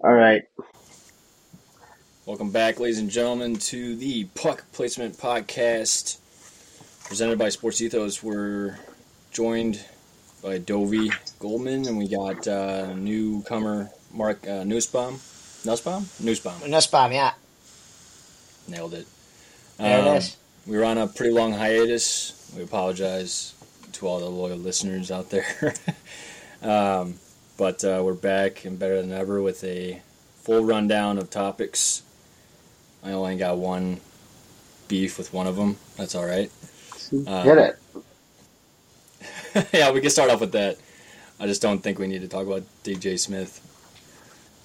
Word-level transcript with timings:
All 0.00 0.12
right. 0.12 0.42
Welcome 2.26 2.50
back, 2.50 2.78
ladies 2.80 2.98
and 2.98 3.10
gentlemen, 3.10 3.56
to 3.56 3.96
the 3.96 4.24
Puck 4.34 4.64
Placement 4.72 5.16
Podcast, 5.16 6.18
presented 7.06 7.38
by 7.38 7.48
Sports 7.48 7.80
Ethos. 7.80 8.22
We're 8.22 8.78
joined 9.32 9.84
by 10.42 10.58
Dovi 10.58 11.12
Goldman, 11.38 11.86
and 11.86 11.98
we 11.98 12.08
got 12.08 12.46
uh, 12.46 12.94
newcomer 12.94 13.90
Mark 14.12 14.46
uh, 14.46 14.64
Nussbaum. 14.64 15.20
Nussbaum? 15.64 16.06
Nussbaum. 16.20 16.68
Nussbaum, 16.70 17.12
yeah. 17.12 17.32
Nailed 18.68 18.94
it. 18.94 19.06
There 19.78 20.00
Um, 20.00 20.06
it 20.14 20.16
is. 20.18 20.36
We 20.66 20.76
were 20.76 20.84
on 20.84 20.98
a 20.98 21.06
pretty 21.06 21.32
long 21.32 21.52
hiatus. 21.52 22.52
We 22.56 22.62
apologize 22.62 23.54
to 23.92 24.06
all 24.06 24.20
the 24.20 24.28
loyal 24.28 24.58
listeners 24.58 25.10
out 25.10 25.30
there. 25.30 25.74
um, 26.62 27.14
but 27.62 27.84
uh, 27.84 28.02
we're 28.04 28.12
back 28.12 28.64
and 28.64 28.76
better 28.76 29.00
than 29.00 29.12
ever 29.12 29.40
with 29.40 29.62
a 29.62 30.00
full 30.34 30.64
rundown 30.64 31.16
of 31.16 31.30
topics. 31.30 32.02
I 33.04 33.12
only 33.12 33.36
got 33.36 33.56
one 33.56 34.00
beef 34.88 35.16
with 35.16 35.32
one 35.32 35.46
of 35.46 35.54
them. 35.54 35.76
That's 35.96 36.16
all 36.16 36.24
right. 36.26 36.50
Um, 37.12 37.44
Hit 37.44 37.58
it. 37.58 37.78
yeah, 39.72 39.92
we 39.92 40.00
can 40.00 40.10
start 40.10 40.28
off 40.28 40.40
with 40.40 40.50
that. 40.50 40.76
I 41.38 41.46
just 41.46 41.62
don't 41.62 41.78
think 41.78 42.00
we 42.00 42.08
need 42.08 42.22
to 42.22 42.26
talk 42.26 42.48
about 42.48 42.64
DJ 42.82 43.16
Smith. 43.16 43.60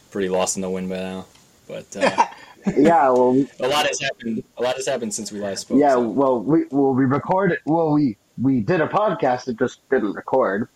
Pretty 0.09 0.27
lost 0.29 0.55
in 0.55 0.63
the 0.63 0.70
wind 0.71 0.90
by 0.90 0.95
now. 0.98 1.27
But 1.68 1.95
uh, 1.95 2.26
Yeah. 2.76 3.12
Well. 3.12 3.45
a 3.59 3.68
lot 3.68 3.85
has 3.85 3.99
happened. 4.02 4.43
A 4.57 4.63
lot 4.63 4.76
has 4.76 4.88
happened 4.88 5.13
since 5.13 5.32
we 5.32 5.40
last 5.40 5.62
spoke. 5.62 5.77
Yeah. 5.77 5.91
so- 5.91 6.02
Well, 6.02 6.40
we 6.41 6.63
well 6.71 6.95
we 6.95 7.05
recorded. 7.05 7.59
Well, 7.63 7.91
we 7.91 8.18
we 8.41 8.59
did 8.59 8.82
a 8.82 8.88
podcast. 8.88 9.48
It 9.49 9.59
just 9.59 9.88
didn't 9.91 10.13
record. 10.13 10.68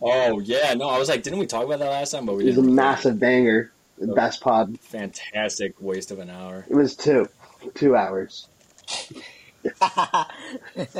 Oh 0.00 0.38
yeah, 0.40 0.74
no, 0.74 0.88
I 0.88 0.98
was 0.98 1.08
like, 1.08 1.22
didn't 1.22 1.38
we 1.38 1.46
talk 1.46 1.64
about 1.64 1.78
that 1.80 1.90
last 1.90 2.10
time? 2.12 2.26
But 2.26 2.36
we 2.36 2.44
It 2.44 2.56
was 2.56 2.58
a 2.58 2.62
massive 2.62 3.18
banger. 3.18 3.72
The 3.98 4.14
best 4.14 4.40
pod. 4.40 4.78
fantastic 4.80 5.74
waste 5.80 6.10
of 6.10 6.18
an 6.18 6.30
hour. 6.30 6.64
It 6.68 6.74
was 6.74 6.96
two, 6.96 7.28
two 7.74 7.96
hours. 7.96 8.46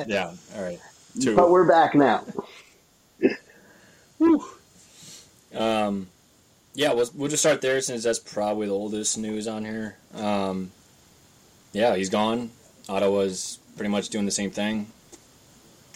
Yeah, 0.07 0.33
all 0.57 0.63
right, 0.63 0.79
two. 1.21 1.35
But 1.35 1.51
we're 1.51 1.67
back 1.67 1.95
now. 1.97 2.25
Um, 5.55 6.09
yeah, 6.75 6.93
we'll, 6.93 7.11
we'll 7.15 7.29
just 7.29 7.43
start 7.43 7.61
there 7.61 7.81
since 7.81 8.05
that's 8.05 8.19
probably 8.19 8.67
the 8.69 8.73
oldest 8.73 9.19
news 9.19 9.47
on 9.49 9.65
here. 9.65 9.97
Um, 10.15 10.71
yeah, 11.73 11.95
he's 11.97 12.09
gone. 12.09 12.51
Ottawa's 12.89 13.59
pretty 13.77 13.91
much 13.91 14.09
doing 14.09 14.25
the 14.25 14.31
same 14.31 14.51
thing. 14.51 14.87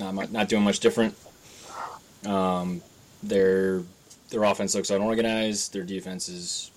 Not 0.01 0.15
mu- 0.15 0.27
not 0.31 0.48
doing 0.48 0.63
much 0.65 0.81
different. 0.81 1.15
Um, 2.25 2.83
their 3.22 3.83
their 4.31 4.45
offense 4.45 4.75
looks 4.75 4.91
unorganized. 4.91 5.72
Their 5.72 5.84
defense 5.84 6.28
is 6.28 6.70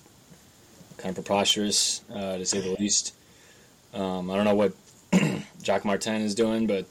kind 0.98 1.10
of 1.10 1.24
preposterous, 1.24 2.02
uh, 2.12 2.36
to 2.36 2.46
say 2.46 2.60
the 2.60 2.76
least. 2.78 3.14
Um, 3.94 4.30
I 4.30 4.36
don't 4.36 4.44
know 4.44 4.54
what 4.54 4.72
Jacques 5.62 5.84
Martin 5.84 6.22
is 6.22 6.34
doing, 6.34 6.66
but 6.66 6.86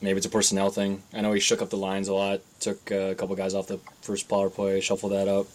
maybe 0.00 0.16
it's 0.16 0.26
a 0.26 0.30
personnel 0.30 0.70
thing. 0.70 1.02
I 1.12 1.20
know 1.20 1.32
he 1.32 1.40
shook 1.40 1.62
up 1.62 1.70
the 1.70 1.76
lines 1.76 2.08
a 2.08 2.14
lot, 2.14 2.40
took 2.60 2.92
uh, 2.92 2.96
a 2.96 3.14
couple 3.14 3.34
guys 3.36 3.54
off 3.54 3.66
the 3.66 3.78
first 4.02 4.28
power 4.28 4.50
play, 4.50 4.80
shuffled 4.80 5.12
that 5.12 5.28
up. 5.28 5.46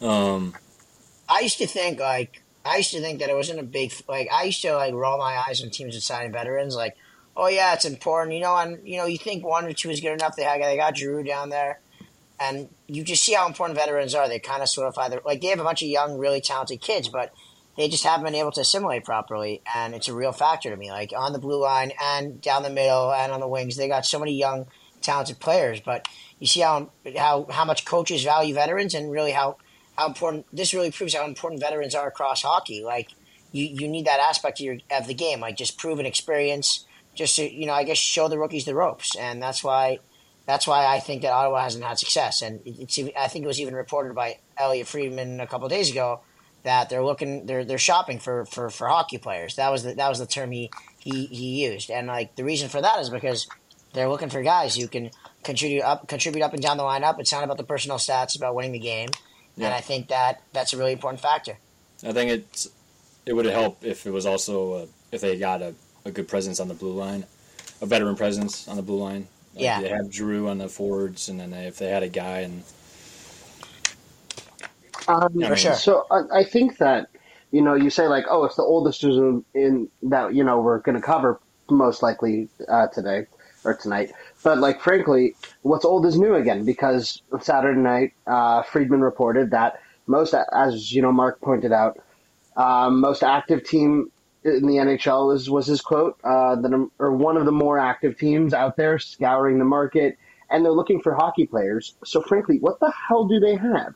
Um, 0.00 0.54
I 1.28 1.40
used 1.40 1.58
to 1.58 1.66
think 1.66 2.00
like 2.00 2.42
I 2.64 2.78
used 2.78 2.92
to 2.92 3.00
think 3.00 3.20
that 3.20 3.30
it 3.30 3.34
wasn't 3.34 3.60
a 3.60 3.64
big 3.64 3.92
like 4.08 4.28
I 4.32 4.44
used 4.44 4.62
to 4.62 4.74
like 4.74 4.94
roll 4.94 5.18
my 5.18 5.42
eyes 5.46 5.60
when 5.60 5.70
teams 5.70 5.94
would 5.94 6.02
sign 6.02 6.32
veterans 6.32 6.74
like 6.74 6.96
oh 7.36 7.48
yeah 7.48 7.74
it's 7.74 7.84
important. 7.84 8.34
You 8.34 8.42
know 8.42 8.56
and 8.56 8.86
you 8.86 8.98
know 8.98 9.06
you 9.06 9.18
think 9.18 9.44
one 9.44 9.64
or 9.64 9.72
two 9.72 9.90
is 9.90 10.00
good 10.00 10.12
enough 10.12 10.36
they 10.36 10.44
got 10.44 10.58
they 10.58 10.76
got 10.76 10.94
Drew 10.94 11.22
down 11.22 11.50
there. 11.50 11.80
And 12.40 12.68
you 12.88 13.04
just 13.04 13.22
see 13.22 13.34
how 13.34 13.46
important 13.46 13.78
veterans 13.78 14.14
are. 14.14 14.28
They 14.28 14.40
kind 14.40 14.62
of 14.62 14.68
solidify 14.68 15.08
their 15.08 15.20
like 15.24 15.40
they 15.40 15.48
have 15.48 15.60
a 15.60 15.64
bunch 15.64 15.82
of 15.82 15.88
young 15.88 16.18
really 16.18 16.40
talented 16.40 16.80
kids 16.80 17.08
but 17.08 17.32
they 17.76 17.88
just 17.88 18.04
haven't 18.04 18.24
been 18.24 18.36
able 18.36 18.52
to 18.52 18.60
assimilate 18.60 19.04
properly. 19.04 19.62
And 19.74 19.94
it's 19.94 20.08
a 20.08 20.14
real 20.14 20.32
factor 20.32 20.70
to 20.70 20.76
me 20.76 20.90
like 20.90 21.12
on 21.16 21.32
the 21.32 21.38
blue 21.38 21.60
line 21.60 21.92
and 22.02 22.40
down 22.40 22.62
the 22.62 22.70
middle 22.70 23.12
and 23.12 23.32
on 23.32 23.40
the 23.40 23.48
wings. 23.48 23.76
They 23.76 23.88
got 23.88 24.06
so 24.06 24.18
many 24.18 24.34
young 24.34 24.66
talented 25.00 25.38
players 25.38 25.80
but 25.80 26.08
you 26.38 26.46
see 26.46 26.60
how 26.60 26.90
how 27.16 27.46
how 27.50 27.64
much 27.64 27.84
coaches 27.84 28.24
value 28.24 28.54
veterans 28.54 28.94
and 28.94 29.10
really 29.10 29.32
how 29.32 29.56
how 29.96 30.06
important 30.06 30.46
this 30.52 30.74
really 30.74 30.90
proves 30.90 31.14
how 31.14 31.24
important 31.24 31.60
veterans 31.60 31.94
are 31.94 32.08
across 32.08 32.42
hockey. 32.42 32.82
Like 32.82 33.10
you, 33.52 33.64
you 33.64 33.88
need 33.88 34.06
that 34.06 34.20
aspect 34.20 34.60
of 34.60 34.66
your 34.66 34.76
of 34.90 35.06
the 35.06 35.14
game, 35.14 35.40
like 35.40 35.56
just 35.56 35.78
proven 35.78 36.06
experience, 36.06 36.84
just 37.14 37.36
to 37.36 37.52
you 37.52 37.66
know, 37.66 37.72
I 37.72 37.84
guess 37.84 37.98
show 37.98 38.28
the 38.28 38.38
rookies 38.38 38.64
the 38.64 38.74
ropes, 38.74 39.16
and 39.16 39.42
that's 39.42 39.62
why 39.62 39.98
that's 40.46 40.66
why 40.66 40.86
I 40.86 41.00
think 41.00 41.22
that 41.22 41.32
Ottawa 41.32 41.62
hasn't 41.62 41.84
had 41.84 41.98
success. 41.98 42.42
And 42.42 42.60
it's 42.64 42.98
I 43.18 43.28
think 43.28 43.44
it 43.44 43.48
was 43.48 43.60
even 43.60 43.74
reported 43.74 44.14
by 44.14 44.38
Elliotte 44.58 44.86
Friedman 44.86 45.40
a 45.40 45.46
couple 45.46 45.66
of 45.66 45.72
days 45.72 45.90
ago 45.90 46.20
that 46.64 46.88
they're 46.88 47.04
looking 47.04 47.46
they're 47.46 47.64
they're 47.64 47.78
shopping 47.78 48.18
for, 48.18 48.44
for, 48.46 48.70
for 48.70 48.88
hockey 48.88 49.18
players. 49.18 49.56
That 49.56 49.70
was 49.70 49.84
the 49.84 49.94
that 49.94 50.08
was 50.08 50.18
the 50.18 50.26
term 50.26 50.50
he, 50.50 50.70
he 50.98 51.26
he 51.26 51.64
used, 51.64 51.90
and 51.90 52.06
like 52.06 52.34
the 52.36 52.44
reason 52.44 52.68
for 52.68 52.80
that 52.80 52.98
is 53.00 53.10
because 53.10 53.46
they're 53.92 54.08
looking 54.08 54.30
for 54.30 54.42
guys 54.42 54.74
who 54.74 54.88
can 54.88 55.10
contribute 55.44 55.82
up 55.82 56.08
contribute 56.08 56.42
up 56.42 56.52
and 56.52 56.62
down 56.62 56.76
the 56.76 56.82
lineup. 56.82 57.18
It's 57.20 57.32
not 57.32 57.44
about 57.44 57.56
the 57.56 57.64
personal 57.64 57.98
stats; 57.98 58.24
it's 58.24 58.36
about 58.36 58.54
winning 58.54 58.72
the 58.72 58.78
game. 58.78 59.10
Yeah. 59.56 59.66
And 59.66 59.74
I 59.74 59.80
think 59.80 60.08
that 60.08 60.42
that's 60.52 60.72
a 60.72 60.76
really 60.76 60.92
important 60.92 61.20
factor. 61.20 61.58
I 62.04 62.12
think 62.12 62.30
it's 62.30 62.68
it 63.24 63.32
would 63.32 63.46
help 63.46 63.78
if 63.82 64.06
it 64.06 64.10
was 64.10 64.26
also 64.26 64.72
uh, 64.72 64.86
if 65.12 65.20
they 65.20 65.38
got 65.38 65.62
a, 65.62 65.74
a 66.04 66.10
good 66.10 66.28
presence 66.28 66.60
on 66.60 66.68
the 66.68 66.74
blue 66.74 66.92
line, 66.92 67.24
a 67.80 67.86
veteran 67.86 68.16
presence 68.16 68.68
on 68.68 68.76
the 68.76 68.82
blue 68.82 68.98
line. 68.98 69.26
Like 69.54 69.62
Yeah. 69.64 69.80
they 69.80 69.88
have 69.88 70.10
Drew 70.10 70.48
on 70.48 70.58
the 70.58 70.68
forwards, 70.68 71.28
and 71.28 71.38
then 71.40 71.52
if 71.52 71.78
they 71.78 71.88
had 71.88 72.02
a 72.02 72.08
guy 72.08 72.40
and 72.40 72.62
Um, 75.08 75.32
Yeah, 75.34 75.48
For 75.48 75.56
sure. 75.56 75.74
So 75.74 76.06
I, 76.10 76.40
I 76.40 76.44
think 76.44 76.78
that 76.78 77.08
you 77.50 77.62
know 77.62 77.74
you 77.74 77.90
say 77.90 78.08
like, 78.08 78.24
oh, 78.28 78.44
it's 78.44 78.56
the 78.56 78.62
oldest 78.62 79.04
is 79.04 79.16
in, 79.16 79.44
in 79.54 79.88
that 80.02 80.34
you 80.34 80.44
know 80.44 80.60
we're 80.60 80.78
going 80.80 80.96
to 80.96 81.02
cover 81.02 81.40
most 81.70 82.02
likely 82.02 82.48
uh, 82.68 82.88
today 82.88 83.26
or 83.64 83.74
tonight. 83.74 84.12
But 84.42 84.58
like, 84.58 84.80
frankly, 84.80 85.34
what's 85.62 85.84
old 85.84 86.04
is 86.06 86.18
new 86.18 86.34
again 86.34 86.64
because 86.64 87.22
Saturday 87.40 87.80
night, 87.80 88.12
uh, 88.26 88.62
Friedman 88.62 89.00
reported 89.00 89.50
that 89.52 89.80
most, 90.06 90.34
as 90.52 90.92
you 90.92 91.00
know, 91.00 91.12
Mark 91.12 91.40
pointed 91.40 91.72
out, 91.72 91.98
um, 92.56 93.00
most 93.00 93.22
active 93.22 93.64
team 93.64 94.10
in 94.44 94.66
the 94.66 94.74
NHL 94.74 95.34
is 95.34 95.48
was 95.48 95.66
his 95.66 95.80
quote. 95.80 96.18
Uh, 96.22 96.56
the 96.56 96.88
or 96.98 97.12
one 97.12 97.36
of 97.36 97.46
the 97.46 97.52
more 97.52 97.78
active 97.78 98.18
teams 98.18 98.54
out 98.54 98.76
there 98.76 98.98
scouring 98.98 99.58
the 99.58 99.64
market, 99.64 100.18
and 100.50 100.64
they're 100.64 100.72
looking 100.72 101.00
for 101.00 101.14
hockey 101.14 101.46
players. 101.46 101.94
So 102.04 102.22
frankly, 102.22 102.58
what 102.58 102.80
the 102.80 102.92
hell 103.08 103.26
do 103.26 103.40
they 103.40 103.56
have? 103.56 103.94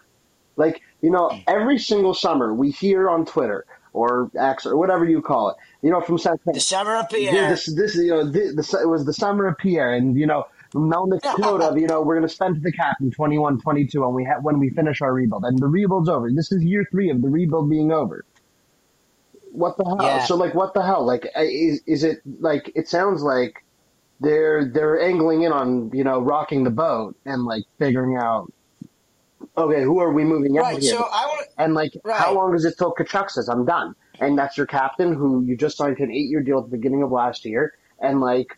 Like, 0.56 0.82
you 1.03 1.10
know, 1.10 1.31
every 1.47 1.78
single 1.78 2.14
summer 2.14 2.53
we 2.53 2.70
hear 2.70 3.09
on 3.09 3.25
Twitter 3.25 3.64
or 3.92 4.31
X 4.36 4.66
or 4.66 4.76
whatever 4.76 5.04
you 5.04 5.22
call 5.22 5.50
it, 5.50 5.56
you 5.82 5.91
know, 5.91 6.00
from 6.00 6.19
San 6.19 6.36
The 6.44 6.60
summer 6.60 6.97
of 6.97 7.06
yeah, 7.12 7.30
Pierre. 7.30 7.50
this, 7.50 7.75
this, 7.75 7.94
you 7.94 8.09
know, 8.09 8.25
this, 8.28 8.54
this, 8.54 8.75
it 8.75 8.88
was 8.88 9.04
the 9.04 9.15
summer 9.15 9.47
of 9.47 9.56
Pierre, 9.59 9.92
and 9.92 10.16
you 10.16 10.26
know, 10.26 10.47
Melnyk's 10.75 11.34
quote 11.34 11.62
of, 11.62 11.78
you 11.78 11.86
know, 11.86 12.03
we're 12.03 12.16
going 12.16 12.28
to 12.28 12.34
spend 12.34 12.62
the 12.62 12.72
cap 12.72 12.97
in 13.00 13.10
21, 13.10 13.60
22 13.60 14.00
when 14.00 14.15
we 14.15 14.25
ha- 14.25 14.41
when 14.42 14.59
we 14.59 14.70
finish 14.70 15.00
our 15.00 15.12
rebuild, 15.12 15.44
and 15.44 15.59
the 15.59 15.66
rebuild's 15.66 16.09
over. 16.09 16.30
This 16.30 16.53
is 16.53 16.62
year 16.62 16.84
three 16.91 17.10
of 17.10 17.22
the 17.22 17.28
rebuild 17.28 17.70
being 17.70 17.92
over. 17.92 18.25
What 19.58 19.76
the 19.76 19.84
hell? 19.84 19.98
Yeah. 20.02 20.24
So, 20.24 20.36
like, 20.36 20.54
what 20.54 20.74
the 20.74 20.82
hell? 20.82 21.04
Like, 21.04 21.26
is 21.36 21.82
is 21.86 22.04
it 22.04 22.19
like? 22.41 22.70
It 22.74 22.88
sounds 22.88 23.22
like 23.22 23.64
they're 24.20 24.64
they're 24.72 25.00
angling 25.00 25.42
in 25.42 25.52
on 25.52 25.91
you 25.92 26.04
know 26.04 26.20
rocking 26.20 26.64
the 26.64 26.70
boat 26.70 27.16
and 27.26 27.44
like 27.44 27.64
figuring 27.78 28.16
out. 28.16 28.52
Okay, 29.56 29.82
who 29.82 29.98
are 29.98 30.12
we 30.12 30.24
moving 30.24 30.58
out 30.58 30.72
here? 30.72 30.92
So 30.92 31.08
I 31.12 31.26
want 31.26 31.47
And 31.58 31.74
like, 31.74 31.92
Right. 32.04 32.16
how 32.16 32.32
long 32.34 32.54
is 32.54 32.64
it 32.64 32.74
till 32.78 32.94
Tkachuk 32.94 33.30
says 33.30 33.48
I'm 33.48 33.64
done? 33.64 33.94
And 34.20 34.38
that's 34.38 34.56
your 34.56 34.66
captain, 34.66 35.12
who 35.14 35.42
you 35.44 35.56
just 35.56 35.76
signed 35.76 35.97
to 35.98 36.04
an 36.04 36.12
eight-year 36.12 36.42
deal 36.42 36.58
at 36.58 36.64
the 36.70 36.76
beginning 36.76 37.02
of 37.02 37.10
last 37.12 37.44
year. 37.44 37.72
And 38.00 38.20
like, 38.20 38.56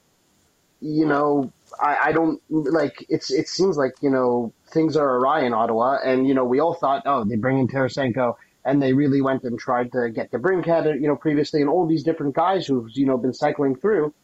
you 0.81 1.07
know, 1.07 1.53
I, 1.81 1.97
I 2.07 2.13
don't 2.13 2.41
like. 2.51 3.05
It's 3.09 3.31
it 3.31 3.49
seems 3.49 3.77
like 3.77 3.93
you 4.03 4.11
know 4.11 4.53
things 4.73 4.97
are 4.97 5.17
awry 5.17 5.45
in 5.45 5.53
Ottawa, 5.55 5.99
and 6.05 6.27
you 6.27 6.35
know 6.35 6.45
we 6.45 6.61
all 6.61 6.75
thought, 6.75 7.03
oh, 7.07 7.25
they 7.25 7.37
bring 7.37 7.59
in 7.59 7.69
Tarasenko, 7.69 8.35
and 8.65 8.83
they 8.83 8.93
really 8.93 9.21
went 9.23 9.45
and 9.45 9.59
tried 9.59 9.93
to 9.93 10.11
get 10.11 10.31
DeBrincat, 10.31 11.01
you 11.01 11.09
know, 11.09 11.17
previously, 11.17 11.61
and 11.61 11.71
all 11.71 11.87
these 11.87 12.03
different 12.03 12.35
guys 12.35 12.67
who've 12.67 12.89
you 12.93 13.07
know 13.07 13.17
been 13.19 13.35
cycling 13.35 13.77
through. 13.77 14.15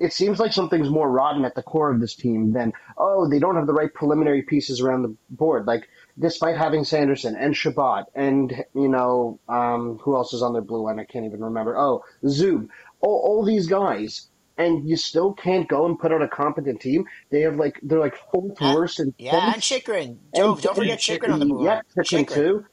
It 0.00 0.12
seems 0.12 0.40
like 0.40 0.52
something's 0.52 0.90
more 0.90 1.08
rotten 1.10 1.44
at 1.44 1.54
the 1.54 1.62
core 1.62 1.90
of 1.92 2.00
this 2.00 2.16
team 2.16 2.52
than 2.52 2.72
oh 2.98 3.28
they 3.28 3.38
don't 3.38 3.54
have 3.56 3.66
the 3.66 3.72
right 3.72 3.92
preliminary 3.94 4.42
pieces 4.42 4.80
around 4.80 5.02
the 5.02 5.16
board. 5.30 5.66
Like 5.66 5.88
despite 6.18 6.56
having 6.56 6.84
Sanderson 6.84 7.36
and 7.36 7.56
Chabot 7.56 8.04
and 8.14 8.52
you 8.74 8.88
know 8.88 9.38
um, 9.48 9.98
who 10.02 10.16
else 10.16 10.32
is 10.32 10.42
on 10.42 10.52
their 10.52 10.62
blue 10.62 10.82
line? 10.82 10.98
I 10.98 11.04
can't 11.04 11.24
even 11.24 11.42
remember. 11.44 11.76
Oh, 11.78 12.02
Zub, 12.24 12.68
all, 13.00 13.20
all 13.24 13.44
these 13.44 13.66
guys, 13.68 14.28
and 14.58 14.88
you 14.88 14.96
still 14.96 15.32
can't 15.32 15.68
go 15.68 15.86
and 15.86 15.98
put 15.98 16.12
out 16.12 16.22
a 16.22 16.28
competent 16.28 16.80
team. 16.80 17.06
They 17.30 17.40
have 17.42 17.56
like 17.56 17.78
they're 17.82 18.00
like 18.00 18.16
fourth 18.32 18.60
worst 18.60 19.00
in 19.00 19.14
yeah, 19.18 19.52
and. 19.54 19.62
Chychrun. 19.62 20.18
Don't, 20.34 20.60
don't 20.60 20.76
forget 20.76 21.00
Chychrun 21.00 21.32
on 21.32 21.38
the 21.38 21.46
blue 21.46 21.64
Yeah, 21.64 21.74
line. 21.74 21.82
Chychrun 21.96 22.26
too. 22.26 22.66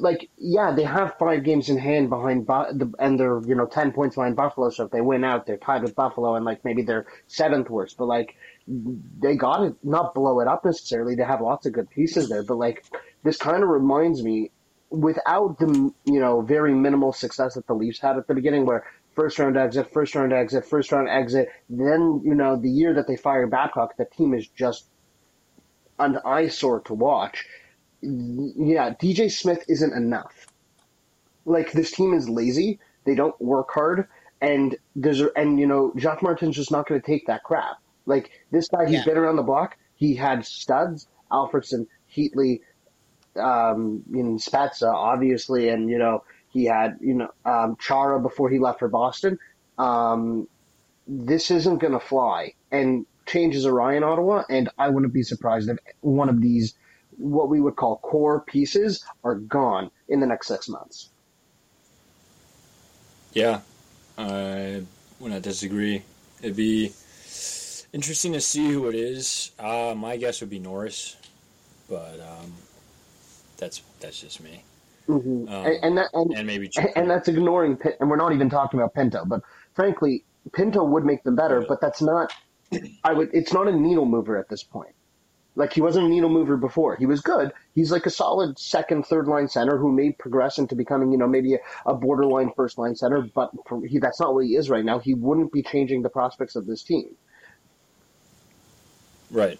Like 0.00 0.30
yeah, 0.36 0.72
they 0.72 0.84
have 0.84 1.16
five 1.18 1.42
games 1.42 1.68
in 1.68 1.78
hand 1.78 2.08
behind 2.08 2.46
Bu- 2.46 2.92
and 2.98 3.18
they're 3.18 3.40
you 3.46 3.54
know 3.54 3.66
ten 3.66 3.92
points 3.92 4.14
behind 4.16 4.36
Buffalo. 4.36 4.70
So 4.70 4.84
if 4.84 4.90
they 4.90 5.00
win 5.00 5.24
out, 5.24 5.46
they're 5.46 5.56
tied 5.56 5.82
with 5.82 5.94
Buffalo 5.94 6.36
and 6.36 6.44
like 6.44 6.64
maybe 6.64 6.82
they're 6.82 7.06
seventh 7.26 7.68
worst. 7.68 7.96
But 7.96 8.06
like 8.06 8.36
they 8.68 9.36
got 9.36 9.58
to 9.58 9.76
not 9.82 10.14
blow 10.14 10.40
it 10.40 10.48
up 10.48 10.64
necessarily. 10.64 11.16
They 11.16 11.24
have 11.24 11.40
lots 11.40 11.66
of 11.66 11.72
good 11.72 11.90
pieces 11.90 12.28
there, 12.28 12.42
but 12.44 12.56
like 12.56 12.84
this 13.24 13.36
kind 13.36 13.62
of 13.62 13.68
reminds 13.68 14.22
me 14.22 14.50
without 14.90 15.58
the 15.58 15.92
you 16.04 16.20
know 16.20 16.42
very 16.42 16.74
minimal 16.74 17.12
success 17.12 17.54
that 17.54 17.66
the 17.66 17.74
Leafs 17.74 18.00
had 18.00 18.16
at 18.16 18.26
the 18.28 18.34
beginning, 18.34 18.66
where 18.66 18.84
first 19.14 19.38
round 19.38 19.56
exit, 19.56 19.92
first 19.92 20.14
round 20.14 20.32
exit, 20.32 20.64
first 20.64 20.92
round 20.92 21.08
exit. 21.08 21.48
Then 21.68 22.22
you 22.24 22.34
know 22.34 22.56
the 22.56 22.70
year 22.70 22.94
that 22.94 23.08
they 23.08 23.16
fired 23.16 23.50
Babcock, 23.50 23.96
the 23.96 24.04
team 24.04 24.34
is 24.34 24.46
just 24.46 24.86
an 25.98 26.18
eyesore 26.24 26.80
to 26.82 26.94
watch. 26.94 27.46
Yeah, 28.06 28.94
DJ 28.94 29.30
Smith 29.30 29.64
isn't 29.68 29.92
enough. 29.92 30.46
Like 31.44 31.72
this 31.72 31.90
team 31.92 32.14
is 32.14 32.28
lazy. 32.28 32.78
They 33.04 33.14
don't 33.14 33.38
work 33.40 33.68
hard, 33.72 34.08
and 34.40 34.76
there's 34.94 35.20
and 35.36 35.58
you 35.58 35.66
know 35.66 35.92
Jacques 35.96 36.22
Martin's 36.22 36.56
just 36.56 36.70
not 36.70 36.88
going 36.88 37.00
to 37.00 37.06
take 37.06 37.26
that 37.26 37.42
crap. 37.44 37.76
Like 38.06 38.30
this 38.50 38.68
guy, 38.68 38.86
he's 38.86 38.98
Yeah. 39.00 39.04
been 39.04 39.18
around 39.18 39.36
the 39.36 39.42
block. 39.42 39.76
He 39.96 40.14
had 40.14 40.44
studs, 40.44 41.08
Alfredsson, 41.32 41.86
Heatley, 42.14 42.60
um, 43.36 44.02
in 44.12 44.38
Spezza, 44.38 44.92
obviously, 44.92 45.68
and 45.68 45.88
you 45.90 45.98
know 45.98 46.24
he 46.52 46.64
had 46.64 46.98
you 47.00 47.14
know 47.14 47.28
um, 47.44 47.76
Chara 47.80 48.20
before 48.20 48.50
he 48.50 48.58
left 48.58 48.78
for 48.80 48.88
Boston. 48.88 49.38
Um, 49.78 50.48
this 51.06 51.50
isn't 51.50 51.78
going 51.78 51.92
to 51.92 52.00
fly, 52.00 52.54
and 52.70 53.06
changes 53.26 53.64
in 53.64 53.72
Ottawa, 54.04 54.42
and 54.48 54.68
I 54.78 54.88
wouldn't 54.88 55.12
be 55.12 55.22
surprised 55.22 55.68
if 55.68 55.78
one 56.00 56.28
of 56.28 56.40
these, 56.40 56.74
what 57.16 57.48
we 57.48 57.60
would 57.60 57.76
call 57.76 57.96
core 57.98 58.40
pieces, 58.40 59.04
are 59.24 59.34
gone 59.34 59.90
in 60.08 60.20
the 60.20 60.26
next 60.26 60.48
six 60.48 60.68
months. 60.68 61.10
Yeah, 63.32 63.60
I 64.16 64.82
would 65.20 65.32
not 65.32 65.42
disagree. 65.42 66.02
It'd 66.42 66.56
be 66.56 66.92
interesting 67.92 68.32
to 68.32 68.40
see 68.40 68.70
who 68.70 68.88
it 68.88 68.94
is. 68.94 69.52
Uh, 69.58 69.94
my 69.96 70.16
guess 70.16 70.40
would 70.40 70.50
be 70.50 70.58
Norris, 70.58 71.16
but 71.88 72.20
um, 72.20 72.52
that's 73.58 73.82
that's 74.00 74.20
just 74.20 74.42
me. 74.42 74.62
Mm-hmm. 75.08 75.48
Um, 75.48 75.66
and, 75.66 75.84
and, 75.84 75.98
that, 75.98 76.08
and, 76.14 76.34
and 76.34 76.46
maybe 76.46 76.70
and, 76.76 76.88
and 76.96 77.10
that's 77.10 77.28
ignoring 77.28 77.78
and 78.00 78.10
we're 78.10 78.16
not 78.16 78.32
even 78.32 78.50
talking 78.50 78.80
about 78.80 78.92
Pinto, 78.92 79.24
but 79.24 79.40
frankly, 79.74 80.24
Pinto 80.52 80.82
would 80.84 81.04
make 81.04 81.22
them 81.22 81.36
better, 81.36 81.64
but 81.68 81.80
that's 81.80 82.02
not. 82.02 82.32
I 83.04 83.12
would. 83.12 83.30
It's 83.32 83.52
not 83.52 83.68
a 83.68 83.72
needle 83.72 84.04
mover 84.04 84.36
at 84.36 84.48
this 84.48 84.64
point. 84.64 84.95
Like 85.56 85.72
he 85.72 85.80
wasn't 85.80 86.06
a 86.06 86.08
needle 86.08 86.28
mover 86.28 86.56
before. 86.58 86.96
He 86.96 87.06
was 87.06 87.22
good. 87.22 87.52
He's 87.74 87.90
like 87.90 88.04
a 88.06 88.10
solid 88.10 88.58
second, 88.58 89.06
third 89.06 89.26
line 89.26 89.48
center 89.48 89.78
who 89.78 89.90
may 89.90 90.12
progress 90.12 90.58
into 90.58 90.76
becoming, 90.76 91.10
you 91.10 91.18
know, 91.18 91.26
maybe 91.26 91.54
a, 91.54 91.58
a 91.86 91.94
borderline 91.94 92.52
first 92.54 92.76
line 92.76 92.94
center. 92.94 93.22
But 93.22 93.50
for, 93.66 93.84
he, 93.84 93.98
that's 93.98 94.20
not 94.20 94.34
what 94.34 94.44
he 94.44 94.54
is 94.54 94.68
right 94.68 94.84
now. 94.84 94.98
He 94.98 95.14
wouldn't 95.14 95.52
be 95.52 95.62
changing 95.62 96.02
the 96.02 96.10
prospects 96.10 96.56
of 96.56 96.66
this 96.66 96.82
team. 96.82 97.16
right. 99.30 99.58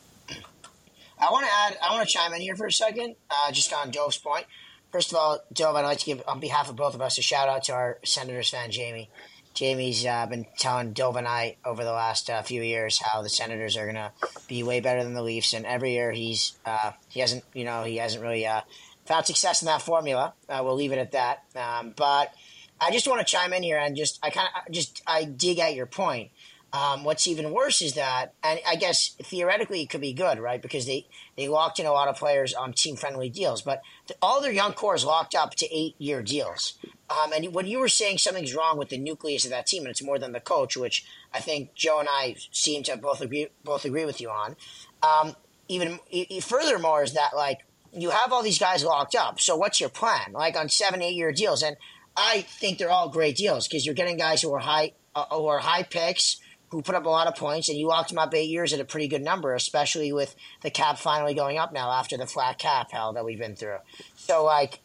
I 1.18 1.30
want 1.30 1.46
to 1.46 1.52
add. 1.52 1.78
I 1.82 1.94
want 1.94 2.06
to 2.06 2.12
chime 2.12 2.34
in 2.34 2.42
here 2.42 2.54
for 2.56 2.66
a 2.66 2.72
second, 2.72 3.16
uh, 3.30 3.50
just 3.50 3.72
on 3.72 3.90
Dove's 3.90 4.18
point. 4.18 4.44
First 4.92 5.12
of 5.12 5.18
all, 5.18 5.40
Dove, 5.52 5.76
I'd 5.76 5.82
like 5.82 5.98
to 5.98 6.04
give, 6.04 6.22
on 6.28 6.40
behalf 6.40 6.68
of 6.68 6.76
both 6.76 6.94
of 6.94 7.00
us, 7.00 7.18
a 7.18 7.22
shout 7.22 7.48
out 7.48 7.64
to 7.64 7.72
our 7.72 7.98
Senators 8.04 8.50
fan, 8.50 8.70
Jamie. 8.70 9.10
Jamie's 9.56 10.04
uh, 10.04 10.26
been 10.26 10.46
telling 10.58 10.92
Dove 10.92 11.16
and 11.16 11.26
I 11.26 11.56
over 11.64 11.82
the 11.82 11.92
last 11.92 12.28
uh, 12.28 12.42
few 12.42 12.62
years 12.62 13.00
how 13.00 13.22
the 13.22 13.30
Senators 13.30 13.76
are 13.76 13.84
going 13.84 13.96
to 13.96 14.12
be 14.46 14.62
way 14.62 14.80
better 14.80 15.02
than 15.02 15.14
the 15.14 15.22
Leafs, 15.22 15.54
and 15.54 15.64
every 15.64 15.94
year 15.94 16.12
he's 16.12 16.56
uh, 16.66 16.92
he 17.08 17.20
hasn't 17.20 17.42
you 17.54 17.64
know 17.64 17.82
he 17.82 17.96
hasn't 17.96 18.22
really 18.22 18.46
uh, 18.46 18.60
found 19.06 19.24
success 19.24 19.62
in 19.62 19.66
that 19.66 19.80
formula. 19.80 20.34
Uh, 20.48 20.60
we'll 20.62 20.76
leave 20.76 20.92
it 20.92 20.98
at 20.98 21.12
that. 21.12 21.42
Um, 21.56 21.94
but 21.96 22.34
I 22.80 22.90
just 22.90 23.08
want 23.08 23.20
to 23.20 23.24
chime 23.24 23.54
in 23.54 23.62
here 23.62 23.78
and 23.78 23.96
just 23.96 24.18
I 24.22 24.28
kind 24.28 24.48
of 24.54 24.72
just 24.72 25.02
I 25.06 25.24
dig 25.24 25.58
at 25.58 25.74
your 25.74 25.86
point. 25.86 26.30
Um, 26.76 27.04
what's 27.04 27.26
even 27.26 27.52
worse 27.52 27.80
is 27.80 27.94
that, 27.94 28.34
and 28.42 28.60
I 28.68 28.76
guess 28.76 29.16
theoretically 29.22 29.80
it 29.80 29.88
could 29.88 30.02
be 30.02 30.12
good, 30.12 30.38
right? 30.38 30.60
Because 30.60 30.84
they, 30.84 31.06
they 31.34 31.48
locked 31.48 31.78
in 31.78 31.86
a 31.86 31.92
lot 31.92 32.08
of 32.08 32.16
players 32.16 32.52
on 32.52 32.74
team 32.74 32.96
friendly 32.96 33.30
deals, 33.30 33.62
but 33.62 33.80
the, 34.08 34.14
all 34.20 34.42
their 34.42 34.52
young 34.52 34.74
core 34.74 34.94
is 34.94 35.02
locked 35.02 35.34
up 35.34 35.54
to 35.54 35.74
eight 35.74 35.94
year 35.96 36.22
deals. 36.22 36.74
Um, 37.08 37.32
and 37.32 37.54
when 37.54 37.66
you 37.66 37.78
were 37.78 37.88
saying 37.88 38.18
something's 38.18 38.54
wrong 38.54 38.76
with 38.76 38.90
the 38.90 38.98
nucleus 38.98 39.46
of 39.46 39.52
that 39.52 39.66
team, 39.66 39.84
and 39.84 39.90
it's 39.90 40.02
more 40.02 40.18
than 40.18 40.32
the 40.32 40.40
coach, 40.40 40.76
which 40.76 41.06
I 41.32 41.40
think 41.40 41.74
Joe 41.74 41.98
and 41.98 42.10
I 42.10 42.36
seem 42.50 42.82
to 42.82 42.98
both 42.98 43.22
agree 43.22 43.48
both 43.64 43.86
agree 43.86 44.04
with 44.04 44.20
you 44.20 44.28
on. 44.28 44.56
Um, 45.02 45.34
even 45.68 45.98
e- 46.10 46.40
furthermore, 46.40 47.02
is 47.02 47.14
that 47.14 47.34
like 47.34 47.64
you 47.94 48.10
have 48.10 48.34
all 48.34 48.42
these 48.42 48.58
guys 48.58 48.84
locked 48.84 49.14
up. 49.14 49.40
So 49.40 49.56
what's 49.56 49.80
your 49.80 49.88
plan? 49.88 50.32
Like 50.32 50.56
on 50.56 50.68
seven, 50.68 51.00
eight 51.00 51.14
year 51.14 51.32
deals, 51.32 51.62
and 51.62 51.76
I 52.16 52.42
think 52.42 52.76
they're 52.76 52.90
all 52.90 53.08
great 53.08 53.36
deals 53.36 53.66
because 53.66 53.86
you're 53.86 53.94
getting 53.94 54.18
guys 54.18 54.42
who 54.42 54.52
are 54.52 54.58
high 54.58 54.92
uh, 55.14 55.24
who 55.30 55.46
are 55.46 55.60
high 55.60 55.84
picks 55.84 56.38
who 56.70 56.82
put 56.82 56.94
up 56.94 57.06
a 57.06 57.08
lot 57.08 57.26
of 57.26 57.36
points, 57.36 57.68
and 57.68 57.78
you 57.78 57.86
locked 57.86 58.10
him 58.10 58.18
up 58.18 58.34
eight 58.34 58.50
years 58.50 58.72
at 58.72 58.80
a 58.80 58.84
pretty 58.84 59.08
good 59.08 59.22
number, 59.22 59.54
especially 59.54 60.12
with 60.12 60.34
the 60.62 60.70
cap 60.70 60.98
finally 60.98 61.34
going 61.34 61.58
up 61.58 61.72
now 61.72 61.90
after 61.90 62.16
the 62.16 62.26
flat 62.26 62.58
cap 62.58 62.90
hell 62.90 63.12
that 63.12 63.24
we've 63.24 63.38
been 63.38 63.54
through. 63.54 63.78
So 64.16 64.44
like 64.44 64.80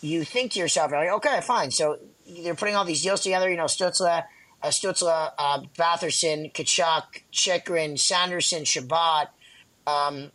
you 0.00 0.24
think 0.24 0.52
to 0.52 0.58
yourself, 0.58 0.92
like, 0.92 1.10
okay, 1.10 1.40
fine. 1.42 1.70
So 1.70 1.98
they're 2.42 2.54
putting 2.54 2.74
all 2.74 2.84
these 2.84 3.02
deals 3.02 3.20
together. 3.20 3.50
You 3.50 3.56
know, 3.56 3.64
Stützle, 3.64 4.24
uh, 4.62 4.68
Stützle, 4.68 5.32
uh, 5.38 5.60
Batherson, 5.78 6.52
Tkachuk, 6.52 7.22
Chychrun, 7.32 7.98
Sanderson, 7.98 8.64
Chabot, 8.64 9.28
um, 9.86 10.30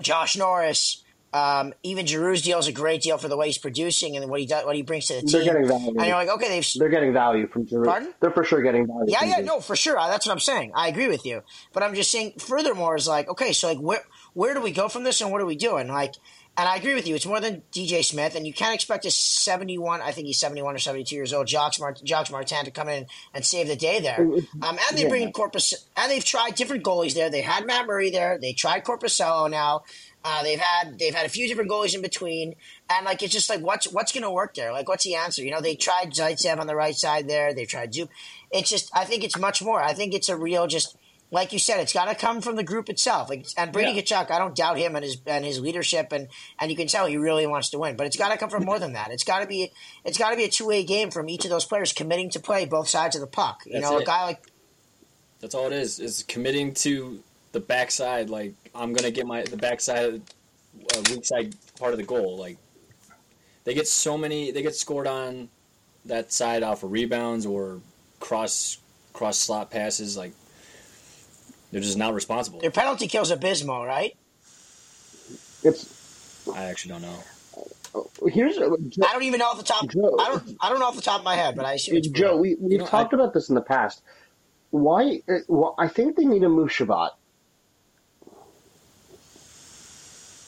Josh 0.00 0.36
Norris. 0.36 1.03
Um, 1.34 1.74
even 1.82 2.06
Giroux's 2.06 2.42
deal 2.42 2.60
is 2.60 2.68
a 2.68 2.72
great 2.72 3.02
deal 3.02 3.18
for 3.18 3.26
the 3.26 3.36
way 3.36 3.46
he's 3.46 3.58
producing 3.58 4.16
and 4.16 4.30
what 4.30 4.38
he 4.38 4.46
does, 4.46 4.64
what 4.64 4.76
he 4.76 4.82
brings 4.82 5.06
to 5.06 5.14
the 5.14 5.20
team. 5.22 5.30
They're 5.32 5.44
getting 5.44 5.66
value. 5.66 5.88
And 5.98 6.06
you're 6.06 6.14
like, 6.16 6.28
okay, 6.28 6.48
they've 6.48 6.66
They're 6.78 6.88
getting 6.88 7.12
value 7.12 7.48
from 7.48 7.66
Giroux. 7.66 7.84
Pardon? 7.84 8.14
They're 8.20 8.30
for 8.30 8.44
sure 8.44 8.62
getting 8.62 8.86
value. 8.86 9.06
yeah, 9.08 9.24
yeah, 9.24 9.34
Giroux. 9.36 9.46
no, 9.46 9.60
for 9.60 9.74
sure. 9.74 9.96
That's 9.96 10.26
what 10.26 10.32
I'm 10.32 10.38
saying. 10.38 10.70
I 10.76 10.86
agree 10.86 11.08
with 11.08 11.26
you. 11.26 11.42
But 11.72 11.82
I'm 11.82 11.94
just 11.96 12.12
saying, 12.12 12.34
furthermore, 12.38 12.94
is 12.94 13.08
like, 13.08 13.28
okay, 13.28 13.52
so 13.52 13.66
like, 13.68 13.78
where 13.78 14.02
where 14.34 14.54
do 14.54 14.60
we 14.60 14.70
go 14.70 14.88
from 14.88 15.02
this, 15.04 15.20
and 15.20 15.30
what 15.32 15.40
are 15.40 15.46
we 15.46 15.56
doing? 15.56 15.88
Like, 15.88 16.14
and 16.56 16.68
I 16.68 16.76
agree 16.76 16.94
with 16.94 17.06
you. 17.08 17.16
It's 17.16 17.26
more 17.26 17.40
than 17.40 17.62
DJ 17.72 18.04
Smith, 18.04 18.36
and 18.36 18.46
you 18.46 18.52
can't 18.52 18.74
expect 18.74 19.04
a 19.04 19.10
71. 19.10 20.00
I 20.02 20.12
think 20.12 20.28
he's 20.28 20.38
71 20.38 20.74
or 20.74 20.78
72 20.78 21.14
years 21.16 21.32
old. 21.32 21.48
Jacques, 21.48 21.78
Mart- 21.80 22.00
Jacques 22.04 22.30
Martin 22.30 22.64
to 22.64 22.70
come 22.70 22.88
in 22.88 23.06
and 23.32 23.44
save 23.44 23.66
the 23.68 23.74
day 23.76 23.98
there. 24.00 24.20
Um, 24.20 24.44
and 24.62 24.96
they 24.98 25.02
Yeah. 25.02 25.08
bring 25.08 25.22
in 25.22 25.32
Corpus, 25.32 25.74
and 25.96 26.10
they've 26.12 26.24
tried 26.24 26.54
different 26.54 26.84
goalies 26.84 27.14
there. 27.14 27.28
They 27.30 27.42
had 27.42 27.66
Matt 27.66 27.86
Murray 27.86 28.10
there. 28.10 28.38
They 28.40 28.52
tried 28.52 28.84
Korpisalo 28.84 29.50
now. 29.50 29.82
Uh, 30.24 30.42
they've 30.42 30.58
had 30.58 30.98
they've 30.98 31.14
had 31.14 31.26
a 31.26 31.28
few 31.28 31.46
different 31.46 31.70
goalies 31.70 31.94
in 31.94 32.00
between, 32.00 32.54
and 32.88 33.04
like 33.04 33.22
it's 33.22 33.32
just 33.32 33.50
like 33.50 33.60
what's 33.60 33.86
what's 33.92 34.10
going 34.10 34.22
to 34.22 34.30
work 34.30 34.54
there? 34.54 34.72
Like 34.72 34.88
what's 34.88 35.04
the 35.04 35.16
answer? 35.16 35.44
You 35.44 35.50
know, 35.50 35.60
they 35.60 35.76
tried 35.76 36.12
Zaitsev 36.12 36.58
on 36.58 36.66
the 36.66 36.74
right 36.74 36.96
side 36.96 37.28
there. 37.28 37.52
They 37.52 37.66
tried 37.66 37.92
Zub. 37.92 38.08
It's 38.50 38.70
just 38.70 38.90
I 38.96 39.04
think 39.04 39.22
it's 39.22 39.38
much 39.38 39.62
more. 39.62 39.82
I 39.82 39.92
think 39.92 40.14
it's 40.14 40.30
a 40.30 40.36
real 40.36 40.66
just 40.66 40.96
like 41.30 41.52
you 41.52 41.58
said. 41.58 41.80
It's 41.80 41.92
got 41.92 42.06
to 42.06 42.14
come 42.14 42.40
from 42.40 42.56
the 42.56 42.62
group 42.62 42.88
itself. 42.88 43.28
Like 43.28 43.46
and 43.58 43.70
Brady 43.70 43.92
Yeah. 43.92 44.00
Tkachuk, 44.00 44.30
I 44.30 44.38
don't 44.38 44.56
doubt 44.56 44.78
him 44.78 44.96
and 44.96 45.04
his 45.04 45.18
and 45.26 45.44
his 45.44 45.60
leadership, 45.60 46.10
and 46.10 46.28
and 46.58 46.70
you 46.70 46.76
can 46.76 46.86
tell 46.86 47.04
he 47.04 47.18
really 47.18 47.46
wants 47.46 47.68
to 47.70 47.78
win. 47.78 47.96
But 47.96 48.06
it's 48.06 48.16
got 48.16 48.30
to 48.30 48.38
come 48.38 48.48
from 48.48 48.64
more 48.64 48.78
than 48.78 48.94
that. 48.94 49.10
It's 49.10 49.24
got 49.24 49.40
to 49.40 49.46
be 49.46 49.72
it's 50.06 50.16
got 50.16 50.30
to 50.30 50.36
be 50.36 50.44
a 50.44 50.48
two 50.48 50.66
way 50.66 50.84
game 50.84 51.10
from 51.10 51.28
each 51.28 51.44
of 51.44 51.50
those 51.50 51.66
players 51.66 51.92
committing 51.92 52.30
to 52.30 52.40
play 52.40 52.64
both 52.64 52.88
sides 52.88 53.14
of 53.14 53.20
the 53.20 53.26
puck. 53.26 53.60
You 53.66 53.74
That's 53.74 53.90
know, 53.90 53.98
a 53.98 54.04
guy 54.04 54.24
like 54.24 54.42
That's 55.40 55.54
all 55.54 55.66
it 55.66 55.74
is. 55.74 55.98
Is 55.98 56.22
committing 56.22 56.72
to 56.74 57.22
the 57.54 57.60
backside. 57.60 58.28
Like 58.28 58.52
I'm 58.74 58.92
gonna 58.92 59.10
get 59.10 59.26
my 59.26 59.42
the 59.42 59.56
backside, 59.56 60.20
uh, 60.94 61.02
weak 61.10 61.24
side 61.24 61.54
part 61.78 61.92
of 61.92 61.98
the 61.98 62.04
goal. 62.04 62.36
Like 62.36 62.58
they 63.64 63.72
get 63.72 63.88
so 63.88 64.18
many. 64.18 64.50
They 64.50 64.60
get 64.60 64.74
scored 64.74 65.06
on 65.06 65.48
that 66.04 66.32
side 66.32 66.62
off 66.62 66.82
of 66.82 66.92
rebounds 66.92 67.46
or 67.46 67.80
cross 68.20 68.78
cross 69.14 69.38
slot 69.38 69.70
passes. 69.70 70.16
Like 70.18 70.32
they're 71.72 71.80
just 71.80 71.96
not 71.96 72.12
responsible. 72.12 72.60
their 72.60 72.70
penalty 72.70 73.08
kills 73.08 73.30
abysmal, 73.30 73.86
right? 73.86 74.14
It's 75.62 76.46
I 76.54 76.64
actually 76.64 76.92
don't 76.92 77.02
know. 77.02 78.08
here's 78.28 78.58
I 78.58 79.12
don't 79.12 79.22
even 79.22 79.38
know 79.38 79.46
off 79.46 79.56
the 79.56 79.64
top. 79.64 79.88
Joe. 79.88 80.16
I 80.20 80.26
don't. 80.28 80.56
I 80.60 80.68
don't 80.68 80.80
know 80.80 80.86
off 80.86 80.96
the 80.96 81.02
top 81.02 81.20
of 81.20 81.24
my 81.24 81.36
head, 81.36 81.54
but 81.56 81.64
I 81.64 81.74
assume 81.74 81.96
it's 81.96 82.08
Joe, 82.08 82.36
we 82.36 82.56
we've 82.60 82.72
You 82.72 82.78
know, 82.78 82.86
talked 82.86 83.12
about 83.14 83.32
this 83.32 83.48
in 83.48 83.54
the 83.54 83.62
past. 83.62 84.02
Why? 84.70 85.20
uh, 85.28 85.38
Well, 85.48 85.76
I 85.78 85.86
think 85.86 86.16
they 86.16 86.24
need 86.24 86.40
to 86.40 86.48
move 86.48 86.70
Chabot. 86.72 87.12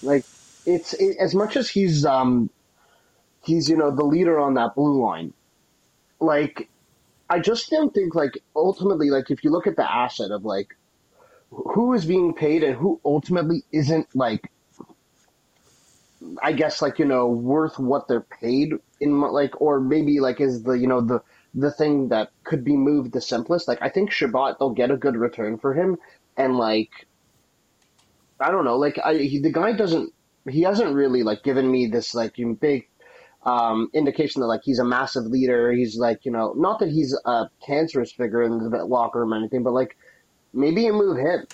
Like 0.06 0.24
it's 0.64 0.94
it, 0.94 1.16
as 1.18 1.34
much 1.34 1.56
as 1.56 1.68
he's 1.68 2.04
um 2.06 2.50
he's 3.44 3.68
you 3.68 3.76
know 3.76 3.90
the 3.90 4.04
leader 4.04 4.38
on 4.38 4.54
that 4.54 4.74
blue 4.74 5.02
line. 5.04 5.32
Like 6.20 6.68
I 7.28 7.40
just 7.40 7.70
don't 7.70 7.92
think 7.92 8.14
like 8.14 8.38
ultimately 8.54 9.10
like 9.10 9.30
if 9.30 9.44
you 9.44 9.50
look 9.50 9.66
at 9.66 9.76
the 9.76 9.90
asset 9.90 10.30
of 10.30 10.44
like 10.44 10.76
who 11.50 11.92
is 11.92 12.04
being 12.04 12.34
paid 12.34 12.62
and 12.62 12.76
who 12.76 13.00
ultimately 13.04 13.64
isn't 13.72 14.08
like 14.14 14.50
I 16.42 16.52
guess 16.52 16.80
like 16.80 16.98
you 16.98 17.04
know 17.04 17.28
worth 17.28 17.78
what 17.78 18.08
they're 18.08 18.20
paid 18.40 18.72
in 19.00 19.20
like 19.20 19.60
or 19.60 19.80
maybe 19.80 20.20
like 20.20 20.40
is 20.40 20.62
the 20.62 20.72
you 20.72 20.86
know 20.86 21.00
the 21.00 21.22
the 21.54 21.70
thing 21.70 22.08
that 22.08 22.30
could 22.44 22.64
be 22.64 22.76
moved 22.76 23.12
the 23.12 23.20
simplest 23.20 23.68
like 23.68 23.80
I 23.82 23.88
think 23.88 24.10
Chabot 24.10 24.58
they'll 24.58 24.70
get 24.70 24.90
a 24.90 24.96
good 24.96 25.16
return 25.16 25.58
for 25.58 25.74
him 25.74 25.96
and 26.36 26.56
like 26.56 26.90
I 28.40 28.50
don't 28.50 28.64
know 28.64 28.76
like 28.76 28.98
I 29.04 29.14
he, 29.14 29.38
the 29.40 29.52
guy 29.52 29.72
doesn't 29.72 30.12
he 30.48 30.62
hasn't 30.62 30.94
really 30.94 31.22
like 31.22 31.42
given 31.42 31.70
me 31.70 31.86
this 31.86 32.14
like 32.14 32.36
big 32.60 32.88
um, 33.44 33.90
indication 33.94 34.40
that 34.40 34.46
like 34.46 34.62
he's 34.64 34.78
a 34.78 34.84
massive 34.84 35.24
leader. 35.24 35.72
He's 35.72 35.96
like 35.96 36.24
you 36.24 36.32
know 36.32 36.52
not 36.56 36.78
that 36.80 36.90
he's 36.90 37.16
a 37.24 37.48
cancerous 37.64 38.12
figure 38.12 38.42
in 38.42 38.70
the 38.70 38.84
locker 38.84 39.20
room 39.20 39.32
or 39.32 39.36
anything, 39.36 39.62
but 39.62 39.72
like 39.72 39.96
maybe 40.52 40.82
you 40.82 40.92
move 40.92 41.18
him. 41.18 41.46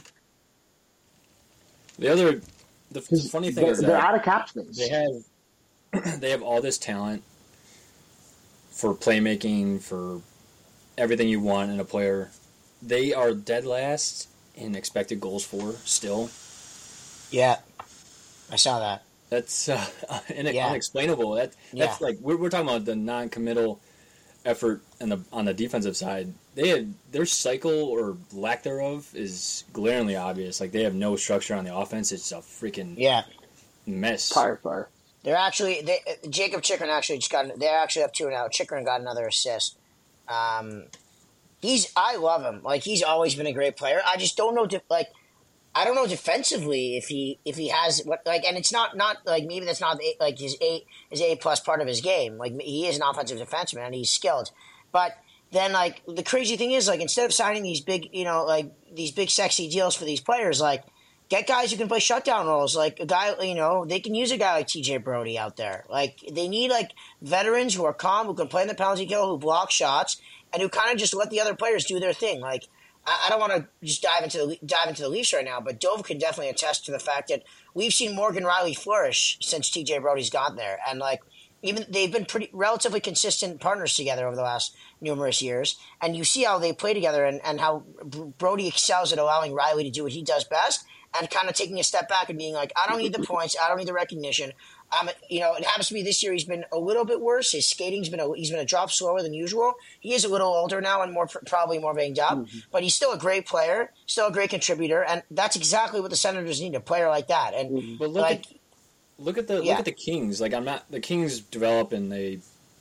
The 1.99 2.09
other, 2.09 2.41
the, 2.91 3.01
the 3.01 3.29
funny 3.31 3.53
thing 3.53 3.65
they're, 3.65 3.73
is 3.73 3.81
they're 3.81 3.97
out 3.97 4.15
of 4.15 4.23
cap 4.23 4.49
space. 4.49 4.77
they 4.77 4.89
have 4.89 6.21
they 6.21 6.31
have 6.31 6.43
all 6.43 6.61
this 6.61 6.79
talent 6.79 7.23
for 8.71 8.95
playmaking 8.95 9.81
for 9.81 10.23
everything 10.97 11.29
you 11.29 11.41
want 11.41 11.71
in 11.71 11.79
a 11.79 11.85
player. 11.85 12.31
They 12.81 13.13
are 13.13 13.33
dead 13.33 13.65
last 13.65 14.29
in 14.57 14.75
expected 14.75 15.21
goals 15.21 15.45
for 15.45 15.73
still. 15.85 16.31
Yeah, 17.33 17.59
I 18.51 18.57
saw 18.57 18.79
that. 18.81 19.03
That's 19.31 19.69
uh, 19.69 19.85
in- 20.29 20.47
Yeah. 20.47 20.69
unexplainable. 20.69 21.33
That 21.33 21.53
that's 21.73 22.01
Yeah. 22.01 22.07
like 22.07 22.19
we're, 22.21 22.37
we're 22.37 22.51
talking 22.51 22.69
about 22.69 22.85
the 22.85 22.95
non-committal 22.97 23.81
effort 24.45 24.83
on 25.01 25.09
the 25.09 25.21
on 25.33 25.45
the 25.47 25.55
defensive 25.55 25.97
side. 25.97 26.33
They 26.55 26.69
had 26.69 26.93
their 27.11 27.25
cycle 27.25 27.73
or 27.85 28.17
lack 28.33 28.63
thereof 28.63 29.09
is 29.15 29.65
glaringly 29.73 30.17
obvious. 30.17 30.61
Like 30.61 30.73
they 30.73 30.83
have 30.83 30.95
no 30.95 31.17
structure 31.17 31.55
on 31.55 31.65
the 31.65 31.75
offense. 31.75 32.13
It's 32.13 32.31
a 32.33 32.37
freaking 32.37 32.95
Yeah, 32.99 33.23
mess. 33.87 34.29
Fire, 34.31 34.57
fire. 34.63 34.89
they're 35.23 35.37
actually 35.37 35.81
they, 35.81 36.01
Jacob 36.29 36.63
Chychrun 36.63 36.91
actually 36.91 37.19
just 37.19 37.33
got. 37.33 37.59
They're 37.59 37.79
actually 37.79 38.03
up 38.03 38.13
two 38.13 38.29
now. 38.31 38.49
Chychrun 38.49 38.85
got 38.85 39.01
another 39.01 39.27
assist. 39.27 39.79
Um, 40.29 40.85
he's 41.63 41.91
I 41.97 42.17
love 42.17 42.43
him. 42.43 42.63
Like 42.63 42.83
he's 42.83 43.03
always 43.03 43.35
been 43.35 43.47
a 43.47 43.53
great 43.55 43.77
player. 43.79 44.03
I 44.07 44.19
just 44.19 44.37
don't 44.37 44.55
know. 44.55 44.67
de- 44.67 44.83
Like 44.91 45.09
I 45.75 45.85
don't 45.85 45.95
know 45.95 46.07
defensively 46.07 46.97
if 46.97 47.07
he 47.07 47.39
if 47.45 47.57
he 47.57 47.69
has 47.69 48.03
what 48.05 48.23
like, 48.27 48.45
and 48.45 48.59
it's 48.59 48.73
not 48.73 48.97
not 48.97 49.19
like 49.25 49.45
maybe 49.47 49.65
that's 49.65 49.81
not 49.81 49.99
like 50.21 50.39
his 50.39 50.57
a 50.61 50.85
his 51.09 51.21
a 51.23 51.37
plus 51.37 51.61
part 51.61 51.81
of 51.81 51.87
his 51.87 52.01
game. 52.01 52.37
Like 52.37 52.61
he 52.61 52.87
is 52.87 52.97
an 52.97 53.03
offensive 53.03 53.39
defenseman 53.39 53.87
and 53.87 53.95
he's 53.95 54.11
skilled, 54.11 54.51
but 54.93 55.17
then 55.51 55.73
like 55.73 56.03
the 56.07 56.23
crazy 56.23 56.57
thing 56.57 56.73
is 56.73 56.89
like 56.89 57.01
instead 57.01 57.25
of 57.25 57.33
signing 57.33 57.63
these 57.63 57.81
big 57.81 58.09
you 58.13 58.25
know 58.25 58.45
like 58.45 58.71
these 58.93 59.13
big 59.13 59.31
sexy 59.31 59.69
deals 59.69 59.95
for 59.95 60.05
these 60.05 60.21
players 60.21 60.61
like 60.61 60.85
get 61.31 61.47
guys 61.47 61.71
who 61.71 61.79
can 61.79 61.89
play 61.89 62.01
shutdown 62.01 62.47
roles. 62.47 62.77
Like 62.77 63.01
a 63.01 63.07
guy 63.07 63.35
you 63.43 63.55
know 63.55 63.87
they 63.87 64.01
can 64.01 64.15
use 64.15 64.31
a 64.31 64.37
guy 64.37 64.57
like 64.57 64.67
TJ 64.67 65.03
Brodie 65.03 65.39
out 65.39 65.57
there. 65.57 65.85
Like 65.89 66.21
they 66.31 66.49
need 66.49 66.71
like 66.71 66.91
veterans 67.23 67.75
who 67.75 67.85
are 67.85 67.95
calm 67.95 68.27
who 68.27 68.35
can 68.35 68.49
play 68.49 68.63
in 68.63 68.69
the 68.69 68.75
penalty 68.75 69.07
kill 69.07 69.29
who 69.29 69.39
block 69.39 69.71
shots 69.71 70.21
and 70.53 70.61
who 70.61 70.69
kind 70.69 70.93
of 70.93 70.99
just 70.99 71.15
let 71.15 71.31
the 71.31 71.41
other 71.41 71.55
players 71.55 71.87
do 71.87 71.99
their 71.99 72.13
thing. 72.13 72.41
Like 72.41 72.69
I, 73.07 73.25
I 73.27 73.31
don't 73.31 73.41
want 73.41 73.53
to 73.53 73.67
just 73.85 74.03
dive 74.03 74.25
into 74.25 74.39
the 74.39 74.59
dive 74.65 74.89
into 74.89 75.03
the 75.03 75.09
Leafs 75.09 75.33
right 75.33 75.45
now 75.45 75.61
but 75.61 75.81
Dove 75.81 76.05
can 76.05 76.19
definitely 76.19 76.51
attest 76.51 76.87
to 76.87 76.93
the 76.93 76.99
fact 76.99 77.29
that 77.29 77.43
we've 77.75 77.93
seen 77.93 78.15
Morgan 78.15 78.45
Rielly 78.45 78.77
flourish 78.77 79.39
since 79.41 79.71
TJ 79.71 80.03
Brodie's 80.03 80.31
there. 80.31 80.79
And 80.89 80.99
like 80.99 81.21
even 81.63 81.87
they've 81.89 82.13
been 82.13 82.25
pretty 82.25 82.51
relatively 82.53 83.01
consistent 83.01 83.61
partners 83.61 83.95
together 83.95 84.27
over 84.27 84.37
the 84.37 84.43
last 84.43 84.77
numerous 85.01 85.41
years, 85.41 85.79
and 86.01 86.17
you 86.17 86.25
see 86.25 86.43
how 86.43 86.59
they 86.59 86.73
play 86.73 86.93
together 86.93 87.25
and, 87.25 87.41
and 87.45 87.61
how 87.61 87.85
Brodie 88.39 88.67
excels 88.67 89.13
at 89.13 89.19
allowing 89.19 89.53
Rielly 89.53 89.85
to 89.85 89.91
do 89.91 90.03
what 90.03 90.13
he 90.13 90.23
does 90.23 90.45
best, 90.45 90.85
and 91.19 91.31
kind 91.31 91.49
of 91.49 91.55
taking 91.55 91.79
a 91.79 91.85
step 91.85 92.09
back 92.09 92.29
and 92.29 92.39
being 92.39 92.55
like, 92.55 92.73
I 92.77 92.89
don't 92.89 92.99
need 92.99 93.15
the 93.15 93.25
points, 93.25 93.57
I 93.63 93.69
don't 93.69 93.79
need 93.79 93.89
the 93.89 93.93
recognition. 93.93 94.53
Um, 95.01 95.09
you 95.31 95.41
know, 95.41 95.55
it 95.55 95.65
happens 95.65 95.89
to 95.89 95.95
be 95.95 96.03
this 96.03 96.23
year 96.23 96.33
he's 96.33 96.45
been 96.45 96.65
a 96.73 96.79
little 96.79 97.05
bit 97.05 97.21
worse. 97.21 97.53
His 97.53 97.69
skating's 97.69 98.09
been 98.09 98.21
a, 98.21 98.35
he's 98.37 98.51
been 98.51 98.61
a 98.61 98.65
drop 98.65 98.91
slower 98.91 99.23
than 99.23 99.33
usual. 99.33 99.75
He 100.01 100.13
is 100.13 100.25
a 100.25 100.29
little 100.29 100.49
older 100.49 100.81
now 100.81 101.03
and 101.03 101.13
more 101.13 101.27
probably 101.47 101.79
more 101.79 101.95
banged 101.95 102.19
up, 102.19 102.47
but 102.71 102.83
he's 102.83 102.95
still 102.95 103.13
a 103.13 103.19
great 103.19 103.47
player, 103.47 103.91
still 104.07 104.27
a 104.27 104.33
great 104.33 104.51
contributor, 104.51 105.03
and 105.03 105.23
that's 105.31 105.57
exactly 105.57 106.01
what 106.01 106.11
the 106.11 106.17
Senators 106.17 106.61
need—a 106.61 106.81
player 106.81 107.09
like 107.09 107.29
that. 107.29 107.55
And 107.55 107.99
But 107.99 108.11
look 108.11 108.23
like, 108.23 108.41
at 108.41 108.53
look 109.19 109.39
at 109.39 109.47
the 109.49 109.63
Yeah. 109.63 109.71
look 109.71 109.79
at 109.81 109.85
the 109.85 109.93
Kings. 109.93 110.41
Like 110.41 110.53
I'm 110.53 110.65
not 110.65 110.91
the 110.91 111.01
Kings 111.01 111.41
develop 111.41 111.93
and 111.93 112.11
they 112.13 112.41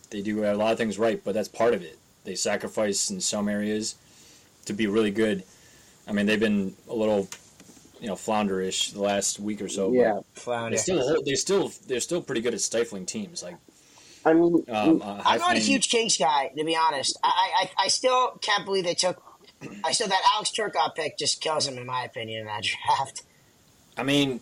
they 0.09 0.21
do 0.21 0.43
a 0.43 0.53
lot 0.53 0.71
of 0.73 0.77
things 0.77 0.99
right, 0.99 1.21
but 1.23 1.33
that's 1.33 1.47
part 1.47 1.73
of 1.73 1.81
it. 1.81 1.97
They 2.25 2.35
sacrifice 2.35 3.09
in 3.09 3.21
some 3.21 3.47
areas 3.47 3.95
to 4.65 4.73
be 4.73 4.85
really 4.87 5.11
good. 5.11 5.43
I 6.07 6.11
mean, 6.11 6.25
they've 6.25 6.39
been 6.39 6.75
a 6.89 6.93
little 6.93 7.27
you 8.01 8.07
know 8.07 8.15
flounderish 8.15 8.91
the 8.91 9.01
last 9.01 9.39
week 9.39 9.61
or 9.61 9.69
so. 9.69 9.93
Yeah, 9.93 10.19
Flounder. 10.33 10.71
They 10.71 10.81
still 10.81 11.07
hold, 11.07 11.25
they 11.25 11.35
still 11.35 11.71
they're 11.87 11.99
still 12.01 12.21
pretty 12.21 12.41
good 12.41 12.53
at 12.53 12.61
stifling 12.61 13.05
teams. 13.05 13.43
Like 13.43 13.55
I 14.25 14.33
mean, 14.33 14.63
um, 14.69 15.01
uh, 15.01 15.21
I'm 15.25 15.39
not 15.39 15.55
a 15.55 15.59
huge 15.59 15.89
Kings 15.89 16.17
guy, 16.17 16.51
to 16.57 16.63
be 16.63 16.75
honest. 16.75 17.17
I, 17.23 17.69
I, 17.79 17.85
I 17.85 17.87
still 17.87 18.37
can't 18.41 18.65
believe 18.65 18.83
they 18.83 18.93
took. 18.93 19.21
I 19.83 19.91
still 19.91 20.07
that 20.07 20.21
Alex 20.33 20.51
Turcotte 20.51 20.95
pick 20.95 21.17
just 21.17 21.41
kills 21.41 21.67
him, 21.67 21.77
in 21.77 21.85
my 21.85 22.03
opinion, 22.03 22.41
in 22.41 22.45
that 22.47 22.63
draft. 22.85 23.23
I 23.97 24.03
mean, 24.03 24.39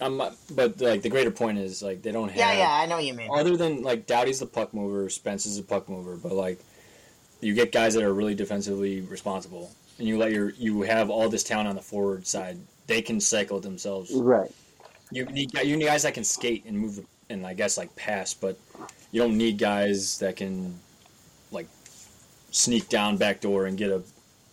I'm 0.00 0.18
but 0.18 0.80
like 0.80 1.02
the 1.02 1.08
greater 1.08 1.30
point 1.30 1.58
is 1.58 1.82
like 1.82 2.02
they 2.02 2.12
don't 2.12 2.28
have. 2.28 2.36
Yeah, 2.36 2.52
yeah, 2.52 2.72
I 2.72 2.86
know 2.86 2.96
what 2.96 3.04
you 3.04 3.14
mean. 3.14 3.30
Other 3.32 3.56
than 3.56 3.82
like 3.82 4.06
Doughty's 4.06 4.40
the 4.40 4.46
puck 4.46 4.74
mover, 4.74 5.08
Spence 5.10 5.46
is 5.46 5.58
a 5.58 5.62
puck 5.62 5.88
mover, 5.88 6.16
but 6.16 6.32
like 6.32 6.60
you 7.40 7.54
get 7.54 7.72
guys 7.72 7.94
that 7.94 8.02
are 8.02 8.12
really 8.12 8.34
defensively 8.34 9.00
responsible, 9.00 9.70
and 9.98 10.08
you 10.08 10.18
let 10.18 10.32
your 10.32 10.50
you 10.50 10.82
have 10.82 11.10
all 11.10 11.28
this 11.28 11.44
talent 11.44 11.68
on 11.68 11.76
the 11.76 11.82
forward 11.82 12.26
side. 12.26 12.58
They 12.86 13.02
can 13.02 13.20
cycle 13.20 13.60
themselves. 13.60 14.12
right. 14.12 14.50
You 15.10 15.24
need 15.26 15.52
you 15.62 15.76
need 15.76 15.86
guys 15.86 16.02
that 16.02 16.14
can 16.14 16.24
skate 16.24 16.64
and 16.66 16.78
move 16.78 17.04
and 17.30 17.46
I 17.46 17.54
guess 17.54 17.78
like 17.78 17.94
pass, 17.96 18.34
but 18.34 18.58
you 19.12 19.20
don't 19.22 19.36
need 19.36 19.58
guys 19.58 20.18
that 20.18 20.36
can 20.36 20.78
like 21.52 21.68
sneak 22.50 22.88
down 22.88 23.16
back 23.16 23.40
door 23.40 23.66
and 23.66 23.78
get 23.78 23.90
a 23.90 24.02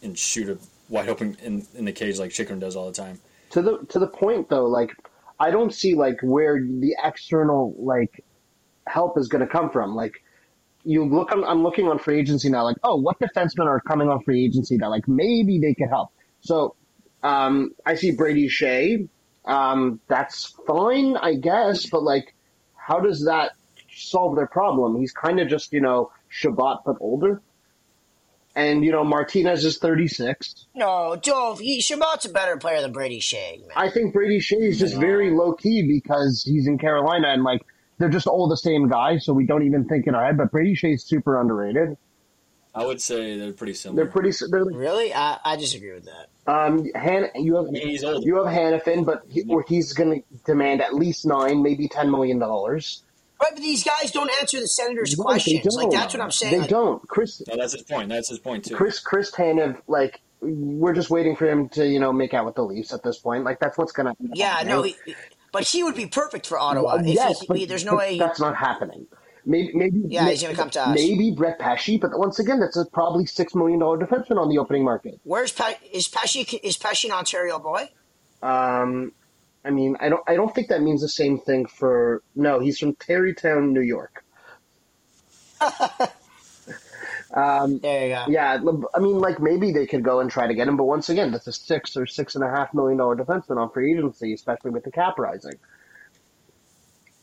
and 0.04 0.18
shoot 0.18 0.50
a 0.50 0.58
wide 0.90 1.10
open 1.10 1.38
in, 1.42 1.66
in 1.76 1.86
the 1.86 1.92
cage 1.92 2.20
like 2.20 2.32
Chychrun 2.32 2.60
does 2.60 2.76
all 2.76 2.88
the 2.88 2.94
time. 2.94 3.20
to 3.52 3.62
the 3.62 3.80
to 3.90 4.00
the 4.00 4.08
point 4.08 4.50
though 4.50 4.66
like 4.66 4.92
i 5.40 5.50
don't 5.52 5.74
see 5.74 5.96
like 5.96 6.18
where 6.22 6.60
the 6.60 6.96
external 7.04 7.74
like 7.78 8.24
help 8.88 9.18
is 9.18 9.28
going 9.28 9.46
to 9.46 9.48
come 9.48 9.70
from 9.70 9.96
like 9.96 10.24
you 10.84 11.06
look 11.06 11.32
I'm, 11.32 11.44
I'm 11.44 11.64
looking 11.64 11.88
on 11.88 12.00
free 12.00 12.20
agency 12.20 12.50
now 12.50 12.64
like 12.64 12.78
oh 12.84 12.96
what 12.96 13.20
defensemen 13.20 13.68
are 13.68 13.80
coming 13.80 14.10
on 14.10 14.22
free 14.24 14.44
agency 14.46 14.78
that 14.78 14.90
like 14.90 15.08
maybe 15.08 15.60
they 15.60 15.74
could 15.74 15.90
help 15.90 16.10
so 16.42 16.76
um 17.24 17.72
i 17.86 17.96
see 17.96 18.12
Brady 18.12 18.48
Skjei 18.48 19.08
um 19.46 20.00
that's 20.08 20.56
fine 20.68 21.18
i 21.18 21.36
guess 21.36 21.88
but 21.88 22.04
like 22.04 22.34
how 22.76 23.00
does 23.00 23.26
that 23.26 23.52
solve 23.94 24.36
their 24.36 24.48
problem 24.48 25.00
he's 25.00 25.12
kind 25.12 25.40
of 25.40 25.48
just 25.48 25.74
you 25.74 25.82
know 25.82 26.12
Chabot 26.30 26.82
but 26.86 26.96
older 27.00 27.42
and 28.56 28.84
you 28.84 28.92
know 28.92 29.04
martinez 29.04 29.66
is 29.66 29.78
36 29.78 30.68
No, 30.76 31.16
Dove, 31.16 31.60
he 31.60 31.80
Chabot's 31.80 32.26
a 32.26 32.30
better 32.30 32.58
player 32.58 32.82
than 32.82 32.92
Brady 32.92 33.20
Skjei. 33.20 33.62
Man. 33.62 33.70
I 33.76 33.90
think 33.90 34.14
Brady 34.14 34.40
Skjei 34.40 34.70
is 34.70 34.80
just 34.80 34.98
very 34.98 35.32
low 35.32 35.54
key 35.54 35.88
because 35.88 36.44
he's 36.46 36.68
in 36.68 36.78
Carolina 36.78 37.30
and 37.30 37.44
like 37.44 37.62
they're 37.98 38.10
just 38.10 38.28
all 38.28 38.48
the 38.50 38.58
same 38.58 38.90
guy, 38.90 39.20
so 39.20 39.32
we 39.32 39.46
don't 39.46 39.64
even 39.64 39.86
think 39.86 40.08
in 40.08 40.16
our 40.16 40.26
head. 40.26 40.36
But 40.38 40.52
Brady 40.52 40.76
Skjei 40.76 40.96
is 40.96 41.04
super 41.04 41.40
underrated. 41.40 41.98
I 42.74 42.86
would 42.86 43.02
say 43.02 43.38
they're 43.38 43.52
pretty 43.54 43.74
similar. 43.74 44.04
They're 44.04 44.12
pretty. 44.12 44.30
s- 44.30 44.44
They're 44.50 44.64
like, 44.64 44.76
Really, 44.76 45.14
I, 45.14 45.38
I 45.44 45.56
disagree 45.58 45.92
with 45.94 46.06
that. 46.06 46.28
um, 46.52 46.86
Han, 46.96 47.28
you 47.36 47.56
have 47.58 47.66
I 47.74 47.78
he's 47.80 48.04
older. 48.04 48.26
you 48.26 48.36
have 48.38 48.46
Hanifin, 48.46 49.06
but 49.06 49.24
he, 49.30 49.44
or 49.50 49.66
he's 49.68 49.94
going 49.94 50.22
to 50.22 50.38
demand 50.46 50.82
at 50.82 50.94
least 50.94 51.26
nine, 51.26 51.62
maybe 51.62 51.88
ten 51.90 52.10
million 52.10 52.40
dollars. 52.40 53.04
Right, 53.42 53.52
but 53.54 53.62
these 53.62 53.84
guys 53.84 54.12
don't 54.12 54.32
answer 54.40 54.60
the 54.60 54.68
Senators' 54.68 55.18
No, 55.18 55.24
they 55.24 55.28
questions. 55.32 55.76
Like 55.76 55.90
don't. 55.90 56.00
that's 56.00 56.14
what 56.14 56.22
I'm 56.24 56.32
saying. 56.32 56.54
They 56.54 56.60
Like, 56.60 56.70
don't. 56.70 57.06
Chris 57.08 57.42
No, 57.48 57.58
that's 57.58 57.74
his 57.74 57.82
point. 57.82 58.08
That's 58.10 58.30
his 58.30 58.40
point 58.40 58.66
too. 58.66 58.76
Chris 58.76 59.00
Chris 59.00 59.32
Tanev, 59.32 59.82
like 59.88 60.22
we're 60.42 60.94
just 60.94 61.10
waiting 61.10 61.36
for 61.36 61.50
him 61.50 61.68
to 61.70 61.86
you 61.86 62.00
know 62.00 62.14
make 62.14 62.34
out 62.34 62.46
with 62.46 62.56
the 62.56 62.64
Leafs 62.64 62.94
at 62.94 63.04
this 63.04 63.18
point. 63.18 63.44
Like 63.44 63.60
that's 63.60 63.78
what's 63.78 63.92
going 63.92 64.14
to. 64.16 64.16
yeah, 64.34 64.64
no, 64.66 64.84
he, 64.84 64.96
but 65.52 65.64
he 65.64 65.84
would 65.84 65.96
be 65.96 66.06
perfect 66.06 66.48
for 66.48 66.58
Ottawa. 66.58 66.96
If 67.00 67.08
yes, 67.08 67.42
he- 67.42 67.48
but, 67.48 67.68
there's 67.68 67.84
no 67.84 67.92
but 67.92 67.98
way. 67.98 68.18
that's 68.20 68.40
not 68.40 68.56
happening. 68.56 69.08
Maybe, 69.46 69.72
maybe 69.74 70.04
Yeah, 70.08 70.30
he's 70.30 70.42
gonna 70.42 70.56
come 70.56 70.70
to 70.72 70.82
us. 70.82 70.96
Maybe 70.96 71.32
Brett 71.32 71.60
Pesce, 71.60 71.98
but 71.98 72.12
once 72.18 72.40
again, 72.40 72.60
that's 72.60 72.78
a 72.78 72.86
probably 72.86 73.26
six 73.26 73.56
million 73.56 73.80
dollar 73.80 73.98
defenseman 73.98 74.38
on 74.40 74.50
the 74.50 74.58
opening 74.58 74.84
market. 74.84 75.20
Where's 75.24 75.52
Pe- 75.52 75.78
is 75.92 76.08
Pesce? 76.08 76.54
Is 76.64 76.78
Pesce 76.78 77.06
an 77.06 77.12
Ontario 77.12 77.60
boy? 77.60 77.90
Um, 78.42 79.14
I 79.64 79.70
mean, 79.72 79.96
I 80.00 80.10
don't, 80.10 80.24
I 80.28 80.36
don't 80.36 80.54
think 80.54 80.70
that 80.70 80.82
means 80.82 81.02
the 81.02 81.10
same 81.10 81.40
thing 81.40 81.66
for. 81.66 82.22
No, 82.36 82.60
he's 82.60 82.80
from 82.80 82.96
Tarrytown, 82.96 83.74
New 83.74 83.82
York. 83.82 84.24
um, 87.34 87.80
There 87.80 88.08
you 88.08 88.14
go. 88.16 88.26
yeah, 88.28 88.60
I 88.96 89.00
mean, 89.00 89.20
like 89.20 89.40
maybe 89.40 89.72
they 89.72 89.86
could 89.86 90.04
go 90.04 90.20
and 90.20 90.30
try 90.30 90.48
to 90.48 90.54
get 90.54 90.68
him, 90.68 90.78
but 90.78 90.86
once 90.86 91.10
again, 91.10 91.32
that's 91.32 91.48
a 91.48 91.54
six 91.54 91.96
or 91.96 92.06
six 92.06 92.36
and 92.36 92.44
a 92.44 92.50
half 92.50 92.74
million 92.74 92.98
dollar 92.98 93.16
defenseman 93.16 93.58
on 93.58 93.72
free 93.72 93.94
agency, 93.94 94.34
especially 94.34 94.72
with 94.72 94.84
the 94.84 94.92
cap 94.92 95.20
rising. 95.20 95.54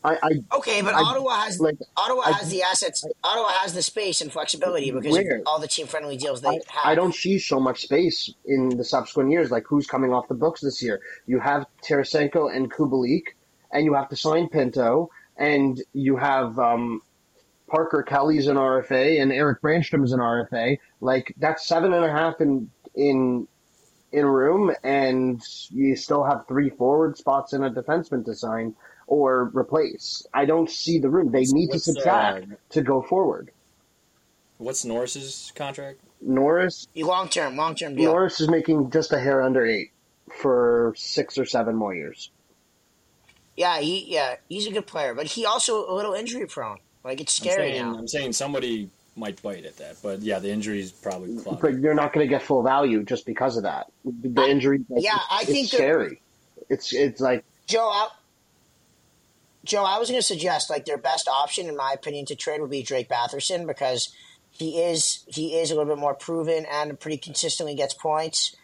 I, 0.03 0.17
I 0.23 0.55
Okay, 0.57 0.81
but 0.81 0.95
I- 0.95 1.01
Ottawa 1.01 1.31
has 1.41 1.59
like 1.59 1.77
Ottawa 1.97 2.21
I- 2.25 2.31
has 2.31 2.49
the 2.49 2.63
assets. 2.63 3.05
Ottawa 3.23 3.49
has 3.49 3.73
the 3.73 3.81
space 3.81 4.21
and 4.21 4.31
flexibility 4.31 4.91
because 4.91 5.11
Where? 5.13 5.37
of 5.37 5.43
all 5.45 5.59
the 5.59 5.67
team 5.67 5.87
friendly 5.87 6.15
deals 6.17 6.41
they 6.41 6.47
I, 6.49 6.53
have. 6.53 6.85
I 6.85 6.95
don't 6.95 7.13
see 7.13 7.37
so 7.39 7.59
much 7.59 7.81
space 7.81 8.31
in 8.45 8.69
the 8.69 8.83
subsequent 8.85 9.31
years. 9.31 9.51
Like 9.51 9.65
who's 9.67 9.87
coming 9.87 10.13
off 10.13 10.27
the 10.27 10.35
books 10.35 10.61
this 10.61 10.81
year? 10.81 11.01
You 11.25 11.39
have 11.39 11.65
Tarasenko 11.85 12.55
and 12.55 12.71
Kubalik, 12.71 13.23
and 13.73 13.83
you 13.85 13.93
have 13.93 14.09
to 14.09 14.15
sign 14.15 14.47
Pinto, 14.49 15.09
and 15.37 15.81
you 15.93 16.15
have 16.15 16.57
um, 16.59 17.01
Parker 17.69 18.01
Kelly's 18.03 18.47
an 18.47 18.55
RFA, 18.55 19.21
and 19.21 19.31
Erik 19.33 19.61
Brännström's 19.61 20.13
an 20.13 20.19
RFA. 20.19 20.77
Like 21.01 21.33
that's 21.37 21.67
seven 21.67 21.91
and 21.93 22.05
a 22.05 22.11
half 22.11 22.39
in 22.39 22.69
in 22.95 23.47
in 24.13 24.25
room, 24.25 24.73
and 24.83 25.41
you 25.69 25.95
still 25.97 26.23
have 26.23 26.47
three 26.47 26.69
forward 26.69 27.17
spots 27.17 27.51
and 27.53 27.65
a 27.65 27.69
defenseman 27.69 28.23
to 28.25 28.33
sign. 28.33 28.75
Or 29.09 29.51
replace. 29.55 30.25
I 30.33 30.45
don't 30.45 30.69
see 30.69 30.99
the 30.99 31.09
room. 31.09 31.31
They 31.31 31.41
need 31.41 31.67
to 31.67 31.73
What's, 31.73 31.85
subtract 31.85 32.45
uh, 32.51 32.55
to 32.69 32.81
go 32.81 33.01
forward. 33.01 33.49
What's 34.59 34.85
Norris's 34.85 35.51
contract? 35.55 35.99
Norris 36.21 36.87
Long 36.95 37.27
term, 37.29 37.55
long 37.55 37.75
term 37.75 37.95
deal. 37.95 38.11
Norris 38.11 38.39
is 38.39 38.49
making 38.49 38.91
just 38.91 39.11
a 39.11 39.19
hair 39.19 39.41
under 39.41 39.65
eight 39.65 39.91
for 40.41 40.93
six 40.95 41.37
or 41.37 41.45
seven 41.45 41.75
more 41.75 41.95
years. 41.95 42.29
Yeah, 43.57 43.79
he 43.79 44.05
yeah 44.07 44.35
he's 44.47 44.67
a 44.67 44.71
good 44.71 44.85
player, 44.85 45.13
but 45.13 45.25
he 45.25 45.45
also 45.45 45.89
a 45.89 45.93
little 45.93 46.13
injury 46.13 46.45
prone. 46.45 46.77
Like 47.03 47.19
it's 47.19 47.39
I'm 47.41 47.49
scary 47.49 47.71
saying, 47.71 47.81
now. 47.81 47.97
I'm 47.97 48.07
saying 48.07 48.33
somebody 48.33 48.89
might 49.15 49.41
bite 49.41 49.65
at 49.65 49.77
that, 49.77 49.97
but 50.03 50.19
yeah, 50.19 50.39
the 50.39 50.51
injury's 50.51 50.91
probably 50.91 51.35
clogged. 51.37 51.61
But 51.61 51.79
you're 51.79 51.95
not 51.95 52.13
going 52.13 52.25
to 52.25 52.29
get 52.29 52.43
full 52.43 52.61
value 52.61 53.03
just 53.03 53.25
because 53.25 53.57
of 53.57 53.63
that. 53.63 53.87
The 54.05 54.41
I- 54.41 54.49
injury, 54.49 54.85
like, 54.89 55.03
yeah, 55.03 55.17
I 55.31 55.45
think 55.45 55.71
that- 55.71 55.77
scary. 55.77 56.21
It's 56.69 56.93
it's 56.93 57.19
like 57.19 57.43
Joe, 57.65 57.87
I, 57.87 58.09
Joe, 59.69 59.83
I 59.85 59.99
was 59.99 60.09
going 60.09 60.19
to 60.19 60.25
suggest 60.25 60.69
like 60.69 60.85
their 60.85 60.97
best 60.97 61.27
option, 61.27 61.67
in 61.67 61.77
my 61.77 61.91
opinion, 61.93 62.25
to 62.25 62.35
trade 62.35 62.59
would 62.59 62.71
be 62.71 62.81
Drake 62.81 63.07
Batherson 63.07 63.67
because 63.67 64.11
he 64.49 64.79
is 64.81 65.23
he 65.27 65.55
is 65.55 65.69
a 65.69 65.75
little 65.75 65.93
bit 65.95 66.01
more 66.01 66.15
proven 66.15 66.65
and 66.69 66.99
pretty 66.99 67.17
consistently 67.17 67.75
gets 67.75 67.93
points. 67.93 68.55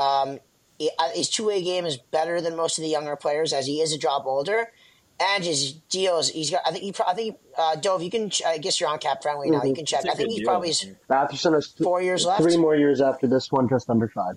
Um, 0.00 0.40
he- 0.78 0.90
uh, 0.98 1.10
his 1.14 1.30
two 1.30 1.46
way 1.46 1.62
game 1.62 1.86
is 1.86 1.96
better 1.96 2.40
than 2.40 2.56
most 2.56 2.76
of 2.76 2.82
the 2.82 2.88
younger 2.90 3.14
players 3.14 3.52
as 3.52 3.66
he 3.66 3.80
is 3.80 3.92
a 3.92 3.98
drop 3.98 4.26
older, 4.26 4.72
and 5.20 5.44
his 5.44 5.74
deals. 5.90 6.28
He's 6.30 6.50
got. 6.50 6.62
I 6.66 6.72
think 6.72 6.82
he. 6.82 6.94
I 7.06 7.14
think 7.14 7.38
uh, 7.56 7.76
Dove. 7.76 8.02
You 8.02 8.10
can. 8.10 8.28
ch- 8.30 8.42
I 8.44 8.58
guess 8.58 8.80
you're 8.80 8.88
on 8.88 8.98
cap 8.98 9.22
friendly 9.22 9.50
now. 9.50 9.62
You 9.62 9.74
can 9.74 9.86
check. 9.86 10.00
I 10.00 10.14
think 10.14 10.28
good 10.28 10.30
he 10.30 10.38
deal. 10.38 10.46
probably 10.46 10.70
is. 10.70 10.84
Batherson 11.08 11.54
has 11.54 11.68
th- 11.72 11.84
Four 11.84 12.02
years 12.02 12.26
left? 12.26 12.42
Three 12.42 12.56
more 12.56 12.74
years 12.74 13.00
after 13.00 13.28
this 13.28 13.50
one, 13.52 13.68
just 13.68 13.88
under 13.88 14.08
five. 14.08 14.34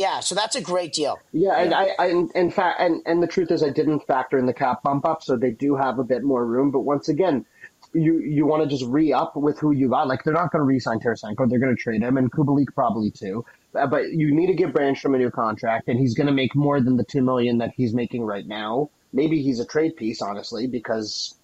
Yeah, 0.00 0.20
so 0.20 0.34
that's 0.34 0.56
a 0.56 0.62
great 0.62 0.94
deal. 0.94 1.18
Yeah, 1.32 1.60
and 1.60 1.74
I, 1.74 1.90
I 1.98 2.06
in- 2.06 2.30
in 2.34 2.50
fact, 2.50 2.80
and 2.80 3.02
and 3.04 3.22
the 3.22 3.26
truth 3.26 3.50
is, 3.50 3.62
I 3.62 3.68
didn't 3.68 4.00
factor 4.06 4.38
in 4.38 4.46
the 4.46 4.54
cap 4.54 4.82
bump 4.82 5.04
up, 5.04 5.22
so 5.22 5.36
they 5.36 5.50
do 5.50 5.76
have 5.76 5.98
a 5.98 6.04
bit 6.04 6.22
more 6.22 6.46
room. 6.46 6.70
But 6.70 6.80
once 6.80 7.10
again, 7.10 7.44
you 7.92 8.18
you 8.20 8.46
want 8.46 8.62
to 8.62 8.68
just 8.68 8.86
re 8.90 9.12
up 9.12 9.36
with 9.36 9.58
who 9.58 9.72
you 9.72 9.90
got. 9.90 10.08
Like 10.08 10.24
they're 10.24 10.32
not 10.32 10.52
going 10.52 10.60
to 10.60 10.64
re-sign 10.64 11.00
Tarasenko; 11.00 11.50
they're 11.50 11.58
going 11.58 11.76
to 11.76 11.82
trade 11.82 12.00
him, 12.00 12.16
and 12.16 12.32
Kubalik 12.32 12.68
probably 12.74 13.10
too. 13.10 13.44
Uh, 13.74 13.86
But 13.86 14.10
you 14.12 14.34
need 14.34 14.46
to 14.46 14.54
give 14.54 14.70
Brännström 14.70 15.14
a 15.14 15.18
new 15.18 15.30
contract, 15.30 15.88
and 15.88 16.00
he's 16.00 16.14
going 16.14 16.28
to 16.28 16.32
make 16.32 16.56
more 16.56 16.80
than 16.80 16.96
the 16.96 17.04
two 17.04 17.20
million 17.20 17.58
that 17.58 17.72
he's 17.76 17.92
making 17.92 18.22
right 18.24 18.46
now. 18.46 18.88
Maybe 19.12 19.42
he's 19.42 19.60
a 19.60 19.66
trade 19.66 19.96
piece, 19.96 20.22
honestly, 20.22 20.66
because 20.66 21.34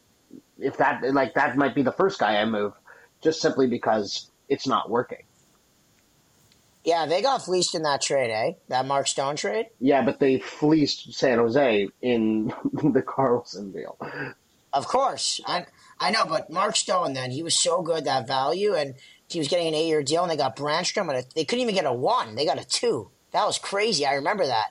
if 0.58 0.78
that 0.78 1.02
like 1.12 1.34
that 1.34 1.58
might 1.58 1.75
be 1.75 1.82
the 1.82 1.92
first 1.92 2.18
guy 2.18 2.38
I 2.40 2.46
move, 2.46 2.72
just 3.22 3.42
simply 3.42 3.66
because 3.66 4.30
it's 4.48 4.66
not 4.66 4.88
working. 4.88 5.25
Yeah, 6.87 7.05
they 7.05 7.21
got 7.21 7.45
fleeced 7.45 7.75
in 7.75 7.83
that 7.83 8.00
trade, 8.00 8.31
eh? 8.31 8.52
That 8.69 8.87
Mark 8.87 9.09
Stone 9.09 9.35
trade. 9.35 9.66
Yeah, 9.81 10.02
but 10.02 10.21
they 10.21 10.38
fleeced 10.38 11.12
San 11.12 11.38
Jose 11.38 11.88
in 12.00 12.47
the 12.73 13.02
Karlsson 13.02 13.73
deal. 13.73 13.99
Of 14.73 14.87
course, 14.87 15.40
I 15.47 15.66
I 15.99 16.12
know, 16.12 16.25
but 16.26 16.49
Mark 16.49 16.76
Stone 16.76 17.14
then 17.14 17.33
he 17.33 17.43
was 17.43 17.59
so 17.59 17.83
good 17.83 18.05
that 18.05 18.28
value, 18.28 18.75
and 18.75 18.95
he 19.28 19.40
was 19.40 19.49
getting 19.49 19.66
an 19.66 19.75
eight 19.75 19.88
year 19.88 20.05
deal, 20.05 20.23
and 20.23 20.31
they 20.31 20.37
got 20.37 20.55
Brännström, 20.57 21.09
and 21.09 21.19
a, 21.19 21.25
they 21.35 21.45
couldn't 21.45 21.62
even 21.64 21.75
get 21.75 21.87
a 21.87 21.93
one; 21.93 22.37
they 22.37 22.47
got 22.47 22.61
a 22.61 22.64
two. 22.64 23.11
That 23.33 23.45
was 23.47 23.59
crazy. 23.59 24.07
I 24.07 24.14
remember 24.14 24.47
that. 24.47 24.69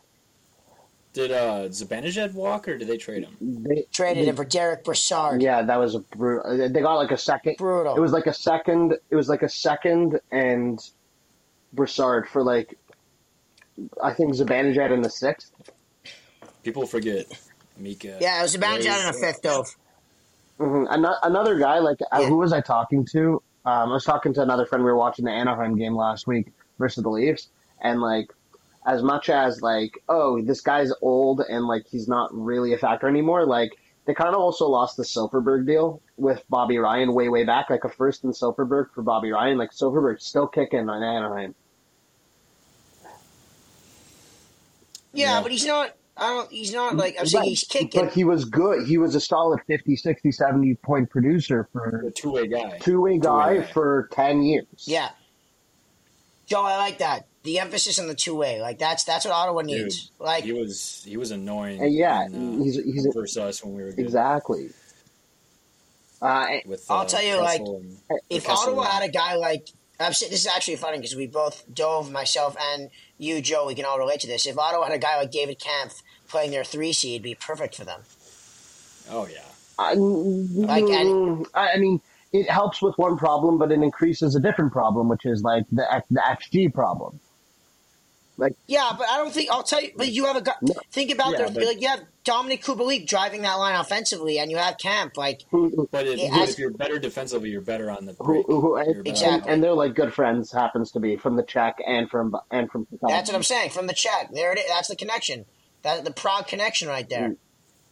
Did 1.12 1.32
uh, 1.32 1.68
Zibanejad 1.70 2.34
walk 2.34 2.68
or 2.68 2.78
did 2.78 2.88
they 2.88 2.98
trade 2.98 3.24
him? 3.24 3.38
They 3.42 3.86
Traded 3.92 4.24
they- 4.24 4.30
him 4.30 4.36
for 4.38 4.46
Derek 4.46 4.86
Brassard. 4.86 5.42
Yeah, 5.42 5.62
that 5.64 5.78
was 5.78 5.96
a 5.96 6.00
brutal. 6.00 6.58
They 6.70 6.82
got 6.82 6.96
like 6.96 7.12
a 7.12 7.18
second. 7.18 7.56
Brutal. 7.58 7.96
It 7.96 8.00
was 8.00 8.12
like 8.14 8.28
a 8.28 8.34
second. 8.34 8.98
It 9.10 9.16
was 9.16 9.28
like 9.28 9.42
a 9.42 9.50
second 9.50 10.20
and 10.32 10.80
Brassard 11.76 12.28
for 12.28 12.44
like, 12.44 12.78
I 14.02 14.14
think 14.14 14.34
Zibanejad 14.34 14.92
in 14.92 15.02
the 15.02 15.10
sixth. 15.10 15.52
People 16.64 16.86
forget 16.88 17.26
Mika. 17.78 18.18
yeah, 18.22 18.40
it 18.40 18.44
was 18.44 18.56
a 18.56 18.60
Zibanejad 18.60 18.86
Rose. 18.86 19.00
in 19.00 19.06
the 19.12 19.20
fifth, 19.22 19.42
though. 19.42 19.66
hmm 20.58 20.86
Another, 20.90 21.18
another 21.24 21.60
guy 21.60 21.80
like 21.80 21.98
uh, 22.12 22.20
Yeah. 22.22 22.28
who 22.30 22.38
was 22.38 22.54
I 22.54 22.62
talking 22.62 23.06
to? 23.12 23.42
Um, 23.66 23.90
I 23.90 23.94
was 23.94 24.04
talking 24.06 24.34
to 24.36 24.42
another 24.42 24.66
friend. 24.66 24.84
We 24.84 24.92
were 24.92 24.98
watching 24.98 25.26
the 25.26 25.32
Anaheim 25.32 25.76
game 25.76 25.96
last 25.96 26.28
week 26.28 26.54
versus 26.80 27.04
the 27.04 27.10
Leafs, 27.10 27.50
and 27.82 28.00
like 28.02 28.28
as 28.88 29.02
much 29.02 29.30
as 29.30 29.62
like 29.62 29.92
oh 30.10 30.40
this 30.44 30.62
guy's 30.62 30.92
old 31.02 31.42
and 31.50 31.66
like 31.66 31.84
he's 31.90 32.08
not 32.08 32.30
really 32.34 32.74
a 32.74 32.78
factor 32.78 33.08
anymore. 33.08 33.46
Like 33.46 33.72
they 34.06 34.14
kind 34.14 34.36
of 34.36 34.40
also 34.40 34.68
lost 34.68 34.98
the 34.98 35.04
Silfverberg 35.04 35.66
deal 35.66 36.00
with 36.16 36.44
Bobby 36.48 36.78
Ryan 36.78 37.14
way 37.16 37.28
way 37.30 37.44
back, 37.44 37.72
like 37.72 37.84
a 37.84 37.90
first 37.90 38.24
in 38.24 38.32
Silfverberg 38.32 38.92
for 38.94 39.02
Bobby 39.02 39.32
Ryan. 39.32 39.58
Like 39.58 39.72
Silfverberg's 39.72 40.26
still 40.26 40.46
kicking 40.48 40.88
on 40.88 41.02
Anaheim. 41.04 41.56
Yeah, 45.16 45.38
Yeah. 45.38 45.42
but 45.42 45.52
he's 45.52 45.66
not. 45.66 45.96
I 46.18 46.30
don't. 46.30 46.50
He's 46.52 46.74
not 46.74 46.96
like 46.96 47.16
I'm 47.20 47.26
saying. 47.26 47.42
Right. 47.42 47.50
He's 47.50 47.64
kicking. 47.66 48.02
But 48.06 48.14
he 48.14 48.24
was 48.24 48.46
good. 48.46 48.88
He 48.88 48.98
was 48.98 49.16
a 49.16 49.20
solid 49.20 49.60
50, 49.68 49.96
60, 49.98 50.32
70 50.32 50.76
point 50.76 51.10
producer 51.10 51.68
for 51.74 52.06
A 52.08 52.12
two 52.12 52.32
way 52.32 52.48
guy. 52.48 52.78
two 52.80 53.02
way 53.02 53.18
guy 53.18 53.58
guy. 53.58 53.64
for 53.74 54.08
10 54.14 54.44
years. 54.44 54.66
Yeah. 54.86 55.10
Joe, 56.46 56.64
I 56.64 56.78
like 56.78 57.00
that. 57.00 57.26
The 57.44 57.60
emphasis 57.60 58.00
on 58.00 58.08
the 58.08 58.16
two 58.16 58.36
way, 58.36 58.62
like 58.62 58.80
that's 58.80 59.04
that's 59.04 59.26
what 59.26 59.34
Ottawa 59.34 59.62
Dude, 59.62 59.68
needs. 59.84 60.10
like 60.20 60.44
he 60.46 60.54
was 60.54 61.04
he 61.08 61.16
was 61.18 61.32
annoying. 61.32 61.82
And 61.82 61.94
yeah, 61.94 62.26
in, 62.26 62.62
uh, 62.62 62.64
he's, 62.64 62.76
he's 62.84 63.08
versus 63.14 63.38
us 63.38 63.64
when 63.64 63.76
we 63.76 63.84
were 63.84 63.92
good 63.92 64.00
exactly. 64.06 64.70
Uh, 66.22 66.46
with. 66.66 66.86
I'll 66.90 67.00
uh, 67.02 67.06
tell 67.06 67.22
you, 67.22 67.40
like, 67.42 67.62
and- 67.62 67.98
if 68.30 68.46
Kessel 68.46 68.70
Ottawa 68.80 68.84
had 68.86 69.04
a 69.04 69.12
guy 69.12 69.36
like 69.36 69.68
I'm 70.00 70.14
saying, 70.14 70.32
this 70.32 70.42
is 70.42 70.48
actually 70.48 70.78
funny 70.78 70.98
because 70.98 71.16
we 71.16 71.28
both 71.28 71.64
dove 71.72 72.12
myself 72.12 72.56
and 72.60 72.90
you, 73.18 73.42
Joe. 73.42 73.66
We 73.68 73.76
can 73.76 73.86
all 73.86 73.98
relate 74.00 74.20
to 74.22 74.28
this. 74.28 74.46
If 74.46 74.58
Ottawa 74.58 74.86
had 74.86 74.94
a 74.94 75.00
guy 75.00 75.18
like 75.18 75.32
David 75.32 75.60
Kampf 75.60 76.02
playing 76.28 76.52
their 76.52 76.64
three 76.64 76.94
seed, 76.94 77.16
it'd 77.16 77.24
be 77.24 77.36
perfect 77.36 77.76
for 77.76 77.86
them. 77.86 78.02
oh 79.12 79.28
yeah, 79.28 79.40
I, 79.78 79.94
Like, 79.94 80.84
and- 80.86 81.46
I 81.54 81.74
I 81.74 81.78
mean, 81.78 82.02
it 82.34 82.50
helps 82.50 82.82
with 82.82 82.98
one 82.98 83.18
problem, 83.18 83.58
but 83.58 83.72
it 83.72 83.82
increases 83.82 84.36
a 84.36 84.40
different 84.40 84.72
problem, 84.74 85.08
which 85.10 85.26
is 85.26 85.42
like 85.44 85.64
the 85.72 85.86
the 86.12 86.22
XG 86.22 86.74
problem. 86.74 87.20
Yeah, 88.68 88.92
but 88.98 89.08
I 89.10 89.18
don't 89.18 89.32
think 89.34 89.50
I'll 89.52 89.64
tell 89.64 89.82
you. 89.82 89.92
But 89.96 90.10
you 90.12 90.26
have 90.26 90.36
a 90.36 90.42
guy. 90.42 90.54
No. 90.62 90.74
Think 90.92 91.12
about 91.12 91.32
Yeah, 91.32 91.38
their 91.38 91.50
but- 91.52 91.64
like 91.66 91.82
you 91.82 91.88
have 91.88 92.02
Dominic 92.24 92.64
Kubalik 92.64 93.08
driving 93.08 93.44
that 93.44 93.56
line 93.56 93.80
offensively, 93.80 94.40
and 94.40 94.50
you 94.52 94.58
have 94.58 94.78
Kampf. 94.78 95.16
Like 95.18 95.42
Who, 95.52 95.88
but 95.92 96.06
it, 96.08 96.20
Yeah, 96.20 96.44
if 96.44 96.58
you're 96.60 96.72
better 96.72 97.00
defensively, 97.00 97.50
you're 97.50 97.62
better 97.62 97.90
on 97.90 98.06
the 98.06 98.14
break. 98.14 98.46
who, 98.48 98.78
You're 98.78 98.80
and. 98.98 99.08
Exactly. 99.08 99.52
and 99.52 99.64
they're 99.64 99.74
like 99.74 99.94
good 99.96 100.14
friends. 100.14 100.52
Happens 100.52 100.92
to 100.92 101.00
be 101.00 101.16
from 101.18 101.36
the 101.36 101.44
Czech 101.44 101.78
and 101.86 102.10
from 102.10 102.36
and 102.52 102.70
from. 102.72 102.88
that's 103.02 103.30
what 103.30 103.36
I'm 103.36 103.44
saying 103.44 103.70
from 103.72 103.88
the 103.88 103.94
Czech. 103.94 104.32
There 104.34 104.52
it 104.52 104.60
is. 104.60 104.66
That's 104.68 104.88
the 104.90 104.96
connection. 104.96 105.46
That 105.84 106.04
the 106.04 106.12
proud 106.12 106.48
connection 106.48 106.88
right 106.88 107.08
there. 107.10 107.30
Mm. 107.30 107.38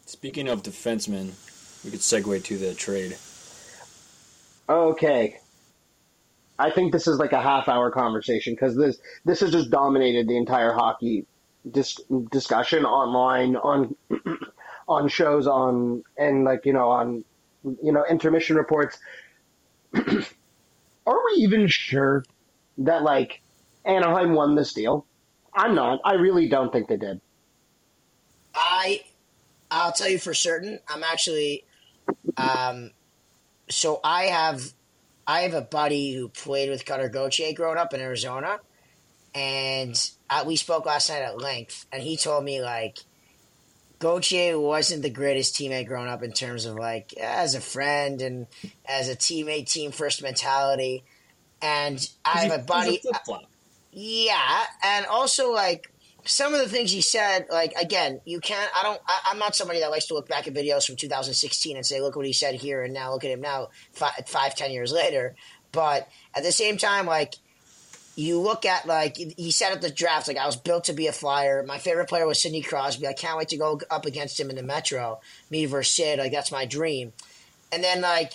Speaking 0.06 0.48
of 0.50 0.64
defensemen, 0.64 1.32
we 1.86 1.92
could 1.92 2.02
segue 2.02 2.44
to 2.44 2.58
the 2.58 2.74
trade. 2.74 3.16
Okay. 4.68 5.40
I 6.64 6.70
think 6.70 6.94
this 6.94 7.08
is 7.08 7.20
like 7.20 7.34
a 7.34 7.42
half 7.42 7.68
hour 7.68 7.92
conversation 7.92 8.54
because 8.54 8.78
this 8.78 8.98
this 9.26 9.42
has 9.42 9.52
just 9.52 9.70
dominated 9.70 10.30
the 10.30 10.38
entire 10.38 10.72
hockey 10.72 11.26
dis- 11.70 12.00
discussion 12.32 12.86
online 12.86 13.58
on 13.58 13.94
on 14.88 15.10
shows 15.10 15.46
on 15.46 16.06
and 16.18 16.46
like 16.46 16.66
you 16.66 16.72
know 16.72 16.90
on 16.90 17.26
you 17.84 17.92
know 17.92 18.06
intermission 18.10 18.56
reports. 18.56 18.98
Are 21.06 21.20
we 21.26 21.34
even 21.40 21.68
sure 21.68 22.24
that 22.78 23.04
like 23.04 23.42
Anaheim 23.84 24.34
won 24.34 24.56
this 24.56 24.72
deal? 24.72 25.06
I'm 25.54 25.76
not. 25.76 26.00
I 26.06 26.14
really 26.14 26.48
don't 26.48 26.72
think 26.72 26.88
they 26.88 26.96
did. 26.96 27.20
I 28.56 29.02
I'll 29.70 29.92
tell 29.92 30.08
you 30.08 30.18
for 30.18 30.34
certain. 30.34 30.80
I'm 30.88 31.04
actually 31.04 31.66
um 32.38 32.92
so 33.70 34.00
I 34.02 34.28
have 34.28 34.74
I 35.26 35.42
have 35.42 35.54
a 35.54 35.62
buddy 35.62 36.14
who 36.14 36.28
played 36.30 36.70
with 36.70 36.86
Cutter 36.86 37.10
Gauthier 37.10 37.54
growing 37.54 37.78
up 37.78 37.94
in 37.94 38.02
Arizona 38.02 38.60
and 39.34 40.12
uh, 40.30 40.44
we 40.46 40.56
spoke 40.56 40.86
last 40.86 41.10
night 41.10 41.22
at 41.22 41.42
length 41.42 41.86
and 41.92 42.04
he 42.04 42.18
told 42.18 42.44
me 42.44 42.62
like 42.62 43.00
Gauthier 44.00 44.60
wasn't 44.60 45.02
the 45.02 45.10
greatest 45.10 45.56
teammate 45.56 45.88
growing 45.88 46.10
up 46.10 46.24
in 46.24 46.34
terms 46.34 46.66
of 46.66 46.76
like 46.76 47.14
as 47.14 47.56
a 47.56 47.62
friend 47.62 48.22
and 48.22 48.48
as 48.86 49.10
a 49.10 49.16
teammate 49.16 49.72
team 49.72 49.92
first 49.92 50.22
mentality 50.22 51.04
and 51.64 52.10
I 52.26 52.40
have 52.40 52.60
a 52.60 52.64
buddy 52.64 53.02
flop. 53.26 53.46
yeah, 53.94 54.64
and 54.84 55.06
also 55.06 55.54
like 55.54 55.90
some 56.26 56.54
of 56.54 56.60
the 56.60 56.70
things 56.70 56.92
he 56.92 57.02
said, 57.02 57.48
like 57.52 57.74
again, 57.74 58.22
you 58.26 58.40
can't. 58.40 58.70
I 58.78 58.84
don't. 58.84 59.02
I, 59.08 59.20
I'm 59.32 59.40
not 59.40 59.56
somebody 59.56 59.80
that 59.80 59.92
likes 59.92 60.06
to 60.08 60.14
look 60.14 60.28
back 60.28 60.48
at 60.48 60.54
videos 60.54 60.86
from 60.86 60.96
2016 60.96 61.76
and 61.76 61.86
say, 61.86 62.02
"Look 62.02 62.16
what 62.16 62.26
he 62.26 62.34
said 62.34 62.56
here," 62.56 62.84
and 62.84 62.94
now 62.94 63.12
look 63.12 63.24
at 63.24 63.32
him 63.32 63.42
now, 63.42 63.70
five, 63.92 64.14
five 64.28 64.56
ten 64.56 64.72
years 64.72 64.92
later. 64.92 65.36
But 65.72 66.08
at 66.36 66.44
the 66.44 66.52
same 66.52 66.78
time, 66.78 67.06
like 67.06 67.36
you 68.16 68.40
look 68.40 68.66
at 68.66 68.86
like 68.86 69.18
he 69.18 69.52
said 69.52 69.74
at 69.74 69.82
the 69.82 69.90
draft, 69.90 70.28
like 70.28 70.38
I 70.38 70.46
was 70.46 70.56
built 70.56 70.86
to 70.86 70.94
be 70.94 71.08
a 71.08 71.12
flyer. 71.12 71.64
My 71.64 71.80
favorite 71.80 72.10
player 72.10 72.28
was 72.28 72.42
Sidney 72.42 72.62
Crosby. 72.62 73.08
I 73.08 73.14
can't 73.14 73.38
wait 73.38 73.50
to 73.50 73.58
go 73.58 73.80
up 73.90 74.06
against 74.06 74.40
him 74.40 74.50
in 74.50 74.56
the 74.56 74.64
Metro, 74.64 75.20
me 75.50 75.66
versus 75.66 75.96
Sid. 75.96 76.20
Like 76.20 76.32
that's 76.32 76.52
my 76.52 76.66
dream. 76.66 77.14
And 77.72 77.84
then 77.84 78.02
like 78.02 78.34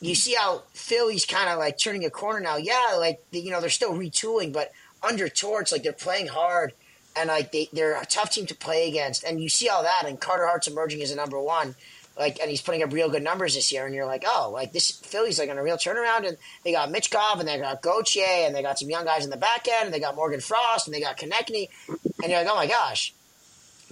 you 0.00 0.14
see 0.14 0.34
how 0.34 0.64
Philly's 0.72 1.26
kind 1.26 1.48
of 1.48 1.58
like 1.58 1.78
turning 1.78 2.04
a 2.04 2.10
corner 2.10 2.40
now. 2.40 2.56
Yeah, 2.56 2.96
like 2.98 3.22
you 3.30 3.50
know 3.50 3.60
they're 3.60 3.70
still 3.70 3.92
retooling, 3.94 4.52
but 4.52 4.72
under 5.02 5.28
torch, 5.28 5.72
like 5.72 5.82
they're 5.82 5.92
playing 5.92 6.26
hard. 6.26 6.72
And 7.16 7.28
like 7.28 7.52
they 7.52 7.68
they're 7.72 8.00
a 8.00 8.06
tough 8.06 8.30
team 8.30 8.46
to 8.46 8.54
play 8.54 8.88
against, 8.88 9.24
and 9.24 9.42
you 9.42 9.48
see 9.48 9.68
all 9.68 9.82
that, 9.82 10.04
and 10.06 10.20
Carter 10.20 10.46
Hart's 10.46 10.68
emerging 10.68 11.02
as 11.02 11.10
a 11.10 11.16
number 11.16 11.40
one. 11.40 11.74
Like 12.18 12.38
and 12.40 12.50
he's 12.50 12.60
putting 12.60 12.82
up 12.82 12.92
real 12.92 13.08
good 13.08 13.22
numbers 13.22 13.54
this 13.54 13.72
year, 13.72 13.86
and 13.86 13.94
you're 13.94 14.06
like, 14.06 14.24
oh, 14.26 14.50
like 14.52 14.72
this 14.72 14.90
Philly's 14.90 15.38
like 15.38 15.50
on 15.50 15.58
a 15.58 15.62
real 15.62 15.76
turnaround, 15.76 16.26
and 16.26 16.36
they 16.64 16.72
got 16.72 16.90
Mitch 16.90 17.10
Michkov, 17.10 17.40
and 17.40 17.48
they 17.48 17.58
got 17.58 17.82
Gauthier, 17.82 18.46
and 18.46 18.54
they 18.54 18.62
got 18.62 18.78
some 18.78 18.90
young 18.90 19.04
guys 19.04 19.24
in 19.24 19.30
the 19.30 19.36
back 19.36 19.66
end, 19.68 19.86
and 19.86 19.94
they 19.94 20.00
got 20.00 20.14
Morgan 20.14 20.40
Frost, 20.40 20.86
and 20.86 20.94
they 20.94 21.00
got 21.00 21.16
Konecny, 21.18 21.68
and 21.88 22.30
you're 22.30 22.42
like, 22.42 22.48
oh 22.50 22.56
my 22.56 22.66
gosh, 22.66 23.14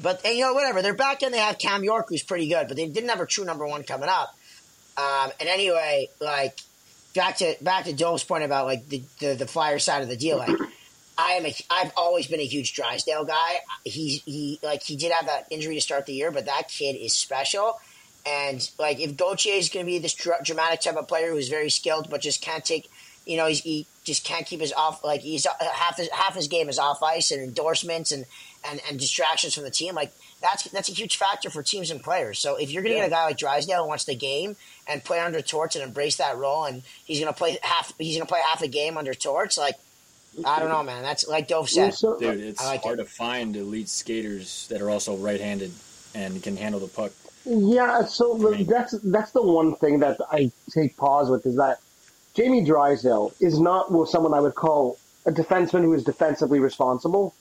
but 0.00 0.24
and, 0.24 0.36
you 0.36 0.44
know 0.44 0.52
whatever, 0.52 0.82
they're 0.82 0.94
back 0.94 1.22
end 1.22 1.34
they 1.34 1.38
have 1.38 1.58
Cam 1.58 1.82
York 1.82 2.06
who's 2.08 2.22
pretty 2.22 2.48
good, 2.48 2.68
but 2.68 2.76
they 2.76 2.86
didn't 2.86 3.08
have 3.08 3.20
a 3.20 3.26
true 3.26 3.44
number 3.44 3.66
one 3.66 3.82
coming 3.82 4.08
up. 4.08 4.36
Um, 4.96 5.30
and 5.40 5.48
anyway, 5.48 6.08
like 6.20 6.58
back 7.14 7.38
to 7.38 7.56
back 7.62 7.84
to 7.84 7.92
Joel's 7.92 8.24
point 8.24 8.44
about 8.44 8.66
like 8.66 8.88
the, 8.88 9.02
the 9.20 9.34
the 9.34 9.46
flyer 9.46 9.78
side 9.78 10.02
of 10.02 10.08
the 10.08 10.16
deal, 10.16 10.38
like. 10.38 10.56
I 11.18 11.32
am 11.32 11.44
a, 11.46 11.54
I've 11.68 11.90
always 11.96 12.28
been 12.28 12.40
a 12.40 12.44
huge 12.46 12.74
Drysdale 12.74 13.24
guy. 13.24 13.56
He's 13.84 14.22
he 14.22 14.60
like 14.62 14.82
he 14.84 14.96
did 14.96 15.10
have 15.12 15.26
that 15.26 15.48
injury 15.50 15.74
to 15.74 15.80
start 15.80 16.06
the 16.06 16.12
year, 16.14 16.30
but 16.30 16.46
that 16.46 16.68
kid 16.68 16.94
is 16.94 17.12
special. 17.12 17.80
And 18.24 18.68
like 18.78 19.00
if 19.00 19.16
Gauthier 19.16 19.54
is 19.54 19.68
going 19.68 19.84
to 19.84 19.90
be 19.90 19.98
this 19.98 20.14
dr- 20.14 20.44
dramatic 20.44 20.80
type 20.80 20.96
of 20.96 21.08
player 21.08 21.30
who's 21.30 21.48
very 21.48 21.70
skilled 21.70 22.08
but 22.10 22.20
just 22.20 22.42
can't 22.42 22.64
take, 22.64 22.88
you 23.26 23.36
know, 23.36 23.46
he's, 23.46 23.60
he 23.60 23.86
just 24.04 24.24
can't 24.24 24.46
keep 24.46 24.60
his 24.60 24.72
off 24.72 25.02
like 25.02 25.20
he's 25.22 25.44
uh, 25.46 25.50
half 25.60 25.96
his 25.96 26.08
half 26.10 26.34
his 26.34 26.46
game 26.46 26.68
is 26.68 26.78
off 26.78 27.02
ice 27.02 27.30
and 27.32 27.42
endorsements 27.42 28.12
and 28.12 28.24
and, 28.68 28.80
and 28.88 28.98
distractions 29.00 29.54
from 29.54 29.64
the 29.64 29.70
team. 29.70 29.94
Like 29.94 30.12
that's 30.40 30.64
that's 30.70 30.88
a 30.88 30.92
huge 30.92 31.16
factor 31.16 31.50
for 31.50 31.62
teams 31.64 31.90
and 31.90 32.02
players. 32.02 32.38
So 32.38 32.56
if 32.56 32.70
you're 32.70 32.82
going 32.82 32.92
to 32.92 32.98
Yeah. 32.98 33.04
get 33.04 33.12
a 33.12 33.14
guy 33.14 33.24
like 33.26 33.38
Drysdale 33.38 33.82
who 33.82 33.88
wants 33.88 34.04
the 34.04 34.14
game 34.14 34.56
and 34.86 35.02
play 35.02 35.18
under 35.20 35.40
Torts 35.42 35.74
and 35.74 35.82
embrace 35.84 36.16
that 36.16 36.36
role, 36.36 36.64
and 36.64 36.82
he's 37.04 37.18
going 37.20 37.32
to 37.32 37.36
play 37.36 37.58
half 37.62 37.92
he's 37.98 38.16
going 38.16 38.26
to 38.26 38.30
play 38.32 38.40
half 38.48 38.62
a 38.62 38.68
game 38.68 38.96
under 38.96 39.14
Torts, 39.14 39.58
like 39.58 39.74
I 40.44 40.58
don't 40.60 40.68
know, 40.68 40.82
man. 40.82 41.02
That's 41.02 41.26
like 41.28 41.48
Dove 41.48 41.68
said. 41.70 41.94
So- 41.94 42.18
Dude, 42.18 42.40
uh, 42.40 42.44
it's 42.46 42.64
like 42.64 42.82
hard 42.82 43.00
it. 43.00 43.04
to 43.04 43.08
find 43.10 43.54
elite 43.56 43.88
skaters 43.88 44.66
that 44.68 44.80
are 44.82 44.90
also 44.90 45.16
right-handed 45.16 45.72
and 46.14 46.42
can 46.42 46.56
handle 46.56 46.80
the 46.80 46.88
puck. 46.88 47.12
Yeah, 47.44 48.04
so 48.04 48.34
the, 48.36 48.64
that's 48.64 48.92
that's 49.02 49.30
the 49.32 49.42
one 49.42 49.74
thing 49.76 50.00
that 50.00 50.18
I 50.30 50.50
take 50.74 50.96
pause 50.96 51.30
with 51.30 51.46
is 51.46 51.56
that 51.56 51.78
Jamie 52.34 52.64
Drysdale 52.64 53.32
is 53.40 53.58
not 53.58 53.90
well, 53.90 54.04
someone 54.06 54.34
I 54.34 54.40
would 54.40 54.54
call 54.54 54.98
a 55.24 55.30
defenseman 55.32 55.82
who 55.82 55.94
is 55.94 56.04
defensively 56.04 56.60
responsible. 56.60 57.34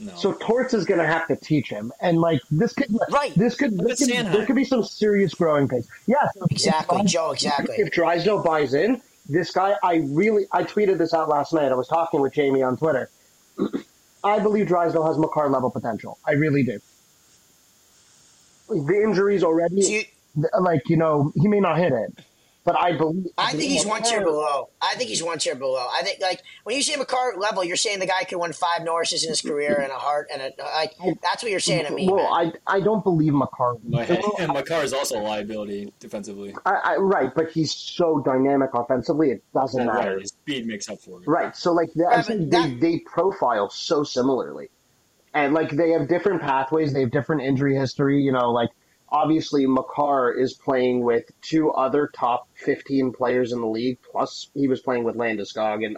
No. 0.00 0.14
So 0.14 0.32
Torts 0.32 0.74
is 0.74 0.84
going 0.84 1.00
to 1.00 1.06
have 1.06 1.26
to 1.26 1.34
teach 1.36 1.68
him, 1.70 1.92
and 2.00 2.20
like 2.20 2.40
this 2.52 2.72
could 2.72 2.86
Right. 3.10 3.34
this 3.34 3.56
could, 3.56 3.76
this 3.78 3.98
could 4.06 4.26
there 4.26 4.46
could 4.46 4.54
be 4.54 4.64
some 4.64 4.84
serious 4.84 5.34
growing 5.34 5.66
pains. 5.66 5.88
Yes, 6.06 6.28
if- 6.36 6.50
Exactly, 6.52 7.00
if- 7.00 7.06
Joe. 7.06 7.30
Exactly. 7.32 7.74
If 7.78 7.90
Drysdale 7.90 8.42
buys 8.42 8.74
in, 8.74 9.00
this 9.28 9.50
guy, 9.50 9.76
I 9.82 9.96
really, 10.08 10.46
I 10.52 10.64
tweeted 10.64 10.98
this 10.98 11.12
out 11.14 11.28
last 11.28 11.52
night. 11.52 11.70
I 11.70 11.74
was 11.74 11.88
talking 11.88 12.20
with 12.20 12.32
Jamie 12.32 12.62
on 12.62 12.76
Twitter. 12.76 13.10
I 14.24 14.38
believe 14.40 14.66
Drysdale 14.66 15.06
has 15.06 15.18
Makar 15.18 15.48
level 15.48 15.70
potential. 15.70 16.18
I 16.26 16.32
really 16.32 16.62
do. 16.64 16.80
The 18.68 19.00
injuries 19.02 19.42
already, 19.44 19.76
you- 19.76 20.04
like 20.60 20.88
you 20.88 20.96
know, 20.96 21.32
he 21.36 21.48
may 21.48 21.60
not 21.60 21.78
hit 21.78 21.92
it, 21.92 22.12
but 22.64 22.78
I 22.78 22.96
believe. 22.96 23.26
I 23.38 23.52
think 23.52 23.62
he's 23.62 23.86
one 23.86 24.02
tier 24.02 24.22
below. 24.22 24.68
I 24.82 24.94
think 24.96 25.08
he's 25.08 25.22
one 25.22 25.38
tier 25.38 25.54
below. 25.54 25.86
I 25.90 26.02
think 26.02 26.20
like 26.20 26.42
when 26.64 26.76
you 26.76 26.82
say 26.82 26.96
Makar 26.96 27.34
level, 27.38 27.64
you're 27.64 27.76
saying 27.76 27.98
the 27.98 28.06
guy 28.06 28.24
could 28.24 28.38
win 28.38 28.52
five 28.52 28.82
Norrises 28.82 29.22
in 29.22 29.30
his 29.30 29.40
career 29.40 29.80
and 29.80 29.90
a 29.90 29.96
heart 29.96 30.28
and 30.32 30.42
a 30.42 30.52
like. 30.74 30.92
That's 31.22 31.42
what 31.42 31.50
you're 31.50 31.60
saying 31.60 31.86
to 31.86 31.92
me. 31.92 32.08
Well, 32.08 32.30
man. 32.30 32.52
I 32.68 32.76
I 32.76 32.80
don't 32.80 33.02
believe 33.02 33.32
Makar. 33.32 33.76
My, 33.86 34.04
and 34.38 34.52
Makar 34.52 34.82
is 34.84 34.92
also 34.92 35.18
a 35.18 35.22
liability 35.22 35.92
defensively. 35.98 36.54
I, 36.66 36.74
I, 36.74 36.96
right, 36.96 37.34
but 37.34 37.50
he's 37.50 37.72
so 37.72 38.20
dynamic 38.20 38.70
offensively, 38.74 39.30
it 39.30 39.42
doesn't 39.54 39.86
matter. 39.86 40.10
Right, 40.12 40.20
his 40.20 40.30
speed 40.30 40.66
makes 40.66 40.88
up 40.90 40.98
for 41.00 41.22
it. 41.22 41.26
Right. 41.28 41.56
So 41.56 41.72
like 41.72 41.92
they, 41.94 42.02
Yeah, 42.02 42.18
I 42.18 42.22
think 42.22 42.50
but 42.50 42.62
they, 42.62 42.68
that- 42.70 42.80
they 42.80 42.98
profile 43.00 43.70
so 43.70 44.04
similarly. 44.04 44.68
And 45.34 45.54
like 45.54 45.70
they 45.70 45.90
have 45.90 46.08
different 46.08 46.40
pathways, 46.40 46.92
they 46.92 47.00
have 47.00 47.10
different 47.10 47.42
injury 47.42 47.76
history, 47.76 48.20
you 48.22 48.32
know, 48.32 48.50
like 48.50 48.70
obviously 49.10 49.66
Makar 49.66 50.32
is 50.32 50.54
playing 50.54 51.02
with 51.02 51.24
two 51.42 51.70
other 51.70 52.10
top 52.14 52.48
15 52.56 53.12
players 53.12 53.52
in 53.52 53.60
the 53.60 53.66
league 53.66 53.98
plus 54.10 54.50
he 54.54 54.68
was 54.68 54.80
playing 54.80 55.04
with 55.04 55.16
Landeskog 55.16 55.84
and 55.84 55.96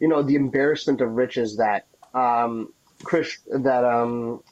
you 0.00 0.08
know 0.08 0.22
the 0.22 0.34
embarrassment 0.34 1.00
of 1.00 1.12
riches 1.12 1.56
that 1.58 1.86
um 2.14 2.72
Chris 3.04 3.38
that 3.50 3.84
um 3.84 4.42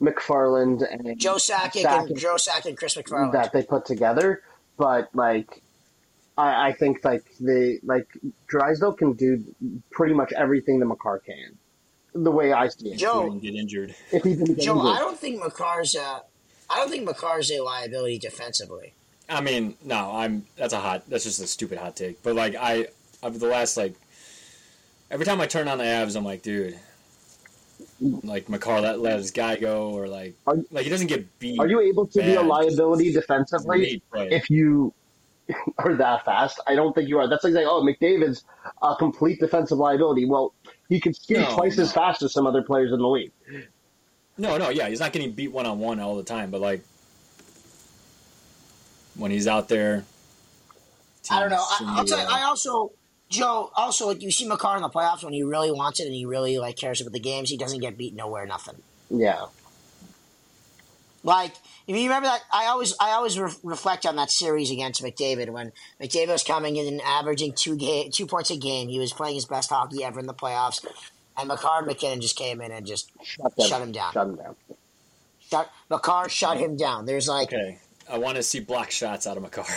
MacFarland 0.00 0.82
and 0.90 1.18
Joe 1.18 1.36
Sakic 1.36 1.84
and 1.84 2.18
Joe 2.18 2.34
Sakic 2.34 2.66
and 2.66 2.76
Chris 2.76 2.96
MacFarland. 2.96 3.32
that 3.32 3.52
they 3.52 3.62
put 3.62 3.84
together, 3.84 4.42
but 4.76 5.08
like 5.14 5.62
I, 6.36 6.68
I 6.68 6.72
think 6.72 7.04
like 7.04 7.24
the 7.38 7.78
like 7.84 8.08
Drysdale 8.48 8.94
can 8.94 9.12
do 9.12 9.44
pretty 9.90 10.14
much 10.14 10.32
everything 10.32 10.80
that 10.80 10.86
Makar 10.86 11.20
can. 11.20 11.56
The 12.14 12.30
way 12.30 12.52
I 12.52 12.68
see 12.68 12.90
it, 12.90 12.98
Joe- 12.98 13.22
He 13.24 13.28
didn't 13.30 13.42
get 13.42 13.54
injured. 13.60 13.94
if 14.10 14.22
he 14.24 14.34
didn't 14.34 14.54
get 14.56 14.64
Joe, 14.64 14.80
I 14.80 14.98
don't 14.98 15.18
think 15.18 15.40
Makar's. 15.42 15.94
Uh, 15.94 16.20
I 16.72 16.76
don't 16.76 16.90
think 16.90 17.08
Makar's 17.08 17.50
a 17.50 17.60
liability 17.62 18.18
defensively. 18.18 18.94
I 19.28 19.40
mean, 19.40 19.76
no, 19.84 20.12
I'm. 20.12 20.46
That's 20.56 20.72
a 20.72 20.80
hot. 20.80 21.08
That's 21.08 21.24
just 21.24 21.40
a 21.40 21.46
stupid 21.46 21.78
hot 21.78 21.96
take. 21.96 22.22
But 22.22 22.34
like, 22.34 22.54
I, 22.54 22.88
of 23.22 23.40
the 23.40 23.46
last 23.46 23.76
like, 23.76 23.94
every 25.10 25.26
time 25.26 25.40
I 25.40 25.46
turn 25.46 25.68
on 25.68 25.78
the 25.78 25.84
Avs, 25.84 26.16
I'm 26.16 26.24
like, 26.24 26.42
dude, 26.42 26.78
like 28.00 28.48
Makar 28.48 28.80
let 28.80 29.00
let 29.00 29.18
his 29.18 29.30
guy 29.30 29.56
go, 29.56 29.90
or 29.90 30.08
like, 30.08 30.34
Are- 30.46 30.56
like 30.70 30.84
he 30.84 30.90
doesn't 30.90 31.06
get 31.06 31.38
beat. 31.38 31.58
Are 31.58 31.68
you 31.68 31.80
able 31.80 32.06
to 32.06 32.22
be 32.22 32.34
a 32.34 32.42
liability 32.42 33.12
defensively 33.12 34.02
if 34.14 34.50
you 34.50 34.92
are 35.78 35.94
that 35.94 36.24
fast? 36.24 36.60
I 36.66 36.74
don't 36.74 36.94
think 36.94 37.08
you 37.08 37.18
are. 37.18 37.28
That's 37.28 37.44
like 37.44 37.52
saying, 37.52 37.66
oh, 37.68 37.82
McDavid's 37.82 38.44
a 38.82 38.96
complete 38.96 39.40
defensive 39.40 39.78
liability. 39.78 40.24
Well, 40.24 40.54
he 40.88 41.00
can 41.00 41.14
skate 41.14 41.38
No, 41.38 41.54
twice 41.54 41.78
as 41.78 41.92
fast 41.92 42.22
as 42.22 42.32
some 42.32 42.46
other 42.46 42.62
players 42.62 42.92
in 42.92 42.98
the 42.98 43.08
league. 43.08 43.32
No, 44.38 44.56
no, 44.56 44.70
yeah, 44.70 44.88
he's 44.88 45.00
not 45.00 45.12
getting 45.12 45.32
beat 45.32 45.52
one 45.52 45.66
on 45.66 45.78
one 45.78 46.00
all 46.00 46.16
the 46.16 46.22
time, 46.22 46.50
but 46.50 46.60
like 46.60 46.82
when 49.14 49.30
he's 49.30 49.46
out 49.46 49.68
there, 49.68 50.04
I 51.30 51.40
don't 51.40 51.50
know. 51.50 51.62
I, 51.62 51.78
teams 51.78 51.90
I'll 51.90 52.04
tell 52.04 52.18
you. 52.18 52.26
I 52.28 52.42
also, 52.42 52.92
Joe, 53.28 53.70
also 53.76 54.06
like 54.08 54.22
you 54.22 54.30
see 54.30 54.46
Makar 54.46 54.76
in 54.76 54.82
the 54.82 54.88
playoffs 54.88 55.22
when 55.22 55.32
he 55.32 55.42
really 55.42 55.70
wants 55.70 56.00
it 56.00 56.06
and 56.06 56.14
he 56.14 56.24
really 56.24 56.58
like 56.58 56.76
cares 56.76 57.00
about 57.00 57.12
the 57.12 57.20
games. 57.20 57.50
He 57.50 57.56
doesn't 57.56 57.80
get 57.80 57.96
beat 57.98 58.14
nowhere, 58.14 58.46
nothing. 58.46 58.76
Yeah. 59.10 59.46
Like 61.24 61.52
if 61.86 61.96
you 61.96 62.02
remember 62.04 62.26
that, 62.28 62.40
I 62.52 62.66
always 62.66 62.94
I 63.00 63.10
always 63.10 63.38
re- 63.38 63.52
reflect 63.62 64.06
on 64.06 64.16
that 64.16 64.30
series 64.30 64.70
against 64.70 65.02
McDavid 65.02 65.50
when 65.50 65.72
McDavid 66.00 66.28
was 66.28 66.42
coming 66.42 66.76
in 66.76 66.86
and 66.86 67.00
averaging 67.02 67.52
two 67.52 67.76
ga- 67.76 68.08
two 68.10 68.26
points 68.26 68.50
a 68.50 68.56
game. 68.56 68.88
He 68.88 68.98
was 68.98 69.12
playing 69.12 69.36
his 69.36 69.46
best 69.46 69.70
hockey 69.70 70.02
ever 70.02 70.18
in 70.18 70.26
the 70.26 70.34
playoffs, 70.34 70.84
and 71.38 71.48
Makar 71.48 71.78
and 71.78 71.86
MacKinnon 71.86 72.20
just 72.20 72.36
came 72.36 72.60
in 72.60 72.70
and 72.72 72.86
just 72.86 73.10
Shut, 73.22 73.54
them, 73.56 73.66
Shut 73.68 73.82
him 73.82 73.92
down. 73.92 74.12
Shut 74.12 74.26
him 74.28 74.36
down. 74.36 74.56
shut 75.40 75.70
Makar 75.90 76.28
shut 76.28 76.56
him 76.58 76.76
down. 76.76 77.06
There's 77.06 77.28
like 77.28 77.48
Okay, 77.52 77.78
I 78.10 78.18
want 78.18 78.36
to 78.36 78.42
see 78.42 78.60
block 78.60 78.90
shots 78.90 79.26
out 79.26 79.36
of 79.36 79.42
Makar. 79.42 79.64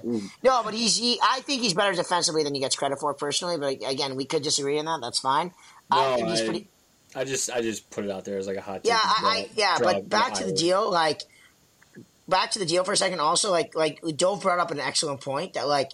Mm. 0.00 0.30
no, 0.42 0.62
but 0.64 0.74
he's 0.74 0.96
he. 0.96 1.18
I 1.22 1.40
think 1.40 1.62
he's 1.62 1.74
better 1.74 1.94
defensively 1.94 2.42
than 2.44 2.54
he 2.54 2.60
gets 2.60 2.76
credit 2.76 2.98
for 2.98 3.12
personally. 3.14 3.58
But 3.58 3.88
again, 3.90 4.16
we 4.16 4.24
could 4.24 4.42
disagree 4.42 4.78
on 4.78 4.84
that. 4.86 5.00
That's 5.02 5.18
fine. 5.18 5.52
I 5.90 6.10
No, 6.10 6.16
think 6.16 6.28
he's 6.28 6.40
I- 6.40 6.44
pretty. 6.44 6.68
I 7.14 7.24
just, 7.24 7.50
I 7.50 7.60
just 7.60 7.90
put 7.90 8.04
it 8.04 8.10
out 8.10 8.24
there 8.24 8.38
as 8.38 8.46
like 8.46 8.56
a 8.56 8.60
hot. 8.60 8.82
Yeah, 8.84 8.98
I, 9.02 9.48
I 9.48 9.50
yeah, 9.56 9.78
but 9.82 10.08
back 10.08 10.34
to 10.34 10.44
the 10.44 10.52
deal, 10.52 10.88
like 10.90 11.22
back 12.28 12.52
to 12.52 12.60
the 12.60 12.64
deal 12.66 12.84
for 12.84 12.92
a 12.92 12.96
second. 12.96 13.18
Also, 13.18 13.50
like 13.50 13.74
like 13.74 14.00
Dove 14.16 14.42
brought 14.42 14.60
up 14.60 14.70
an 14.70 14.78
excellent 14.78 15.20
point 15.20 15.54
that 15.54 15.66
like 15.66 15.90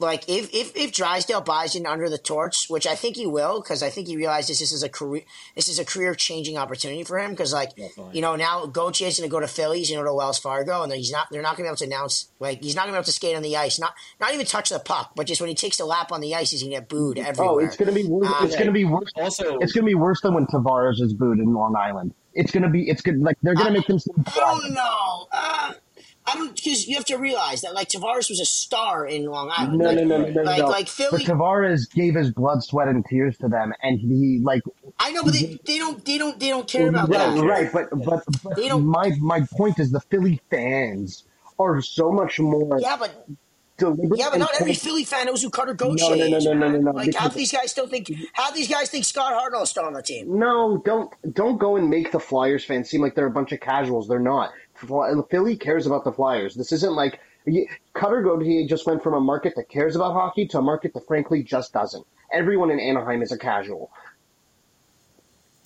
like 0.00 0.28
if 0.28 0.52
if 0.54 0.76
if 0.76 0.92
Drysdale 0.92 1.40
buys 1.40 1.74
in 1.74 1.86
under 1.86 2.08
the 2.08 2.18
torch, 2.18 2.66
which 2.68 2.86
I 2.86 2.94
think 2.94 3.16
he 3.16 3.26
will, 3.26 3.60
because 3.60 3.82
I 3.82 3.90
think 3.90 4.06
he 4.06 4.16
realizes 4.16 4.58
this 4.58 4.72
is 4.72 4.82
a 4.82 4.88
career 4.88 5.22
this 5.56 5.68
is 5.68 5.78
a 5.78 5.84
career 5.84 6.14
changing 6.14 6.56
opportunity 6.56 7.02
for 7.04 7.18
him. 7.18 7.30
Because 7.30 7.52
like 7.52 7.74
Definitely. 7.74 8.14
you 8.14 8.22
know 8.22 8.36
now 8.36 8.66
Gauthier 8.66 9.08
is 9.08 9.18
going 9.18 9.28
to 9.28 9.32
go 9.32 9.40
to 9.40 9.48
Philly, 9.48 9.78
he's 9.78 9.90
going 9.90 9.98
to 9.98 10.04
go 10.04 10.10
to 10.10 10.14
Wells 10.14 10.38
Fargo, 10.38 10.82
and 10.82 10.92
he's 10.92 11.10
not 11.10 11.28
they're 11.30 11.42
not 11.42 11.56
going 11.56 11.64
to 11.64 11.68
be 11.68 11.68
able 11.68 11.76
to 11.76 11.84
announce 11.86 12.30
like 12.38 12.62
he's 12.62 12.76
not 12.76 12.82
going 12.82 12.92
to 12.92 12.96
be 12.96 12.98
able 12.98 13.04
to 13.06 13.12
skate 13.12 13.36
on 13.36 13.42
the 13.42 13.56
ice, 13.56 13.78
not 13.80 13.94
not 14.20 14.32
even 14.32 14.46
touch 14.46 14.68
the 14.68 14.78
puck, 14.78 15.12
but 15.16 15.26
just 15.26 15.40
when 15.40 15.48
he 15.48 15.54
takes 15.56 15.78
the 15.78 15.84
lap 15.84 16.12
on 16.12 16.20
the 16.20 16.34
ice, 16.34 16.50
he's 16.50 16.62
going 16.62 16.72
to 16.72 16.80
get 16.80 16.88
booed 16.88 17.18
everywhere. 17.18 17.50
Oh, 17.50 17.58
it's 17.58 17.76
gonna 17.76 17.92
be 17.92 18.04
worse. 18.04 18.28
Um, 18.28 18.46
it's 18.46 18.56
gonna 18.56 18.72
be 18.72 18.84
worse. 18.84 19.10
Also, 19.16 19.58
It's 19.58 19.72
gonna 19.72 19.86
be 19.86 19.94
worse 19.94 20.20
than 20.20 20.34
when 20.34 20.46
Tavares 20.46 21.00
is 21.00 21.12
booed 21.14 21.38
in 21.38 21.52
Long 21.52 21.74
Island. 21.76 22.14
It's 22.34 22.52
gonna 22.52 22.70
be. 22.70 22.88
It's 22.88 23.02
good. 23.02 23.18
Like 23.20 23.36
they're 23.42 23.54
gonna 23.54 23.72
make 23.72 23.86
them. 23.86 23.98
seem 23.98 24.14
I 24.26 24.32
don't 24.36 24.74
know. 24.74 25.26
Uh, 25.32 25.72
I 26.28 26.34
don't 26.34 26.54
because 26.54 26.86
you 26.86 26.96
have 26.96 27.04
to 27.06 27.16
realize 27.16 27.62
that 27.62 27.74
like 27.74 27.88
Tavares 27.88 28.28
was 28.28 28.40
a 28.40 28.44
star 28.44 29.06
in 29.06 29.26
Long 29.26 29.50
Island. 29.56 29.78
No, 29.78 29.84
like, 29.86 29.96
no, 29.96 30.04
no, 30.04 30.18
no, 30.18 30.30
no, 30.30 30.42
like 30.42 30.58
no. 30.60 30.66
like 30.68 30.86
But 30.86 30.88
Philly. 30.88 31.24
Tavares 31.24 31.90
gave 31.92 32.14
his 32.14 32.30
blood, 32.30 32.62
sweat, 32.62 32.88
and 32.88 33.04
tears 33.06 33.36
to 33.38 33.48
them, 33.48 33.72
and 33.82 33.98
he 33.98 34.40
like 34.42 34.62
I 34.98 35.12
know, 35.12 35.22
but 35.24 35.32
they, 35.32 35.58
they 35.66 35.78
don't 35.78 36.04
they 36.04 36.18
don't 36.18 36.38
they 36.38 36.48
don't 36.50 36.68
care 36.68 36.88
about 36.88 37.08
right, 37.08 37.34
that. 37.34 37.44
right. 37.44 37.72
But 37.72 37.90
but, 38.04 38.24
but 38.44 38.56
They 38.56 38.68
don't- 38.68 38.84
my 38.86 39.12
my 39.20 39.46
point 39.56 39.78
is 39.78 39.90
the 39.90 40.00
Philly 40.00 40.40
fans 40.50 41.24
are 41.58 41.80
so 41.82 42.12
much 42.12 42.38
more 42.38 42.78
Yeah, 42.80 42.96
but 42.98 43.26
yeah, 43.80 44.28
but 44.30 44.38
not 44.38 44.50
every 44.60 44.74
Philly 44.74 45.04
fan 45.04 45.26
knows 45.26 45.40
who 45.40 45.50
Carter 45.50 45.72
Gauthier 45.74 46.08
No, 46.10 46.14
no, 46.16 46.28
no, 46.28 46.36
is. 46.38 46.44
no, 46.46 46.52
no, 46.52 46.58
man. 46.68 46.72
no, 46.84 46.90
no, 46.90 46.96
Like 46.98 47.14
half 47.14 47.34
these 47.34 47.52
guys 47.52 47.70
still 47.70 47.86
think 47.86 48.10
half 48.32 48.52
these 48.52 48.66
guys 48.68 48.90
think 48.90 49.04
Scott 49.04 49.32
Hartnell 49.32 49.62
is 49.62 49.70
still 49.70 49.84
on 49.84 49.92
the 49.92 50.02
team. 50.02 50.36
No, 50.38 50.82
don't 50.84 51.12
don't 51.32 51.58
go 51.58 51.76
and 51.76 51.88
make 51.88 52.10
the 52.10 52.18
Flyers 52.18 52.64
fans 52.64 52.90
seem 52.90 53.00
like 53.02 53.14
they're 53.14 53.26
a 53.26 53.30
bunch 53.30 53.52
of 53.52 53.60
casuals. 53.60 54.08
They're 54.08 54.18
not. 54.18 54.50
Fly- 54.86 55.12
Philly 55.30 55.56
cares 55.56 55.86
about 55.86 56.04
the 56.04 56.12
Flyers. 56.12 56.54
This 56.54 56.72
isn't 56.72 56.94
like 56.94 57.20
Cutter 57.94 58.22
Gauthier 58.22 58.66
just 58.66 58.86
went 58.86 59.02
from 59.02 59.14
a 59.14 59.20
market 59.20 59.54
that 59.56 59.68
cares 59.68 59.96
about 59.96 60.12
hockey 60.12 60.46
to 60.48 60.58
a 60.58 60.62
market 60.62 60.92
that 60.94 61.06
frankly 61.06 61.42
just 61.42 61.72
doesn't. 61.72 62.04
Everyone 62.32 62.70
in 62.70 62.78
Anaheim 62.78 63.22
is 63.22 63.32
a 63.32 63.38
casual. 63.38 63.90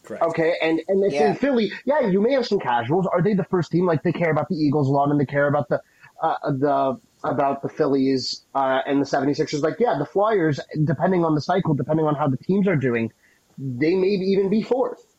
Correct. 0.05 0.23
Okay, 0.25 0.55
and 0.61 0.81
and 0.89 1.05
if 1.05 1.13
Yeah. 1.13 1.31
in 1.31 1.35
Philly, 1.37 1.71
yeah, 1.85 2.01
you 2.01 2.21
may 2.21 2.33
have 2.33 2.47
some 2.47 2.59
casuals. 2.59 3.07
Are 3.07 3.23
they 3.23 3.35
the 3.35 3.45
first 3.45 3.71
team? 3.71 3.87
Like 3.87 4.03
they 4.03 4.13
care 4.13 4.31
about 4.31 4.49
the 4.49 4.57
Eagles 4.57 4.89
a 4.89 4.91
lot, 4.91 5.11
and 5.11 5.21
they 5.21 5.27
care 5.27 5.47
about 5.47 5.69
the 5.69 5.81
uh, 6.23 6.35
the 6.51 6.97
about 7.25 7.63
the 7.63 7.69
Phillies 7.69 8.45
uh, 8.55 8.81
and 8.87 9.01
the 9.01 9.07
76ers. 9.07 9.63
Like, 9.63 9.79
yeah, 9.79 9.97
the 9.99 10.07
Flyers, 10.07 10.59
depending 10.85 11.25
on 11.25 11.35
the 11.37 11.41
cycle, 11.41 11.75
depending 11.75 12.05
on 12.07 12.17
how 12.17 12.27
the 12.29 12.37
teams 12.37 12.67
are 12.67 12.75
doing, 12.77 13.13
they 13.59 13.95
may 13.95 14.09
even 14.09 14.49
be 14.49 14.61
fourth. 14.63 15.12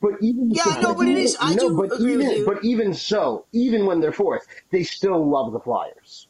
But 0.00 0.12
even 0.20 0.50
Yeah, 0.50 0.62
so, 0.64 0.80
no, 0.80 0.94
but 0.94 1.08
it 1.08 1.18
even- 1.18 1.36
I 1.40 1.54
no, 1.54 1.68
do 1.70 1.76
but 1.76 1.92
agree 1.94 2.12
even, 2.14 2.26
with 2.28 2.36
you. 2.36 2.46
But 2.46 2.64
even 2.64 2.94
so, 2.94 3.46
even 3.52 3.84
when 3.86 4.00
they're 4.00 4.12
fourth, 4.12 4.46
they 4.70 4.84
still 4.84 5.28
love 5.28 5.52
the 5.52 5.60
Flyers. 5.60 6.28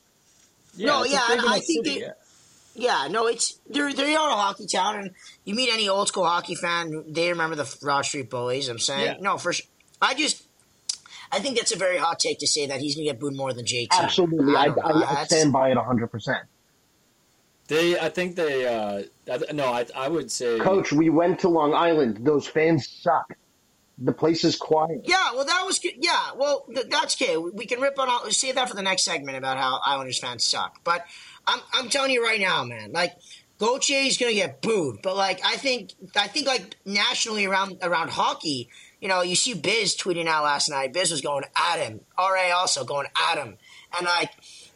No, 0.79 1.05
yeah, 1.05 1.21
and 1.31 1.41
I 1.43 1.61
think 1.61 1.85
city, 1.87 2.01
they- 2.01 2.01
yeah. 2.07 2.13
Yeah, 2.75 3.09
no, 3.11 3.27
it's 3.27 3.59
they're 3.69 3.93
they 3.93 4.15
are 4.15 4.31
a 4.31 4.37
hockey 4.37 4.67
town, 4.67 5.01
and 5.01 5.11
you 5.45 5.55
meet 5.57 5.69
any 5.73 5.89
old 5.89 6.07
school 6.07 6.25
hockey 6.25 6.55
fan, 6.55 7.03
they 7.09 7.29
remember 7.31 7.57
the 7.57 7.77
Broad 7.83 8.03
Street 8.03 8.31
Bullies. 8.31 8.69
I'm 8.69 8.79
saying 8.79 9.05
Yeah. 9.05 9.17
no, 9.21 9.37
for 9.37 9.53
sure. 9.53 9.67
I 10.01 10.15
just, 10.15 10.45
I 11.33 11.41
think 11.41 11.57
that's 11.59 11.73
a 11.73 11.77
very 11.77 11.99
hot 11.99 12.21
take 12.21 12.39
to 12.39 12.47
say 12.47 12.67
that 12.67 12.81
he's 12.81 12.95
gonna 12.95 13.07
get 13.07 13.19
booed 13.19 13.35
more 13.35 13.53
than 13.53 13.65
JT. 13.65 13.89
Absolutely, 13.91 14.55
I, 14.55 14.67
don't 14.67 14.79
I, 14.85 15.23
I 15.23 15.25
stand 15.25 15.53
by 15.53 15.71
it 15.73 15.77
100%. 15.77 16.43
They, 17.67 17.99
I 17.99 18.09
think 18.11 18.37
they. 18.37 18.65
Uh, 18.67 19.03
I, 19.31 19.53
no, 19.53 19.67
I, 19.67 19.85
I 19.97 20.09
would 20.09 20.31
say. 20.31 20.59
Coach, 20.61 20.93
we 20.93 21.11
went 21.11 21.41
to 21.41 21.49
Long 21.49 21.75
Island. 21.75 22.19
Those 22.25 22.47
fans 22.47 22.89
suck. 22.89 23.37
The 24.01 24.13
place 24.13 24.45
is 24.45 24.55
quiet. 24.55 25.01
Yeah, 25.05 25.33
well, 25.35 25.45
that 25.45 25.65
was 25.67 25.81
good. 25.81 25.95
Yeah, 25.99 26.31
well, 26.37 26.67
th- 26.73 26.87
that's 26.89 27.21
okay. 27.21 27.37
We 27.37 27.67
can 27.67 27.81
rip 27.81 27.99
on 27.99 28.09
all. 28.09 28.31
Save 28.31 28.55
that 28.55 28.69
for 28.69 28.77
the 28.77 28.83
next 28.83 29.05
segment 29.05 29.37
about 29.37 29.59
how 29.59 29.81
Islanders 29.85 30.21
fans 30.21 30.47
suck. 30.47 30.79
But 30.85 31.05
I'm, 31.47 31.59
I'm 31.73 31.89
telling 31.89 32.13
you 32.13 32.23
right 32.25 32.41
now, 32.41 32.63
man. 32.65 32.93
Like, 32.93 33.15
Gauthier 33.59 34.03
is 34.03 34.17
gonna 34.17 34.35
get 34.35 34.63
booed. 34.63 35.03
But 35.03 35.17
like, 35.17 35.41
I 35.45 35.57
think, 35.57 35.95
I 36.15 36.29
think 36.29 36.47
like 36.47 36.77
nationally 36.85 37.45
around 37.45 37.79
around 37.83 38.11
hockey, 38.11 38.69
you 39.01 39.09
know, 39.09 39.23
you 39.23 39.35
see 39.35 39.55
Biz 39.55 39.97
tweeting 39.97 40.27
out 40.27 40.45
last 40.45 40.71
night. 40.71 40.93
Biz 40.93 41.11
was 41.11 41.21
going 41.21 41.45
at 41.57 41.79
him. 41.81 42.01
Ra 42.17 42.51
also 42.55 42.85
going 42.85 43.09
at 43.31 43.39
him, 43.39 43.59
and 43.97 44.07
like, 44.07 44.31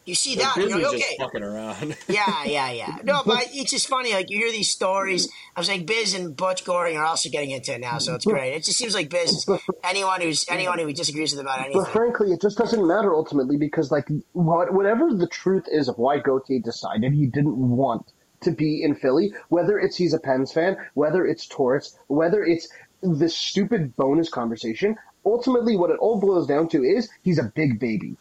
you 0.05 0.15
see 0.15 0.35
that, 0.35 0.55
Biz 0.55 0.65
and 0.65 0.69
you're 0.71 0.91
was 0.91 0.93
like, 0.93 1.01
just 1.01 1.13
okay. 1.13 1.23
fucking 1.23 1.43
around. 1.43 1.97
Yeah, 2.07 2.43
yeah, 2.45 2.71
yeah. 2.71 2.97
No, 3.03 3.21
but 3.25 3.47
it's 3.53 3.71
just 3.71 3.87
funny. 3.87 4.13
Like 4.13 4.29
you 4.29 4.37
hear 4.37 4.51
these 4.51 4.69
stories. 4.69 5.29
I 5.55 5.59
was 5.59 5.69
like, 5.69 5.85
Biz 5.85 6.13
and 6.13 6.35
Butch 6.35 6.65
Goring 6.65 6.97
are 6.97 7.05
also 7.05 7.29
getting 7.29 7.51
into 7.51 7.73
it 7.73 7.81
now, 7.81 7.97
so 7.97 8.15
it's 8.15 8.25
great. 8.25 8.53
It 8.53 8.63
just 8.63 8.77
seems 8.77 8.93
like 8.93 9.09
Biz. 9.09 9.47
Anyone 9.83 10.21
who's 10.21 10.45
anyone 10.49 10.79
who 10.79 10.91
disagrees 10.93 11.31
with 11.31 11.41
about 11.41 11.59
anything. 11.59 11.81
But 11.81 11.91
frankly, 11.91 12.31
it 12.31 12.41
just 12.41 12.57
doesn't 12.57 12.85
matter 12.85 13.13
ultimately 13.13 13.57
because, 13.57 13.91
like, 13.91 14.07
what, 14.33 14.73
whatever 14.73 15.13
the 15.13 15.27
truth 15.27 15.65
is 15.71 15.87
of 15.87 15.97
why 15.97 16.19
Gauthier 16.19 16.59
decided 16.59 17.13
he 17.13 17.27
didn't 17.27 17.57
want 17.57 18.11
to 18.41 18.51
be 18.51 18.83
in 18.83 18.95
Philly, 18.95 19.33
whether 19.49 19.79
it's 19.79 19.95
he's 19.95 20.13
a 20.13 20.19
Pens 20.19 20.51
fan, 20.51 20.77
whether 20.93 21.25
it's 21.25 21.47
Torts, 21.47 21.97
whether 22.07 22.43
it's 22.43 22.67
this 23.01 23.35
stupid 23.35 23.95
bonus 23.95 24.29
conversation, 24.29 24.95
ultimately 25.25 25.75
what 25.75 25.89
it 25.89 25.99
all 25.99 26.19
boils 26.19 26.47
down 26.47 26.67
to 26.69 26.83
is 26.83 27.09
he's 27.23 27.39
a 27.39 27.51
big 27.55 27.79
baby. 27.79 28.15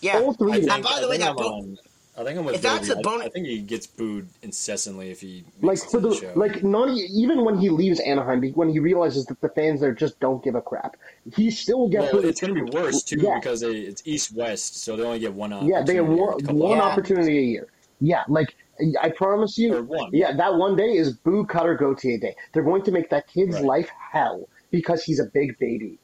Yeah. 0.00 0.18
All 0.20 0.32
three 0.34 0.52
I 0.52 0.60
think. 0.60 0.70
And 0.72 0.82
by 0.84 0.90
I 0.90 1.00
the 1.00 1.08
way, 1.08 1.18
think 1.18 1.22
that 1.24 1.30
I'm 1.30 1.36
bo- 1.36 1.42
on- 1.54 1.78
I 2.18 2.24
think 2.24 2.38
I'm 2.38 2.44
with 2.44 2.56
If 2.56 2.62
that's 2.62 2.88
Billy. 2.88 2.94
the 2.94 2.98
I- 2.98 3.02
bonus- 3.12 3.26
I, 3.26 3.30
think 3.30 3.46
he 3.46 3.60
gets 3.60 3.86
booed 3.86 4.28
incessantly 4.42 5.10
if 5.10 5.20
he 5.20 5.44
Like 5.62 5.70
makes 5.78 5.84
it 5.84 5.90
for 5.90 6.00
the 6.00 6.08
the 6.10 6.14
show. 6.16 6.32
like, 6.34 6.62
not 6.62 6.88
e- 6.90 7.08
even 7.12 7.44
when 7.44 7.56
he 7.58 7.70
leaves 7.70 7.98
Anaheim, 8.00 8.40
be- 8.40 8.50
when 8.50 8.68
he 8.68 8.78
realizes 8.78 9.24
that 9.26 9.40
the 9.40 9.48
fans 9.48 9.80
there 9.80 9.94
just 9.94 10.18
don't 10.20 10.42
give 10.44 10.54
a 10.54 10.60
crap, 10.60 10.96
he 11.34 11.50
still 11.50 11.88
gets. 11.88 12.12
well, 12.12 12.24
it's 12.24 12.40
going 12.40 12.54
to 12.54 12.64
be 12.64 12.70
worse 12.76 13.02
too 13.02 13.20
Yeah. 13.20 13.36
because 13.38 13.60
they, 13.60 13.72
it's 13.76 14.02
East 14.04 14.34
West, 14.34 14.82
so 14.82 14.96
they 14.96 15.02
only 15.04 15.18
get 15.20 15.32
one. 15.32 15.50
Yeah, 15.66 15.82
they 15.82 15.94
have 15.96 16.10
opportunity 16.10 16.46
one, 16.46 16.58
one 16.58 16.78
Yeah. 16.78 16.82
opportunity 16.84 17.38
a 17.38 17.42
year. 17.42 17.66
Yeah, 18.00 18.24
like 18.28 18.54
I 19.00 19.10
promise 19.10 19.56
you. 19.58 19.82
One. 19.82 20.10
Yeah, 20.12 20.32
that 20.36 20.54
one 20.56 20.74
day 20.76 20.96
is 20.96 21.12
Boo 21.12 21.44
Cutter 21.46 21.74
Gauthier 21.74 22.18
Day. 22.18 22.34
They're 22.52 22.62
going 22.64 22.82
to 22.84 22.90
make 22.90 23.08
that 23.10 23.28
kid's 23.28 23.54
Right. 23.56 23.64
life 23.64 23.90
hell 24.12 24.48
because 24.70 25.04
he's 25.04 25.20
a 25.20 25.26
big 25.26 25.58
baby. 25.58 25.98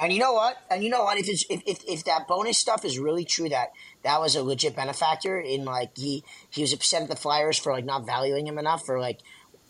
Right. 0.00 0.06
And 0.06 0.12
you 0.12 0.18
know 0.20 0.32
what? 0.32 0.56
And 0.70 0.82
you 0.82 0.90
know 0.90 1.04
what? 1.04 1.18
If 1.18 1.28
it's 1.28 1.44
if, 1.50 1.62
if, 1.66 1.84
if 1.86 2.04
that 2.04 2.26
bonus 2.26 2.58
stuff 2.58 2.84
is 2.84 2.98
really 2.98 3.24
true, 3.24 3.48
that 3.50 3.72
that 4.02 4.20
was 4.20 4.34
a 4.36 4.42
legit 4.42 4.74
benefactor 4.76 5.38
in 5.38 5.64
like 5.64 5.96
he 5.96 6.24
he 6.48 6.62
was 6.62 6.72
upset 6.72 7.02
at 7.02 7.08
the 7.08 7.16
Flyers 7.16 7.58
for 7.58 7.72
like 7.72 7.84
not 7.84 8.06
valuing 8.06 8.46
him 8.46 8.58
enough 8.58 8.84
for 8.86 8.98
like 9.00 9.20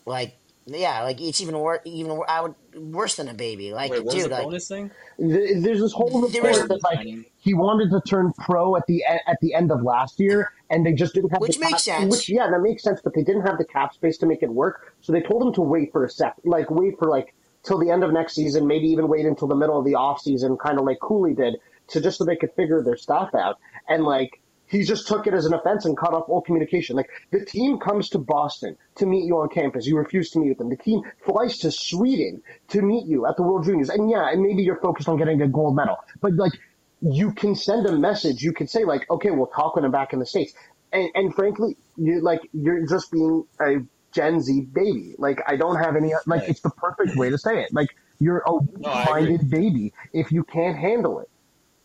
like 0.05 0.37
yeah 0.67 1.01
like 1.01 1.19
it's 1.19 1.41
even 1.41 1.57
worse 1.57 1.79
even 1.85 2.11
wor- 2.15 2.29
I 2.29 2.39
would 2.41 2.55
worse 2.75 3.15
than 3.15 3.27
a 3.27 3.33
baby 3.33 3.73
like 3.73 3.89
Wait, 3.91 4.05
what 4.05 4.13
was 4.13 4.23
dude 4.23 4.31
the 4.31 4.35
like 4.35 4.43
bonus 4.43 4.67
thing? 4.67 4.91
Th- 5.19 5.57
There's 5.57 5.81
this 5.81 5.91
whole 5.91 6.21
There 6.29 6.47
is- 6.47 6.61
report 6.61 6.69
that 6.69 6.83
like 6.83 7.07
he 7.37 7.53
wanted 7.53 7.89
to 7.89 7.99
turn 8.07 8.31
pro 8.37 8.75
at 8.75 8.85
the 8.87 8.97
e- 8.97 9.05
at 9.27 9.37
the 9.41 9.53
end 9.55 9.71
of 9.71 9.81
last 9.81 10.19
year, 10.19 10.53
and 10.69 10.85
they 10.85 10.93
just 10.93 11.13
didn't 11.15 11.31
have 11.31 11.41
Which 11.41 11.57
the 11.57 11.63
cap, 11.63 11.71
makes 11.71 11.83
sense. 11.83 12.11
Which 12.11 12.29
yeah, 12.29 12.47
that 12.49 12.61
makes 12.61 12.83
sense, 12.83 13.01
but 13.03 13.13
they 13.15 13.23
didn't 13.23 13.41
have 13.41 13.57
the 13.57 13.65
cap 13.65 13.93
space 13.95 14.17
to 14.19 14.27
make 14.27 14.43
it 14.43 14.49
work, 14.49 14.93
so 15.01 15.11
they 15.11 15.21
told 15.21 15.41
him 15.41 15.51
to 15.55 15.61
wait 15.61 15.91
for 15.91 16.05
a 16.05 16.09
sec, 16.09 16.35
like 16.45 16.69
wait 16.69 16.97
for 16.99 17.09
like 17.09 17.33
till 17.63 17.77
the 17.77 17.89
end 17.89 18.03
of 18.03 18.11
next 18.11 18.35
season, 18.35 18.67
maybe 18.67 18.87
even 18.87 19.07
wait 19.07 19.25
until 19.25 19.47
the 19.47 19.55
middle 19.55 19.77
of 19.77 19.85
the 19.85 19.95
off 19.95 20.21
season, 20.21 20.57
kind 20.57 20.79
of 20.79 20.85
like 20.85 20.99
Cooley 20.99 21.33
did, 21.33 21.57
to 21.89 22.01
just 22.01 22.17
so 22.17 22.25
they 22.25 22.35
could 22.35 22.53
figure 22.53 22.81
their 22.83 22.97
stuff 22.97 23.33
out, 23.35 23.57
and 23.87 24.03
like. 24.03 24.39
He 24.67 24.83
just 24.83 25.05
took 25.05 25.27
it 25.27 25.33
as 25.33 25.45
an 25.45 25.53
offense 25.53 25.83
and 25.83 25.97
cut 25.97 26.13
off 26.13 26.29
all 26.29 26.39
communication. 26.39 26.95
Like 26.95 27.09
the 27.29 27.43
team 27.43 27.77
comes 27.77 28.07
to 28.11 28.17
Boston 28.17 28.77
to 28.95 29.05
meet 29.05 29.25
you 29.25 29.35
on 29.35 29.49
campus, 29.49 29.85
you 29.85 29.97
refuse 29.97 30.29
to 30.29 30.39
meet 30.39 30.47
with 30.47 30.59
them. 30.59 30.69
The 30.69 30.77
team 30.77 31.01
flies 31.25 31.57
to 31.57 31.71
Sweden 31.71 32.41
to 32.69 32.81
meet 32.81 33.05
you 33.05 33.25
at 33.27 33.35
the 33.35 33.43
World 33.43 33.65
Juniors, 33.65 33.89
and 33.89 34.09
yeah, 34.09 34.29
and 34.31 34.41
maybe 34.41 34.63
you're 34.63 34.79
focused 34.79 35.09
on 35.09 35.17
getting 35.17 35.41
a 35.41 35.47
gold 35.49 35.75
medal, 35.75 35.97
but 36.21 36.35
like 36.35 36.53
you 37.01 37.33
can 37.33 37.53
send 37.55 37.85
a 37.85 37.97
message. 37.97 38.41
You 38.43 38.53
can 38.53 38.67
say 38.67 38.85
like, 38.85 39.09
okay, 39.09 39.31
we'll 39.31 39.47
talk 39.47 39.75
when 39.75 39.83
I'm 39.83 39.91
back 39.91 40.13
in 40.13 40.19
the 40.19 40.25
states. 40.25 40.53
And, 40.93 41.09
and 41.15 41.35
frankly, 41.35 41.75
you 41.97 42.21
like 42.21 42.41
you're 42.53 42.85
just 42.87 43.11
being 43.11 43.45
a 43.59 43.77
Gen 44.13 44.41
Z 44.41 44.61
baby. 44.73 45.15
Like 45.17 45.41
I 45.47 45.55
don't 45.55 45.77
have 45.83 45.95
any 45.95 46.13
like 46.25 46.41
Right. 46.41 46.49
it's 46.49 46.61
the 46.61 46.69
perfect 46.71 47.15
way 47.17 47.29
to 47.29 47.37
say 47.37 47.61
it. 47.63 47.73
Like 47.73 47.89
you're 48.19 48.39
a 48.45 48.51
No, 48.77 48.89
I 48.89 49.03
agree. 49.03 49.21
minded 49.37 49.49
baby 49.49 49.93
if 50.13 50.31
you 50.31 50.43
can't 50.43 50.77
handle 50.77 51.19
it. 51.19 51.29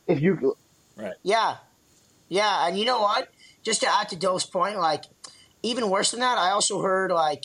If 0.07 0.21
you 0.21 0.57
right? 0.97 1.15
Yeah. 1.23 1.57
Yeah, 2.29 2.67
and 2.67 2.79
you 2.79 2.85
know 2.85 3.01
what? 3.01 3.29
Just 3.63 3.81
to 3.83 3.89
add 3.89 4.09
to 4.11 4.17
Doe's 4.17 4.45
point, 4.45 4.79
like 4.79 5.05
even 5.63 5.91
worse 5.91 6.11
than 6.11 6.21
that, 6.21 6.39
I 6.39 6.51
also 6.51 6.81
heard 6.83 7.11
like 7.11 7.45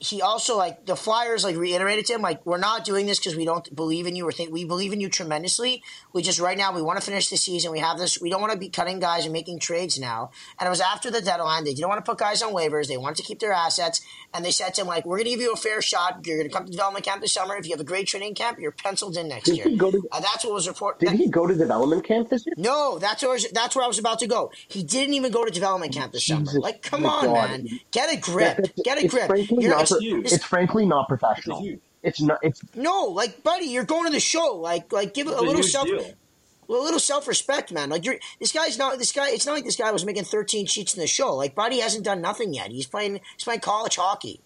he 0.00 0.22
also 0.22 0.56
like 0.56 0.86
the 0.86 0.96
Flyers 0.96 1.44
like 1.44 1.56
reiterated 1.56 2.06
to 2.06 2.14
him 2.14 2.22
like 2.22 2.44
we're 2.46 2.58
not 2.58 2.84
doing 2.84 3.06
this 3.06 3.18
because 3.18 3.36
we 3.36 3.44
don't 3.44 3.74
believe 3.76 4.06
in 4.06 4.16
you 4.16 4.26
or 4.26 4.32
think 4.32 4.50
we 4.50 4.64
believe 4.64 4.92
in 4.92 5.00
you 5.00 5.08
tremendously. 5.08 5.82
We 6.12 6.22
just 6.22 6.40
right 6.40 6.56
now 6.56 6.74
we 6.74 6.82
want 6.82 6.98
to 6.98 7.04
finish 7.04 7.28
the 7.28 7.36
season. 7.36 7.70
We 7.70 7.80
have 7.80 7.98
this. 7.98 8.20
We 8.20 8.30
don't 8.30 8.40
want 8.40 8.52
to 8.54 8.58
be 8.58 8.70
cutting 8.70 8.98
guys 8.98 9.24
and 9.24 9.32
making 9.32 9.58
trades 9.60 9.98
now. 9.98 10.30
And 10.58 10.66
it 10.66 10.70
was 10.70 10.80
after 10.80 11.10
the 11.10 11.20
deadline. 11.20 11.64
They 11.64 11.74
didn't 11.74 11.88
want 11.88 12.04
to 12.04 12.10
put 12.10 12.18
guys 12.18 12.42
on 12.42 12.52
waivers. 12.52 12.88
They 12.88 12.96
wanted 12.96 13.16
to 13.18 13.22
keep 13.22 13.38
their 13.40 13.52
assets. 13.52 14.00
And 14.32 14.44
they 14.44 14.52
said 14.52 14.74
to 14.74 14.80
him 14.82 14.86
like, 14.86 15.04
"We're 15.04 15.16
going 15.18 15.24
to 15.26 15.30
give 15.30 15.40
you 15.40 15.52
a 15.52 15.56
fair 15.56 15.82
shot. 15.82 16.20
You're 16.24 16.38
going 16.38 16.48
to 16.48 16.54
come 16.54 16.64
to 16.64 16.70
development 16.72 17.04
camp 17.04 17.20
this 17.20 17.32
summer. 17.32 17.56
If 17.56 17.66
you 17.66 17.72
have 17.72 17.80
a 17.80 17.84
great 17.84 18.06
training 18.06 18.34
camp, 18.36 18.58
you're 18.58 18.70
penciled 18.72 19.16
in 19.16 19.28
next 19.28 19.46
did 19.46 19.56
year." 19.56 19.64
he 19.68 19.76
go 19.76 19.90
to 19.90 20.02
Uh, 20.12 20.20
that's 20.20 20.44
what 20.44 20.54
was 20.54 20.66
reported. 20.68 21.08
did 21.10 21.18
he 21.18 21.28
go 21.28 21.46
to 21.46 21.54
development 21.54 22.04
camp 22.04 22.28
this 22.30 22.46
year? 22.46 22.54
No, 22.56 22.98
that's 22.98 23.22
where 23.22 23.38
that's 23.52 23.74
where 23.76 23.84
I 23.84 23.88
was 23.88 23.98
about 23.98 24.20
to 24.20 24.26
go. 24.26 24.50
He 24.68 24.82
didn't 24.82 25.14
even 25.14 25.30
go 25.32 25.44
to 25.44 25.50
development 25.50 25.92
camp 25.92 26.12
this 26.12 26.26
summer. 26.26 26.52
Like, 26.58 26.82
come 26.82 27.04
on, 27.04 27.24
God. 27.26 27.34
man, 27.50 27.68
get 27.90 28.12
a 28.14 28.18
grip, 28.18 28.56
That- 28.58 28.84
get 28.84 29.02
a 29.02 29.08
grip. 29.08 29.30
You're- 29.50 29.74
not, 29.90 30.02
it's- 30.02 30.12
huge. 30.12 30.32
it's 30.32 30.44
frankly 30.44 30.86
not 30.86 31.08
professional. 31.08 31.60
huge. 31.62 31.80
It's 32.02 32.20
not. 32.20 32.38
It's 32.42 32.62
no, 32.74 33.04
like, 33.04 33.42
buddy, 33.42 33.66
you're 33.66 33.84
going 33.84 34.06
to 34.06 34.10
the 34.12 34.20
show. 34.20 34.56
Like, 34.56 34.90
like, 34.92 35.12
give 35.12 35.26
it 35.26 35.34
a 35.34 35.40
little 35.42 35.62
self, 35.62 35.86
deal. 35.86 36.00
a 36.00 36.72
little 36.72 36.98
self 36.98 37.28
respect, 37.28 37.72
man. 37.72 37.90
Like, 37.90 38.06
you're 38.06 38.16
this 38.38 38.52
guy's 38.52 38.78
not 38.78 38.98
this 38.98 39.12
guy. 39.12 39.28
It's 39.30 39.44
not 39.44 39.52
like 39.52 39.64
this 39.64 39.76
guy 39.76 39.90
was 39.90 40.06
making 40.06 40.24
13 40.24 40.64
sheets 40.64 40.94
in 40.94 41.00
the 41.00 41.06
show. 41.06 41.34
Like, 41.36 41.54
buddy 41.54 41.80
hasn't 41.80 42.04
done 42.06 42.22
nothing 42.22 42.54
yet. 42.54 42.70
He's 42.70 42.86
playing. 42.86 43.20
He's 43.36 43.44
playing 43.44 43.60
college 43.60 43.96
hockey. 43.96 44.40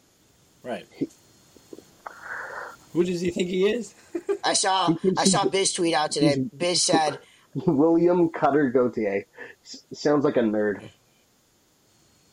Right. 0.65 0.85
Who 2.93 3.05
does 3.05 3.21
he 3.21 3.31
think 3.31 3.49
he 3.49 3.67
is? 3.71 3.95
I 4.45 4.55
saw. 4.55 4.95
I 5.19 5.25
saw 5.25 5.43
he's- 5.43 5.51
Biz 5.53 5.73
tweet 5.75 5.95
out 5.95 6.13
today. 6.13 6.27
he's- 6.35 6.39
Biz 6.57 6.83
said. 6.83 7.19
William 7.55 8.29
Cutter 8.31 8.71
Gauthier. 8.71 9.27
Sounds 9.93 10.25
like 10.25 10.37
a 10.37 10.41
nerd. 10.41 10.83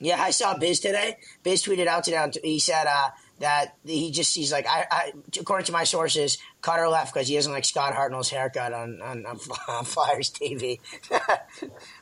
Yeah, 0.01 0.21
I 0.21 0.31
saw 0.31 0.57
Biz 0.57 0.79
today. 0.81 1.17
Biz 1.43 1.63
tweeted 1.63 1.87
out 1.87 2.03
today. 2.03 2.17
on- 2.17 2.31
He 2.43 2.59
said 2.59 2.85
uh, 2.87 3.09
that 3.39 3.75
he 3.85 4.11
just 4.11 4.35
he's 4.35 4.51
like 4.51 4.65
I, 4.67 4.85
I 4.91 5.13
according 5.39 5.65
to 5.67 5.71
my 5.71 5.83
sources, 5.83 6.37
Cutter 6.61 6.87
left 6.89 7.13
because 7.13 7.27
he 7.27 7.35
doesn't 7.35 7.51
like 7.51 7.65
Scott 7.65 7.93
Hartnell's 7.93 8.29
haircut 8.29 8.73
on 8.73 9.01
on, 9.01 9.25
on, 9.25 9.39
on 9.67 9.85
Flyers 9.85 10.31
TV. 10.31 10.79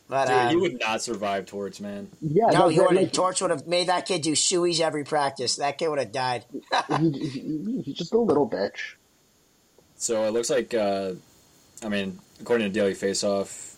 but 0.07 0.25
Dude, 0.25 0.35
uh, 0.35 0.49
he 0.49 0.55
would 0.55 0.79
not 0.79 1.01
survive 1.01 1.45
Torts, 1.45 1.79
man. 1.79 2.09
Yeah, 2.21 2.47
no, 2.51 2.67
he 2.69 2.77
that- 2.77 2.87
would 2.89 2.97
have. 2.97 3.11
Torch 3.11 3.41
would 3.41 3.51
have 3.51 3.67
made 3.67 3.87
that 3.87 4.05
kid 4.05 4.21
do 4.21 4.31
sueys 4.33 4.79
every 4.79 5.03
practice. 5.03 5.57
That 5.57 5.77
kid 5.77 5.89
would 5.89 5.99
have 5.99 6.11
died. 6.11 6.45
he, 6.99 7.27
he- 7.27 7.81
he's 7.85 7.97
just 7.97 8.13
a 8.13 8.17
little 8.17 8.49
bitch. 8.49 8.95
So 9.95 10.23
it 10.23 10.31
looks 10.31 10.49
like, 10.49 10.73
uh, 10.73 11.13
I 11.83 11.89
mean, 11.89 12.19
according 12.39 12.71
to 12.71 12.73
Daily 12.79 12.93
Faceoff, 12.93 13.75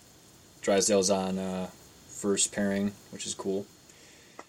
Drysdale's 0.60 1.10
on 1.10 1.36
uh, 1.38 1.68
first 2.06 2.52
pairing, 2.52 2.92
which 3.10 3.26
is 3.26 3.34
cool. 3.34 3.66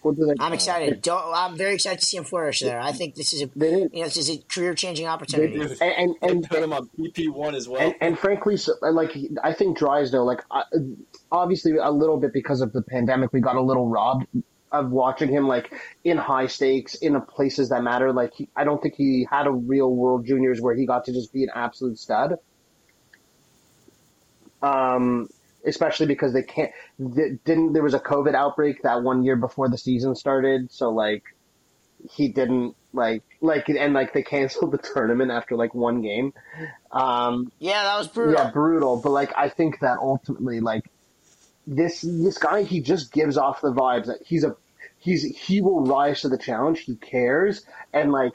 What 0.04 0.16
do 0.16 0.26
they- 0.26 0.34
I'm 0.38 0.52
excited. 0.52 1.00
Don't, 1.02 1.22
I'm 1.34 1.56
very 1.56 1.74
excited 1.74 2.00
to 2.00 2.04
see 2.04 2.18
him 2.18 2.24
flourish 2.24 2.60
there. 2.60 2.78
I 2.78 2.92
think 2.92 3.14
this 3.14 3.32
is 3.32 3.42
a 3.42 3.46
They 3.56 3.70
you 3.70 3.88
know 3.94 4.04
this 4.04 4.18
is 4.18 4.30
a 4.30 4.38
career 4.38 4.74
changing 4.74 5.06
opportunity. 5.06 5.58
And 5.60 5.70
and, 5.80 5.80
and 5.80 6.16
and 6.22 6.48
put 6.48 6.62
him 6.62 6.72
on 6.74 6.90
BP 6.98 7.32
one 7.32 7.54
as 7.54 7.68
well. 7.68 7.80
and, 7.80 7.94
and 8.00 8.18
frankly, 8.18 8.56
so, 8.58 8.74
and, 8.82 8.94
like 8.94 9.16
I 9.42 9.52
think 9.54 9.78
Drysdale, 9.78 10.26
like 10.26 10.42
I, 10.50 10.64
obviously 11.32 11.76
a 11.76 11.90
little 11.90 12.18
bit 12.18 12.32
because 12.34 12.60
of 12.60 12.72
the 12.72 12.82
pandemic, 12.82 13.32
we 13.32 13.40
got 13.40 13.56
a 13.56 13.62
little 13.62 13.88
robbed 13.88 14.26
of 14.72 14.90
watching 14.90 15.28
him 15.30 15.46
like 15.48 15.72
in 16.02 16.18
high 16.18 16.48
stakes 16.48 16.96
in 16.96 17.18
places 17.22 17.70
that 17.70 17.82
matter. 17.82 18.12
Like 18.12 18.34
he, 18.34 18.48
I 18.54 18.64
don't 18.64 18.82
think 18.82 18.96
he 18.96 19.26
had 19.30 19.46
a 19.46 19.50
real 19.52 19.90
World 19.94 20.26
Juniors 20.26 20.60
where 20.60 20.74
he 20.74 20.84
got 20.84 21.04
to 21.06 21.12
just 21.12 21.32
be 21.32 21.44
an 21.44 21.50
absolute 21.54 21.98
stud. 21.98 22.34
Um, 24.62 25.28
especially 25.66 26.06
because 26.06 26.32
they 26.32 26.42
can't 26.42 26.70
didn't 26.98 27.72
there 27.72 27.82
was 27.82 27.94
a 27.94 28.00
COVID 28.00 28.34
outbreak 28.34 28.82
that 28.82 29.02
one 29.02 29.22
year 29.22 29.36
before 29.36 29.68
the 29.68 29.78
season 29.78 30.14
started, 30.14 30.70
so 30.72 30.90
like 30.90 31.22
he 32.10 32.28
didn't 32.28 32.76
like 32.92 33.22
like 33.40 33.68
and 33.68 33.94
like 33.94 34.12
they 34.12 34.22
canceled 34.22 34.72
the 34.72 34.78
tournament 34.78 35.30
after 35.30 35.56
like 35.56 35.74
one 35.74 36.02
game. 36.02 36.32
Um, 36.92 37.50
yeah, 37.58 37.82
that 37.84 37.98
was 37.98 38.08
brutal. 38.08 38.34
Yeah, 38.34 38.50
brutal. 38.50 39.00
But 39.00 39.10
like 39.10 39.32
I 39.36 39.48
think 39.48 39.80
that 39.80 39.98
ultimately 39.98 40.60
like 40.60 40.90
this 41.66 42.02
this 42.02 42.38
guy 42.38 42.62
he 42.62 42.80
just 42.80 43.12
gives 43.12 43.36
off 43.36 43.60
the 43.60 43.72
vibes 43.72 44.06
that 44.06 44.18
he's 44.26 44.44
a 44.44 44.56
he's 44.98 45.22
he 45.22 45.60
will 45.60 45.84
rise 45.84 46.22
to 46.22 46.28
the 46.28 46.38
challenge. 46.38 46.80
He 46.80 46.96
cares 46.96 47.64
and 47.92 48.12
like 48.12 48.32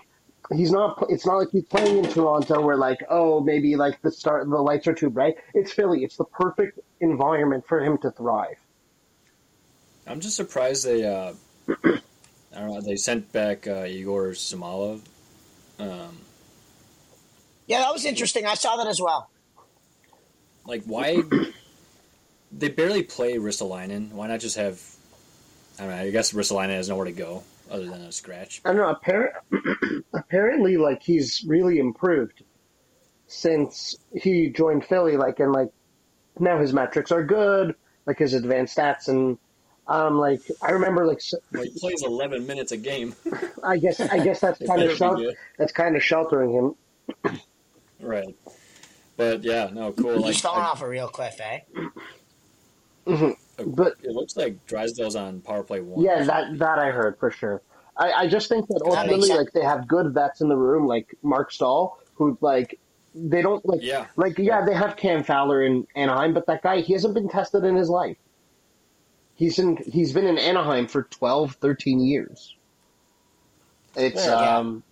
he's 0.55 0.71
not. 0.71 1.05
It's 1.09 1.25
not 1.25 1.35
like 1.35 1.49
he's 1.51 1.65
playing 1.65 2.03
in 2.03 2.12
Toronto 2.12 2.62
where 2.62 2.75
like 2.75 2.99
oh 3.09 3.39
maybe 3.41 3.75
like 3.75 4.01
the 4.01 4.12
start 4.12 4.49
the 4.49 4.57
lights 4.57 4.88
are 4.88 4.93
too 4.93 5.09
bright. 5.09 5.35
It's 5.53 5.71
Philly. 5.71 6.03
It's 6.03 6.17
the 6.17 6.25
perfect 6.25 6.79
environment 6.99 7.65
for 7.67 7.83
him 7.83 7.97
to 7.99 8.12
thrive. 8.12 8.57
I'm 10.07 10.19
just 10.19 10.35
surprised 10.35 10.85
they. 10.85 11.05
Uh, 11.05 11.33
I 12.55 12.62
don't 12.62 12.73
know. 12.73 12.81
They 12.81 12.95
sent 12.95 13.31
back 13.31 13.67
uh, 13.67 13.85
Egor 13.85 14.31
Zamula. 14.31 15.01
Um, 15.77 16.17
yeah, 17.67 17.79
that 17.79 17.93
was 17.93 18.05
interesting. 18.05 18.45
I 18.45 18.55
saw 18.55 18.75
that 18.77 18.88
as 18.88 18.99
well. 18.99 19.29
Like, 20.65 20.83
why? 20.85 21.21
they 22.51 22.69
barely 22.69 23.03
play 23.03 23.35
Ristolainen. 23.35 24.12
Why 24.12 24.27
not 24.27 24.39
just 24.39 24.57
have? 24.57 24.81
I 25.77 25.83
don't 25.83 25.91
know. 25.91 25.97
I 25.97 26.09
guess 26.09 26.33
Ristolainen 26.33 26.69
has 26.71 26.89
nowhere 26.89 27.05
to 27.05 27.12
go 27.12 27.43
other 27.69 27.86
than 27.86 28.01
a 28.01 28.12
scratch. 28.12 28.62
I 28.65 28.69
don't 28.73 28.77
know. 28.77 28.89
Apparent, 28.89 29.34
apparently, 30.13 30.77
like 30.77 31.03
he's 31.03 31.43
really 31.45 31.79
improved 31.79 32.43
since 33.27 33.95
he 34.13 34.49
joined 34.49 34.86
Philly. 34.86 35.17
Like, 35.17 35.39
and 35.39 35.51
like 35.51 35.69
now 36.39 36.60
his 36.60 36.73
metrics 36.73 37.12
are 37.12 37.23
good. 37.23 37.75
Like 38.05 38.17
his 38.17 38.34
advanced 38.34 38.77
stats 38.77 39.08
and 39.08 39.38
um, 39.89 40.19
like 40.19 40.41
I 40.62 40.71
remember, 40.71 41.05
like 41.08 41.19
well, 41.51 41.63
he 41.63 41.71
plays 41.71 42.03
eleven 42.03 42.45
minutes 42.45 42.71
a 42.71 42.77
game. 42.77 43.15
I 43.63 43.77
guess 43.77 43.99
I 43.99 44.23
guess 44.23 44.39
that's 44.39 44.60
kind 44.67 44.84
of 44.84 44.95
shel- 44.95 45.34
that's 45.58 45.71
kind 45.71 45.95
of 45.95 46.03
sheltering 46.03 46.53
him. 46.53 47.39
right, 47.99 48.36
but 49.17 49.43
yeah, 49.43 49.71
no, 49.73 49.91
cool. 49.91 50.13
He's 50.17 50.23
like, 50.23 50.36
falling 50.36 50.62
off 50.62 50.84
a 50.84 50.88
real 50.88 51.08
cliff, 51.08 51.41
eh? 51.41 51.62
Mm-hmm. 53.08 53.32
But 53.65 53.95
it 54.04 54.12
looks 54.12 54.36
like 54.38 54.65
Drysdale's 54.65 55.15
on 55.15 55.41
power 55.41 55.63
play 55.63 55.82
one. 55.82 56.04
Yeah, 56.04 56.24
that 56.24 56.58
that 56.60 56.80
I 56.80 56.91
heard 56.91 57.17
for 57.19 57.32
sure. 57.32 57.62
I, 57.98 58.12
I 58.13 58.28
just 58.28 58.48
think 58.48 58.67
that 58.67 58.82
ultimately, 58.86 59.30
like 59.30 59.52
they 59.52 59.63
have 59.63 59.88
good 59.88 60.13
vets 60.13 60.41
in 60.41 60.48
the 60.48 60.56
room, 60.56 60.88
like 60.88 61.15
Marc 61.22 61.52
Staal, 61.52 62.00
who 62.15 62.38
like 62.41 62.80
they 63.13 63.41
don't 63.41 63.65
like 63.65 63.82
yeah 63.82 64.06
like 64.15 64.38
yeah 64.38 64.63
they 64.65 64.74
have 64.74 64.95
Cam 64.95 65.24
Fowler 65.24 65.63
in 65.63 65.86
Anaheim, 65.95 66.34
but 66.34 66.45
that 66.48 66.62
guy 66.62 66.82
he 66.82 66.93
hasn't 66.93 67.13
been 67.13 67.30
tested 67.30 67.63
in 67.63 67.76
his 67.76 67.89
life. 67.89 68.17
He's 69.36 69.58
in. 69.58 69.78
He's 69.78 70.12
been 70.12 70.28
in 70.28 70.38
Anaheim 70.38 70.88
for 70.88 71.04
12, 71.04 71.56
13 71.56 72.02
years. 72.02 72.56
It's 73.95 74.26
yeah. 74.26 74.58
um. 74.58 74.84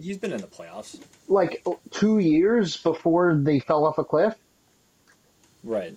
He's 0.00 0.18
been 0.18 0.32
in 0.32 0.40
the 0.40 0.46
playoffs. 0.46 0.98
Like 1.28 1.64
two 1.90 2.18
years 2.18 2.76
before 2.76 3.34
they 3.34 3.60
fell 3.60 3.86
off 3.86 3.98
a 3.98 4.04
cliff. 4.04 4.34
Right. 5.62 5.94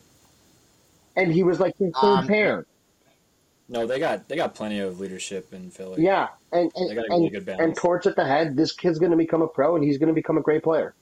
And 1.16 1.32
he 1.32 1.44
was 1.44 1.60
like 1.60 1.78
the 1.78 1.92
third 2.00 2.08
um, 2.08 2.28
pair. 2.28 2.66
No, 3.68 3.86
they 3.86 4.00
got 4.00 4.28
they 4.28 4.36
got 4.36 4.56
plenty 4.56 4.80
of 4.80 5.00
leadership 5.00 5.54
in 5.54 5.70
Philly. 5.70 6.04
Yeah, 6.04 6.30
and 6.52 6.72
and, 6.76 6.98
really 6.98 7.32
and, 7.36 7.62
and 7.62 7.76
Torts 7.76 8.08
at 8.08 8.16
the 8.16 8.26
head. 8.26 8.58
This 8.58 8.72
kid's 8.72 8.98
going 8.98 9.12
to 9.12 9.18
become 9.18 9.44
a 9.44 9.48
pro, 9.48 9.76
and 9.76 9.86
he's 9.86 10.00
going 10.00 10.08
to 10.08 10.14
become 10.14 10.38
a 10.38 10.42
great 10.42 10.64
player. 10.64 10.96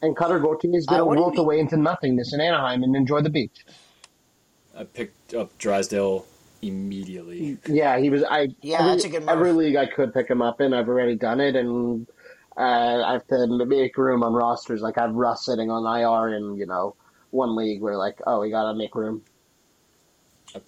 And 0.00 0.16
Cutter 0.16 0.38
Gauthier 0.38 0.70
is 0.74 0.86
going 0.86 1.00
to 1.00 1.04
wilt 1.04 1.36
away 1.36 1.58
into 1.58 1.76
nothingness 1.76 2.32
in 2.32 2.40
Anaheim 2.40 2.84
and 2.84 2.94
enjoy 2.94 3.20
the 3.20 3.30
beach. 3.30 3.64
I 4.76 4.84
picked 4.84 5.34
up 5.34 5.58
Drysdale 5.58 6.24
immediately. 6.62 7.58
Yeah, 7.66 7.98
he 7.98 8.08
was. 8.08 8.22
I 8.22 8.48
yeah, 8.62 8.78
every, 8.78 8.90
that's 8.90 9.04
a 9.04 9.08
good 9.08 9.20
move. 9.20 9.28
Every 9.28 9.52
league 9.52 9.76
I 9.76 9.86
could 9.86 10.14
pick 10.14 10.30
him 10.30 10.40
up 10.40 10.60
in, 10.60 10.72
I've 10.72 10.88
already 10.88 11.16
done 11.16 11.40
it, 11.40 11.56
and 11.56 12.06
uh, 12.56 13.02
I 13.04 13.12
have 13.12 13.26
to 13.26 13.64
make 13.66 13.96
room 13.98 14.22
on 14.22 14.32
rosters. 14.32 14.80
Like 14.80 14.96
I 14.96 15.02
have 15.02 15.14
Russ 15.14 15.44
sitting 15.44 15.70
on 15.70 15.84
IR 15.84 16.34
in 16.34 16.56
you 16.56 16.66
know 16.66 16.94
one 17.30 17.56
league 17.56 17.80
where 17.80 17.96
like 17.96 18.20
oh 18.26 18.40
we 18.40 18.50
gotta 18.50 18.76
make 18.76 18.94
room. 18.94 19.22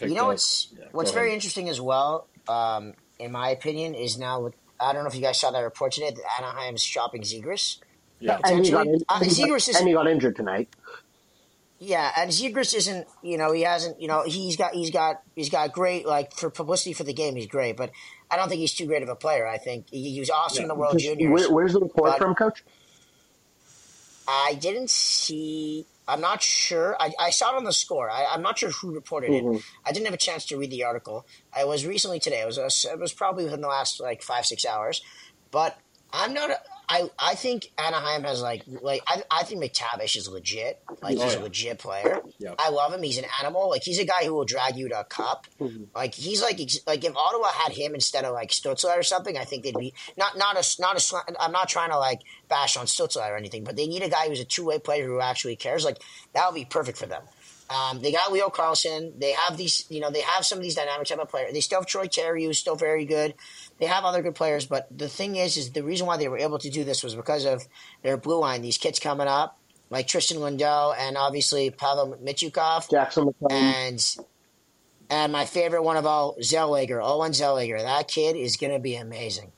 You 0.00 0.14
know 0.14 0.22
up, 0.22 0.26
what's 0.28 0.68
yeah, 0.78 0.84
what's 0.92 1.12
very 1.12 1.32
interesting 1.32 1.68
as 1.68 1.80
well, 1.80 2.26
um, 2.48 2.94
in 3.18 3.32
my 3.32 3.48
opinion, 3.50 3.94
is 3.94 4.18
now 4.18 4.40
with 4.40 4.54
I 4.78 4.92
don't 4.92 5.04
know 5.04 5.08
if 5.08 5.14
you 5.14 5.22
guys 5.22 5.38
saw 5.38 5.50
that 5.50 5.60
report 5.60 5.92
today 5.92 6.10
that 6.10 6.22
Anaheim's 6.38 6.82
shopping 6.82 7.22
Zegras. 7.22 7.78
Yeah, 8.18 8.38
and 8.44 8.64
he, 8.64 8.70
got, 8.70 8.86
in, 8.86 9.00
uh, 9.08 9.20
Zegras 9.20 9.68
is, 9.68 9.76
and 9.76 9.88
he 9.88 9.94
got 9.94 10.06
injured 10.06 10.36
tonight. 10.36 10.68
Yeah, 11.78 12.12
and 12.18 12.30
Zegras 12.30 12.74
isn't. 12.74 13.06
You 13.22 13.38
know, 13.38 13.52
he 13.52 13.62
hasn't. 13.62 14.00
You 14.00 14.08
know, 14.08 14.22
he's 14.24 14.56
got. 14.56 14.74
He's 14.74 14.90
got. 14.90 15.22
He's 15.34 15.48
got 15.48 15.72
great. 15.72 16.06
Like 16.06 16.34
for 16.34 16.50
publicity 16.50 16.92
for 16.92 17.04
the 17.04 17.14
game, 17.14 17.36
he's 17.36 17.46
great. 17.46 17.78
But 17.78 17.90
I 18.30 18.36
don't 18.36 18.50
think 18.50 18.60
he's 18.60 18.74
too 18.74 18.86
great 18.86 19.02
of 19.02 19.08
a 19.08 19.14
player. 19.14 19.46
I 19.46 19.56
think 19.56 19.88
he, 19.90 20.12
he 20.12 20.20
was 20.20 20.28
awesome 20.28 20.58
yeah. 20.58 20.62
in 20.64 20.68
the 20.68 20.74
World 20.74 20.98
Just, 20.98 21.06
Juniors. 21.06 21.32
Where, 21.32 21.50
where's 21.50 21.72
the 21.72 21.80
report 21.80 22.18
from, 22.18 22.34
Coach? 22.34 22.62
I 24.28 24.54
didn't 24.60 24.90
see. 24.90 25.86
I'm 26.10 26.20
not 26.20 26.42
sure. 26.42 26.96
I, 27.00 27.12
I 27.18 27.30
saw 27.30 27.54
it 27.54 27.56
on 27.56 27.64
the 27.64 27.72
score. 27.72 28.10
I, 28.10 28.34
am 28.34 28.42
not 28.42 28.58
sure 28.58 28.70
who 28.70 28.92
reported 28.92 29.30
mm-hmm. 29.30 29.56
it. 29.56 29.62
I 29.86 29.92
didn't 29.92 30.06
have 30.06 30.14
a 30.14 30.18
chance 30.18 30.44
to 30.46 30.56
read 30.56 30.70
the 30.70 30.84
article. 30.84 31.26
I 31.54 31.64
was 31.64 31.86
recently 31.86 32.18
today. 32.18 32.42
It 32.42 32.46
was 32.46 32.58
a, 32.58 32.92
it 32.92 32.98
was 32.98 33.12
probably 33.12 33.44
within 33.44 33.60
the 33.60 33.68
last 33.68 34.00
like 34.00 34.22
five 34.22 34.44
six 34.44 34.64
hours. 34.64 35.02
But 35.50 35.78
I'm 36.12 36.34
not. 36.34 36.50
A, 36.50 36.58
I 36.90 37.08
I 37.18 37.34
think 37.36 37.70
Anaheim 37.78 38.24
has 38.24 38.42
like 38.42 38.64
like 38.66 39.02
I, 39.06 39.22
I 39.30 39.44
think 39.44 39.62
McTavish 39.62 40.16
is 40.16 40.28
legit. 40.28 40.82
Like 41.00 41.12
he's 41.12 41.22
oh, 41.22 41.28
yeah. 41.28 41.38
a 41.38 41.42
legit 41.42 41.78
player. 41.78 42.20
Yep. 42.38 42.56
I 42.58 42.70
love 42.70 42.92
him. 42.92 43.02
He's 43.02 43.18
an 43.18 43.26
animal. 43.40 43.70
Like 43.70 43.84
he's 43.84 44.00
a 44.00 44.04
guy 44.04 44.24
who 44.24 44.34
will 44.34 44.44
drag 44.44 44.76
you 44.76 44.88
to 44.88 45.00
a 45.00 45.04
cup. 45.04 45.46
Mm-hmm. 45.60 45.84
Like 45.94 46.14
he's 46.14 46.42
like 46.42 46.58
like 46.88 47.04
if 47.04 47.16
Ottawa 47.16 47.46
had 47.46 47.72
him 47.72 47.94
instead 47.94 48.24
of 48.24 48.34
like 48.34 48.50
Stützle 48.50 48.96
or 48.96 49.04
something, 49.04 49.38
I 49.38 49.44
think 49.44 49.62
they'd 49.62 49.78
be 49.78 49.94
not 50.18 50.36
not 50.36 50.56
a 50.56 50.82
not 50.82 51.00
a. 51.00 51.22
I'm 51.40 51.52
not 51.52 51.68
trying 51.68 51.90
to 51.90 51.98
like 51.98 52.22
bash 52.48 52.76
on 52.76 52.86
Stützle 52.86 53.28
or 53.28 53.36
anything, 53.36 53.62
but 53.62 53.76
they 53.76 53.86
need 53.86 54.02
a 54.02 54.10
guy 54.10 54.28
who's 54.28 54.40
a 54.40 54.44
two 54.44 54.64
way 54.64 54.80
player 54.80 55.06
who 55.06 55.20
actually 55.20 55.54
cares. 55.54 55.84
Like 55.84 55.98
that 56.32 56.44
would 56.46 56.56
be 56.56 56.64
perfect 56.64 56.98
for 56.98 57.06
them. 57.06 57.22
Um, 57.70 58.00
they 58.00 58.10
got 58.10 58.32
Leo 58.32 58.48
Carlsson. 58.48 59.12
They 59.20 59.30
have 59.30 59.56
these, 59.56 59.86
you 59.88 60.00
know, 60.00 60.10
they 60.10 60.22
have 60.22 60.44
some 60.44 60.58
of 60.58 60.64
these 60.64 60.74
dynamic 60.74 61.06
type 61.06 61.20
of 61.20 61.28
players. 61.28 61.52
They 61.52 61.60
still 61.60 61.78
have 61.78 61.86
Troy 61.86 62.06
Terry, 62.06 62.44
who's 62.44 62.58
still 62.58 62.74
very 62.74 63.04
good. 63.04 63.34
They 63.80 63.86
have 63.86 64.04
other 64.04 64.20
good 64.20 64.34
players, 64.34 64.66
but 64.66 64.86
the 64.96 65.08
thing 65.08 65.36
is, 65.36 65.56
is 65.56 65.70
the 65.70 65.82
reason 65.82 66.06
why 66.06 66.18
they 66.18 66.28
were 66.28 66.38
able 66.38 66.58
to 66.58 66.68
do 66.68 66.84
this 66.84 67.02
was 67.02 67.14
because 67.14 67.46
of 67.46 67.66
their 68.02 68.18
blue 68.18 68.38
line. 68.38 68.60
These 68.60 68.76
kids 68.76 68.98
coming 68.98 69.26
up, 69.26 69.58
like 69.88 70.06
Tristan 70.06 70.40
Lindell 70.40 70.92
and 70.92 71.16
obviously 71.16 71.70
Pavel 71.70 72.18
Mintyukov, 72.22 72.90
Jackson 72.90 73.24
McLean. 73.26 73.58
and 73.58 74.16
and 75.08 75.32
my 75.32 75.46
favorite 75.46 75.82
one 75.82 75.96
of 75.96 76.04
all, 76.04 76.36
Zellweger, 76.36 77.02
Olen 77.02 77.32
Zellweger. 77.32 77.80
That 77.80 78.06
kid 78.06 78.36
is 78.36 78.56
going 78.56 78.72
to 78.72 78.78
be 78.78 78.96
amazing. 78.96 79.50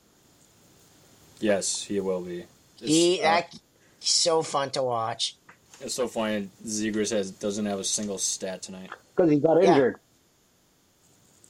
Yes, 1.39 1.83
he 1.83 1.99
will 1.99 2.21
be. 2.21 2.45
he 2.77 3.19
uh, 3.19 3.23
that, 3.23 3.55
so 3.99 4.41
fun 4.41 4.71
to 4.71 4.83
watch. 4.83 5.35
It's 5.81 5.95
so 5.95 6.07
funny. 6.07 6.49
Zegras 6.65 7.11
has 7.11 7.29
doesn't 7.29 7.65
have 7.65 7.79
a 7.79 7.83
single 7.83 8.17
stat 8.17 8.61
tonight 8.61 8.89
because 9.15 9.29
he 9.29 9.39
got 9.39 9.61
injured. 9.61 9.97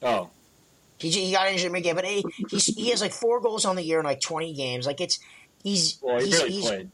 Yeah. 0.01 0.09
Oh, 0.09 0.29
he, 1.03 1.25
he 1.25 1.31
got 1.31 1.47
injured 1.47 1.67
in 1.67 1.71
mid 1.71 1.83
game, 1.83 1.95
but 1.95 2.05
he, 2.05 2.23
he 2.49 2.89
has 2.89 3.01
like 3.01 3.11
four 3.11 3.39
goals 3.39 3.65
on 3.65 3.75
the 3.75 3.83
year 3.83 3.99
in 3.99 4.05
like 4.05 4.21
twenty 4.21 4.53
games. 4.53 4.85
Like 4.85 5.01
it's 5.01 5.19
he's 5.63 5.99
well, 6.01 6.19
he 6.19 6.27
he's, 6.27 6.41
he's 6.43 6.65
played. 6.65 6.89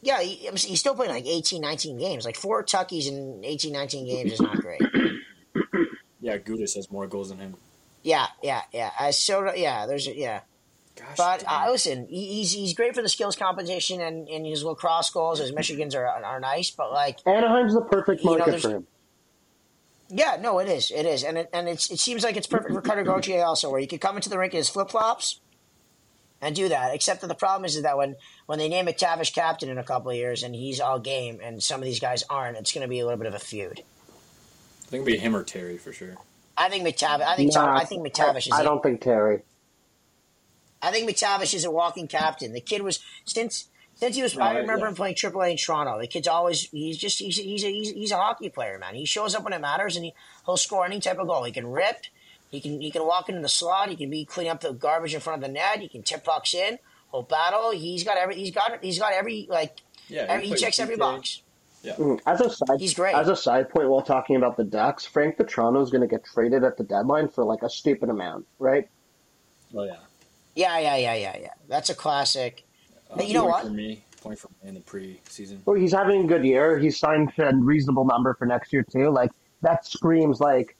Yeah, 0.00 0.20
he, 0.20 0.48
he's 0.54 0.78
still 0.78 0.94
playing 0.94 1.10
like 1.10 1.26
18, 1.26 1.60
19 1.60 1.98
games. 1.98 2.24
Like 2.24 2.36
four 2.36 2.62
Tuckies 2.62 3.08
in 3.08 3.44
18, 3.44 3.72
19 3.72 4.06
games 4.06 4.32
is 4.32 4.40
not 4.40 4.56
great. 4.58 4.80
yeah, 6.20 6.38
Gudas 6.38 6.76
has 6.76 6.88
more 6.88 7.08
goals 7.08 7.30
than 7.30 7.38
him. 7.38 7.56
Yeah, 8.02 8.26
yeah, 8.42 8.62
yeah. 8.72 8.90
I 8.98 9.10
so 9.10 9.52
yeah. 9.54 9.86
There's 9.86 10.06
yeah. 10.06 10.40
Gosh, 10.94 11.16
but 11.16 11.44
uh, 11.46 11.66
listen, 11.70 12.06
he's 12.08 12.52
he's 12.52 12.74
great 12.74 12.94
for 12.94 13.02
the 13.02 13.08
skills 13.08 13.36
competition 13.36 14.00
and, 14.00 14.28
and 14.28 14.46
his 14.46 14.64
lacrosse 14.64 15.10
goals. 15.10 15.40
His 15.40 15.52
Michigans 15.52 15.94
are 15.96 16.06
are 16.06 16.40
nice, 16.40 16.70
but 16.70 16.92
like 16.92 17.18
Anaheim's 17.26 17.74
the 17.74 17.80
perfect 17.80 18.24
market 18.24 18.46
you 18.46 18.52
know, 18.52 18.58
for 18.58 18.70
him. 18.70 18.86
Yeah, 20.10 20.38
no, 20.40 20.58
it 20.58 20.68
is, 20.68 20.90
it 20.90 21.04
is, 21.04 21.22
and 21.22 21.36
it 21.36 21.50
and 21.52 21.68
it's, 21.68 21.90
it 21.90 21.98
seems 21.98 22.24
like 22.24 22.36
it's 22.36 22.46
perfect 22.46 22.72
for 22.72 22.80
Cutter 22.80 23.02
Gauthier 23.04 23.44
also, 23.44 23.70
where 23.70 23.80
you 23.80 23.86
could 23.86 24.00
come 24.00 24.16
into 24.16 24.30
the 24.30 24.38
rink 24.38 24.54
in 24.54 24.58
his 24.58 24.68
flip 24.68 24.90
flops 24.90 25.40
and 26.40 26.56
do 26.56 26.70
that. 26.70 26.94
Except 26.94 27.20
that 27.20 27.26
the 27.26 27.34
problem 27.34 27.66
is, 27.66 27.76
is 27.76 27.82
that 27.82 27.98
when 27.98 28.16
when 28.46 28.58
they 28.58 28.68
name 28.68 28.86
McTavish 28.86 29.34
captain 29.34 29.68
in 29.68 29.76
a 29.76 29.84
couple 29.84 30.10
of 30.10 30.16
years 30.16 30.42
and 30.42 30.54
he's 30.54 30.80
all 30.80 30.98
game, 30.98 31.40
and 31.42 31.62
some 31.62 31.80
of 31.80 31.84
these 31.84 32.00
guys 32.00 32.24
aren't, 32.30 32.56
it's 32.56 32.72
going 32.72 32.82
to 32.82 32.88
be 32.88 33.00
a 33.00 33.04
little 33.04 33.18
bit 33.18 33.26
of 33.26 33.34
a 33.34 33.38
feud. 33.38 33.80
I 33.80 34.90
think 34.90 35.02
it'll 35.02 35.12
be 35.12 35.18
him 35.18 35.36
or 35.36 35.44
Terry 35.44 35.76
for 35.76 35.92
sure. 35.92 36.16
I 36.56 36.70
think 36.70 36.86
McTavish. 36.86 37.26
I 37.26 37.36
think 37.36 37.54
nah, 37.54 37.76
I 37.76 37.84
think 37.84 38.06
McTavish 38.06 38.46
is. 38.46 38.52
I 38.52 38.62
don't 38.62 38.82
think 38.82 39.02
Terry. 39.02 39.42
I 40.80 40.90
think 40.90 41.10
McTavish 41.10 41.52
is 41.52 41.64
a 41.64 41.70
walking 41.70 42.08
captain. 42.08 42.52
The 42.52 42.60
kid 42.60 42.82
was 42.82 43.00
since 43.24 43.68
since 43.98 44.16
he 44.16 44.22
was. 44.22 44.36
Right, 44.36 44.56
I 44.56 44.60
remember 44.60 44.84
yeah. 44.84 44.90
him 44.90 44.94
playing 44.94 45.14
AAA 45.16 45.50
in 45.52 45.56
Toronto. 45.56 46.00
The 46.00 46.06
kid's 46.06 46.28
always. 46.28 46.62
He's 46.70 46.96
just. 46.96 47.18
He's 47.18 47.36
he's 47.36 47.64
a, 47.64 47.68
he's, 47.68 47.90
he's 47.90 48.10
a 48.12 48.16
hockey 48.16 48.48
player, 48.48 48.78
man. 48.78 48.94
He 48.94 49.04
shows 49.04 49.34
up 49.34 49.44
when 49.44 49.52
it 49.52 49.60
matters, 49.60 49.96
and 49.96 50.04
he 50.04 50.14
he'll 50.46 50.56
score 50.56 50.86
any 50.86 51.00
type 51.00 51.18
of 51.18 51.26
goal. 51.26 51.44
He 51.44 51.52
can 51.52 51.66
rip. 51.66 52.06
He 52.50 52.60
can 52.60 52.80
he 52.80 52.90
can 52.90 53.04
walk 53.04 53.28
into 53.28 53.42
the 53.42 53.48
slot. 53.48 53.90
He 53.90 53.96
can 53.96 54.08
be 54.08 54.24
cleaning 54.24 54.52
up 54.52 54.60
the 54.60 54.72
garbage 54.72 55.14
in 55.14 55.20
front 55.20 55.42
of 55.42 55.48
the 55.48 55.52
net. 55.52 55.80
He 55.80 55.88
can 55.88 56.02
tip 56.02 56.24
pucks 56.24 56.54
in. 56.54 56.78
Whole 57.08 57.22
battle. 57.22 57.72
He's 57.72 58.04
got 58.04 58.16
every. 58.16 58.36
He's 58.36 58.52
got. 58.52 58.82
He's 58.82 58.98
got 58.98 59.12
every 59.12 59.46
like. 59.50 59.78
Yeah, 60.08 60.26
every, 60.28 60.44
he 60.44 60.50
plays 60.50 60.60
checks 60.60 60.78
every 60.78 60.96
PK. 60.96 61.00
box. 61.00 61.42
Mm, 61.84 62.20
As 62.26 62.40
a 62.40 62.50
side, 62.50 62.80
He's 62.80 62.94
great. 62.94 63.14
As 63.14 63.28
a 63.28 63.36
side 63.36 63.70
point, 63.70 63.88
while 63.88 64.02
talking 64.02 64.36
about 64.36 64.56
the 64.56 64.64
Ducks, 64.64 65.04
Frank 65.04 65.36
Vatrano 65.36 65.82
is 65.82 65.90
going 65.90 66.00
to 66.00 66.06
get 66.08 66.24
traded 66.24 66.64
at 66.64 66.76
the 66.76 66.84
deadline 66.84 67.28
for 67.28 67.44
like 67.44 67.62
a 67.62 67.70
stupid 67.70 68.08
amount, 68.08 68.46
right? 68.58 68.88
Oh 69.74 69.84
yeah. 69.84 69.96
Yeah, 70.54 70.78
yeah, 70.78 70.96
yeah, 70.96 71.14
yeah, 71.14 71.36
yeah. 71.40 71.52
That's 71.68 71.88
a 71.88 71.94
classic. 71.94 72.64
Uh, 73.10 73.16
But 73.16 73.28
you 73.28 73.34
know 73.34 73.42
point 73.42 73.52
what? 73.52 73.64
For 73.64 73.70
me, 73.70 74.04
point 74.20 74.38
for 74.38 74.48
me 74.62 74.68
in 74.68 74.74
the 74.74 74.80
preseason. 74.80 75.58
Well, 75.64 75.76
he's 75.76 75.92
having 75.92 76.24
a 76.24 76.26
good 76.26 76.44
year. 76.44 76.78
He's 76.78 76.98
signed 76.98 77.32
a 77.38 77.54
reasonable 77.54 78.04
number 78.04 78.34
for 78.34 78.46
next 78.46 78.72
year 78.72 78.84
too. 78.84 79.10
Like 79.10 79.30
that 79.62 79.86
screams 79.86 80.40
like 80.40 80.76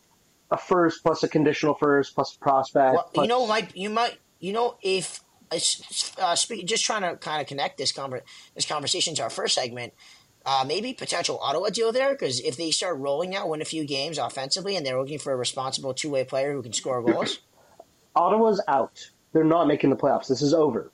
a 0.51 0.57
first 0.57 1.03
plus 1.03 1.23
a 1.23 1.29
conditional 1.29 1.75
first 1.75 2.15
plus 2.15 2.35
a 2.35 2.39
prospect. 2.39 2.95
Well, 2.95 3.11
you 3.25 3.29
know, 3.29 3.47
might 3.47 3.77
you 3.77 3.91
might 3.91 4.19
you 4.41 4.53
know 4.53 4.77
if 4.83 5.21
uh, 5.51 6.35
speak, 6.35 6.67
just 6.67 6.85
trying 6.85 7.03
to 7.03 7.17
kind 7.17 7.41
of 7.41 7.47
connect 7.47 7.79
this 7.79 7.93
conver- 7.93 8.23
this 8.55 8.67
conversation 8.67 9.15
to 9.17 9.23
our 9.23 9.31
first 9.31 9.55
segment. 9.55 9.95
Uh, 10.47 10.65
maybe 10.67 10.95
potential 10.95 11.39
Ottawa 11.43 11.69
deal 11.69 11.93
there 11.93 12.13
because 12.13 12.41
if 12.41 12.57
they 12.57 12.71
start 12.71 12.97
rolling 12.99 13.31
now, 13.31 13.47
win 13.49 13.61
a 13.61 13.67
few 13.67 13.85
games 13.85 14.17
offensively, 14.19 14.77
and 14.77 14.87
they're 14.87 14.99
looking 14.99 15.19
for 15.19 15.33
a 15.33 15.37
responsible 15.37 15.93
two 15.93 16.11
way 16.11 16.25
player 16.25 16.53
who 16.53 16.63
can 16.63 16.73
score 16.73 17.03
goals. 17.03 17.41
Ottawa's 18.17 18.63
out. 18.67 19.11
They're 19.33 19.45
not 19.45 19.69
making 19.69 19.91
the 19.91 19.97
playoffs. 19.97 20.29
This 20.29 20.41
is 20.41 20.55
over. 20.55 20.91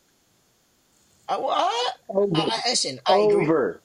Uh, 1.28 1.38
what? 1.38 1.96
Over. 2.08 2.36
Uh, 2.40 2.50
listen, 2.66 3.00
I 3.06 3.16
agree. 3.18 3.44
over. 3.44 3.80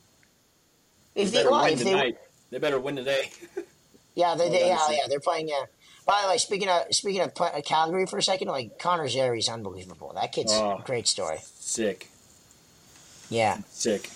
If 1.15 1.31
They 1.31 1.37
they, 1.37 1.43
better 1.43 1.51
win 1.51 1.73
if 1.73 1.79
they, 1.79 1.85
tonight. 1.91 2.17
They 2.51 2.57
better 2.59 2.79
win 2.79 2.95
today. 2.95 3.31
yeah, 4.15 4.35
they, 4.35 4.49
Well 4.49 4.51
they 4.51 4.67
yeah, 4.67 4.89
yeah, 4.91 4.97
they're 5.07 5.19
playing. 5.19 5.47
Yeah. 5.49 5.63
By 6.05 6.21
the 6.23 6.29
way, 6.29 6.37
speaking 6.37 6.67
of 6.69 6.83
speaking 6.93 7.21
of 7.21 7.33
Calgary 7.65 8.05
for 8.05 8.17
a 8.17 8.23
second, 8.23 8.47
like 8.47 8.79
Connor 8.79 9.07
Zary's 9.07 9.47
unbelievable. 9.49 10.11
That 10.15 10.31
kid's 10.31 10.51
Oh. 10.53 10.77
a 10.79 10.83
great 10.83 11.07
story. 11.07 11.37
Sick, 11.43 12.09
Yeah, 13.29 13.59
sick. 13.69 14.09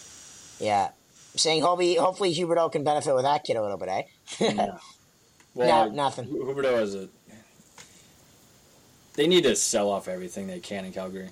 yeah. 0.60 0.90
Saying 1.36 1.62
hopefully, 1.62 1.96
hopefully 1.96 2.34
Huberdeau 2.34 2.72
can 2.72 2.84
benefit 2.84 3.14
with 3.16 3.24
that 3.26 3.44
kid 3.44 3.58
a 3.58 3.62
little 3.62 3.78
bit, 3.78 3.90
eh? 3.90 4.54
No. 4.54 4.80
Well, 5.56 5.90
No, 5.90 5.94
nothing. 5.96 6.26
Hu- 6.26 6.46
Huberdeau 6.52 6.82
is 6.82 6.96
a. 6.96 7.08
They 9.14 9.28
need 9.28 9.44
to 9.44 9.56
sell 9.56 9.92
off 9.92 10.08
everything 10.08 10.48
they 10.48 10.60
can 10.60 10.84
in 10.86 10.92
Calgary. 10.94 11.30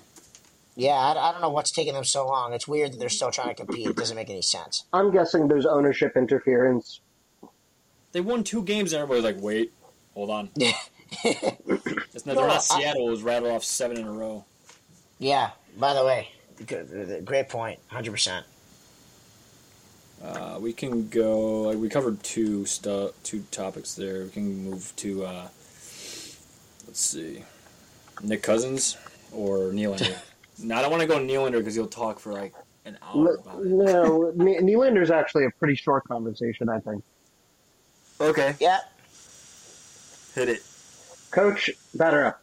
Yeah, 0.74 0.92
I, 0.92 1.28
I 1.28 1.32
don't 1.32 1.40
know 1.42 1.50
what's 1.50 1.70
taking 1.70 1.94
them 1.94 2.04
so 2.04 2.26
long. 2.26 2.52
It's 2.54 2.66
weird 2.66 2.92
that 2.92 2.98
they're 2.98 3.08
still 3.10 3.30
trying 3.30 3.48
to 3.48 3.54
compete. 3.54 3.86
It 3.86 3.96
doesn't 3.96 4.16
make 4.16 4.30
any 4.30 4.40
sense. 4.42 4.84
I'm 4.92 5.10
guessing 5.10 5.48
there's 5.48 5.66
ownership 5.66 6.16
interference. 6.16 7.00
They 8.12 8.20
won 8.20 8.42
two 8.44 8.62
games, 8.62 8.92
and 8.92 9.02
everybody's 9.02 9.24
like, 9.24 9.42
"Wait, 9.42 9.72
hold 10.14 10.30
on." 10.30 10.50
Yeah. 10.56 10.72
It's 12.14 12.24
not, 12.26 12.34
No, 12.36 12.42
they're 12.42 12.50
I- 12.50 12.54
not 12.54 12.62
Seattle. 12.62 13.08
It 13.08 13.10
was 13.10 13.22
rattled 13.22 13.52
off 13.52 13.64
seven 13.64 13.96
in 13.98 14.06
a 14.06 14.12
row. 14.12 14.44
yeah. 15.18 15.50
By 15.78 15.94
the 15.94 16.04
way, 16.04 16.28
good, 16.66 17.22
great 17.24 17.48
point. 17.48 17.78
Hundred 17.88 18.10
percent. 18.12 18.44
Uh, 20.22 20.58
we 20.60 20.72
can 20.72 21.08
go. 21.08 21.62
Like, 21.62 21.78
we 21.78 21.88
covered 21.88 22.22
two 22.22 22.64
stu- 22.66 23.12
two 23.24 23.44
topics 23.50 23.94
there. 23.94 24.24
We 24.24 24.28
can 24.30 24.64
move 24.70 24.92
to. 24.96 25.24
Uh, 25.24 25.48
let's 26.86 27.00
see, 27.00 27.44
Nick 28.22 28.42
Cousins 28.42 28.96
or 29.32 29.70
Nylander. 29.72 30.16
no, 30.62 30.76
I 30.76 30.82
don't 30.82 30.90
want 30.90 31.00
to 31.02 31.06
go 31.06 31.18
Nylander 31.18 31.58
because 31.58 31.74
he'll 31.74 31.86
talk 31.86 32.18
for 32.20 32.32
like 32.32 32.54
an 32.84 32.98
hour 33.02 33.34
about 33.36 33.60
it. 33.60 33.66
No, 33.66 34.32
Ne- 34.34 34.58
Nylander's 34.58 35.10
actually 35.10 35.44
a 35.44 35.50
pretty 35.50 35.74
short 35.74 36.04
conversation, 36.08 36.68
I 36.68 36.78
think. 36.80 37.02
Okay, 38.20 38.54
Yeah. 38.60 38.78
hit 40.34 40.48
it. 40.48 40.62
Coach, 41.30 41.70
batter 41.94 42.24
up. 42.26 42.42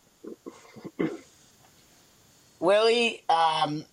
Willie, 2.59 3.24
um, 3.30 3.86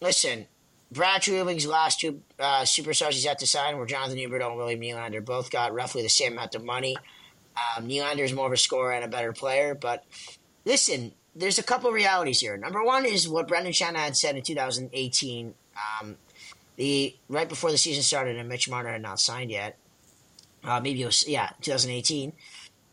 listen, 0.00 0.46
Brad 0.90 1.20
Treliving's 1.22 1.66
last 1.66 2.00
two 2.00 2.22
uh, 2.38 2.62
superstars 2.62 3.12
he's 3.12 3.26
had 3.26 3.38
to 3.40 3.46
sign 3.46 3.76
were 3.76 3.86
Jonathan 3.86 4.16
Huberdeau 4.18 4.48
and 4.48 4.56
William 4.56 4.80
Nylander. 4.80 5.24
Both 5.24 5.50
got 5.50 5.74
roughly 5.74 6.02
the 6.02 6.08
same 6.08 6.32
amount 6.32 6.54
of 6.54 6.64
money. 6.64 6.96
Um, 7.76 7.88
Nylander 7.88 8.20
is 8.20 8.32
more 8.32 8.46
of 8.46 8.52
a 8.52 8.56
scorer 8.56 8.92
and 8.92 9.04
a 9.04 9.08
better 9.08 9.32
player, 9.32 9.74
but 9.74 10.04
listen, 10.64 11.12
there's 11.36 11.58
a 11.58 11.62
couple 11.62 11.90
realities 11.92 12.40
here. 12.40 12.56
Number 12.56 12.82
one 12.82 13.04
is 13.04 13.28
what 13.28 13.46
Brendan 13.46 13.72
Shanahan 13.72 14.06
had 14.06 14.16
said 14.16 14.36
in 14.36 14.42
2018, 14.42 15.54
um, 16.00 16.16
the 16.76 17.14
right 17.28 17.48
before 17.48 17.70
the 17.70 17.78
season 17.78 18.02
started 18.02 18.36
and 18.36 18.48
Mitch 18.48 18.68
Marner 18.68 18.90
had 18.90 19.02
not 19.02 19.20
signed 19.20 19.50
yet. 19.50 19.78
Uh, 20.64 20.80
maybe 20.80 21.02
it 21.02 21.06
was 21.06 21.26
yeah, 21.28 21.50
2018 21.60 22.32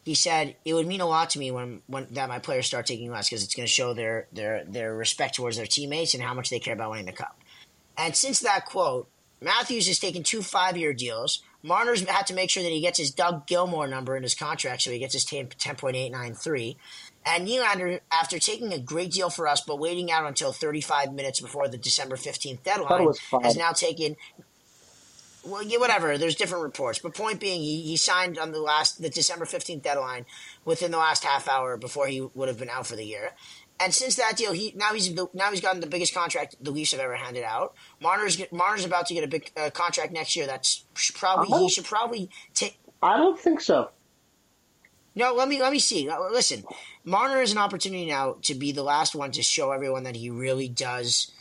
he 0.03 0.15
said 0.15 0.55
it 0.65 0.73
would 0.73 0.87
mean 0.87 1.01
a 1.01 1.05
lot 1.05 1.29
to 1.31 1.39
me 1.39 1.51
when, 1.51 1.81
when 1.87 2.07
that 2.11 2.29
my 2.29 2.39
players 2.39 2.65
start 2.65 2.85
taking 2.85 3.09
less 3.09 3.29
because 3.29 3.43
it's 3.43 3.55
going 3.55 3.65
to 3.65 3.71
show 3.71 3.93
their 3.93 4.27
their 4.33 4.63
their 4.65 4.93
respect 4.93 5.35
towards 5.35 5.57
their 5.57 5.65
teammates 5.65 6.13
and 6.13 6.21
how 6.21 6.33
much 6.33 6.49
they 6.49 6.59
care 6.59 6.73
about 6.73 6.91
winning 6.91 7.05
the 7.05 7.13
cup. 7.13 7.39
And 7.97 8.15
since 8.15 8.39
that 8.39 8.65
quote, 8.65 9.07
Matthews 9.41 9.87
has 9.87 9.99
taken 9.99 10.23
two 10.23 10.41
five 10.41 10.77
year 10.77 10.93
deals. 10.93 11.41
Marner's 11.61 12.01
had 12.01 12.27
to 12.27 12.33
make 12.33 12.49
sure 12.49 12.63
that 12.63 12.71
he 12.71 12.81
gets 12.81 12.99
his 12.99 13.11
Doug 13.11 13.47
Gilmour 13.47 13.87
number 13.89 14.17
in 14.17 14.23
his 14.23 14.35
contract, 14.35 14.81
so 14.81 14.91
he 14.91 14.99
gets 14.99 15.13
his 15.13 15.23
10, 15.23 15.47
10.893. 15.47 16.75
And 17.25 17.47
Nylander, 17.47 18.01
after 18.11 18.37
taking 18.37 18.73
a 18.73 18.79
great 18.79 19.11
deal 19.11 19.29
for 19.29 19.47
us, 19.47 19.61
but 19.61 19.79
waiting 19.79 20.11
out 20.11 20.25
until 20.25 20.51
35 20.51 21.13
minutes 21.13 21.39
before 21.39 21.67
the 21.67 21.77
December 21.77 22.17
15th 22.17 22.59
I 22.67 22.73
thought 22.73 23.01
it 23.01 23.19
deadline, 23.31 23.43
has 23.43 23.55
now 23.55 23.71
taken 23.71 24.17
well, 25.45 25.61
yeah, 25.61 25.77
whatever. 25.77 26.17
There's 26.17 26.35
different 26.35 26.63
reports, 26.63 26.99
but 26.99 27.13
point 27.13 27.39
being, 27.39 27.61
he, 27.61 27.81
he 27.81 27.97
signed 27.97 28.37
on 28.37 28.51
the 28.51 28.61
last 28.61 29.01
the 29.01 29.09
December 29.09 29.45
fifteenth 29.45 29.83
deadline 29.83 30.25
within 30.63 30.91
the 30.91 30.97
last 30.97 31.23
half 31.23 31.49
hour 31.49 31.75
before 31.77 32.07
he 32.07 32.21
would 32.21 32.47
have 32.47 32.57
been 32.57 32.69
out 32.69 32.87
for 32.87 32.95
the 32.95 33.03
year. 33.03 33.31
And 33.79 33.93
since 33.93 34.15
that 34.15 34.37
deal, 34.37 34.53
he 34.53 34.73
now 34.75 34.93
he's 34.93 35.13
the, 35.13 35.27
now 35.33 35.49
he's 35.51 35.59
gotten 35.59 35.81
the 35.81 35.87
biggest 35.87 36.13
contract 36.13 36.55
the 36.61 36.71
Leafs 36.71 36.91
have 36.91 37.01
ever 37.01 37.15
handed 37.15 37.43
out. 37.43 37.73
Marner's 38.01 38.41
Marner's 38.51 38.85
about 38.85 39.07
to 39.07 39.13
get 39.13 39.23
a 39.23 39.27
big 39.27 39.51
uh, 39.57 39.69
contract 39.71 40.13
next 40.13 40.35
year. 40.35 40.47
That's 40.47 40.85
probably 41.15 41.59
he 41.59 41.69
should 41.69 41.85
probably 41.85 42.29
take. 42.53 42.77
I 43.01 43.17
don't 43.17 43.37
think 43.37 43.59
so. 43.59 43.89
No, 45.15 45.33
let 45.33 45.49
me 45.49 45.59
let 45.59 45.73
me 45.73 45.79
see. 45.79 46.09
Listen, 46.31 46.63
Marner 47.05 47.41
is 47.41 47.51
an 47.51 47.57
opportunity 47.57 48.05
now 48.05 48.37
to 48.43 48.55
be 48.55 48.71
the 48.71 48.83
last 48.83 49.13
one 49.13 49.31
to 49.31 49.43
show 49.43 49.71
everyone 49.71 50.03
that 50.03 50.15
he 50.15 50.29
really 50.29 50.69
does. 50.69 51.31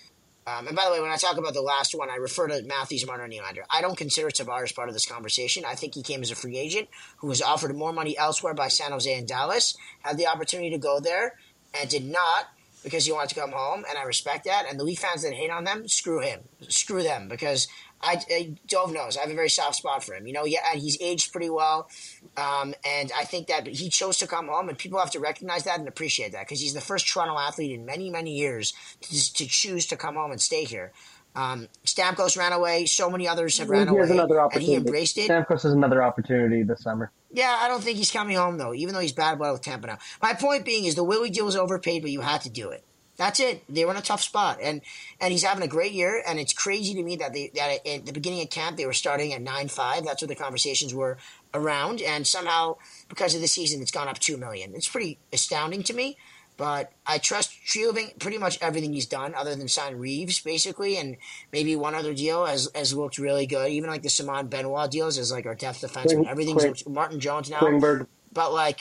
Um, 0.45 0.67
and 0.67 0.75
by 0.75 0.85
the 0.87 0.91
way, 0.91 1.01
when 1.01 1.13
I 1.13 1.17
talk 1.17 1.37
about 1.37 1.55
the 1.55 1.63
last 1.63 1.95
one, 1.95 2.11
I 2.11 2.17
refer 2.17 2.49
to 2.49 2.63
Matthews, 2.63 3.07
Marner, 3.07 3.25
and 3.25 3.33
Nylander. 3.33 3.63
I 3.71 3.81
don't 3.81 3.97
consider 3.97 4.29
Tavares 4.29 4.75
part 4.75 4.89
of 4.89 4.95
this 4.95 5.07
conversation. 5.07 5.65
I 5.65 5.77
think 5.77 5.95
he 5.95 6.03
came 6.03 6.21
as 6.21 6.33
a 6.33 6.35
free 6.35 6.59
agent 6.59 6.89
who 7.19 7.29
was 7.29 7.41
offered 7.41 7.77
more 7.77 7.93
money 7.93 8.19
elsewhere 8.19 8.55
by 8.55 8.67
San 8.67 8.91
Jose 8.91 9.13
and 9.13 9.29
Dallas, 9.29 9.77
had 10.01 10.19
the 10.19 10.27
opportunity 10.27 10.71
to 10.71 10.79
go 10.79 10.99
there, 10.99 11.37
and 11.79 11.89
did 11.89 12.05
not 12.05 12.49
because 12.83 13.07
he 13.07 13.13
wanted 13.13 13.29
to 13.29 13.41
come 13.41 13.53
home, 13.53 13.85
and 13.89 13.97
I 13.97 14.03
respect 14.03 14.45
that. 14.47 14.67
And 14.69 14.81
the 14.81 14.83
Leaf 14.85 14.99
fans 14.99 15.23
that 15.23 15.35
hate 15.35 15.51
on 15.51 15.63
them, 15.63 15.87
screw 15.87 16.21
him, 16.21 16.41
screw 16.69 17.05
them, 17.05 17.29
because 17.29 17.69
I, 18.03 18.21
I 18.31 18.55
Dove 18.67 18.93
knows 18.93 19.17
I 19.17 19.21
have 19.23 19.31
a 19.31 19.35
very 19.35 19.51
soft 19.51 19.77
spot 19.77 20.03
for 20.03 20.15
him. 20.15 20.27
You 20.27 20.33
know, 20.33 20.45
yeah, 20.45 20.61
and 20.73 20.81
he's 20.81 21.01
aged 21.01 21.33
pretty 21.33 21.51
well. 21.51 21.89
Um, 22.37 22.75
and 22.85 23.13
I 23.17 23.25
think 23.25 23.49
that 23.49 23.67
he 23.67 23.89
chose 23.89 24.19
to 24.19 24.27
come 24.27 24.49
home, 24.49 24.69
and 24.69 24.77
people 24.77 24.99
have 24.99 25.11
to 25.13 25.21
recognize 25.21 25.65
that 25.65 25.79
and 25.79 25.89
appreciate 25.89 26.33
that 26.33 26.47
because 26.47 26.61
he's 26.61 26.75
the 26.75 26.81
first 26.81 27.07
Toronto 27.07 27.39
athlete 27.39 27.73
in 27.73 27.85
many, 27.85 28.11
many 28.11 28.37
years 28.37 28.73
to, 29.03 29.35
to 29.35 29.47
choose 29.47 29.87
to 29.87 29.97
come 29.97 30.15
home 30.15 30.31
and 30.33 30.41
stay 30.41 30.65
here. 30.65 30.93
Um, 31.35 31.69
Stamkos 31.87 32.37
ran 32.37 32.53
away. 32.53 32.87
So 32.87 33.09
many 33.09 33.27
others 33.27 33.59
have 33.59 33.71
ran 33.71 33.89
away. 33.89 33.97
he 33.97 34.01
has 34.01 34.11
away, 34.11 34.19
another 34.19 34.35
and 34.35 34.45
opportunity. 34.45 34.73
he 34.73 34.77
embraced 34.77 35.19
it. 35.19 35.31
Stamkos 35.31 35.63
has 35.63 35.73
another 35.73 36.03
opportunity 36.03 36.63
this 36.63 36.83
summer. 36.83 37.11
Yeah, 37.33 37.57
I 37.61 37.69
don't 37.69 37.83
think 37.83 37.97
he's 37.97 38.11
coming 38.11 38.37
home 38.37 38.59
though, 38.59 38.75
even 38.75 38.95
though 38.95 39.01
he's 39.01 39.13
bad 39.13 39.39
blood 39.39 39.53
with 39.53 39.63
Tampa 39.63 39.87
now. 39.87 39.99
My 40.21 40.35
point 40.35 40.65
being 40.65 40.85
is 40.85 40.95
the 40.95 41.05
Willie 41.05 41.31
deal 41.31 41.47
was 41.47 41.57
overpaid, 41.57 42.03
but 42.03 42.11
you 42.11 42.21
had 42.21 42.43
to 42.43 42.51
do 42.51 42.71
it. 42.71 42.85
That's 43.19 43.41
it. 43.41 43.63
They 43.69 43.85
were 43.85 43.91
in 43.93 43.99
a 43.99 44.03
tough 44.03 44.23
spot, 44.23 44.59
and 44.63 44.81
and 45.21 45.33
he's 45.33 45.43
having 45.45 45.63
a 45.63 45.69
great 45.69 45.93
year. 45.93 46.23
And 46.27 46.41
it's 46.41 46.53
crazy 46.55 46.95
to 46.95 47.03
me 47.03 47.17
that 47.17 47.33
they 47.35 47.51
that 47.55 47.87
at 47.87 48.07
the 48.07 48.13
beginning 48.13 48.41
of 48.43 48.51
camp 48.51 48.77
they 48.79 48.87
were 48.87 48.93
starting 48.95 49.33
at 49.33 49.43
nine 49.43 49.69
five. 49.69 50.05
That's 50.05 50.23
what 50.23 50.29
the 50.29 50.35
conversations 50.35 50.95
were 50.95 51.19
around, 51.53 52.01
and 52.01 52.27
somehow 52.27 52.77
because 53.09 53.35
of 53.35 53.41
the 53.43 53.49
season, 53.49 53.83
it's 53.83 53.91
gone 53.91 54.09
up 54.09 54.19
two 54.19 54.37
million. 54.39 54.75
It's 54.75 54.89
pretty 54.89 55.19
astounding 55.33 55.83
to 55.85 55.93
me. 55.95 56.17
But 56.59 56.93
I 57.07 57.17
trust 57.19 57.51
Treliving 57.67 58.19
pretty 58.19 58.37
much 58.37 58.59
everything 58.61 58.93
he's 58.93 59.07
done, 59.07 59.35
other 59.35 59.57
than 59.57 59.69
sign 59.69 59.97
Reaves, 59.97 60.39
basically, 60.41 60.99
and 60.99 61.17
maybe 61.51 61.75
one 61.77 61.95
other 61.95 62.13
deal 62.13 62.45
has, 62.45 62.69
has 62.75 62.93
looked 62.95 63.17
really 63.17 63.47
good. 63.47 63.71
Even 63.73 63.89
like 63.89 64.03
the 64.03 64.11
Simon 64.11 64.49
Benoit 64.49 64.91
deals 64.91 65.17
is 65.17 65.33
like 65.33 65.47
our 65.47 65.55
depth. 65.55 65.81
Kling- 65.93 66.27
Everything's 66.29 66.63
looked- 66.63 66.89
Martin 66.89 67.21
Jones 67.21 67.49
now. 67.49 67.59
Klingberg. 67.59 68.07
But 68.35 68.53
like, 68.53 68.81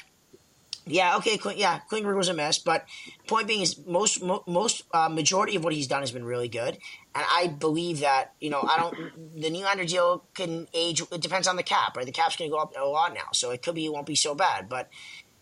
yeah, 0.86 1.18
okay, 1.18 1.40
yeah, 1.56 1.80
Klingberg 1.90 2.16
was 2.16 2.30
a 2.30 2.34
mess. 2.34 2.58
But 2.58 2.86
point 3.28 3.48
being 3.48 3.62
is 3.62 3.78
most 3.86 4.24
mo- 4.24 4.44
most 4.48 4.84
uh, 4.94 5.10
majority 5.10 5.56
of 5.56 5.64
what 5.64 5.74
he's 5.74 5.88
done 5.88 6.02
has 6.02 6.12
been 6.12 6.26
really 6.26 6.48
good, 6.48 6.78
and 7.14 7.26
I 7.38 7.48
believe 7.48 8.00
that 8.00 8.34
you 8.40 8.50
know 8.50 8.62
I 8.62 8.78
don't 8.78 9.40
the 9.40 9.50
Nylander 9.50 9.88
deal 9.88 10.24
can 10.34 10.68
age. 10.74 11.02
It 11.12 11.22
depends 11.22 11.48
on 11.48 11.56
the 11.56 11.64
cap, 11.64 11.96
right? 11.96 12.06
The 12.06 12.12
cap's 12.12 12.36
going 12.36 12.50
to 12.50 12.56
go 12.56 12.62
up 12.62 12.74
a 12.78 12.84
lot 12.86 13.14
now, 13.14 13.30
so 13.34 13.52
it 13.52 13.62
could 13.62 13.76
be 13.76 13.86
it 13.86 13.94
won't 13.94 14.08
be 14.08 14.16
so 14.16 14.34
bad. 14.34 14.70
But 14.70 14.90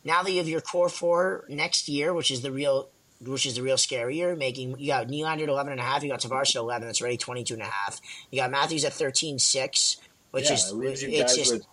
now 0.04 0.24
that 0.24 0.32
you 0.32 0.38
have 0.38 0.50
your 0.50 0.62
core 0.62 0.90
four 0.90 1.46
next 1.48 1.88
year, 1.88 2.14
which 2.14 2.32
is 2.32 2.42
the 2.42 2.52
real. 2.52 2.90
Which 3.22 3.46
is 3.46 3.56
the 3.56 3.62
real 3.62 3.76
scary 3.76 4.16
year, 4.16 4.34
making 4.34 4.80
you 4.80 4.88
got 4.88 5.10
Nylander 5.10 5.44
at 5.44 5.50
eleven 5.50 5.74
and 5.74 5.82
a 5.82 5.84
half, 5.84 6.04
you 6.04 6.10
got 6.10 6.22
Tavares 6.22 6.56
at 6.56 6.62
eleven, 6.62 6.88
that's 6.88 7.02
already 7.02 7.18
twenty 7.18 7.44
two 7.44 7.56
and 7.56 7.64
a 7.64 7.66
half. 7.66 8.00
You 8.32 8.40
got 8.40 8.50
Matthews 8.50 8.86
at 8.86 8.94
thirteen 8.94 9.40
six, 9.40 9.98
which 10.32 10.46
yeah, 10.46 10.54
is 10.54 10.72
it 10.72 10.76
leaves 10.76 11.04
you 11.04 11.10
it's 11.10 11.20
guys 11.20 11.36
just 11.36 11.52
with 11.52 11.66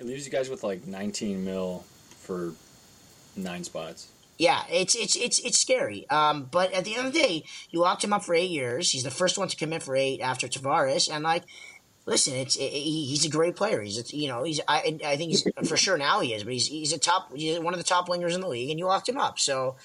it 0.00 0.06
leaves 0.06 0.24
you 0.24 0.32
guys 0.32 0.48
with 0.48 0.64
like 0.64 0.86
19 0.86 1.44
mil 1.44 1.84
for 2.18 2.52
nine 3.42 3.64
spots. 3.64 4.08
Yeah, 4.38 4.62
it's 4.70 4.94
it's 4.94 5.16
it's 5.16 5.38
it's 5.40 5.58
scary. 5.58 6.08
Um, 6.08 6.48
but 6.50 6.72
at 6.72 6.84
the 6.84 6.96
end 6.96 7.08
of 7.08 7.12
the 7.12 7.18
day, 7.18 7.44
you 7.70 7.80
locked 7.80 8.02
him 8.02 8.12
up 8.12 8.24
for 8.24 8.34
eight 8.34 8.50
years. 8.50 8.90
He's 8.90 9.02
the 9.02 9.10
first 9.10 9.36
one 9.36 9.48
to 9.48 9.56
commit 9.56 9.82
for 9.82 9.94
eight 9.94 10.20
after 10.20 10.48
Tavares, 10.48 11.12
and 11.12 11.22
like, 11.22 11.44
listen, 12.06 12.34
it's 12.34 12.56
it, 12.56 12.70
he's 12.70 13.26
a 13.26 13.28
great 13.28 13.54
player. 13.54 13.82
He's 13.82 13.98
a, 13.98 14.16
you 14.16 14.28
know 14.28 14.42
he's 14.44 14.60
I 14.66 14.98
I 15.04 15.16
think 15.16 15.32
he's 15.32 15.46
for 15.68 15.76
sure 15.76 15.98
now 15.98 16.20
he 16.20 16.32
is, 16.32 16.44
but 16.44 16.54
he's 16.54 16.68
he's 16.68 16.92
a 16.94 16.98
top 16.98 17.36
he's 17.36 17.60
one 17.60 17.74
of 17.74 17.78
the 17.80 17.84
top 17.84 18.08
wingers 18.08 18.34
in 18.34 18.40
the 18.40 18.48
league, 18.48 18.70
and 18.70 18.78
you 18.78 18.86
locked 18.86 19.08
him 19.10 19.18
up. 19.18 19.38
So 19.38 19.76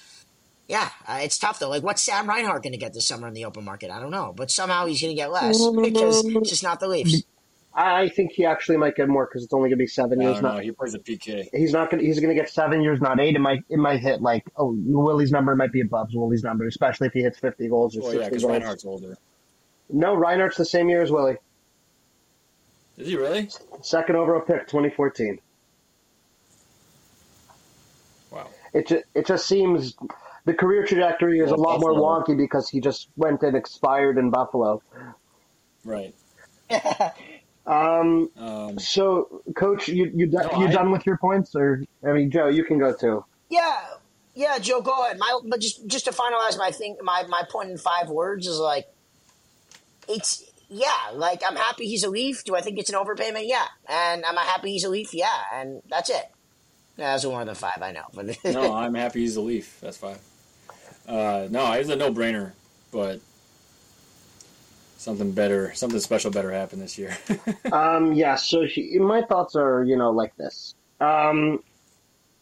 yeah, 0.68 0.88
uh, 1.06 1.20
it's 1.22 1.38
tough 1.38 1.58
though. 1.58 1.68
Like, 1.68 1.82
what's 1.82 2.02
Sam 2.02 2.28
Reinhart 2.28 2.62
going 2.62 2.72
to 2.72 2.78
get 2.78 2.92
this 2.92 3.06
summer 3.06 3.28
in 3.28 3.34
the 3.34 3.44
open 3.44 3.64
market? 3.64 3.90
I 3.90 4.00
don't 4.00 4.10
know, 4.10 4.32
but 4.34 4.50
somehow 4.50 4.86
he's 4.86 5.00
going 5.00 5.14
to 5.14 5.20
get 5.20 5.30
less 5.30 5.58
because 5.68 6.24
it's 6.24 6.50
just 6.50 6.62
not 6.62 6.80
the 6.80 6.88
Leafs. 6.88 7.22
I 7.78 8.08
think 8.08 8.32
he 8.32 8.46
actually 8.46 8.78
might 8.78 8.96
get 8.96 9.06
more 9.06 9.26
because 9.26 9.44
it's 9.44 9.52
only 9.52 9.68
going 9.68 9.78
to 9.78 9.82
be 9.82 9.86
seven 9.86 10.18
years. 10.18 10.40
don't 10.40 10.54
know. 10.54 10.60
He 10.60 10.72
plays 10.72 10.94
a 10.94 10.98
PK. 10.98 11.46
he's 11.52 11.72
not 11.74 11.90
going. 11.90 12.00
to 12.00 12.06
He's 12.06 12.18
going 12.20 12.34
to 12.34 12.40
get 12.40 12.48
seven 12.48 12.80
years, 12.80 13.02
not 13.02 13.20
eight. 13.20 13.36
It 13.36 13.40
might 13.40 13.64
it 13.68 13.76
might 13.76 14.00
hit 14.00 14.22
like 14.22 14.44
oh 14.56 14.74
Willie's 14.78 15.30
number 15.30 15.54
might 15.54 15.72
be 15.72 15.82
above 15.82 16.08
Willie's 16.14 16.42
number, 16.42 16.66
especially 16.66 17.08
if 17.08 17.12
he 17.12 17.20
hits 17.20 17.38
fifty 17.38 17.68
goals 17.68 17.94
or 17.94 18.00
Well, 18.00 18.14
yeah, 18.14 18.24
because 18.24 18.42
goals. 18.42 18.52
Reinhart's 18.52 18.84
older. 18.86 19.18
No, 19.90 20.14
Reinhart's 20.14 20.56
the 20.56 20.64
same 20.64 20.88
year 20.88 21.02
as 21.02 21.10
Willie. 21.10 21.36
Is 22.96 23.08
he 23.08 23.16
really? 23.16 23.50
Second 23.82 24.16
overall 24.16 24.40
pick, 24.40 24.66
twenty 24.68 24.88
fourteen. 24.88 25.38
Wow. 28.30 28.48
It 28.72 28.88
just, 28.88 29.04
it 29.14 29.26
just 29.26 29.46
seems 29.46 29.94
the 30.46 30.54
career 30.54 30.86
trajectory 30.86 31.40
is 31.40 31.50
Well, 31.50 31.60
a 31.60 31.62
lot 31.62 31.80
more 31.80 31.92
wonky 31.92 32.36
because 32.36 32.70
he 32.70 32.80
just 32.80 33.08
went 33.16 33.42
and 33.42 33.54
expired 33.54 34.16
in 34.16 34.30
Buffalo. 34.30 34.82
Right. 35.84 36.14
Um, 37.66 38.30
Um, 38.38 38.78
so, 38.78 39.42
Coach, 39.56 39.88
you 39.88 40.10
you 40.14 40.26
done, 40.26 40.48
No, 40.52 40.60
you 40.60 40.66
I- 40.68 40.72
done 40.72 40.90
with 40.92 41.04
your 41.06 41.16
points, 41.18 41.54
or 41.54 41.82
I 42.06 42.12
mean, 42.12 42.30
Joe, 42.30 42.48
you 42.48 42.64
can 42.64 42.78
go 42.78 42.94
too. 42.94 43.24
Yeah, 43.48 43.76
yeah, 44.34 44.58
Joe, 44.58 44.80
go 44.80 45.04
ahead. 45.04 45.18
My, 45.18 45.38
but 45.44 45.60
just 45.60 45.86
just 45.86 46.04
to 46.04 46.12
finalize 46.12 46.56
my 46.58 46.70
thing, 46.70 46.96
my 47.02 47.24
my 47.28 47.42
point 47.50 47.70
in 47.70 47.78
five 47.78 48.08
words 48.08 48.46
is 48.46 48.58
like, 48.58 48.86
it's 50.08 50.44
yeah, 50.68 50.90
like 51.14 51.42
I'm 51.48 51.56
happy 51.56 51.86
he's 51.86 52.04
a 52.04 52.10
Leaf. 52.10 52.44
Do 52.44 52.54
I 52.56 52.60
think 52.60 52.78
it's 52.78 52.90
an 52.90 52.96
overpayment? 52.96 53.46
Yeah, 53.48 53.66
and 53.88 54.24
I'm 54.24 54.38
I 54.38 54.42
happy 54.42 54.70
he's 54.72 54.84
a 54.84 54.88
Leaf? 54.88 55.12
Yeah, 55.14 55.26
and 55.52 55.82
that's 55.88 56.10
it. 56.10 56.24
That's 56.96 57.26
one 57.26 57.42
of 57.42 57.46
the 57.48 57.54
five 57.54 57.82
I 57.82 57.92
know, 57.92 58.04
but 58.14 58.26
no, 58.44 58.74
I'm 58.74 58.94
happy 58.94 59.20
he's 59.20 59.36
a 59.36 59.40
Leaf. 59.42 59.78
That's 59.80 59.96
five. 59.96 60.18
Uh, 61.08 61.46
no, 61.50 61.70
it's 61.72 61.88
a 61.88 61.94
no-brainer, 61.94 62.52
but 62.90 63.20
something 65.06 65.30
better, 65.30 65.72
something 65.74 66.00
special 66.00 66.32
better 66.32 66.50
happen 66.50 66.80
this 66.80 66.98
year. 66.98 67.16
Um, 67.72 68.12
yeah, 68.14 68.36
so 68.36 68.64
my 69.00 69.22
thoughts 69.22 69.54
are, 69.56 69.84
you 69.84 69.96
know, 69.96 70.10
like 70.10 70.34
this. 70.36 70.74
Um, 71.00 71.62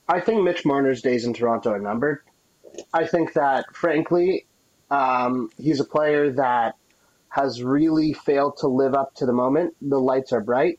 I 0.06 0.20
think 0.20 0.44
Mitch 0.44 0.64
Marner's 0.64 1.02
days 1.02 1.24
in 1.24 1.32
Toronto 1.32 1.70
are 1.70 1.78
numbered. 1.78 2.20
I 2.92 3.06
think 3.06 3.32
that, 3.32 3.74
frankly, 3.74 4.46
um, 4.90 5.50
he's 5.58 5.80
a 5.80 5.84
player 5.84 6.30
that 6.32 6.76
has 7.30 7.62
really 7.62 8.12
failed 8.12 8.58
to 8.58 8.68
live 8.68 8.94
up 8.94 9.14
to 9.16 9.26
the 9.26 9.32
moment. 9.32 9.74
The 9.80 9.98
lights 9.98 10.32
are 10.32 10.40
bright. 10.40 10.78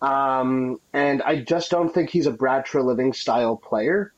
Um, 0.00 0.80
and 0.92 1.22
I 1.22 1.42
just 1.42 1.70
don't 1.70 1.92
think 1.92 2.10
he's 2.10 2.26
a 2.26 2.32
Brad 2.32 2.66
Treliving 2.66 3.14
style 3.14 3.56
player. 3.56 4.12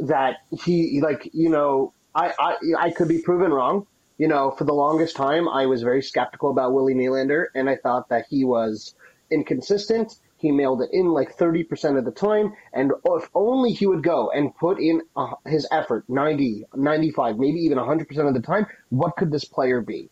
That 0.00 0.36
he, 0.64 1.00
like, 1.00 1.30
you 1.32 1.48
know, 1.48 1.92
I, 2.14 2.32
I, 2.38 2.56
I 2.78 2.90
could 2.90 3.08
be 3.08 3.20
proven 3.22 3.52
wrong 3.52 3.86
you 4.18 4.28
know, 4.28 4.52
for 4.52 4.64
the 4.64 4.74
longest 4.74 5.16
time, 5.16 5.48
I 5.48 5.66
was 5.66 5.82
very 5.82 6.02
skeptical 6.02 6.50
about 6.50 6.72
Willie 6.72 6.94
Nylander, 6.94 7.46
and 7.54 7.68
I 7.68 7.76
thought 7.76 8.08
that 8.10 8.26
he 8.28 8.44
was 8.44 8.94
inconsistent. 9.30 10.14
He 10.36 10.52
mailed 10.52 10.82
it 10.82 10.90
in 10.92 11.06
like 11.06 11.36
30% 11.36 11.98
of 11.98 12.04
the 12.04 12.10
time, 12.12 12.52
and 12.72 12.92
if 13.04 13.30
only 13.34 13.72
he 13.72 13.86
would 13.86 14.02
go 14.02 14.30
and 14.30 14.54
put 14.54 14.78
in 14.78 15.02
uh, 15.16 15.34
his 15.46 15.66
effort 15.70 16.04
90, 16.08 16.66
95, 16.74 17.38
maybe 17.38 17.60
even 17.60 17.78
100% 17.78 18.28
of 18.28 18.34
the 18.34 18.40
time, 18.40 18.66
what 18.90 19.16
could 19.16 19.32
this 19.32 19.44
player 19.44 19.80
be? 19.80 20.10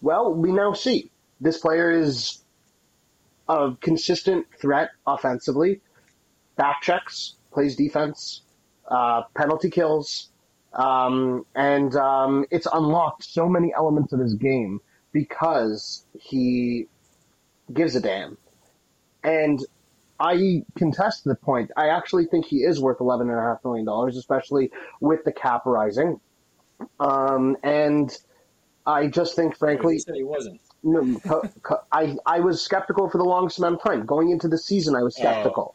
Well, 0.00 0.34
we 0.34 0.52
now 0.52 0.72
see. 0.72 1.10
This 1.40 1.58
player 1.58 1.90
is 1.90 2.42
a 3.48 3.72
consistent 3.80 4.46
threat 4.58 4.90
offensively, 5.06 5.80
back 6.56 6.80
checks, 6.80 7.34
plays 7.52 7.76
defense, 7.76 8.42
uh, 8.88 9.22
penalty 9.34 9.70
kills, 9.70 10.30
um, 10.74 11.46
and 11.54 11.94
um, 11.96 12.46
it's 12.50 12.66
unlocked 12.72 13.24
so 13.24 13.48
many 13.48 13.72
elements 13.74 14.12
of 14.12 14.20
his 14.20 14.34
game 14.34 14.80
because 15.12 16.04
he 16.18 16.86
gives 17.72 17.94
a 17.96 18.00
damn. 18.00 18.36
And 19.22 19.64
I 20.20 20.64
contest 20.76 21.24
the 21.24 21.34
point. 21.34 21.70
I 21.76 21.88
actually 21.88 22.26
think 22.26 22.46
he 22.46 22.58
is 22.58 22.80
worth 22.80 23.00
eleven 23.00 23.30
and 23.30 23.38
a 23.38 23.42
half 23.42 23.64
million 23.64 23.86
dollars, 23.86 24.16
especially 24.16 24.70
with 25.00 25.24
the 25.24 25.32
cap 25.32 25.62
rising. 25.64 26.20
Um, 27.00 27.56
and 27.62 28.16
I 28.86 29.06
just 29.06 29.34
think, 29.34 29.56
frankly, 29.56 29.94
he 29.94 29.98
said 30.00 30.14
he 30.14 30.24
wasn't. 30.24 30.60
no, 30.82 31.20
I 31.90 32.16
I 32.26 32.40
was 32.40 32.60
skeptical 32.60 33.08
for 33.08 33.18
the 33.18 33.24
longest 33.24 33.58
amount 33.58 33.76
of 33.76 33.82
time. 33.82 34.04
Going 34.06 34.30
into 34.30 34.48
the 34.48 34.58
season, 34.58 34.94
I 34.94 35.02
was 35.02 35.16
skeptical. 35.16 35.74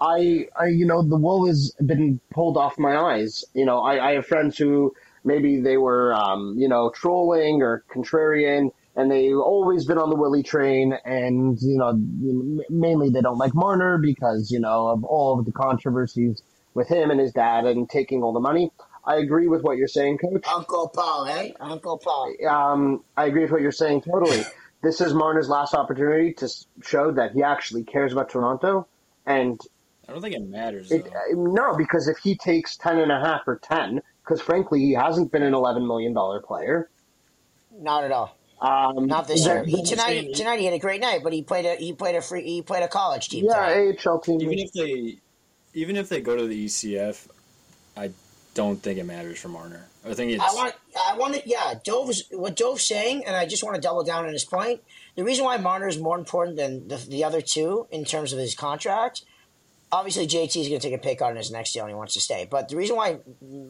I, 0.00 0.48
I, 0.58 0.66
you 0.66 0.86
know, 0.86 1.02
the 1.02 1.16
wool 1.16 1.46
has 1.46 1.74
been 1.84 2.20
pulled 2.30 2.56
off 2.56 2.78
my 2.78 2.96
eyes. 2.96 3.44
You 3.54 3.64
know, 3.64 3.80
I, 3.80 4.10
I 4.10 4.12
have 4.14 4.26
friends 4.26 4.58
who 4.58 4.94
maybe 5.24 5.60
they 5.60 5.76
were, 5.76 6.14
um, 6.14 6.54
you 6.58 6.68
know, 6.68 6.90
trolling 6.94 7.62
or 7.62 7.84
contrarian, 7.92 8.70
and 8.94 9.10
they've 9.10 9.36
always 9.36 9.84
been 9.84 9.98
on 9.98 10.10
the 10.10 10.16
Willie 10.16 10.42
train. 10.42 10.96
And 11.04 11.58
you 11.60 11.78
know, 11.78 11.92
mainly 12.68 13.10
they 13.10 13.20
don't 13.20 13.38
like 13.38 13.54
Marner 13.54 13.98
because 13.98 14.50
you 14.50 14.60
know 14.60 14.88
of 14.88 15.04
all 15.04 15.38
of 15.38 15.46
the 15.46 15.52
controversies 15.52 16.42
with 16.74 16.88
him 16.88 17.10
and 17.10 17.18
his 17.18 17.32
dad 17.32 17.64
and 17.64 17.88
taking 17.88 18.22
all 18.22 18.32
the 18.32 18.40
money. 18.40 18.70
I 19.04 19.16
agree 19.16 19.46
with 19.46 19.62
what 19.62 19.76
you're 19.76 19.86
saying, 19.86 20.18
Coach 20.18 20.44
Uncle 20.52 20.88
Paul, 20.88 21.26
eh? 21.26 21.52
Uncle 21.60 21.98
Paul. 21.98 22.34
um, 22.48 23.04
I 23.16 23.26
agree 23.26 23.42
with 23.42 23.52
what 23.52 23.62
you're 23.62 23.70
saying 23.70 24.02
totally. 24.02 24.42
this 24.82 25.00
is 25.00 25.14
Marner's 25.14 25.48
last 25.48 25.74
opportunity 25.74 26.32
to 26.34 26.48
show 26.82 27.12
that 27.12 27.32
he 27.32 27.42
actually 27.44 27.84
cares 27.84 28.12
about 28.12 28.30
Toronto. 28.30 28.88
And 29.24 29.60
don't 30.16 30.30
think 30.30 30.34
it 30.34 30.48
matters. 30.48 30.90
it, 30.90 31.06
no, 31.32 31.76
because 31.76 32.08
if 32.08 32.18
he 32.18 32.36
takes 32.36 32.76
10 32.76 32.98
and 32.98 33.12
a 33.12 33.20
half 33.20 33.42
or 33.46 33.58
10, 33.62 34.00
because 34.22 34.40
frankly, 34.40 34.80
he 34.80 34.92
hasn't 34.92 35.30
been 35.30 35.42
an 35.42 35.52
$11 35.52 35.86
million 35.86 36.14
player. 36.42 36.90
Not 37.78 38.04
at 38.04 38.12
all. 38.12 38.36
Um, 38.60 39.06
Not 39.06 39.28
this 39.28 39.44
year. 39.44 39.64
He, 39.64 39.84
tonight, 39.84 40.34
tonight 40.34 40.58
he 40.58 40.64
had 40.64 40.74
a 40.74 40.78
great 40.78 41.02
night, 41.02 41.20
but 41.22 41.34
he 41.34 41.42
played 41.42 41.66
a 41.66 41.76
he 41.76 41.92
played 41.92 42.14
a 42.14 42.22
free 42.22 42.42
he 42.42 42.62
played 42.62 42.82
a 42.82 42.88
college 42.88 43.28
team. 43.28 43.44
yeah, 43.44 43.68
tonight. 43.68 44.06
AHL 44.06 44.20
team. 44.20 44.40
even 44.40 44.58
if 44.58 44.72
they, 44.72 45.18
even 45.74 45.96
if 45.96 46.08
they 46.08 46.22
go 46.22 46.34
to 46.34 46.46
the 46.46 46.64
ECF, 46.64 47.28
I 47.98 48.12
don't 48.54 48.82
think 48.82 48.98
it 48.98 49.04
matters 49.04 49.38
for 49.38 49.48
Marner. 49.48 49.86
I 50.06 50.14
think 50.14 50.32
it's. 50.32 50.42
I 50.42 50.54
want, 50.54 50.74
I 51.06 51.16
want 51.18 51.34
to, 51.34 51.42
yeah. 51.46 51.74
Dove's 51.84 52.24
what 52.30 52.56
Dove's 52.56 52.82
saying, 52.82 53.24
and 53.26 53.36
I 53.36 53.44
just 53.44 53.62
want 53.62 53.74
to 53.74 53.80
double 53.82 54.04
down 54.04 54.24
on 54.24 54.32
his 54.32 54.44
point. 54.44 54.80
The 55.16 55.24
reason 55.24 55.44
why 55.44 55.58
Marner 55.58 55.86
is 55.86 55.98
more 55.98 56.18
important 56.18 56.56
than 56.56 56.88
the, 56.88 56.96
the 56.96 57.24
other 57.24 57.42
two 57.42 57.86
in 57.90 58.06
terms 58.06 58.32
of 58.32 58.38
his 58.38 58.54
contract, 58.54 59.22
obviously 59.92 60.26
JT 60.26 60.60
is 60.60 60.68
going 60.68 60.80
to 60.80 60.90
take 60.90 61.06
a 61.06 61.16
cut 61.16 61.30
on 61.30 61.36
his 61.36 61.50
next 61.50 61.72
deal 61.72 61.84
and 61.84 61.90
he 61.90 61.94
wants 61.94 62.14
to 62.14 62.20
stay. 62.20 62.46
But 62.50 62.68
the 62.68 62.76
reason 62.76 62.96
why 62.96 63.18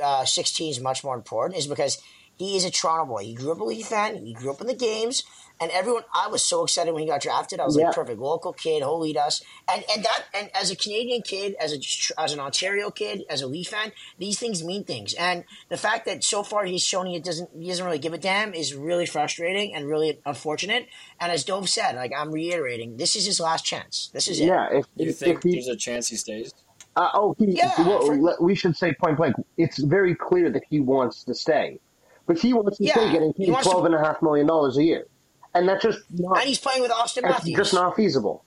uh, 0.01 0.25
16 0.25 0.71
is 0.71 0.81
much 0.81 1.05
more 1.05 1.14
important 1.14 1.59
is 1.59 1.67
because 1.67 2.01
he 2.37 2.57
is 2.57 2.64
a 2.64 2.70
Toronto 2.70 3.07
boy. 3.07 3.24
He 3.24 3.34
grew 3.34 3.53
up 3.53 3.61
a 3.61 3.64
Leaf 3.64 3.87
fan. 3.87 4.16
He 4.24 4.34
grew 4.34 4.51
up 4.51 4.61
in 4.61 4.66
the 4.66 4.74
games, 4.74 5.24
and 5.61 5.70
everyone. 5.70 6.03
I 6.14 6.28
was 6.28 6.43
so 6.43 6.64
excited 6.64 6.93
when 6.93 7.03
he 7.03 7.09
got 7.09 7.22
drafted. 7.22 7.61
I 7.61 7.64
was 7.64 7.76
Yeah. 7.78 7.87
like, 7.87 7.95
perfect 7.95 8.18
local 8.20 8.53
kid. 8.53 8.78
He'll 8.78 8.99
lead 8.99 9.16
us. 9.16 9.43
And 9.72 9.82
and 9.95 10.05
that 10.05 10.24
and 10.34 10.51
as 10.55 10.70
a 10.70 10.76
Canadian 10.76 11.22
kid, 11.22 11.55
as 11.61 11.72
a 11.72 12.20
as 12.20 12.32
an 12.32 12.41
Ontario 12.41 12.91
kid, 12.91 13.24
as 13.30 13.41
a 13.43 13.47
Leaf 13.47 13.68
fan, 13.68 13.93
these 14.18 14.39
things 14.39 14.62
mean 14.62 14.84
things. 14.84 15.14
And 15.14 15.45
the 15.68 15.76
fact 15.76 16.05
that 16.07 16.22
so 16.24 16.43
far 16.43 16.64
he's 16.66 16.82
shown 16.82 17.07
he 17.07 17.18
doesn't 17.20 17.51
he 17.59 17.68
doesn't 17.68 17.84
really 17.84 17.99
give 17.99 18.12
a 18.12 18.18
damn 18.18 18.53
is 18.55 18.74
really 18.74 19.07
frustrating 19.07 19.74
and 19.74 19.87
really 19.87 20.20
unfortunate. 20.26 20.87
And 21.20 21.32
as 21.32 21.43
Dove 21.45 21.68
said, 21.68 21.97
like 21.97 22.12
I'm 22.16 22.30
reiterating, 22.32 22.97
this 22.99 23.16
is 23.16 23.24
his 23.26 23.41
last 23.41 23.64
chance. 23.64 24.11
This 24.12 24.28
is 24.28 24.41
it. 24.41 24.47
Yeah, 24.47 24.68
if, 24.70 24.84
you 24.97 25.09
if, 25.11 25.18
think 25.18 25.39
if 25.39 25.43
he, 25.43 25.53
there's 25.53 25.68
a 25.68 25.76
chance 25.76 26.09
he 26.09 26.16
stays? 26.16 26.53
uh, 26.97 27.09
oh, 27.14 27.34
he, 27.39 27.47
Yeah, 27.53 27.72
well, 27.78 28.01
for- 28.07 28.37
we 28.41 28.55
should 28.55 28.76
say 28.76 28.93
point 28.95 29.16
blank. 29.16 29.37
It's 29.57 29.78
very 29.78 30.14
clear 30.14 30.51
that 30.51 30.62
he 30.70 30.80
wants 30.80 31.24
to 31.24 31.34
stay, 31.34 31.78
but 32.27 32.39
he 32.39 32.53
wants 32.53 32.79
to 32.79 32.85
Yeah, 32.85 32.93
stay 32.95 33.12
getting 33.12 33.33
he 33.37 33.47
paid 33.47 33.53
wants 33.53 33.66
to- 33.66 33.72
twelve 33.72 33.87
and 33.87 33.95
a 33.95 33.99
half 33.99 34.20
million 34.22 34.47
dollars 34.47 34.77
a 34.77 34.83
year, 34.85 35.07
and 35.55 35.68
that's 35.68 35.83
just 35.83 36.01
not 36.11 36.39
And 36.39 36.49
he's 36.49 36.59
playing 36.61 36.83
with 36.83 36.91
Austin 36.91 37.24
It's 37.24 37.33
Matthews. 37.33 37.57
just 37.57 37.74
not 37.74 37.97
feasible. 37.97 38.45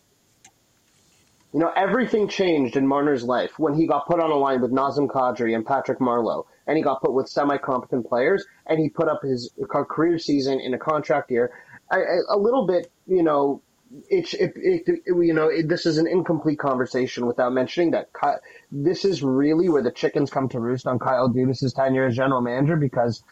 You 1.52 1.60
know, 1.62 1.72
everything 1.76 2.28
changed 2.28 2.76
in 2.78 2.86
Marner's 2.86 3.24
life 3.24 3.58
when 3.58 3.74
he 3.74 3.88
got 3.88 4.06
put 4.06 4.20
on 4.20 4.30
a 4.30 4.36
line 4.36 4.62
with 4.62 4.72
Nazem 4.72 5.08
Kadri 5.08 5.56
and 5.56 5.66
Patrick 5.66 5.98
Marleau, 6.00 6.44
and 6.68 6.78
he 6.78 6.84
got 6.84 7.02
put 7.02 7.12
with 7.14 7.28
semi-competent 7.28 8.06
players, 8.08 8.46
and 8.68 8.78
he 8.80 8.88
put 8.88 9.08
up 9.08 9.22
his 9.24 9.52
career 9.68 10.20
season 10.20 10.60
in 10.60 10.76
a 10.76 10.78
contract 10.78 11.32
year. 11.32 11.52
I, 11.92 11.98
I, 11.98 12.18
a 12.30 12.38
little 12.38 12.68
bit, 12.68 12.92
you 13.08 13.24
know, 13.24 13.64
it, 14.12 14.32
it, 14.36 14.52
it, 14.58 14.84
it 14.88 15.02
you 15.08 15.34
know, 15.34 15.48
it, 15.48 15.68
this 15.68 15.88
is 15.88 15.98
an 15.98 16.06
incomplete 16.06 16.60
conversation 16.60 17.26
without 17.26 17.52
mentioning 17.52 17.90
that 17.92 18.10
Ky- 18.14 18.38
this 18.72 19.04
is 19.04 19.24
really 19.24 19.70
where 19.70 19.82
the 19.82 19.92
chickens 19.92 20.30
come 20.30 20.50
to 20.50 20.60
roost 20.60 20.86
on 20.86 21.00
Kyle 21.00 21.30
Dubas's 21.30 21.74
tenure 21.74 22.06
as 22.06 22.16
general 22.16 22.42
manager 22.42 22.76
because 22.76 23.24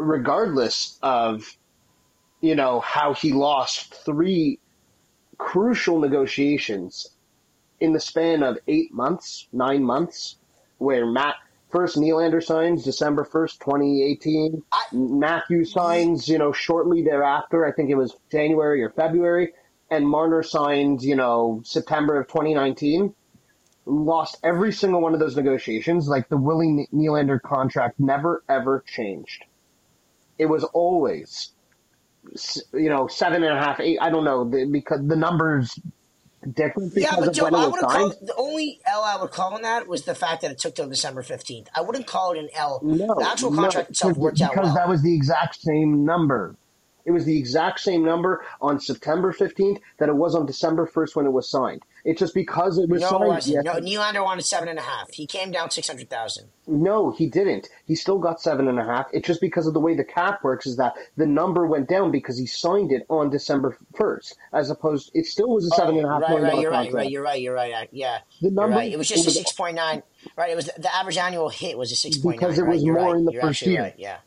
regardless 0.00 0.98
of 1.02 1.56
you 2.40 2.54
know 2.54 2.80
how 2.80 3.12
he 3.14 3.32
lost 3.32 3.94
three 3.94 4.58
crucial 5.38 6.00
negotiations 6.00 7.08
in 7.80 7.92
the 7.92 8.00
span 8.00 8.42
of 8.42 8.58
eight 8.66 8.92
months, 8.92 9.46
nine 9.52 9.82
months. 9.84 10.36
where 10.78 11.06
Matt 11.06 11.36
first 11.70 11.96
Nylander 11.96 12.42
signs 12.42 12.84
December 12.84 13.24
first, 13.24 13.60
twenty 13.60 14.02
eighteen. 14.02 14.62
Matthew 14.92 15.64
signs, 15.64 16.28
you 16.28 16.38
know, 16.38 16.52
shortly 16.52 17.02
thereafter. 17.02 17.66
I 17.66 17.72
think 17.72 17.90
it 17.90 17.96
was 17.96 18.16
January 18.32 18.82
or 18.82 18.90
February, 18.90 19.52
and 19.90 20.08
Marner 20.08 20.42
signed, 20.42 21.02
you 21.02 21.16
know, 21.16 21.60
September 21.64 22.18
of 22.20 22.28
twenty 22.28 22.54
nineteen. 22.54 23.14
Lost 23.86 24.38
every 24.44 24.72
single 24.72 25.00
one 25.00 25.14
of 25.14 25.20
those 25.20 25.36
negotiations. 25.36 26.08
Like 26.08 26.28
the 26.28 26.36
Willie 26.36 26.88
Nylander 26.94 27.40
contract 27.40 27.98
never 28.00 28.42
ever 28.48 28.84
changed. 28.86 29.44
It 30.40 30.46
was 30.48 30.64
always, 30.64 31.50
you 32.72 32.88
know, 32.88 33.06
seven 33.08 33.42
and 33.44 33.56
a 33.56 33.60
half, 33.60 33.78
eight. 33.80 33.98
I 34.00 34.08
don't 34.10 34.24
know 34.24 34.48
the- 34.48 34.64
because 34.64 35.00
the 35.06 35.16
numbers 35.16 35.78
different 36.54 36.94
because 36.94 37.12
Yeah, 37.12 37.16
but 37.18 37.28
of 37.28 37.34
Joe, 37.34 37.44
when 37.44 37.54
it 37.54 37.58
I 37.58 37.66
was 37.66 37.72
would 37.72 37.82
have 37.82 37.90
signed. 38.12 38.28
the 38.28 38.34
only 38.36 38.80
L 38.86 39.02
I 39.04 39.20
would 39.20 39.30
call 39.30 39.52
on 39.54 39.62
that 39.62 39.86
was 39.86 40.04
the 40.04 40.14
fact 40.14 40.40
that 40.42 40.50
it 40.50 40.58
took 40.58 40.74
till 40.74 40.88
December 40.88 41.22
fifteenth. 41.22 41.68
I 41.76 41.82
wouldn't 41.82 42.06
call 42.06 42.32
it 42.32 42.38
an 42.38 42.48
L. 42.54 42.80
No, 42.82 43.14
the 43.18 43.28
actual 43.28 43.50
no, 43.50 43.60
contract 43.62 43.90
itself 43.90 44.12
because- 44.12 44.22
worked 44.22 44.40
out 44.40 44.52
because 44.52 44.66
well. 44.68 44.74
that 44.76 44.88
was 44.88 45.02
the 45.02 45.14
exact 45.14 45.60
same 45.60 46.06
number. 46.06 46.56
It 47.04 47.10
was 47.12 47.24
the 47.26 47.38
exact 47.38 47.80
same 47.80 48.02
number 48.04 48.42
on 48.62 48.80
September 48.80 49.32
15th 49.32 49.78
that 49.98 50.08
it 50.08 50.14
was 50.16 50.34
on 50.34 50.46
December 50.46 50.86
1st 50.86 51.16
when 51.16 51.26
it 51.26 51.32
was 51.32 51.50
signed. 51.50 51.82
It's 52.04 52.18
just 52.18 52.34
because 52.34 52.78
it 52.78 52.88
was 52.88 53.02
no, 53.02 53.06
it 53.06 53.10
signed. 53.10 53.24
wasn't. 53.28 53.64
yeah. 53.64 53.72
No, 53.72 53.80
Nylander 53.80 54.24
wanted 54.24 54.44
seven 54.46 54.68
and 54.68 54.78
a 54.78 54.82
half. 54.82 55.10
He 55.12 55.26
came 55.26 55.50
down 55.50 55.70
six 55.70 55.86
hundred 55.88 56.08
thousand. 56.08 56.48
No, 56.66 57.10
he 57.10 57.26
didn't. 57.28 57.68
He 57.86 57.94
still 57.94 58.18
got 58.18 58.40
seven 58.40 58.68
and 58.68 58.78
a 58.78 58.84
half. 58.84 59.06
It's 59.12 59.26
just 59.26 59.40
because 59.40 59.66
of 59.66 59.74
the 59.74 59.80
way 59.80 59.94
the 59.94 60.04
cap 60.04 60.42
works 60.44 60.66
is 60.66 60.76
that 60.76 60.94
the 61.16 61.26
number 61.26 61.66
went 61.66 61.88
down 61.88 62.10
because 62.10 62.38
he 62.38 62.46
signed 62.46 62.92
it 62.92 63.04
on 63.08 63.28
December 63.30 63.76
1st, 63.94 64.34
as 64.52 64.70
opposed, 64.70 65.10
it 65.14 65.26
still 65.26 65.48
was 65.50 65.66
a 65.66 65.70
seven 65.76 65.96
and 65.96 66.06
a 66.06 66.08
half 66.08 66.22
Oh, 66.28 66.34
right, 66.34 66.42
right, 66.44 66.60
you're 66.60 66.70
right, 66.70 66.76
contract. 66.84 66.94
right, 66.94 67.10
you're 67.10 67.22
right, 67.22 67.40
you're 67.42 67.54
right. 67.54 67.88
Yeah, 67.92 68.18
The 68.40 68.50
number 68.50 68.76
right. 68.76 68.92
It 68.92 68.96
was 68.98 69.08
just 69.08 69.24
a 69.24 69.28
was- 69.28 69.34
six 69.36 69.52
point 69.52 69.74
nine. 69.76 70.02
Right, 70.36 70.50
it 70.50 70.56
was 70.56 70.70
the, 70.78 70.94
average 70.94 71.16
annual 71.18 71.48
hit 71.48 71.76
was 71.76 71.90
a 71.92 71.96
six 71.96 72.16
point 72.18 72.40
nine. 72.40 72.48
Because 72.50 72.58
it 72.58 72.62
right, 72.62 72.74
was 72.74 72.84
you're 72.84 72.94
more 73.00 73.12
right. 73.12 73.18
in 73.18 73.24
the 73.24 73.32
first 73.40 73.62
year. 73.62 73.82
Right. 73.82 73.94
Yeah, 73.98 74.18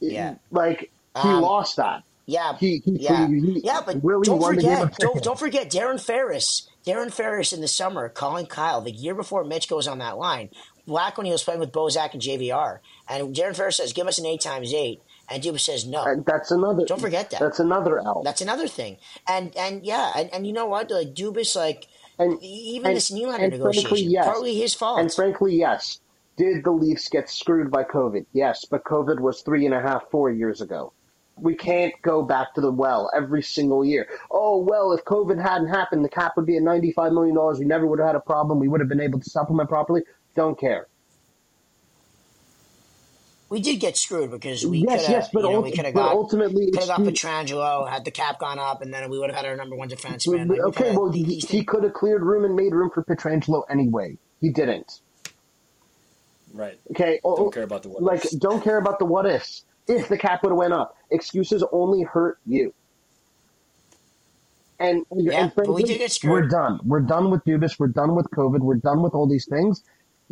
Yeah. 0.00 0.34
Like, 0.50 0.90
he 1.22 1.28
Um, 1.28 1.42
lost 1.42 1.76
that. 1.76 2.02
Yeah, 2.26 2.56
He, 2.56 2.80
he, 2.84 2.98
yeah, 3.00 3.26
he, 3.26 3.60
yeah. 3.64 3.80
But 3.84 4.02
really 4.04 4.24
don't 4.24 4.38
won 4.38 4.56
the 4.56 4.62
game 4.62 4.78
forget, 4.78 4.98
don't, 4.98 5.22
don't 5.22 5.38
forget 5.38 5.70
Darren 5.70 6.00
Ferris. 6.00 6.68
Darren 6.86 7.12
Ferris 7.12 7.52
in 7.52 7.60
the 7.60 7.68
summer 7.68 8.08
calling 8.08 8.46
Kyle 8.46 8.80
the 8.80 8.90
year 8.90 9.14
before 9.14 9.44
Mitch 9.44 9.68
goes 9.68 9.86
on 9.86 9.98
that 9.98 10.18
line. 10.18 10.50
Black 10.86 11.16
when 11.16 11.26
he 11.26 11.32
was 11.32 11.44
playing 11.44 11.60
with 11.60 11.70
Bozak 11.70 12.12
and 12.12 12.20
JVR, 12.22 12.78
and 13.08 13.34
Darren 13.34 13.54
Ferris 13.54 13.76
says, 13.76 13.92
"Give 13.92 14.08
us 14.08 14.18
an 14.18 14.26
eight 14.26 14.40
times 14.40 14.74
eight," 14.74 15.00
and 15.28 15.40
Dubas 15.42 15.60
says, 15.60 15.86
"No." 15.86 16.02
And 16.02 16.24
that's 16.26 16.50
another. 16.50 16.84
Don't 16.84 17.00
forget 17.00 17.30
that. 17.30 17.38
That's 17.40 17.60
another 17.60 18.00
L. 18.00 18.22
That's 18.24 18.40
another 18.40 18.66
thing. 18.66 18.96
And 19.28 19.56
and 19.56 19.84
yeah, 19.86 20.10
and, 20.16 20.32
and 20.34 20.46
you 20.46 20.52
know 20.52 20.66
what? 20.66 20.90
Like 20.90 21.14
Dubas, 21.14 21.54
like 21.54 21.86
And 22.18 22.42
even 22.42 22.88
and- 22.88 22.96
this 22.96 23.12
Nylander 23.12 23.44
and 23.44 23.52
frankly, 23.62 23.82
negotiation, 23.82 24.10
yes. 24.10 24.24
partly 24.24 24.54
his 24.56 24.74
fault. 24.74 24.98
And 25.00 25.12
frankly, 25.12 25.54
yes. 25.56 26.00
Did 26.36 26.64
the 26.64 26.70
Leafs 26.72 27.08
get 27.10 27.28
screwed 27.28 27.70
by 27.70 27.84
COVID? 27.84 28.24
Yes, 28.32 28.64
but 28.64 28.84
COVID 28.84 29.20
was 29.20 29.42
three 29.42 29.66
and 29.66 29.74
a 29.74 29.80
half, 29.82 30.10
four 30.10 30.30
years 30.30 30.60
ago. 30.62 30.92
We 31.42 31.54
can't 31.54 31.92
go 32.02 32.22
back 32.22 32.54
to 32.54 32.60
the 32.60 32.70
well 32.70 33.10
every 33.14 33.42
single 33.42 33.84
year. 33.84 34.08
Oh, 34.30 34.58
well, 34.58 34.92
if 34.92 35.04
COVID 35.04 35.42
hadn't 35.42 35.68
happened, 35.68 36.04
the 36.04 36.08
cap 36.08 36.32
would 36.36 36.46
be 36.46 36.56
at 36.56 36.62
$95 36.62 37.12
million. 37.12 37.58
We 37.58 37.64
never 37.64 37.86
would 37.86 37.98
have 37.98 38.06
had 38.06 38.16
a 38.16 38.20
problem. 38.20 38.58
We 38.60 38.68
would 38.68 38.80
have 38.80 38.88
been 38.88 39.00
able 39.00 39.18
to 39.20 39.28
supplement 39.28 39.68
properly. 39.68 40.02
Don't 40.34 40.58
care. 40.58 40.86
we 43.52 43.60
did 43.60 43.80
get 43.80 43.98
screwed 43.98 44.30
because 44.30 44.64
we 44.64 44.78
yes, 44.78 44.88
could 44.88 45.00
have, 45.00 45.10
yes, 45.10 45.28
but, 45.30 45.42
you 45.42 45.50
know, 45.50 45.56
ult- 45.56 45.64
we 45.64 45.72
could 45.72 45.84
have 45.84 45.92
but 45.92 46.04
got 46.04 46.12
ultimately, 46.12 46.70
could 46.70 46.88
have 46.88 46.88
got 46.88 47.00
Pietrangelo 47.00 47.86
had 47.86 48.02
the 48.06 48.10
cap 48.10 48.38
gone 48.38 48.58
up, 48.58 48.80
and 48.80 48.94
then 48.94 49.10
we 49.10 49.18
would 49.18 49.28
have 49.28 49.36
had 49.36 49.44
our 49.44 49.56
number 49.56 49.76
one 49.76 49.90
defenseman. 49.90 50.48
Like, 50.48 50.60
okay, 50.60 50.84
coulda- 50.84 50.98
well, 50.98 51.10
these 51.10 51.46
he, 51.46 51.58
he 51.58 51.64
could 51.64 51.82
have 51.82 51.92
cleared 51.92 52.22
room 52.22 52.46
and 52.46 52.56
made 52.56 52.74
room 52.74 52.88
for 52.88 53.04
Pietrangelo 53.04 53.64
anyway. 53.68 54.16
He 54.40 54.48
didn't. 54.48 55.00
Right. 56.54 56.80
Okay, 56.92 57.20
oh, 57.24 57.36
Don't 57.36 57.46
oh, 57.48 57.50
care 57.50 57.62
about 57.62 57.82
the 57.82 57.90
what 57.90 58.02
like 58.02 58.24
ifs. 58.24 58.34
don't 58.36 58.64
care 58.64 58.78
about 58.78 58.98
the 58.98 59.04
what 59.04 59.26
ifs. 59.26 59.64
If 59.88 60.08
the 60.08 60.16
cap 60.18 60.42
would 60.42 60.50
have 60.50 60.58
went 60.58 60.72
up, 60.72 60.96
excuses 61.10 61.64
only 61.72 62.02
hurt 62.02 62.38
you. 62.46 62.72
And, 64.78 65.04
Yeah, 65.14 65.44
and 65.44 65.50
we 65.50 65.54
frankly, 65.54 66.08
screwed. 66.08 66.30
we're 66.32 66.48
done. 66.48 66.80
We're 66.84 67.00
done 67.00 67.30
with 67.30 67.44
Dubas. 67.44 67.78
We're 67.78 67.88
done 67.88 68.14
with 68.16 68.26
COVID. 68.30 68.60
We're 68.60 68.76
done 68.76 69.02
with 69.02 69.14
all 69.14 69.28
these 69.28 69.46
things. 69.46 69.84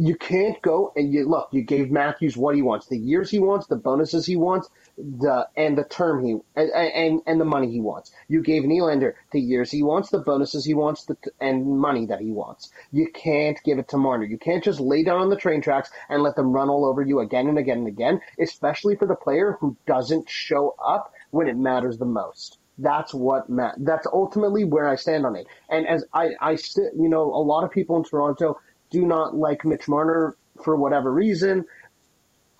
You 0.02 0.16
can't 0.16 0.62
go 0.62 0.94
and 0.96 1.12
you 1.12 1.28
look. 1.28 1.50
You 1.52 1.60
gave 1.60 1.90
Matthews 1.90 2.34
what 2.34 2.54
he 2.54 2.62
wants, 2.62 2.86
the 2.86 2.96
years 2.96 3.30
he 3.30 3.38
wants, 3.38 3.66
the 3.66 3.76
bonuses 3.76 4.24
he 4.24 4.34
wants, 4.34 4.70
the 4.96 5.46
and 5.58 5.76
the 5.76 5.84
term 5.84 6.24
he 6.24 6.38
and 6.56 6.70
and, 6.70 7.20
and 7.26 7.38
the 7.38 7.44
money 7.44 7.70
he 7.70 7.82
wants. 7.82 8.10
You 8.26 8.42
gave 8.42 8.62
Nylander 8.62 9.12
the 9.30 9.40
years 9.42 9.70
he 9.70 9.82
wants, 9.82 10.08
the 10.08 10.20
bonuses 10.20 10.64
he 10.64 10.72
wants, 10.72 11.04
the, 11.04 11.18
and 11.38 11.78
money 11.78 12.06
that 12.06 12.20
he 12.20 12.30
wants. 12.30 12.70
You 12.90 13.08
can't 13.12 13.62
give 13.62 13.78
it 13.78 13.88
to 13.88 13.98
Marner. 13.98 14.24
You 14.24 14.38
can't 14.38 14.64
just 14.64 14.80
lay 14.80 15.04
down 15.04 15.20
on 15.20 15.28
the 15.28 15.36
train 15.36 15.60
tracks 15.60 15.90
and 16.08 16.22
let 16.22 16.34
them 16.34 16.50
run 16.50 16.70
all 16.70 16.86
over 16.86 17.02
you 17.02 17.20
again 17.20 17.48
and 17.48 17.58
again 17.58 17.80
and 17.80 17.88
again, 17.88 18.22
especially 18.40 18.96
for 18.96 19.06
the 19.06 19.14
player 19.14 19.58
who 19.60 19.76
doesn't 19.86 20.30
show 20.30 20.74
up 20.82 21.12
when 21.30 21.46
it 21.46 21.58
matters 21.58 21.98
the 21.98 22.06
most. 22.06 22.58
That's 22.78 23.12
what 23.12 23.50
ma- 23.50 23.74
That's 23.76 24.06
ultimately 24.06 24.64
where 24.64 24.88
I 24.88 24.96
stand 24.96 25.26
on 25.26 25.36
it. 25.36 25.46
And 25.68 25.86
as 25.86 26.06
I, 26.14 26.30
I 26.40 26.52
you 26.96 27.08
know, 27.10 27.24
a 27.24 27.44
lot 27.44 27.64
of 27.64 27.70
people 27.70 27.96
in 27.98 28.04
Toronto 28.04 28.58
do 28.90 29.06
not 29.06 29.34
like 29.34 29.64
Mitch 29.64 29.88
Marner 29.88 30.36
for 30.62 30.76
whatever 30.76 31.12
reason. 31.12 31.64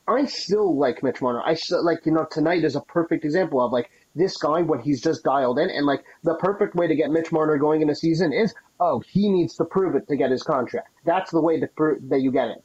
I 0.08 0.24
still 0.24 0.76
like 0.76 1.02
Mitch 1.02 1.22
Marner. 1.22 1.42
I 1.44 1.54
still 1.54 1.84
like, 1.84 2.04
you 2.04 2.12
know, 2.12 2.26
tonight 2.30 2.64
is 2.64 2.74
a 2.76 2.80
perfect 2.80 3.24
example 3.24 3.64
of 3.64 3.72
like 3.72 3.90
this 4.14 4.36
guy, 4.36 4.62
what 4.62 4.80
he's 4.80 5.00
just 5.00 5.22
dialed 5.22 5.58
in. 5.58 5.70
And 5.70 5.86
like 5.86 6.04
the 6.24 6.34
perfect 6.34 6.74
way 6.74 6.88
to 6.88 6.94
get 6.94 7.10
Mitch 7.10 7.30
Marner 7.30 7.58
going 7.58 7.82
in 7.82 7.90
a 7.90 7.94
season 7.94 8.32
is, 8.32 8.54
oh, 8.80 9.02
he 9.08 9.28
needs 9.28 9.54
to 9.56 9.64
prove 9.64 9.94
it 9.94 10.08
to 10.08 10.16
get 10.16 10.30
his 10.30 10.42
contract. 10.42 10.88
That's 11.04 11.30
the 11.30 11.40
way 11.40 11.60
to 11.60 11.68
that 12.08 12.20
you 12.20 12.32
get 12.32 12.48
it. 12.48 12.64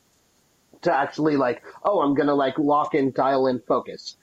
To 0.83 0.93
actually 0.93 1.35
like, 1.35 1.63
oh, 1.83 2.01
I'm 2.01 2.15
going 2.15 2.27
to 2.27 2.33
like 2.35 2.57
lock 2.57 2.95
in, 2.95 3.11
dial 3.11 3.47
in, 3.47 3.59
focus. 3.67 4.17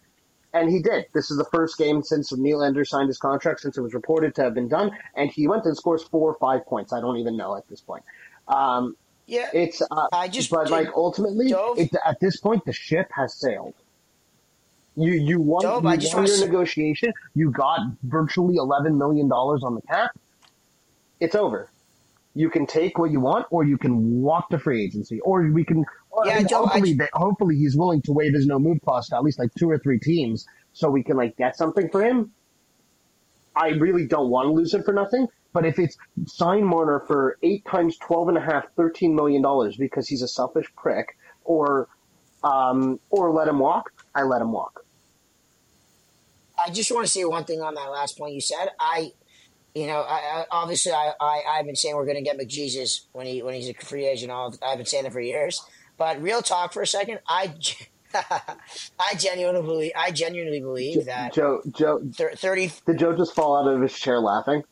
And 0.55 0.68
he 0.68 0.82
did. 0.82 1.07
This 1.14 1.30
is 1.30 1.38
the 1.38 1.47
first 1.53 1.78
game 1.78 2.03
since 2.03 2.32
Nylander 2.32 2.86
signed 2.86 3.09
his 3.09 3.18
contract, 3.18 3.61
since 3.61 3.78
it 3.78 3.80
was 3.80 3.95
reported 3.95 4.34
to 4.34 4.43
have 4.43 4.55
been 4.55 4.68
done. 4.68 4.90
And 5.16 5.30
he 5.30 5.49
went 5.49 5.64
and 5.64 5.76
scores 5.76 6.03
four 6.03 6.30
or 6.30 6.38
five 6.38 6.66
points. 6.66 6.93
I 6.93 7.01
don't 7.01 7.16
even 7.16 7.36
know 7.36 7.57
at 7.57 7.66
this 7.68 7.80
point. 7.80 8.05
Um, 8.49 8.97
yeah, 9.26 9.48
it's, 9.52 9.82
uh, 9.90 10.06
I 10.12 10.28
just 10.28 10.50
but 10.50 10.70
like 10.70 10.88
ultimately, 10.94 11.50
Dove? 11.50 11.78
it, 11.78 11.90
at 12.04 12.20
this 12.20 12.38
point, 12.38 12.64
the 12.64 12.72
ship 12.72 13.08
has 13.14 13.34
sailed. 13.34 13.74
You 14.96 15.12
you 15.12 15.40
won, 15.40 15.62
Dove, 15.62 15.84
you 15.84 15.88
I 15.90 15.96
just 15.96 16.14
won 16.14 16.26
your 16.26 16.40
negotiation. 16.40 17.12
You 17.34 17.50
got 17.50 17.80
virtually 18.02 18.56
eleven 18.56 18.98
million 18.98 19.28
dollars 19.28 19.62
on 19.64 19.74
the 19.74 19.82
cap. 19.82 20.10
It's 21.20 21.34
over. 21.34 21.70
You 22.34 22.50
can 22.50 22.66
take 22.66 22.98
what 22.98 23.10
you 23.10 23.20
want, 23.20 23.46
or 23.50 23.64
you 23.64 23.78
can 23.78 24.22
walk 24.22 24.48
to 24.50 24.58
free 24.58 24.84
agency, 24.84 25.20
or 25.20 25.42
we 25.50 25.64
can. 25.64 25.84
Or, 26.10 26.26
Yeah, 26.26 26.38
and 26.38 26.48
Joe, 26.48 26.64
I 26.64 26.68
hopefully, 26.68 26.88
just- 26.90 26.98
they, 26.98 27.08
hopefully 27.12 27.56
he's 27.56 27.76
willing 27.76 28.02
to 28.02 28.12
waive 28.12 28.34
his 28.34 28.46
no 28.46 28.58
move 28.58 28.78
clause 28.84 29.08
to 29.08 29.16
at 29.16 29.22
least 29.22 29.38
like 29.38 29.50
two 29.58 29.70
or 29.70 29.78
three 29.78 29.98
teams, 29.98 30.46
so 30.72 30.90
we 30.90 31.02
can 31.02 31.16
like 31.16 31.36
get 31.36 31.56
something 31.56 31.88
for 31.90 32.02
him. 32.04 32.32
I 33.55 33.68
really 33.68 34.07
don't 34.07 34.30
want 34.30 34.46
to 34.46 34.53
lose 34.53 34.72
him 34.74 34.82
for 34.82 34.92
nothing. 34.92 35.28
But 35.53 35.66
if 35.66 35.78
it's 35.78 35.96
sign 36.26 36.64
Marner 36.64 37.00
for 37.07 37.36
eight 37.42 37.64
times 37.66 37.98
twelve 37.98 38.28
and 38.28 38.38
a 38.38 38.40
half, 38.40 38.64
thirteen 38.74 39.14
million 39.14 39.42
dollars 39.42 39.76
because 39.76 40.09
he's 40.09 40.22
a 40.22 40.28
selfish 40.28 40.66
prick, 40.76 41.16
or 41.44 41.88
um, 42.42 42.98
or 43.11 43.30
let 43.32 43.48
him 43.48 43.59
walk, 43.59 43.92
I 44.14 44.22
let 44.22 44.40
him 44.40 44.53
walk. 44.53 44.84
I 46.64 46.70
just 46.70 46.92
want 46.92 47.07
to 47.07 47.12
say 47.12 47.24
one 47.24 47.44
thing 47.44 47.61
on 47.61 47.74
that 47.74 47.90
last 47.90 48.16
point 48.16 48.34
you 48.34 48.40
said. 48.40 48.68
I, 48.78 49.12
you 49.74 49.86
know, 49.86 50.00
I, 50.00 50.14
I 50.14 50.44
obviously 50.50 50.92
I, 50.92 51.12
I 51.20 51.42
I've 51.55 51.66
been 51.66 51.76
saying 51.76 51.96
we're 51.96 52.07
going 52.07 52.16
to 52.16 52.22
get 52.22 52.38
McJesus 52.38 53.03
when 53.12 53.26
he 53.26 53.42
when 53.42 53.55
he's 53.55 53.68
a 53.68 53.74
free 53.74 54.07
agent. 54.07 54.32
All 54.32 54.55
I've 54.62 54.78
been 54.78 54.86
saying 54.86 55.07
it 55.07 55.12
for 55.12 55.20
years. 55.20 55.62
But 55.98 56.22
real 56.22 56.40
talk 56.40 56.72
for 56.72 56.82
a 56.82 56.86
second, 56.86 57.20
I, 57.28 57.55
I 58.98 59.14
genuinely 59.18 59.62
believe 59.62 59.92
I 59.96 60.10
genuinely 60.10 60.60
believe 60.60 61.06
that 61.06 61.32
Joe, 61.34 61.60
Joe, 61.70 62.00
thir- 62.14 62.32
thirty. 62.36 62.70
did 62.86 62.98
Joe 62.98 63.16
just 63.16 63.34
fall 63.34 63.56
out 63.56 63.72
of 63.72 63.80
his 63.80 63.92
chair 63.98 64.20
laughing? 64.20 64.62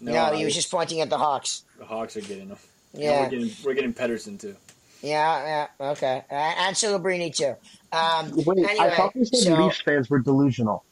No, 0.00 0.32
he 0.32 0.44
was 0.44 0.54
just 0.54 0.70
pointing 0.70 1.00
at 1.00 1.10
the 1.10 1.18
Hawks. 1.18 1.64
the 1.78 1.84
Hawks 1.84 2.16
are 2.16 2.20
getting 2.20 2.48
them. 2.48 2.58
And 2.94 3.02
Yeah, 3.02 3.22
we're 3.22 3.30
getting 3.30 3.50
we're 3.64 3.74
getting 3.74 3.92
Pedersen 3.92 4.38
too. 4.38 4.56
yeah, 5.02 5.66
yeah. 5.80 5.90
Okay, 5.90 6.24
and 6.30 6.76
Celebrini 6.76 7.34
too. 7.34 7.54
Um, 7.90 8.30
Wait, 8.44 8.64
I 8.66 8.70
anyway, 8.70 8.96
thought 8.96 9.16
you 9.16 9.24
said 9.24 9.40
so 9.40 9.64
Leafs 9.64 9.80
fans 9.80 10.08
were 10.10 10.18
delusional. 10.20 10.84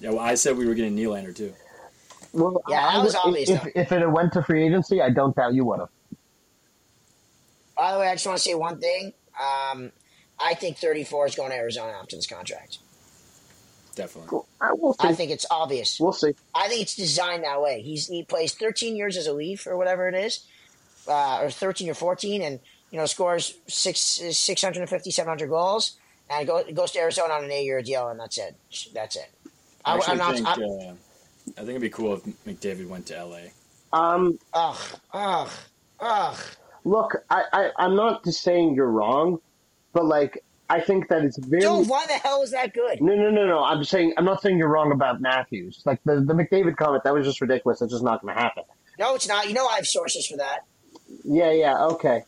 Yeah, 0.00 0.10
well, 0.10 0.20
I 0.20 0.34
said 0.34 0.56
we 0.56 0.66
were 0.66 0.74
getting 0.74 0.96
Nylander 0.96 1.34
too. 1.34 1.52
Well, 2.32 2.62
Yeah, 2.68 2.86
I- 2.86 2.94
that 2.96 3.04
was 3.04 3.14
if, 3.14 3.20
obvious, 3.24 3.50
If, 3.50 3.66
if 3.74 3.92
it 3.92 4.00
had 4.00 4.12
went 4.12 4.32
to 4.34 4.42
free 4.42 4.64
agency, 4.66 5.00
I 5.02 5.10
don't 5.10 5.34
doubt 5.34 5.54
you 5.54 5.64
would 5.64 5.80
have. 5.80 5.88
By 7.78 7.92
the 7.92 7.98
way, 8.00 8.08
I 8.08 8.14
just 8.14 8.26
want 8.26 8.36
to 8.38 8.42
say 8.42 8.54
one 8.54 8.80
thing. 8.80 9.12
Um, 9.40 9.92
I 10.40 10.54
think 10.54 10.76
thirty 10.78 11.04
four 11.04 11.26
is 11.26 11.34
going 11.34 11.50
to 11.50 11.56
Arizona 11.56 11.92
after 11.92 12.16
this 12.16 12.26
contract. 12.26 12.78
Definitely. 13.94 14.28
Well, 14.32 14.46
I- 14.60 14.72
we'll 14.74 14.92
see. 14.94 15.08
I 15.08 15.12
think 15.14 15.30
it's 15.30 15.46
obvious. 15.50 15.98
we'll 15.98 16.12
see. 16.12 16.32
I 16.54 16.68
think 16.68 16.82
it's 16.82 16.94
designed 16.94 17.44
that 17.44 17.60
way. 17.60 17.82
He's 17.82 18.06
he 18.06 18.22
plays 18.24 18.52
13 18.54 18.94
years 18.96 19.16
as 19.16 19.26
a 19.26 19.32
Leaf 19.32 19.66
or 19.66 19.76
whatever 19.76 20.08
it 20.08 20.14
is, 20.14 20.44
uh, 21.08 21.40
or 21.42 21.50
13 21.50 21.90
or 21.90 21.94
14, 21.94 22.42
and 22.42 22.60
you 22.90 22.98
know 22.98 23.06
scores 23.06 23.54
six 23.66 23.98
650, 24.00 25.10
700 25.10 25.48
goals, 25.48 25.96
and 26.30 26.46
go, 26.46 26.62
goes 26.72 26.92
to 26.92 27.00
Arizona 27.00 27.34
on 27.34 27.44
an 27.44 27.50
eight-year 27.50 27.82
deal, 27.82 28.08
and 28.08 28.20
that's 28.20 28.38
it. 28.38 28.54
That's 28.94 29.16
it. 29.16 29.30
I 29.84 29.96
I, 29.96 30.00
I'm 30.06 30.18
not. 30.18 30.34
think 30.34 30.46
I'm, 30.48 30.62
uh, 30.62 30.92
I 31.56 31.60
think 31.60 31.70
it'd 31.70 31.80
be 31.82 31.90
cool 31.90 32.14
if 32.14 32.22
McDavid 32.46 32.86
went 32.86 33.06
to 33.06 33.24
LA. 33.24 33.38
Um, 33.92 34.38
ugh, 34.52 34.78
ugh. 35.12 35.50
Ugh. 36.00 36.36
Look, 36.84 37.16
I, 37.30 37.44
I 37.52 37.70
I'm 37.78 37.96
not 37.96 38.24
just 38.24 38.42
saying 38.42 38.74
you're 38.74 38.90
wrong, 38.90 39.40
but 39.92 40.04
like 40.04 40.44
I 40.70 40.80
think 40.80 41.08
that 41.08 41.24
it's 41.24 41.38
very. 41.38 41.62
Dude, 41.62 41.88
why 41.88 42.06
the 42.06 42.14
hell 42.14 42.42
is 42.42 42.50
that 42.50 42.74
good? 42.74 43.00
No, 43.00 43.14
no, 43.14 43.30
no, 43.30 43.46
no. 43.46 43.64
I'm 43.64 43.84
saying 43.84 44.14
I'm 44.16 44.24
not 44.24 44.42
saying 44.42 44.58
you're 44.58 44.68
wrong 44.68 44.92
about 44.92 45.20
Matthews. 45.20 45.82
Like 45.84 46.00
the 46.04 46.16
the 46.16 46.34
McDavid 46.34 46.76
comment, 46.76 47.04
that 47.04 47.14
was 47.14 47.26
just 47.26 47.40
ridiculous. 47.40 47.80
It's 47.80 47.92
just 47.92 48.04
not 48.04 48.22
going 48.22 48.34
to 48.34 48.40
happen. 48.40 48.64
No, 48.98 49.14
it's 49.14 49.28
not. 49.28 49.48
You 49.48 49.54
know 49.54 49.66
I 49.66 49.76
have 49.76 49.86
sources 49.86 50.26
for 50.26 50.36
that. 50.36 50.60
Yeah, 51.24 51.50
yeah, 51.52 51.84
okay. 51.86 52.24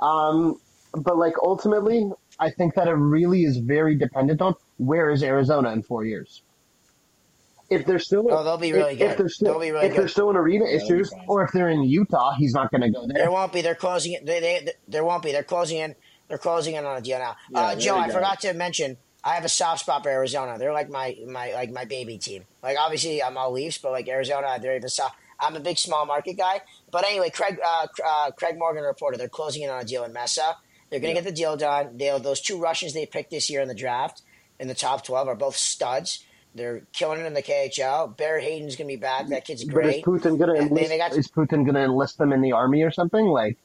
Um, 0.00 0.60
but 0.92 1.16
like 1.16 1.34
ultimately, 1.42 2.10
I 2.38 2.50
think 2.50 2.74
that 2.74 2.88
it 2.88 2.92
really 2.92 3.44
is 3.44 3.58
very 3.58 3.94
dependent 3.94 4.42
on 4.42 4.54
where 4.76 5.10
is 5.10 5.22
Arizona 5.22 5.70
in 5.72 5.82
four 5.82 6.04
years. 6.04 6.42
If 7.70 7.84
they're 7.86 7.98
still, 7.98 8.24
Oh, 8.30 8.44
they'll 8.44 8.56
be 8.56 8.72
really 8.72 8.92
if, 8.94 8.98
good. 8.98 9.10
if 9.10 9.18
they're 9.18 9.28
still, 9.28 9.52
They'll 9.52 9.60
be 9.60 9.70
really 9.70 9.86
if 9.86 9.92
they're 9.94 10.04
good. 10.04 10.10
still 10.10 10.30
in 10.30 10.36
arena 10.36 10.64
they'll 10.64 10.76
issues, 10.82 11.12
or 11.26 11.44
if 11.44 11.52
they're 11.52 11.68
in 11.68 11.82
Utah, 11.82 12.32
he's 12.34 12.54
not 12.54 12.70
going 12.70 12.80
to 12.80 12.90
go 12.90 13.06
There 13.06 13.24
there. 13.24 13.30
won't 13.30 13.52
be. 13.52 13.60
They're 13.60 13.74
closing 13.74 14.12
it. 14.12 14.24
They, 14.24 14.40
they, 14.40 14.72
there 14.88 15.04
won't 15.04 15.22
be. 15.22 15.32
They're 15.32 15.42
closing 15.42 15.78
in. 15.78 15.94
They're 16.28 16.38
closing 16.38 16.74
in 16.76 16.84
on 16.84 16.96
a 16.96 17.00
deal 17.00 17.18
now. 17.18 17.36
Yeah, 17.50 17.60
uh, 17.60 17.74
Joe, 17.76 17.96
I 17.98 18.08
forgot 18.10 18.40
to 18.40 18.52
mention. 18.54 18.96
I 19.24 19.34
have 19.34 19.44
a 19.44 19.48
soft 19.48 19.80
spot 19.80 20.02
for 20.02 20.08
Arizona. 20.10 20.58
They're 20.58 20.72
like 20.72 20.88
my 20.88 21.16
my 21.26 21.52
like 21.52 21.70
my 21.72 21.84
baby 21.84 22.16
team. 22.18 22.44
Like 22.62 22.76
obviously 22.78 23.22
I'm 23.22 23.36
all 23.36 23.52
Leafs, 23.52 23.76
but 23.78 23.92
like 23.92 24.08
Arizona, 24.08 24.58
they're 24.60 24.76
even 24.76 24.88
soft. 24.88 25.16
I'm 25.40 25.56
a 25.56 25.60
big 25.60 25.76
small 25.76 26.06
market 26.06 26.34
guy. 26.38 26.60
But 26.90 27.04
anyway, 27.04 27.30
Craig 27.30 27.58
uh, 27.64 27.86
uh, 28.06 28.30
Craig 28.32 28.56
Morgan 28.58 28.84
reported 28.84 29.18
they're 29.20 29.28
closing 29.28 29.62
in 29.62 29.70
on 29.70 29.80
a 29.82 29.84
deal 29.84 30.04
in 30.04 30.12
Mesa. 30.12 30.56
They're 30.90 31.00
going 31.00 31.14
to 31.14 31.18
Yeah. 31.18 31.22
get 31.24 31.24
the 31.24 31.36
deal 31.36 31.56
done. 31.56 31.98
They 31.98 32.16
those 32.18 32.40
two 32.40 32.58
Russians 32.60 32.94
they 32.94 33.06
picked 33.06 33.30
this 33.30 33.50
year 33.50 33.60
in 33.60 33.68
the 33.68 33.74
draft 33.74 34.22
in 34.60 34.68
the 34.68 34.74
top 34.74 35.04
twelve 35.04 35.28
are 35.28 35.34
both 35.34 35.56
studs. 35.56 36.24
They're 36.54 36.82
killing 36.92 37.20
it 37.20 37.26
in 37.26 37.34
the 37.34 37.42
KHL. 37.42 38.16
Barrett 38.16 38.42
Hayton's 38.44 38.74
going 38.76 38.88
to 38.88 38.92
be 38.92 39.00
back. 39.00 39.28
That 39.28 39.44
kid's 39.44 39.64
But 39.64 39.84
is 39.86 40.02
great. 40.02 40.04
Putin 40.04 40.38
going 40.38 40.54
to 40.56 40.62
enlist? 40.62 40.88
they 40.88 40.98
got- 40.98 41.12
is 41.16 41.28
Putin 41.28 41.62
going 41.64 41.74
to 41.74 41.82
enlist 41.84 42.18
them 42.18 42.32
in 42.32 42.40
the 42.40 42.52
army 42.52 42.82
or 42.82 42.90
something? 42.90 43.26
Like, 43.26 43.56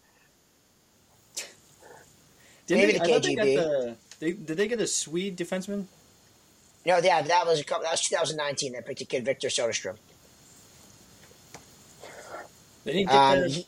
Didn't 2.67 2.81
Maybe 2.81 2.91
they, 2.93 2.97
the 2.99 3.03
I 3.03 3.07
thought 3.07 3.23
they 3.23 3.35
KGB. 3.35 3.55
the, 3.55 3.95
they, 4.19 4.31
did 4.33 4.57
they 4.57 4.67
get 4.67 4.79
a 4.79 4.87
Swede 4.87 5.37
defenseman? 5.37 5.85
No, 6.85 6.97
yeah, 6.97 7.21
that 7.21 7.45
was 7.45 7.59
a 7.59 7.63
couple. 7.63 7.83
That 7.83 7.91
was 7.91 8.01
2019. 8.01 8.73
They 8.73 8.81
picked 8.81 9.01
a 9.01 9.05
kid, 9.05 9.25
Victor 9.25 9.47
Soderstrom. 9.47 9.95
They 12.83 12.93
didn't 12.93 13.07
get 13.09 13.15
Um, 13.15 13.39
the, 13.41 13.47
he, 13.49 13.67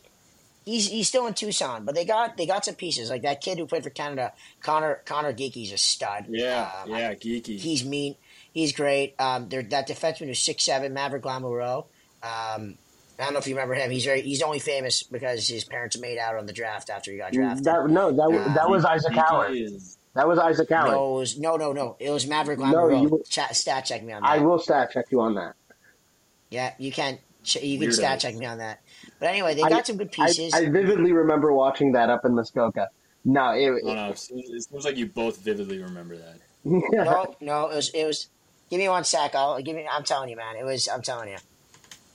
he's 0.65 0.87
he's 0.89 1.07
still 1.07 1.25
in 1.27 1.33
Tucson, 1.33 1.85
but 1.85 1.95
they 1.95 2.03
got 2.05 2.35
they 2.37 2.45
got 2.45 2.65
some 2.65 2.75
pieces 2.75 3.09
like 3.09 3.21
that 3.21 3.39
kid 3.41 3.57
who 3.57 3.65
played 3.65 3.83
for 3.83 3.89
Canada, 3.89 4.33
Connor 4.61 5.01
Connor 5.05 5.31
Geekie's 5.33 5.71
a 5.71 5.77
stud. 5.77 6.25
yeah, 6.29 6.69
Um, 6.83 6.89
yeah, 6.91 7.13
Geekie. 7.13 7.57
he's 7.59 7.85
mean. 7.85 8.15
He's 8.55 8.71
great. 8.71 9.13
Um, 9.19 9.49
there 9.49 9.61
that 9.61 9.87
defenseman 9.87 10.27
who's 10.27 10.39
six 10.39 10.63
seven, 10.63 10.93
Maverick 10.93 11.23
Lamoureux. 11.23 11.85
Um, 12.23 12.77
I 13.19 13.23
don't 13.25 13.33
know 13.33 13.39
if 13.39 13.47
you 13.47 13.53
remember 13.53 13.75
him. 13.75 13.91
He's 13.91 14.05
very 14.05 14.21
he's 14.21 14.41
only 14.41 14.59
famous 14.59 15.03
because 15.03 15.47
his 15.47 15.63
parents 15.65 15.99
made 15.99 16.17
out 16.17 16.35
on 16.37 16.45
the 16.47 16.53
draft 16.53 16.89
after 16.89 17.11
he 17.11 17.17
got 17.17 17.33
drafted. 17.33 17.65
that 17.65 17.87
no, 17.89 18.11
that 18.11 18.23
Uh, 18.49 18.53
that 18.53 18.69
was 18.69 18.83
Isaac 18.85 19.13
Howard. 19.13 19.55
That 20.15 20.25
was 20.27 20.39
Isaac 20.39 20.69
Howard. 20.69 20.93
no, 20.93 21.11
was, 21.15 21.37
no, 21.37 21.57
no, 21.57 21.73
no. 21.73 21.97
It 21.99 22.09
was 22.09 22.25
Maverick 22.25 22.57
No, 22.59 22.65
Lamoureux. 22.67 23.01
you- 23.03 23.23
Chat, 23.29 23.53
stat 23.57 23.83
check 23.85 24.01
me 24.01 24.13
on 24.13 24.21
that. 24.21 24.29
I 24.31 24.37
will 24.39 24.57
stat 24.57 24.91
check 24.93 25.07
you 25.11 25.19
on 25.19 25.35
that. 25.35 25.55
Yeah, 26.49 26.73
you 26.77 26.93
can. 26.93 27.19
ch- 27.43 27.57
You 27.61 27.77
can 27.77 27.89
Weirdo. 27.89 27.93
stat 27.93 28.19
check 28.21 28.35
me 28.35 28.45
on 28.45 28.59
that. 28.59 28.79
But 29.19 29.27
anyway, 29.29 29.55
they 29.55 29.61
got 29.61 29.73
I- 29.73 29.81
some 29.83 29.97
good 29.97 30.13
I, 30.17 30.27
pieces. 30.27 30.53
I 30.53 30.69
vividly 30.69 31.11
remember 31.11 31.51
watching 31.51 31.91
that 31.91 32.09
up 32.09 32.23
in 32.23 32.33
Muskoka. 32.35 32.89
No, 33.25 33.49
it, 33.51 33.81
Oh, 33.83 33.93
no, 33.93 34.09
it 34.11 34.17
seems 34.19 34.49
it 34.49 34.63
seems 34.63 34.85
like 34.85 34.95
you 34.95 35.07
both 35.07 35.37
vividly 35.39 35.79
remember 35.81 36.15
that. 36.17 36.37
no, 36.63 37.35
no, 37.41 37.67
it 37.69 37.75
was 37.75 37.89
it 37.89 38.05
was. 38.05 38.27
Give 38.69 38.79
me 38.79 38.89
one 38.89 39.03
sec. 39.03 39.35
I'll 39.35 39.61
give 39.61 39.75
me. 39.75 39.87
I'm 39.91 40.03
telling 40.03 40.29
you, 40.29 40.35
man. 40.35 40.55
It 40.55 40.63
was. 40.63 40.87
I'm 40.87 41.01
telling 41.01 41.29
you. 41.29 41.37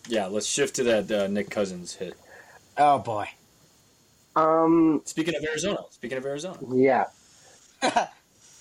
Yeah, 0.09 0.27
let's 0.27 0.47
shift 0.47 0.77
to 0.77 0.85
that 0.85 1.11
uh, 1.11 1.27
Nick 1.29 1.51
Cousins 1.51 1.95
hit. 1.95 2.15
Oh 2.77 2.99
boy. 2.99 3.29
um, 4.37 5.03
Speaking 5.05 5.37
of 5.37 5.45
Arizona, 5.45 5.79
speaking 5.91 6.19
of 6.19 6.25
Arizona, 6.25 6.59
yeah. 6.75 7.07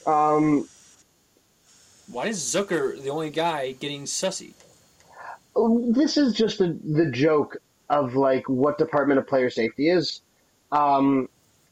Um, 0.06 0.68
why 2.12 2.28
is 2.28 2.40
Zucker 2.40 3.02
the 3.02 3.10
only 3.10 3.30
guy 3.30 3.74
getting 3.74 4.04
sussy? 4.06 4.54
this 5.94 6.16
is 6.16 6.34
just 6.34 6.58
the 6.58 6.78
the 6.84 7.12
joke 7.12 7.58
of 7.90 8.16
like 8.16 8.48
what 8.48 8.78
Department 8.78 9.20
of 9.20 9.28
Player 9.28 9.50
Safety 9.50 9.90
is. 9.90 10.22
Um, 10.72 11.28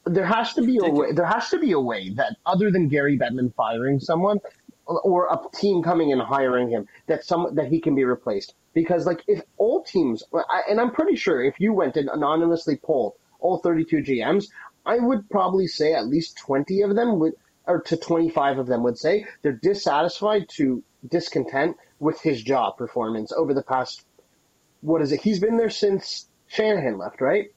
there 0.05 0.25
has 0.25 0.53
to 0.53 0.61
be 0.61 0.77
a 0.81 0.89
way. 0.89 1.11
There 1.13 1.25
has 1.25 1.49
to 1.49 1.59
be 1.59 1.71
a 1.71 1.79
way 1.79 2.09
that 2.09 2.35
other 2.45 2.69
than 2.69 2.89
Gary 2.89 3.17
Bettman 3.17 3.53
firing 3.55 3.99
someone 3.99 4.39
or 4.87 5.27
a 5.27 5.39
team 5.55 5.83
coming 5.83 6.11
and 6.11 6.21
hiring 6.21 6.69
him 6.69 6.87
that 7.07 7.23
some 7.23 7.55
that 7.55 7.67
he 7.67 7.79
can 7.81 7.95
be 7.95 8.03
replaced. 8.03 8.55
Because 8.73 9.05
like 9.05 9.23
if 9.27 9.41
all 9.57 9.83
teams, 9.83 10.23
and 10.69 10.79
I'm 10.79 10.91
pretty 10.91 11.15
sure 11.15 11.43
if 11.43 11.59
you 11.59 11.73
went 11.73 11.97
and 11.97 12.09
anonymously 12.09 12.77
polled 12.77 13.13
all 13.39 13.59
32 13.59 13.97
GMs, 13.97 14.45
I 14.85 14.99
would 14.99 15.29
probably 15.29 15.67
say 15.67 15.93
at 15.93 16.07
least 16.07 16.37
20 16.37 16.81
of 16.81 16.95
them 16.95 17.19
would, 17.19 17.33
or 17.65 17.81
to 17.81 17.97
25 17.97 18.59
of 18.59 18.67
them 18.67 18.83
would 18.83 18.97
say 18.97 19.25
they're 19.41 19.51
dissatisfied 19.51 20.47
to 20.55 20.83
discontent 21.07 21.75
with 21.99 22.21
his 22.21 22.41
job 22.41 22.77
performance 22.77 23.31
over 23.31 23.53
the 23.53 23.63
past. 23.63 24.05
What 24.81 25.01
is 25.01 25.11
it? 25.11 25.21
He's 25.21 25.39
been 25.39 25.57
there 25.57 25.69
since 25.69 26.27
Shanahan 26.47 26.97
left, 26.97 27.19
right? 27.19 27.47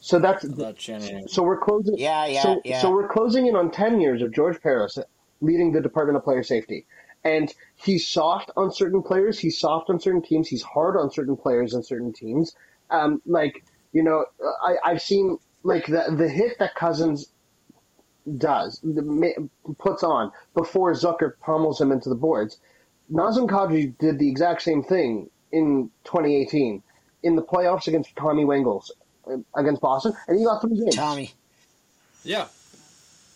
So 0.00 0.18
that's 0.18 0.46
so 1.26 1.42
we're 1.42 1.58
closing. 1.58 1.98
Yeah, 1.98 2.26
yeah, 2.26 2.42
so, 2.42 2.62
yeah. 2.64 2.80
so 2.80 2.90
we're 2.90 3.08
closing 3.08 3.46
in 3.46 3.54
on 3.54 3.70
ten 3.70 4.00
years 4.00 4.22
of 4.22 4.32
George 4.32 4.58
Parros 4.58 4.98
leading 5.42 5.72
the 5.72 5.80
Department 5.80 6.16
of 6.16 6.24
Player 6.24 6.42
Safety, 6.42 6.86
and 7.22 7.52
he's 7.76 8.08
soft 8.08 8.50
on 8.56 8.72
certain 8.72 9.02
players. 9.02 9.38
He's 9.38 9.60
soft 9.60 9.90
on 9.90 10.00
certain 10.00 10.22
teams. 10.22 10.48
He's 10.48 10.62
hard 10.62 10.96
on 10.96 11.10
certain 11.10 11.36
players 11.36 11.74
and 11.74 11.84
certain 11.84 12.14
teams. 12.14 12.56
Um, 12.88 13.20
like 13.26 13.62
you 13.92 14.02
know, 14.02 14.24
I, 14.62 14.76
I've 14.82 15.02
seen 15.02 15.36
like 15.64 15.86
the 15.86 16.14
the 16.16 16.30
hit 16.30 16.58
that 16.60 16.74
Cousins 16.74 17.26
does 18.38 18.80
the, 18.82 19.48
puts 19.78 20.02
on 20.02 20.32
before 20.54 20.92
Zucker 20.94 21.32
pummels 21.40 21.78
him 21.78 21.92
into 21.92 22.08
the 22.08 22.14
boards. 22.14 22.58
Nazem 23.12 23.48
Kadri 23.48 23.96
did 23.98 24.18
the 24.18 24.30
exact 24.30 24.62
same 24.62 24.82
thing 24.82 25.28
in 25.52 25.90
2018 26.04 26.82
in 27.22 27.36
the 27.36 27.42
playoffs 27.42 27.86
against 27.86 28.16
Tommy 28.16 28.44
Wingels 28.44 28.90
against 29.54 29.80
Boston, 29.80 30.12
and 30.28 30.38
he 30.38 30.44
got 30.44 30.60
three 30.60 30.78
games. 30.78 30.96
Tommy. 30.96 31.32
Yeah, 32.22 32.48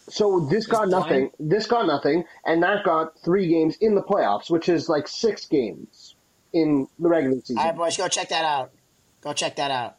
So 0.08 0.40
this 0.50 0.66
got 0.66 0.84
It's 0.84 0.90
nothing. 0.90 1.30
This 1.40 1.66
got 1.66 1.86
nothing, 1.86 2.24
and 2.44 2.62
that 2.62 2.84
got 2.84 3.18
three 3.24 3.48
games 3.48 3.76
in 3.80 3.94
the 3.94 4.02
playoffs, 4.02 4.50
which 4.50 4.68
is 4.68 4.88
like 4.88 5.08
six 5.08 5.46
games 5.46 6.14
in 6.52 6.86
the 6.98 7.08
regular 7.08 7.36
season. 7.40 7.58
All 7.58 7.64
right, 7.66 7.76
boys, 7.76 7.96
go 7.96 8.08
check 8.08 8.28
that 8.28 8.44
out. 8.44 8.70
Go 9.22 9.32
check 9.32 9.56
that 9.56 9.70
out. 9.70 9.96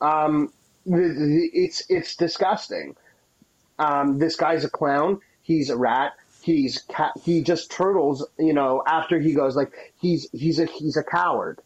Um, 0.00 0.52
the, 0.84 0.96
the, 0.96 1.50
it's 1.54 1.82
it's 1.88 2.16
disgusting. 2.16 2.96
Um, 3.78 4.18
this 4.18 4.36
guy's 4.36 4.64
a 4.64 4.70
clown. 4.70 5.20
He's 5.42 5.70
a 5.70 5.76
rat. 5.76 6.12
He's 6.42 6.82
ca- 6.92 7.12
he 7.24 7.42
just 7.42 7.70
turtles. 7.70 8.26
You 8.38 8.52
know, 8.52 8.82
after 8.86 9.18
he 9.18 9.32
goes 9.32 9.56
like 9.56 9.72
he's 10.00 10.28
he's 10.32 10.58
a 10.58 10.66
he's 10.66 10.96
a 10.98 11.02
coward. 11.02 11.60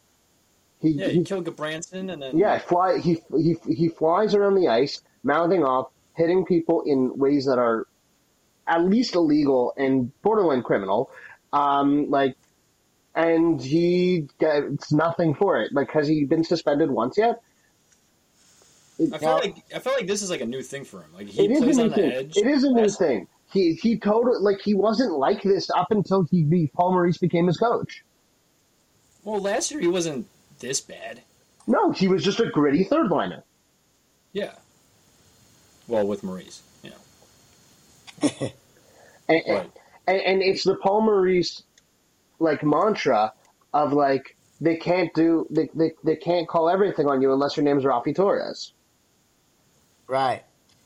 He, 0.80 0.90
yeah. 0.90 1.08
he 1.08 1.24
killed 1.24 1.44
Gudbranson 1.44 2.12
and 2.12 2.22
then 2.22 2.38
yeah 2.38 2.58
fly 2.58 2.98
he 2.98 3.20
he 3.36 3.56
he 3.68 3.88
flies 3.88 4.34
around 4.34 4.54
the 4.54 4.68
ice, 4.68 5.00
mouthing 5.24 5.64
off, 5.64 5.90
hitting 6.14 6.44
people 6.44 6.82
in 6.86 7.16
ways 7.16 7.46
that 7.46 7.58
are 7.58 7.86
at 8.66 8.84
least 8.84 9.14
illegal 9.14 9.72
and 9.76 10.12
borderline 10.22 10.62
criminal. 10.62 11.10
Um, 11.52 12.10
like, 12.10 12.36
and 13.14 13.60
he 13.60 14.28
gets 14.38 14.92
nothing 14.92 15.34
for 15.34 15.60
it. 15.62 15.72
Like, 15.72 15.90
has 15.92 16.06
he 16.06 16.24
been 16.24 16.44
suspended 16.44 16.90
once 16.90 17.16
yet? 17.16 17.40
I 19.00 19.18
feel 19.18 19.34
like 19.34 19.56
I 19.74 19.78
feel 19.78 19.92
like 19.94 20.06
this 20.06 20.22
is 20.22 20.30
like 20.30 20.40
a 20.40 20.46
new 20.46 20.62
thing 20.62 20.84
for 20.84 21.00
him. 21.02 21.12
Like 21.14 21.28
he 21.28 21.44
It 21.44 21.50
is 21.52 21.58
plays 21.60 21.78
a 21.78 21.82
new 21.82 21.84
on 21.84 21.88
the 21.90 21.94
thing. 21.94 22.12
edge. 22.12 22.36
It 22.36 22.46
is 22.46 22.64
a 22.64 22.70
new 22.70 22.88
thing. 22.88 23.28
He 23.52 23.74
he 23.74 23.98
totally 23.98 24.38
like 24.40 24.60
he 24.60 24.74
wasn't 24.74 25.12
like 25.12 25.42
this 25.42 25.70
up 25.70 25.90
until 25.90 26.24
he 26.30 26.68
Paul 26.74 26.92
Maurice 26.92 27.18
became 27.18 27.46
his 27.46 27.56
coach. 27.56 28.04
Well, 29.24 29.40
last 29.40 29.70
year 29.70 29.80
he 29.80 29.86
wasn't 29.86 30.26
this 30.60 30.80
bad. 30.80 31.22
No, 31.66 31.92
he 31.92 32.08
was 32.08 32.24
just 32.24 32.40
a 32.40 32.46
gritty 32.50 32.84
third 32.84 33.10
liner. 33.10 33.44
Yeah. 34.32 34.52
Well, 35.86 36.06
with 36.06 36.22
Maurice, 36.22 36.62
yeah. 36.82 36.90
And, 39.30 39.42
Right. 39.46 39.70
and, 40.06 40.20
and 40.22 40.42
it's 40.42 40.64
the 40.64 40.74
Paul 40.74 41.02
Maurice 41.02 41.62
like 42.38 42.62
mantra 42.62 43.32
of 43.74 43.92
like 43.92 44.36
they 44.60 44.76
can't 44.76 45.12
do 45.12 45.46
they, 45.50 45.68
they, 45.74 45.92
they 46.02 46.16
can't 46.16 46.48
call 46.48 46.70
everything 46.70 47.06
on 47.06 47.20
you 47.20 47.32
unless 47.32 47.56
your 47.56 47.64
name's 47.64 47.84
Raffi 47.84 48.14
Torres. 48.16 48.72
Right. 50.06 50.44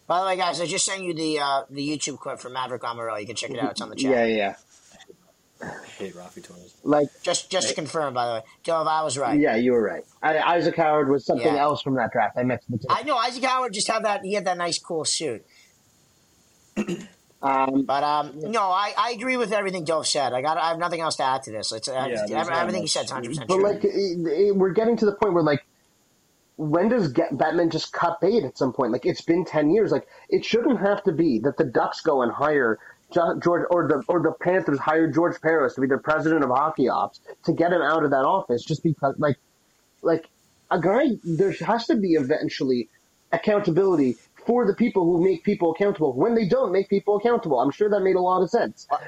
By 0.08 0.18
the 0.20 0.26
way, 0.26 0.36
guys, 0.36 0.60
I 0.60 0.66
just 0.66 0.84
sent 0.84 1.04
you 1.04 1.14
the 1.14 1.38
uh, 1.38 1.62
the 1.70 1.88
YouTube 1.88 2.18
clip 2.18 2.40
from 2.40 2.54
Maverick 2.54 2.82
Lamoureux. 2.82 3.20
You 3.20 3.26
can 3.26 3.36
check 3.36 3.50
it 3.50 3.60
out. 3.60 3.70
It's 3.70 3.80
on 3.80 3.90
the 3.90 3.96
chat. 3.96 4.10
Yeah, 4.10 4.24
yeah. 4.24 4.56
I 5.62 5.86
hate 5.98 6.14
Raffi 6.14 6.42
Torres. 6.42 6.74
Like 6.82 7.08
Just 7.22 7.50
just 7.50 7.68
to 7.68 7.74
confirm, 7.74 8.14
by 8.14 8.26
the 8.26 8.32
way, 8.34 8.40
Joe, 8.64 8.80
if 8.82 8.88
I 8.88 9.02
was 9.02 9.16
right. 9.16 9.38
yeah, 9.38 9.54
you 9.56 9.72
were 9.72 9.82
right. 9.82 10.04
I, 10.22 10.38
Isaac 10.38 10.76
Howard 10.76 11.08
was 11.08 11.24
something 11.24 11.46
Yeah. 11.54 11.60
else 11.62 11.82
from 11.82 11.94
that 11.94 12.10
draft. 12.12 12.36
I 12.36 12.42
mixed 12.42 12.70
the 12.70 12.78
two. 12.78 12.86
I 12.90 13.02
know 13.04 13.16
Isaac 13.16 13.44
Howard 13.44 13.72
just 13.72 13.88
had 13.88 14.04
that. 14.04 14.22
He 14.24 14.34
had 14.34 14.44
that 14.46 14.58
nice, 14.58 14.78
cool 14.78 15.04
suit. 15.04 15.44
Um, 17.44 17.82
But 17.86 18.04
um, 18.04 18.32
no, 18.52 18.62
I, 18.62 18.92
I 18.96 19.10
agree 19.10 19.36
with 19.36 19.52
everything 19.52 19.82
Dove 19.84 20.06
said. 20.06 20.32
I 20.32 20.42
got 20.42 20.58
I 20.58 20.68
have 20.68 20.78
nothing 20.78 21.00
else 21.00 21.16
to 21.16 21.24
add 21.24 21.42
to 21.42 21.50
this. 21.50 21.72
It's 21.72 21.88
uh, 21.88 21.92
Yeah, 22.08 22.24
there's 22.28 22.30
not 22.30 22.52
everything 22.52 22.82
he 22.82 22.84
much. 22.84 22.90
said 22.92 23.04
is 23.06 23.10
hundred 23.10 23.30
percent 23.30 23.48
but 23.48 23.56
true. 23.56 23.64
like, 23.68 23.82
it, 23.84 23.88
it- 23.90 24.56
we're 24.56 24.70
getting 24.70 24.96
to 24.98 25.04
the 25.06 25.10
point 25.12 25.34
where 25.34 25.42
like, 25.42 25.64
when 26.56 26.88
does 26.88 27.08
get 27.08 27.32
Bettman 27.32 27.72
just 27.72 27.92
cut 27.92 28.20
bait 28.20 28.44
at 28.44 28.56
some 28.56 28.72
point? 28.72 28.92
Like, 28.92 29.04
it's 29.06 29.22
been 29.22 29.44
ten 29.44 29.70
years. 29.70 29.90
Like, 29.90 30.06
it 30.28 30.44
shouldn't 30.44 30.78
have 30.80 31.02
to 31.02 31.10
be 31.12 31.40
that 31.40 31.56
the 31.56 31.64
Ducks 31.64 32.00
go 32.02 32.22
and 32.22 32.30
hire 32.30 32.78
Jo- 32.78 32.78
George 33.12 33.64
or 33.70 33.88
the 33.88 34.02
or 34.08 34.20
the 34.20 34.32
Panthers 34.40 34.78
hired 34.78 35.14
George 35.14 35.36
Parros 35.40 35.74
to 35.74 35.80
be 35.80 35.86
the 35.86 35.98
president 35.98 36.44
of 36.44 36.50
hockey 36.50 36.88
ops 36.88 37.20
to 37.44 37.52
get 37.52 37.72
him 37.72 37.82
out 37.82 38.04
of 38.04 38.10
that 38.10 38.24
office 38.24 38.64
just 38.64 38.82
because 38.82 39.14
like 39.18 39.36
like 40.02 40.28
a 40.70 40.80
guy 40.80 41.10
there 41.24 41.52
has 41.52 41.86
to 41.86 41.96
be 41.96 42.12
eventually 42.14 42.88
accountability 43.32 44.16
for 44.46 44.66
the 44.66 44.74
people 44.74 45.04
who 45.04 45.22
make 45.22 45.44
people 45.44 45.72
accountable 45.72 46.12
when 46.12 46.34
they 46.34 46.46
don't 46.46 46.72
make 46.72 46.88
people 46.88 47.16
accountable. 47.16 47.60
I'm 47.60 47.70
sure 47.70 47.88
that 47.88 48.00
made 48.00 48.16
a 48.16 48.20
lot 48.20 48.42
of 48.42 48.50
sense. 48.50 48.86
Uh, 48.90 48.98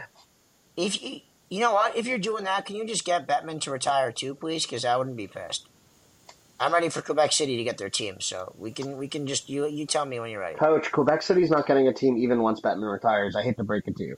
if 0.76 1.02
you 1.02 1.20
you 1.48 1.60
know 1.60 1.72
what, 1.72 1.96
if 1.96 2.06
you're 2.06 2.18
doing 2.18 2.44
that, 2.44 2.66
can 2.66 2.76
you 2.76 2.86
just 2.86 3.04
get 3.04 3.28
Bettman 3.28 3.60
to 3.62 3.70
retire 3.70 4.12
too, 4.12 4.34
please? 4.34 4.64
Because 4.64 4.84
I 4.84 4.96
wouldn't 4.96 5.16
be 5.16 5.26
pissed. 5.26 5.68
I'm 6.64 6.72
ready 6.72 6.88
for 6.88 7.02
Quebec 7.02 7.30
City 7.32 7.58
to 7.58 7.64
get 7.64 7.76
their 7.76 7.90
team, 7.90 8.22
so 8.22 8.54
we 8.56 8.72
can 8.72 8.96
we 8.96 9.06
can 9.06 9.26
just 9.26 9.50
you 9.50 9.66
you 9.66 9.84
tell 9.84 10.06
me 10.06 10.18
when 10.18 10.30
you're 10.30 10.40
ready. 10.40 10.56
Coach, 10.56 10.90
Quebec 10.90 11.20
City's 11.20 11.50
not 11.50 11.66
getting 11.66 11.88
a 11.88 11.92
team 11.92 12.16
even 12.16 12.40
once 12.40 12.58
Bettman 12.62 12.90
retires. 12.90 13.36
I 13.36 13.42
hate 13.42 13.58
to 13.58 13.64
break 13.64 13.86
it 13.86 13.96
to 13.96 14.02
you. 14.02 14.16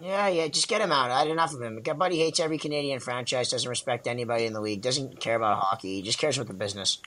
Yeah, 0.00 0.28
yeah, 0.28 0.46
just 0.46 0.68
get 0.68 0.80
him 0.80 0.92
out. 0.92 1.10
I 1.10 1.18
had 1.18 1.26
enough 1.26 1.52
of 1.52 1.60
him. 1.60 1.80
My 1.84 1.92
buddy 1.94 2.18
hates 2.18 2.38
every 2.38 2.58
Canadian 2.58 3.00
franchise, 3.00 3.50
doesn't 3.50 3.68
respect 3.68 4.06
anybody 4.06 4.46
in 4.46 4.52
the 4.52 4.60
league, 4.60 4.82
doesn't 4.82 5.18
care 5.18 5.34
about 5.34 5.58
hockey, 5.58 5.96
he 5.96 6.02
just 6.02 6.20
cares 6.20 6.38
about 6.38 6.46
the 6.46 6.54
business. 6.54 6.98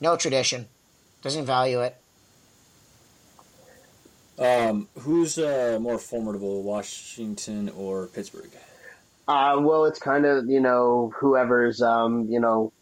No 0.00 0.16
tradition, 0.16 0.66
doesn't 1.22 1.46
value 1.46 1.80
it. 1.80 1.96
Um, 4.40 4.88
who's 4.98 5.38
uh, 5.38 5.78
more 5.80 5.98
formidable, 5.98 6.64
Washington 6.64 7.68
or 7.76 8.08
Pittsburgh? 8.08 8.50
Uh, 9.28 9.58
well, 9.60 9.84
it's 9.84 10.00
kind 10.00 10.26
of 10.26 10.48
you 10.48 10.60
know 10.60 11.12
whoever's 11.20 11.80
um 11.80 12.26
you 12.28 12.40
know 12.40 12.72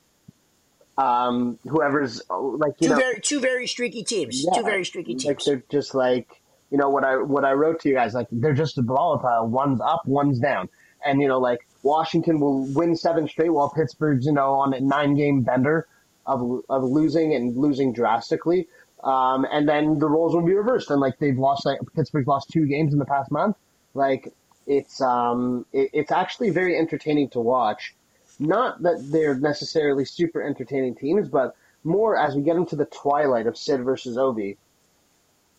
um 0.99 1.59
whoever's 1.65 2.23
like 2.31 2.73
you 2.81 2.89
Two 2.89 2.95
know 2.95 3.01
very 3.01 3.21
two 3.21 3.41
very 3.41 3.67
streaky 3.67 4.03
teams. 4.03 4.45
Yeah, 4.45 4.59
two 4.59 4.65
very 4.65 4.85
streaky 4.85 5.15
like 5.15 5.39
teams. 5.39 5.45
they're 5.45 5.63
just 5.71 5.95
like 5.95 6.41
you 6.71 6.79
know 6.79 6.89
what 6.89 7.05
I 7.05 7.17
what 7.17 7.45
I 7.45 7.53
wrote 7.53 7.81
to 7.81 7.89
you 7.89 7.95
guys 7.95 8.15
like 8.15 8.29
they're 8.33 8.55
just 8.55 8.79
volatile. 8.79 9.47
One's 9.49 9.81
up, 9.81 10.03
one's 10.07 10.39
down, 10.39 10.69
and 11.05 11.21
you 11.21 11.29
know 11.29 11.39
like 11.39 11.67
Washington 11.83 12.41
will 12.41 12.67
win 12.73 12.97
seven 12.97 13.29
straight 13.29 13.53
while 13.53 13.71
Pittsburgh's 13.71 14.27
you 14.27 14.33
know 14.33 14.55
on 14.55 14.73
a 14.75 14.81
nine 14.81 15.15
game 15.15 15.43
bender 15.43 15.87
of 16.27 16.63
of 16.69 16.83
losing 16.83 17.35
and 17.35 17.57
losing 17.57 17.93
drastically. 17.93 18.69
Um, 19.05 19.47
and 19.53 19.69
then 19.69 19.99
the 19.99 20.09
roles 20.09 20.35
will 20.35 20.45
be 20.45 20.55
reversed, 20.55 20.91
and 20.91 21.01
like 21.01 21.19
they've 21.19 21.39
lost 21.39 21.67
like 21.67 21.79
Pittsburgh's 21.95 22.27
lost 22.27 22.51
two 22.51 22.67
games 22.67 22.93
in 22.93 22.99
the 22.99 23.05
past 23.05 23.31
month. 23.31 23.57
Like 23.95 24.33
it's 24.67 25.01
um 25.01 25.67
it, 25.73 25.91
it's 25.93 26.11
actually 26.11 26.51
very 26.51 26.77
entertaining 26.77 27.29
to 27.31 27.41
watch. 27.41 27.95
Not 28.39 28.83
that 28.83 29.09
they're 29.11 29.39
necessarily 29.39 30.05
super 30.05 30.43
entertaining 30.43 30.95
teams, 30.95 31.29
but 31.29 31.57
more 31.85 32.17
as 32.17 32.35
we 32.35 32.43
get 32.43 32.57
into 32.57 32.77
the 32.77 32.87
twilight 32.87 33.47
of 33.47 33.57
Sid 33.57 33.85
versus 33.85 34.17
Ovi 34.17 34.57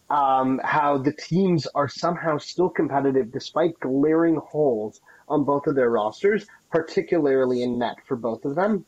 um, 0.10 0.60
how 0.64 0.98
the 0.98 1.12
teams 1.12 1.68
are 1.76 1.90
somehow 1.90 2.38
still 2.38 2.70
competitive 2.70 3.32
despite 3.32 3.80
glaring 3.80 4.38
holes 4.38 5.02
on 5.28 5.44
both 5.44 5.68
of 5.68 5.76
their 5.76 5.90
rosters, 5.90 6.46
particularly 6.72 7.62
in 7.62 7.78
net 7.78 7.98
for 8.06 8.16
both 8.16 8.46
of 8.46 8.56
them, 8.56 8.86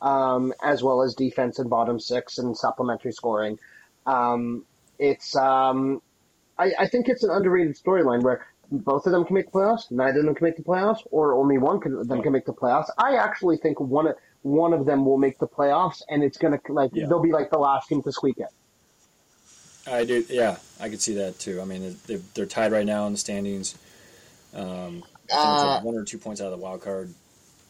um, 0.00 0.52
as 0.62 0.82
well 0.82 1.02
as 1.02 1.14
defense 1.14 1.58
and 1.58 1.68
bottom 1.68 2.00
six 2.00 2.38
and 2.38 2.56
supplementary 2.56 3.12
scoring. 3.12 3.58
Um, 4.06 4.64
it's 4.98 5.36
um, 5.36 6.00
I, 6.58 6.72
I 6.78 6.88
think 6.88 7.08
it's 7.08 7.24
an 7.24 7.30
underrated 7.30 7.76
storyline 7.76 8.22
where 8.22 8.46
both 8.70 9.06
of 9.06 9.12
them 9.12 9.24
can 9.24 9.34
make 9.34 9.46
the 9.46 9.52
playoffs, 9.52 9.90
neither 9.90 10.20
of 10.20 10.26
them 10.26 10.34
can 10.34 10.44
make 10.44 10.56
the 10.56 10.62
playoffs, 10.62 11.00
or 11.10 11.34
only 11.34 11.58
one 11.58 11.80
can, 11.80 11.94
of 11.96 12.08
them 12.08 12.22
can 12.22 12.32
make 12.32 12.46
the 12.46 12.52
playoffs. 12.52 12.88
I 12.98 13.16
actually 13.16 13.56
think 13.58 13.80
one 13.80 14.06
of 14.08 14.16
one 14.42 14.72
of 14.74 14.84
them 14.84 15.04
will 15.06 15.16
make 15.18 15.38
the 15.38 15.48
playoffs, 15.48 16.02
and 16.08 16.22
it's 16.22 16.36
gonna 16.38 16.60
like 16.68 16.90
Yeah. 16.92 17.06
they'll 17.06 17.22
be 17.22 17.32
like 17.32 17.50
the 17.50 17.58
last 17.58 17.88
team 17.88 18.02
to 18.02 18.12
squeak 18.12 18.38
it. 18.38 18.48
I 19.86 20.04
do. 20.04 20.24
Yeah, 20.28 20.56
I 20.80 20.88
could 20.88 21.00
see 21.00 21.14
that 21.14 21.38
too. 21.38 21.60
I 21.60 21.64
mean, 21.64 21.96
they're, 22.06 22.20
they're 22.34 22.46
tied 22.46 22.72
right 22.72 22.86
now 22.86 23.06
in 23.06 23.12
the 23.12 23.18
standings. 23.18 23.76
Um, 24.54 24.62
I 25.30 25.34
think 25.36 25.54
it's 25.54 25.62
Uh, 25.62 25.66
like 25.74 25.84
one 25.84 25.96
or 25.96 26.04
two 26.04 26.18
points 26.18 26.40
out 26.40 26.46
of 26.46 26.52
the 26.52 26.62
wild 26.64 26.82
card. 26.82 27.12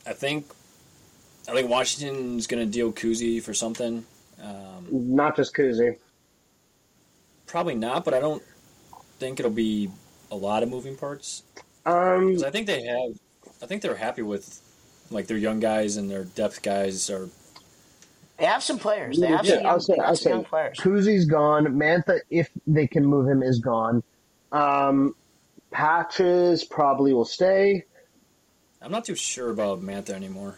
I 0.06 0.12
think. 0.12 0.46
I 1.48 1.52
think 1.52 1.68
Washington's 1.68 2.46
going 2.46 2.64
to 2.64 2.70
deal 2.70 2.90
Kuzi 2.92 3.42
for 3.42 3.52
something. 3.52 4.06
Um, 4.42 4.86
Not 4.90 5.36
just 5.36 5.54
Kuzi. 5.54 5.98
probably 7.46 7.74
not, 7.74 8.04
but 8.04 8.14
I 8.14 8.20
don't 8.20 8.42
think 9.18 9.38
it'll 9.40 9.50
be 9.52 9.90
a 10.30 10.36
lot 10.36 10.62
of 10.62 10.68
moving 10.68 10.96
parts. 10.96 11.42
Um, 11.86 12.32
'Cause 12.34 12.42
I 12.42 12.50
think 12.50 12.66
they 12.66 12.82
have. 12.84 13.18
I 13.62 13.66
think 13.66 13.82
they're 13.82 13.96
happy 13.96 14.22
with 14.22 14.60
like 15.10 15.26
their 15.26 15.36
young 15.36 15.60
guys 15.60 15.96
and 15.96 16.10
their 16.10 16.24
depth 16.24 16.62
guys 16.62 17.08
are. 17.10 17.28
They 18.38 18.46
have 18.46 18.62
some 18.62 18.78
players. 18.78 19.20
They 19.20 19.26
have 19.28 19.44
Yeah, 19.44 19.54
some, 19.54 19.62
young, 19.62 19.72
I'll 19.72 19.80
say- 19.80 19.96
have 19.96 20.04
I'll 20.06 20.16
some 20.16 20.22
say. 20.24 20.30
young 20.30 20.44
players. 20.44 20.78
Kuzi's 20.80 21.24
gone. 21.26 21.66
Mantha, 21.66 22.18
if 22.30 22.50
they 22.66 22.86
can 22.86 23.04
move 23.06 23.28
him, 23.28 23.42
is 23.42 23.60
gone. 23.60 24.02
Um, 24.50 25.14
Patches 25.70 26.64
probably 26.64 27.12
will 27.12 27.24
stay. 27.24 27.84
I'm 28.80 28.90
not 28.92 29.04
too 29.04 29.14
sure 29.14 29.50
about 29.50 29.82
Mantha 29.82 30.10
anymore. 30.10 30.56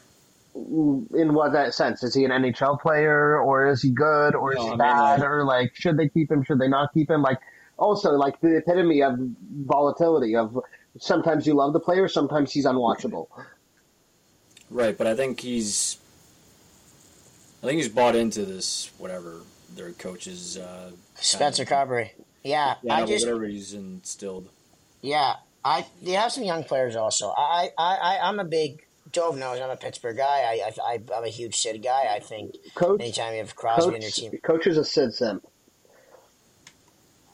In 0.54 1.34
what 1.34 1.52
that 1.52 1.74
sense? 1.74 2.02
Is 2.02 2.14
he 2.14 2.24
an 2.24 2.30
NHL 2.30 2.78
player, 2.80 3.38
or 3.40 3.66
is 3.68 3.82
he 3.82 3.90
good, 3.90 4.34
or 4.34 4.52
is 4.54 4.58
he 4.60 4.66
I 4.66 4.70
mean, 4.70 4.78
bad, 4.78 5.20
like- 5.20 5.28
or 5.28 5.44
like 5.44 5.74
should 5.74 5.96
they 5.98 6.08
keep 6.08 6.30
him? 6.30 6.42
Should 6.44 6.58
they 6.58 6.68
not 6.68 6.92
keep 6.94 7.10
him? 7.10 7.20
Like 7.22 7.38
also 7.78 8.12
like 8.12 8.40
the 8.40 8.56
epitome 8.56 9.02
of 9.02 9.18
volatility 9.64 10.36
of 10.36 10.58
sometimes 10.98 11.46
you 11.46 11.54
love 11.54 11.72
the 11.72 11.80
player, 11.80 12.08
sometimes 12.08 12.52
he's 12.52 12.66
unwatchable. 12.66 13.28
Right, 14.70 14.96
but 14.96 15.06
I 15.06 15.14
think 15.14 15.40
he's. 15.40 15.98
I 17.62 17.66
think 17.66 17.78
he's 17.78 17.88
bought 17.88 18.14
into 18.16 18.44
this 18.44 18.90
whatever 18.98 19.40
their 19.74 19.92
coaches. 19.92 20.56
Uh, 20.56 20.90
Spencer 21.16 21.64
kind 21.64 21.88
Carberry. 21.88 22.12
Yeah, 22.44 22.74
Yeah, 22.82 22.94
I 22.94 23.00
no, 23.00 23.06
just 23.06 23.26
whatever 23.26 23.44
he's 23.46 23.72
instilled. 23.74 24.48
yeah. 25.02 25.34
I 25.64 25.84
they 26.00 26.12
have 26.12 26.30
some 26.30 26.44
young 26.44 26.62
players 26.62 26.94
also. 26.94 27.34
I 27.36 27.70
I, 27.76 27.96
I 27.96 28.18
I'm 28.28 28.38
a 28.38 28.44
big 28.44 28.84
Dove 29.10 29.36
knows 29.36 29.60
I'm 29.60 29.70
a 29.70 29.76
Pittsburgh 29.76 30.16
guy. 30.16 30.24
I, 30.24 30.60
I 30.68 30.92
I- 30.94 31.16
I'm 31.16 31.24
a 31.24 31.28
huge 31.28 31.56
Sid 31.56 31.82
guy. 31.82 32.04
I 32.14 32.20
think 32.20 32.54
Coach, 32.76 33.00
anytime 33.00 33.32
you 33.32 33.40
have 33.40 33.56
Crosby 33.56 33.96
in 33.96 34.02
your 34.02 34.10
team, 34.12 34.30
coach 34.44 34.68
is 34.68 34.76
a 34.78 34.84
Sid 34.84 35.12
simp. 35.14 35.44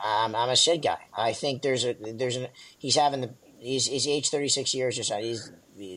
Um, 0.04 0.34
I'm 0.34 0.48
a 0.48 0.56
Sid 0.56 0.82
guy. 0.82 0.98
I 1.16 1.32
think 1.32 1.62
there's 1.62 1.84
a 1.84 1.94
there's 1.94 2.36
an 2.36 2.48
he's 2.78 2.96
having 2.96 3.20
the 3.20 3.30
he's 3.58 3.86
he's 3.86 4.06
age 4.08 4.30
36 4.30 4.74
years 4.74 4.98
or 4.98 5.04
so. 5.04 5.18
He's 5.18 5.50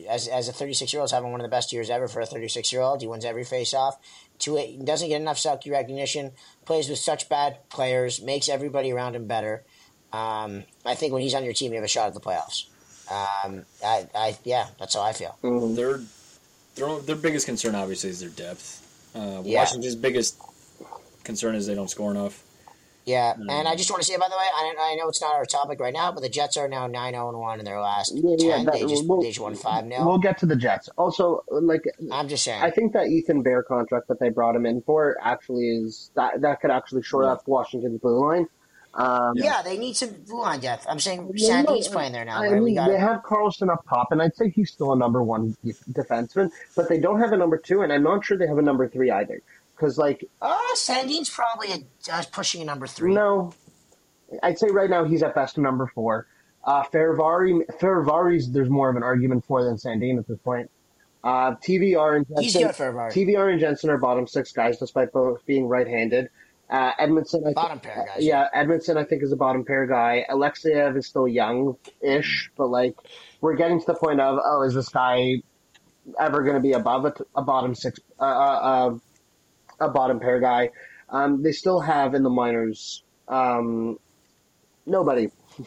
as 0.08 0.28
as 0.28 0.48
a 0.48 0.52
36 0.52 0.92
year 0.92 1.00
old, 1.00 1.10
he's 1.10 1.14
having 1.14 1.32
one 1.32 1.40
of 1.40 1.44
the 1.44 1.50
best 1.50 1.72
years 1.72 1.90
ever 1.90 2.06
for 2.08 2.20
a 2.20 2.26
36 2.26 2.72
year 2.72 2.82
old. 2.82 3.00
He 3.00 3.08
wins 3.08 3.24
every 3.24 3.44
face 3.44 3.74
off. 3.74 3.98
Two 4.38 4.56
he 4.56 4.76
doesn't 4.82 5.08
get 5.08 5.20
enough 5.20 5.38
Selke 5.38 5.70
recognition. 5.70 6.32
Plays 6.64 6.88
with 6.88 6.98
such 6.98 7.28
bad 7.28 7.68
players. 7.68 8.22
Makes 8.22 8.48
everybody 8.48 8.92
around 8.92 9.16
him 9.16 9.26
better. 9.26 9.64
Um, 10.12 10.64
I 10.84 10.94
think 10.94 11.12
when 11.12 11.22
he's 11.22 11.34
on 11.34 11.44
your 11.44 11.52
team, 11.52 11.72
you 11.72 11.76
have 11.76 11.84
a 11.84 11.88
shot 11.88 12.06
at 12.06 12.14
the 12.14 12.20
playoffs. 12.20 12.66
Um, 13.10 13.64
I, 13.84 14.08
I 14.14 14.38
yeah, 14.44 14.68
that's 14.78 14.94
how 14.94 15.02
I 15.02 15.12
feel. 15.12 15.36
Their 15.74 16.00
their 16.76 16.98
their 17.00 17.16
biggest 17.16 17.46
concern 17.46 17.74
obviously 17.74 18.10
is 18.10 18.20
their 18.20 18.30
depth. 18.30 18.82
Uh, 19.14 19.42
Yeah. 19.44 19.60
Washington's 19.60 19.96
biggest 19.96 20.38
concern 21.24 21.54
is 21.54 21.66
they 21.66 21.74
don't 21.74 21.90
score 21.90 22.10
enough. 22.10 22.42
Yeah, 23.06 23.34
Mm. 23.34 23.46
and 23.48 23.68
I 23.68 23.76
just 23.76 23.88
want 23.88 24.02
to 24.02 24.06
say, 24.06 24.16
by 24.16 24.26
the 24.28 24.34
way, 24.34 24.44
I, 24.52 24.74
I 24.78 24.94
know 24.96 25.08
it's 25.08 25.20
not 25.20 25.32
our 25.36 25.44
topic 25.46 25.78
right 25.78 25.94
now, 25.94 26.10
but 26.10 26.22
the 26.22 26.28
Jets 26.28 26.56
are 26.56 26.66
now 26.68 26.88
9 26.88 27.12
0 27.12 27.38
1 27.38 27.58
in 27.60 27.64
their 27.64 27.80
last 27.80 28.12
Yeah, 28.16 28.34
yeah, 28.36 28.56
10. 28.56 28.64
that- 28.66 28.74
they, 28.74 28.80
just, 28.84 29.06
we'll- 29.06 29.20
they 29.20 29.28
just 29.28 29.38
won 29.40 29.54
5 29.54 29.84
0. 29.88 30.04
We'll 30.04 30.18
get 30.18 30.38
to 30.38 30.46
the 30.46 30.56
Jets. 30.56 30.88
Also, 30.98 31.44
like 31.48 31.84
I'm 32.10 32.26
just 32.28 32.42
saying. 32.42 32.60
I 32.62 32.70
think 32.70 32.92
that 32.94 33.06
Ethan 33.06 33.42
Bear 33.42 33.62
contract 33.62 34.08
that 34.08 34.18
they 34.18 34.28
brought 34.30 34.56
him 34.56 34.66
in 34.66 34.82
for 34.82 35.16
actually 35.22 35.68
is 35.68 36.10
that 36.16 36.40
that 36.40 36.60
could 36.60 36.72
actually 36.72 37.02
shore 37.02 37.22
Yeah. 37.22 37.32
up 37.34 37.46
Washington's 37.46 38.00
blue 38.00 38.18
line. 38.28 38.48
Um, 38.94 39.34
Yeah, 39.36 39.60
they 39.62 39.76
need 39.78 39.94
some 39.94 40.08
blue 40.26 40.40
line 40.40 40.58
depth. 40.58 40.86
I'm 40.88 40.98
saying 40.98 41.30
Yeah, 41.34 41.62
no, 41.62 41.78
playing 41.92 42.12
there 42.12 42.24
now. 42.24 42.38
I 42.42 42.50
right? 42.50 42.60
mean, 42.62 42.74
they 42.74 42.98
have 42.98 43.22
Carlson 43.22 43.68
up 43.70 43.84
top, 43.88 44.08
and 44.10 44.20
I'd 44.22 44.34
say 44.34 44.48
he's 44.48 44.70
still 44.72 44.92
a 44.92 44.96
number 44.96 45.22
one 45.22 45.54
defenseman, 45.92 46.50
but 46.74 46.88
they 46.88 46.98
don't 46.98 47.20
have 47.20 47.32
a 47.32 47.36
number 47.36 47.58
two, 47.58 47.82
and 47.82 47.92
I'm 47.92 48.02
not 48.02 48.24
sure 48.24 48.36
they 48.38 48.46
have 48.48 48.56
a 48.58 48.62
number 48.62 48.88
three 48.88 49.10
either. 49.10 49.42
Because, 49.76 49.98
like, 49.98 50.24
Sandin's 50.74 51.28
probably 51.28 51.68
a, 51.72 52.12
uh, 52.12 52.22
pushing 52.32 52.62
a 52.62 52.64
number 52.64 52.86
three. 52.86 53.12
no, 53.12 53.52
I'd 54.42 54.58
say 54.58 54.68
right 54.68 54.88
now 54.88 55.04
he's 55.04 55.22
at 55.22 55.34
best 55.34 55.58
a 55.58 55.60
number 55.60 55.86
four. 55.94 56.26
Uh, 56.64 56.82
Fehervary, 56.84 57.62
Fehervary's 57.78 58.50
there's 58.50 58.70
more 58.70 58.88
of 58.88 58.96
an 58.96 59.02
argument 59.02 59.44
for 59.44 59.62
than 59.62 59.76
Sandin 59.76 60.18
at 60.18 60.26
this 60.26 60.38
point. 60.38 60.70
Uh, 61.22 61.54
TVR 61.56 62.16
and 62.16 62.26
Jensen, 62.28 62.62
good 62.62 62.74
for 62.74 62.88
a 62.88 62.92
bar. 62.92 63.10
TVR 63.10 63.50
and 63.50 63.60
Jensen 63.60 63.90
are 63.90 63.98
bottom 63.98 64.26
six 64.26 64.52
guys, 64.52 64.78
despite 64.78 65.12
both 65.12 65.44
being 65.46 65.66
right-handed. 65.66 66.28
Uh, 66.68 66.92
Edmundson, 67.00 67.46
I 67.48 67.52
Bottom 67.52 67.78
think, 67.78 67.94
pair 67.94 68.06
guys. 68.06 68.24
yeah, 68.24 68.48
Edmundson, 68.54 68.96
I 68.96 69.04
think 69.04 69.22
is 69.22 69.30
a 69.30 69.36
bottom 69.36 69.64
pair 69.64 69.86
guy. 69.86 70.24
Alexeyev 70.28 70.96
is 70.96 71.06
still 71.06 71.28
young-ish, 71.28 72.50
but 72.56 72.66
like 72.66 72.96
we're 73.40 73.54
getting 73.54 73.78
to 73.78 73.86
the 73.86 73.94
point 73.94 74.20
of, 74.20 74.40
oh, 74.44 74.62
is 74.62 74.74
this 74.74 74.88
guy 74.88 75.42
ever 76.18 76.42
going 76.42 76.54
to 76.54 76.60
be 76.60 76.72
above 76.72 77.04
a, 77.04 77.14
a 77.36 77.42
bottom 77.42 77.74
six, 77.74 78.00
uh, 78.18 78.24
uh, 78.24 78.26
uh, 78.92 78.98
a 79.80 79.88
bottom 79.88 80.20
pair 80.20 80.40
guy? 80.40 80.70
Um, 81.08 81.42
they 81.42 81.52
still 81.52 81.80
have 81.80 82.14
in 82.14 82.22
the 82.22 82.30
minors 82.30 83.02
um, 83.28 83.98
nobody. 84.86 85.28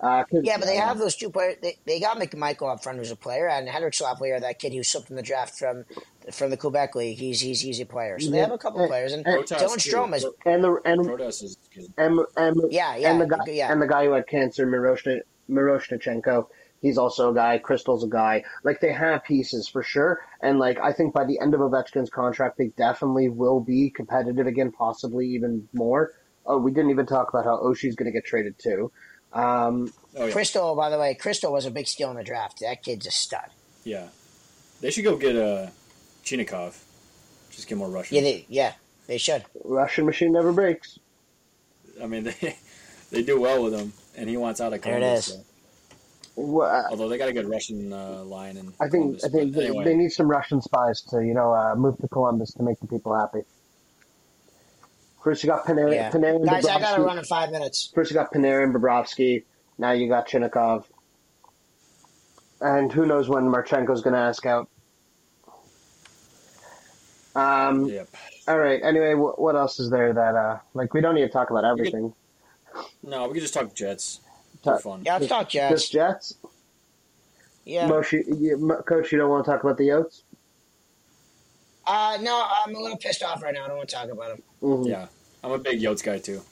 Uh, 0.00 0.22
'cause- 0.22 0.42
Yeah, 0.44 0.56
but 0.58 0.66
they 0.66 0.76
have 0.76 0.96
those 0.98 1.16
two 1.16 1.28
players. 1.28 1.56
They, 1.60 1.76
they 1.84 1.98
got 1.98 2.16
McMichael 2.20 2.72
up 2.72 2.84
front, 2.84 2.98
who's 2.98 3.10
a 3.10 3.16
player, 3.16 3.48
and 3.48 3.68
Hendrix 3.68 4.00
Lapierre, 4.00 4.38
that 4.38 4.60
kid 4.60 4.72
who 4.72 4.84
slipped 4.84 5.10
in 5.10 5.16
the 5.16 5.22
draft 5.22 5.58
from 5.58 5.86
from 6.30 6.50
the 6.50 6.56
Quebec 6.56 6.94
League. 6.94 7.18
He's 7.18 7.40
he's 7.40 7.60
he's 7.62 7.80
a 7.80 7.84
player. 7.84 8.16
So 8.20 8.30
they 8.30 8.36
Yeah. 8.36 8.44
have 8.44 8.52
a 8.52 8.58
couple 8.58 8.80
of 8.84 8.88
players, 8.88 9.12
and 9.12 9.26
And- 9.26 9.42
Protas, 9.44 9.58
Dylan. 9.58 9.80
Strom 9.80 10.14
is 10.14 10.24
and 10.46 10.62
the 10.62 10.76
and 10.84 11.20
is 11.20 11.56
good. 11.74 11.86
and 11.96 12.20
and, 12.36 12.62
yeah 12.70 12.94
yeah 12.94 13.10
and 13.10 13.20
the 13.20 13.26
guy 13.26 13.38
yeah. 13.48 13.72
and 13.72 13.82
the 13.82 13.88
guy 13.88 14.04
who 14.04 14.12
had 14.12 14.28
cancer, 14.28 14.68
Miroshni, 14.68 15.20
Miroshnichenko, 15.50 16.46
he's 16.82 16.98
also 16.98 17.30
a 17.30 17.34
guy. 17.34 17.58
Cristall's 17.64 18.04
a 18.04 18.08
guy. 18.08 18.44
Like 18.64 18.80
they 18.80 18.92
have 18.92 19.24
pieces 19.24 19.68
for 19.68 19.82
sure, 19.82 20.20
and 20.40 20.58
like 20.58 20.78
I 20.78 20.92
think 20.92 21.12
by 21.14 21.24
the 21.24 21.38
end 21.40 21.54
of 21.54 21.60
Ovechkin's 21.60 22.10
contract, 22.10 22.58
they 22.58 22.68
definitely 22.76 23.28
will 23.28 23.60
be 23.60 23.90
competitive 23.90 24.46
again, 24.46 24.72
possibly 24.72 25.26
even 25.28 25.68
more. 25.72 26.12
Oh, 26.46 26.58
we 26.58 26.70
didn't 26.72 26.90
even 26.90 27.06
talk 27.06 27.28
about 27.28 27.44
how 27.44 27.58
Oshi's 27.62 27.94
going 27.94 28.06
to 28.10 28.12
get 28.12 28.24
traded 28.24 28.58
too. 28.58 28.90
Um, 29.32 29.92
Oh 30.16 30.24
yeah, 30.26 30.32
Cristall, 30.32 30.74
by 30.76 30.88
the 30.88 30.98
way, 30.98 31.16
Cristall 31.20 31.52
was 31.52 31.66
a 31.66 31.70
big 31.70 31.86
steal 31.86 32.10
in 32.10 32.16
the 32.16 32.24
draft. 32.24 32.60
That 32.60 32.82
kid's 32.82 33.06
a 33.06 33.10
stud. 33.10 33.50
yeah. 33.84 34.08
They 34.80 34.90
should 34.90 35.04
go 35.04 35.16
get 35.16 35.34
a 35.36 35.70
Chinakhov. 36.24 36.80
Just 37.50 37.66
get 37.68 37.76
more 37.78 37.90
Russian. 37.90 38.14
Yeah, 38.16 38.20
they, 38.22 38.46
yeah, 38.48 38.72
they 39.08 39.18
should. 39.18 39.44
Russian 39.64 40.06
machine 40.06 40.32
never 40.32 40.52
breaks. 40.52 40.98
I 42.02 42.06
mean, 42.06 42.22
they 42.40 42.56
they 43.10 43.22
do 43.22 43.40
well 43.40 43.62
with 43.64 43.74
him, 43.74 43.92
and 44.16 44.28
he 44.28 44.36
wants 44.36 44.60
out 44.60 44.72
of 44.72 44.80
There 44.82 44.96
it 44.96 45.00
Columbus. 45.00 45.26
so- 45.26 45.44
Well, 46.40 46.86
Although 46.90 47.08
they 47.08 47.18
got 47.18 47.28
a 47.28 47.32
good 47.32 47.48
Russian 47.48 47.92
uh, 47.92 48.22
line 48.22 48.56
in 48.56 48.68
I 48.78 48.84
think 48.88 49.18
Columbus, 49.20 49.24
I 49.24 49.28
think 49.28 49.54
they, 49.54 49.66
anyway. 49.66 49.84
they 49.84 49.96
need 49.96 50.10
some 50.10 50.30
Russian 50.30 50.62
spies 50.62 51.02
to 51.10 51.16
you 51.24 51.34
know 51.34 51.52
uh, 51.52 51.74
move 51.74 51.98
to 51.98 52.06
Columbus 52.06 52.52
to 52.54 52.62
make 52.62 52.78
the 52.78 52.86
people 52.86 53.18
happy. 53.18 53.40
First 55.24 55.42
you 55.42 55.48
got 55.48 55.64
Panarin, 55.66 55.94
Yeah. 55.94 56.12
Panarin, 56.12 56.46
Guys, 56.46 56.64
I 56.64 56.78
got 56.78 56.94
to 56.94 57.02
run 57.02 57.18
in 57.18 57.24
five 57.24 57.50
minutes. 57.50 57.90
First 57.92 58.12
you 58.12 58.14
got 58.14 58.32
Panarin, 58.32 58.72
Bobrovsky. 58.72 59.42
Now 59.78 59.90
you 59.90 60.08
got 60.08 60.28
Chinakhov, 60.28 60.84
and 62.60 62.92
who 62.92 63.04
knows 63.04 63.28
when 63.28 63.42
Marchenko's 63.44 64.00
going 64.02 64.14
to 64.14 64.20
ask 64.20 64.46
out. 64.46 64.68
Um. 67.34 67.86
Yep. 67.86 68.08
All 68.46 68.58
right. 68.58 68.80
Anyway, 68.82 69.14
wh- 69.14 69.38
what 69.40 69.56
else 69.56 69.80
is 69.80 69.90
there 69.90 70.12
that 70.12 70.34
uh 70.36 70.58
like 70.72 70.94
we 70.94 71.00
don't 71.00 71.16
need 71.16 71.22
to 71.22 71.28
talk 71.28 71.50
about 71.50 71.64
everything? 71.64 72.14
No, 73.02 73.26
we 73.26 73.34
can 73.34 73.40
just 73.40 73.54
talk 73.54 73.74
Jets. 73.74 74.20
For 74.62 74.72
Talk- 74.72 74.82
fun. 74.82 75.02
Yeah, 75.04 75.14
let's 75.18 75.28
talk 75.28 75.48
Jets. 75.48 75.72
Just 75.74 75.92
Jets. 75.92 76.34
Yeah. 77.64 77.86
Moshi, 77.86 78.24
you, 78.26 78.82
Coach, 78.86 79.12
you 79.12 79.18
don't 79.18 79.28
want 79.30 79.44
to 79.44 79.50
talk 79.50 79.62
about 79.62 79.76
the 79.76 79.88
Yotes? 79.88 80.22
Uh, 81.86 82.18
no, 82.20 82.44
I'm 82.66 82.74
a 82.74 82.78
little 82.80 82.96
pissed 82.98 83.22
off 83.22 83.42
right 83.42 83.54
now. 83.54 83.64
I 83.64 83.68
don't 83.68 83.76
want 83.78 83.88
to 83.88 83.94
talk 83.94 84.10
about 84.10 84.28
them. 84.28 84.42
Mhm. 84.62 84.88
Yeah, 84.88 85.06
I'm 85.42 85.52
a 85.52 85.58
big 85.58 85.80
Yotes 85.80 86.02
guy 86.02 86.18
too. 86.18 86.42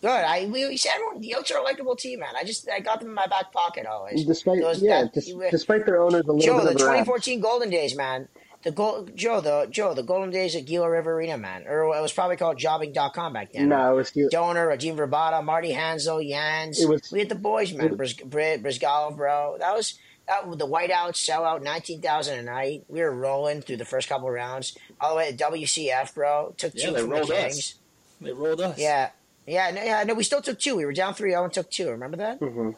Good. 0.00 0.10
I 0.10 0.46
we, 0.46 0.66
we 0.68 0.76
said 0.76 0.92
everyone, 0.96 1.20
the 1.20 1.30
Yotes 1.30 1.52
are 1.54 1.58
a 1.58 1.62
likable 1.62 1.96
team, 1.96 2.20
man. 2.20 2.34
I 2.36 2.44
just 2.44 2.68
I 2.68 2.80
got 2.80 2.98
them 3.00 3.08
in 3.08 3.14
my 3.14 3.26
back 3.26 3.52
pocket 3.52 3.86
always. 3.86 4.24
Despite 4.24 4.60
Those- 4.60 4.82
yeah, 4.82 5.02
that- 5.02 5.12
dis- 5.14 5.28
you 5.28 5.44
despite 5.50 5.86
their 5.86 6.00
owners 6.02 6.22
a 6.26 6.32
little 6.32 6.40
Joe, 6.40 6.58
bit 6.58 6.64
the 6.64 6.70
of 6.70 6.80
a 6.82 6.84
rat. 6.86 7.04
2014 7.04 7.40
Golden 7.40 7.70
Days, 7.70 7.96
man. 7.96 8.28
The 8.64 8.70
goal, 8.72 9.06
Joe, 9.14 9.40
the 9.40 9.66
Joe, 9.70 9.92
the 9.94 10.02
Golden 10.02 10.30
Days 10.30 10.56
at 10.56 10.64
Gila 10.64 10.88
River 10.90 11.12
Arena, 11.12 11.36
man. 11.36 11.64
Or 11.68 11.94
it 11.96 12.00
was 12.00 12.12
probably 12.12 12.36
called 12.36 12.56
Jobing.com 12.58 13.32
back 13.34 13.52
then. 13.52 13.68
No, 13.68 13.92
it 13.92 13.96
was 13.96 14.10
cute. 14.10 14.30
Donor, 14.30 14.68
Radim 14.68 14.96
Vrbata, 14.96 15.44
Marty 15.44 15.72
Hanzal, 15.72 16.26
Yans. 16.26 16.80
It 16.80 16.88
was- 16.88 17.12
we 17.12 17.18
had 17.18 17.28
the 17.28 17.34
boys, 17.34 17.72
man. 17.74 17.94
Bris, 17.96 18.14
Brit, 18.14 18.62
Bryzgalov, 18.62 19.16
bro. 19.16 19.56
That 19.58 19.74
was 19.76 19.98
that 20.26 20.48
was 20.48 20.56
the 20.56 20.66
whiteout 20.66 21.12
sellout, 21.12 21.62
nineteen 21.62 22.00
thousand 22.00 22.38
a 22.38 22.42
night. 22.42 22.84
We 22.88 23.00
were 23.02 23.10
rolling 23.12 23.60
through 23.60 23.76
the 23.76 23.84
first 23.84 24.08
couple 24.08 24.30
rounds, 24.30 24.74
all 24.98 25.10
the 25.10 25.16
way 25.16 25.30
to 25.30 25.36
WCF, 25.36 26.14
bro. 26.14 26.54
Took 26.56 26.74
Yeah, 26.74 26.86
two 26.86 26.92
they 26.94 27.00
from 27.00 27.10
the 27.10 27.14
rolled 27.16 27.30
us. 27.32 27.36
Kings. 27.52 27.74
They 28.22 28.32
rolled 28.32 28.60
us. 28.62 28.78
Yeah, 28.78 29.10
yeah, 29.46 29.70
no, 29.72 29.82
yeah. 29.82 30.02
No, 30.04 30.14
we 30.14 30.24
still 30.24 30.40
took 30.40 30.58
two. 30.58 30.76
We 30.76 30.86
were 30.86 30.94
down 30.94 31.12
3-0 31.14 31.44
and 31.44 31.52
took 31.52 31.70
two. 31.70 31.90
Remember 31.90 32.16
that? 32.16 32.38
hmm 32.38 32.70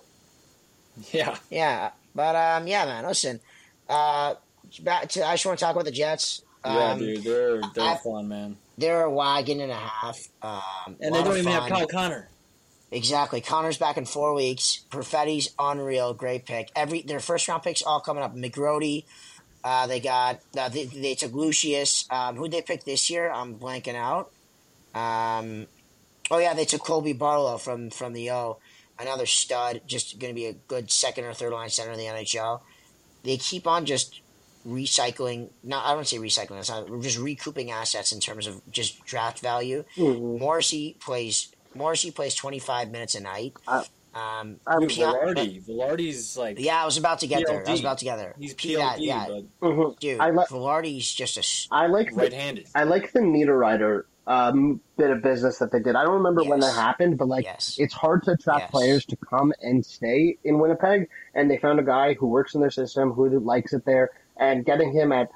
Yeah. 1.13 1.37
Yeah, 1.51 1.91
but 2.15 2.35
um, 2.35 2.67
yeah, 2.67 2.85
man. 2.87 3.07
Listen, 3.07 3.41
uh, 3.89 4.35
back 4.85 5.09
to, 5.11 5.25
I 5.27 5.35
just 5.35 5.47
want 5.47 5.59
to 5.59 5.65
talk 5.65 5.75
about 5.75 5.85
the 5.85 5.91
Jets. 5.91 6.43
Um, 6.65 6.75
Yeah, 6.77 6.97
dude, 6.99 7.25
they're 7.25 7.61
they're 7.75 7.85
I- 7.85 7.97
fun, 7.97 8.29
man. 8.29 8.57
They're 8.79 9.05
a 9.05 9.11
wagon 9.11 9.61
and 9.61 9.73
a 9.73 9.77
half. 9.77 10.29
Um, 10.43 10.97
And 11.01 11.13
lot 11.13 11.19
they 11.19 11.25
don't 11.25 11.33
of 11.33 11.39
even 11.39 11.53
have 11.53 11.63
fun. 11.63 11.71
Kyle 11.71 11.87
Connor. 11.87 12.29
Exactly. 12.91 13.41
Connor's 13.41 13.79
back 13.79 13.97
in 13.97 14.05
four 14.05 14.35
weeks. 14.35 14.85
Perfetti's 14.91 15.51
unreal. 15.59 16.13
Great 16.15 16.45
pick. 16.45 16.71
Every 16.77 17.03
their 17.03 17.19
first 17.21 17.49
round 17.49 17.63
picks 17.63 17.83
all 17.83 18.01
coming 18.01 18.23
up. 18.23 18.37
McGroarty. 18.37 19.05
Uh, 19.65 19.87
they 19.87 19.99
got 19.99 20.41
uh, 20.59 20.69
they, 20.69 20.85
they 20.85 21.15
took 21.15 21.33
Lucius. 21.33 22.07
Um, 22.11 22.37
who 22.37 22.49
they 22.49 22.63
picked 22.63 22.85
this 22.85 23.09
year? 23.11 23.31
I'm 23.33 23.57
blanking 23.59 23.95
out. 23.97 24.31
Um, 24.95 25.67
oh 26.31 26.39
yeah, 26.39 26.55
they 26.55 26.65
took 26.65 26.85
Colby 26.85 27.13
Barlow 27.13 27.59
from 27.59 27.91
from 27.91 28.13
the 28.13 28.31
O. 28.31 28.59
Another 28.99 29.27
stud. 29.27 29.81
Just 29.87 30.19
going 30.19 30.31
to 30.33 30.35
be 30.35 30.47
a 30.47 30.53
good 30.53 30.91
second 30.91 31.25
or 31.25 31.33
third 31.35 31.53
line 31.53 31.71
center 31.71 31.93
in 31.93 31.99
the 31.99 32.05
NHL. 32.05 32.61
They 33.25 33.37
keep 33.37 33.67
on 33.67 33.85
just 33.85 34.21
recycling. 34.67 35.51
Not 35.63 35.85
I 35.87 35.95
don't 35.95 36.07
say 36.07 36.19
recycling. 36.19 36.59
It's 36.59 36.69
not 36.71 36.89
we're 36.89 37.01
just 37.03 37.19
recouping 37.19 37.71
assets 37.71 38.13
in 38.13 38.21
terms 38.21 38.47
of 38.47 38.61
just 38.71 39.05
draft 39.05 39.41
value. 39.41 39.85
hmm 39.95 40.39
Morrissey 40.39 40.97
plays 41.01 41.55
Morrissey 41.75 42.11
plays 42.11 42.35
25 42.35 42.91
minutes 42.91 43.15
a 43.15 43.21
night. 43.21 43.53
Uh, 43.69 43.85
um, 44.15 44.57
Dude, 44.81 44.89
Pia- 44.89 45.07
Vilardi. 45.09 45.63
Vilardi's 45.63 46.37
like 46.39 46.59
yeah, 46.59 46.83
I 46.83 46.87
was 46.87 46.97
about 46.97 47.21
to 47.21 47.27
get 47.27 47.47
there. 47.47 47.63
I 47.67 47.71
was 47.71 47.81
about 47.81 47.99
to 47.99 48.05
get 48.07 48.17
there. 48.17 48.35
he's 48.39 48.55
P- 48.55 48.73
yeah, 48.73 48.95
PLD, 48.95 49.01
yeah, 49.01 49.27
but 49.29 49.61
mhm. 49.61 49.99
dude. 49.99 50.21
I 50.21 50.31
like 50.31 50.49
Vilardi's 50.49 51.13
just 51.13 51.37
a 51.37 51.41
s- 51.41 51.69
I 51.71 51.87
like 51.87 52.11
the, 52.11 52.17
right-handed. 52.17 52.67
I 52.75 52.85
like 52.85 53.13
the 53.13 53.21
Niederreiter 53.21 54.05
um, 54.27 54.81
bit 54.97 55.11
of 55.11 55.23
business 55.23 55.59
that 55.59 55.71
they 55.71 55.81
did. 55.81 55.95
I 55.95 56.03
don't 56.05 56.15
remember 56.15 56.43
when 56.45 56.61
that 56.61 56.75
happened, 56.75 57.19
but 57.19 57.29
like 57.29 57.45
yes. 57.45 57.77
it's 57.79 57.93
hard 57.95 58.23
to 58.25 58.33
attract 58.33 58.61
Yes. 58.63 58.71
players 58.71 59.05
to 59.07 59.17
come 59.17 59.53
and 59.61 59.85
stay 59.85 60.39
in 60.43 60.59
Winnipeg, 60.59 61.09
and 61.35 61.51
they 61.51 61.59
found 61.59 61.79
a 61.79 61.85
guy 61.85 62.15
who 62.15 62.27
works 62.27 62.55
in 62.55 62.61
their 62.63 62.71
system, 62.71 63.13
who 63.13 63.29
likes 63.39 63.73
it 63.75 63.85
there, 63.85 64.11
and 64.37 64.65
getting 64.65 64.93
him 64.93 65.13
at 65.13 65.31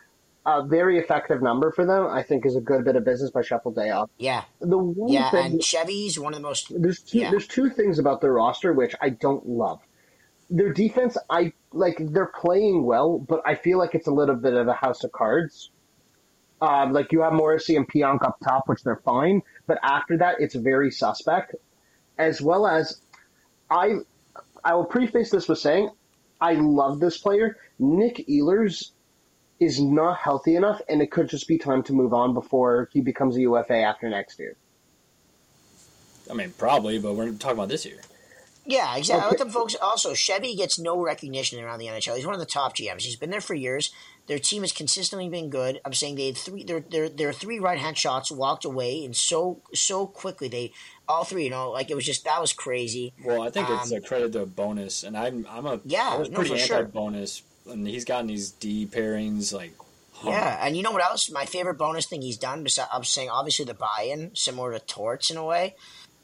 a 0.46 0.62
very 0.64 0.98
effective 0.98 1.42
number 1.42 1.70
for 1.70 1.84
them, 1.84 2.07
I 2.07 2.22
think, 2.22 2.46
is 2.46 2.57
a 2.57 2.61
good 2.61 2.84
bit 2.84 2.96
of 2.96 3.05
business 3.05 3.30
by 3.30 3.42
Cheveldayoff. 3.42 4.09
yeah, 4.18 4.44
The 4.61 4.78
one 4.78 5.12
yeah. 5.12 5.30
thing, 5.30 5.53
And 5.53 5.62
Chevy's 5.62 6.18
one 6.18 6.32
of 6.32 6.38
the 6.38 6.42
most. 6.42 6.72
there's 6.80 7.01
two, 7.01 7.18
yeah. 7.18 7.30
there's 7.30 7.46
two 7.46 7.68
things 7.70 7.98
about 7.98 8.20
their 8.20 8.32
roster 8.32 8.72
which 8.72 8.94
I 9.01 9.11
don't 9.11 9.46
love. 9.46 9.80
Their 10.48 10.72
defense, 10.72 11.16
I 11.28 11.53
like. 11.72 11.96
They're 12.01 12.32
playing 12.40 12.84
well, 12.84 13.18
but 13.18 13.40
I 13.46 13.55
feel 13.55 13.78
like 13.78 13.94
it's 13.94 14.09
a 14.09 14.12
little 14.12 14.34
bit 14.34 14.55
of 14.55 14.66
a 14.66 14.72
house 14.72 15.05
of 15.05 15.12
cards. 15.12 15.70
Um, 16.61 16.92
like 16.92 17.12
you 17.12 17.20
have 17.22 17.32
Morrissey 17.32 17.76
and 17.76 17.88
Pionk 17.88 18.22
up 18.24 18.38
top, 18.42 18.64
which 18.68 18.82
they're 18.82 19.01
fine, 19.05 19.42
but 19.66 19.78
after 19.82 20.18
that, 20.18 20.36
it's 20.40 20.55
very 20.57 20.90
suspect. 20.90 21.55
As 22.18 22.42
well 22.42 22.66
as, 22.66 23.01
I, 23.70 23.94
I 24.64 24.74
will 24.74 24.84
preface 24.84 25.30
this 25.30 25.48
with 25.48 25.59
saying, 25.59 25.90
I 26.41 26.55
love 26.55 27.01
this 27.01 27.18
player. 27.18 27.59
Nick 27.78 28.26
Ehlers 28.28 28.91
is 29.59 29.80
not 29.80 30.18
healthy 30.18 30.57
enough, 30.57 30.80
and 30.88 31.03
it 31.03 31.11
could 31.11 31.28
just 31.28 31.47
be 31.47 31.59
time 31.59 31.82
to 31.84 31.93
move 31.93 32.14
on 32.14 32.32
before 32.32 32.88
he 32.93 33.01
becomes 33.03 33.36
a 33.36 33.41
UFA 33.41 33.76
after 33.76 34.09
next 34.09 34.38
year. 34.38 34.57
I 36.30 36.34
mean, 36.34 36.53
probably, 36.57 36.99
but 36.99 37.14
we're 37.14 37.32
talking 37.32 37.59
about 37.59 37.68
this 37.68 37.84
year. 37.84 38.01
Yeah, 38.66 38.97
exactly. 38.97 39.26
Okay. 39.26 39.30
Let 39.30 39.38
them 39.38 39.51
folks. 39.51 39.74
Also, 39.80 40.14
Chevy 40.14 40.55
gets 40.55 40.78
no 40.78 41.03
recognition 41.03 41.62
around 41.62 41.78
the 41.78 41.86
NHL. 41.86 42.16
He's 42.16 42.26
one 42.26 42.34
of 42.34 42.41
the 42.41 42.47
top 42.47 42.76
GMs. 42.76 43.03
He's 43.03 43.16
been 43.16 43.30
there 43.30 43.41
for 43.41 43.55
years. 43.55 43.91
Their 44.26 44.38
team 44.38 44.62
has 44.62 44.70
consistently 44.70 45.28
been 45.28 45.51
good. 45.51 45.80
I'm 45.84 45.95
saying 45.95 46.14
they 46.16 46.26
had 46.26 46.36
three. 46.36 46.62
Their 46.62 46.80
their 46.80 47.09
their 47.09 47.32
three 47.32 47.59
right 47.59 47.78
hand 47.78 47.99
shots 47.99 48.30
walked 48.30 48.64
away, 48.64 49.05
and 49.05 49.16
so 49.16 49.62
so 49.74 50.07
quickly 50.07 50.47
they 50.49 50.72
all 51.11 51.24
three. 51.24 51.44
You 51.44 51.50
know, 51.50 51.70
like 51.70 51.90
it 51.90 51.94
was 51.94 52.06
just 52.06 52.24
that 52.24 52.40
was 52.40 52.52
crazy. 52.52 53.12
Well, 53.24 53.42
I 53.42 53.50
think 53.50 53.68
it's 53.68 53.90
Um, 53.92 53.98
a 53.98 54.00
credit 54.00 54.32
to 54.32 54.46
Bowness, 54.46 55.04
and 55.04 55.16
I'm 55.16 55.46
I'm 55.50 55.66
a 55.66 55.80
Yeah, 55.84 56.08
I 56.12 56.16
was 56.16 56.30
no, 56.30 56.36
pretty 56.36 56.50
for 56.54 56.58
sure. 56.58 56.78
anti-Bowness, 56.78 57.42
and 57.70 57.86
he's 57.86 58.04
gotten 58.04 58.28
these 58.28 58.50
D 58.50 58.86
pairings 58.86 59.52
like. 59.52 59.72
huh. 60.12 60.30
Yeah, 60.30 60.58
and 60.66 60.76
you 60.76 60.82
know 60.82 60.92
what 60.92 61.04
else? 61.04 61.30
My 61.30 61.44
favorite 61.44 61.78
Bowness 61.78 62.06
thing 62.06 62.22
he's 62.22 62.38
done, 62.38 62.62
besides 62.62 62.88
I'm 62.92 63.04
saying 63.04 63.28
obviously 63.30 63.64
the 63.64 63.74
buy-in, 63.74 64.30
similar 64.34 64.72
to 64.72 64.80
Torts 64.80 65.30
in 65.30 65.36
a 65.36 65.44
way. 65.44 65.74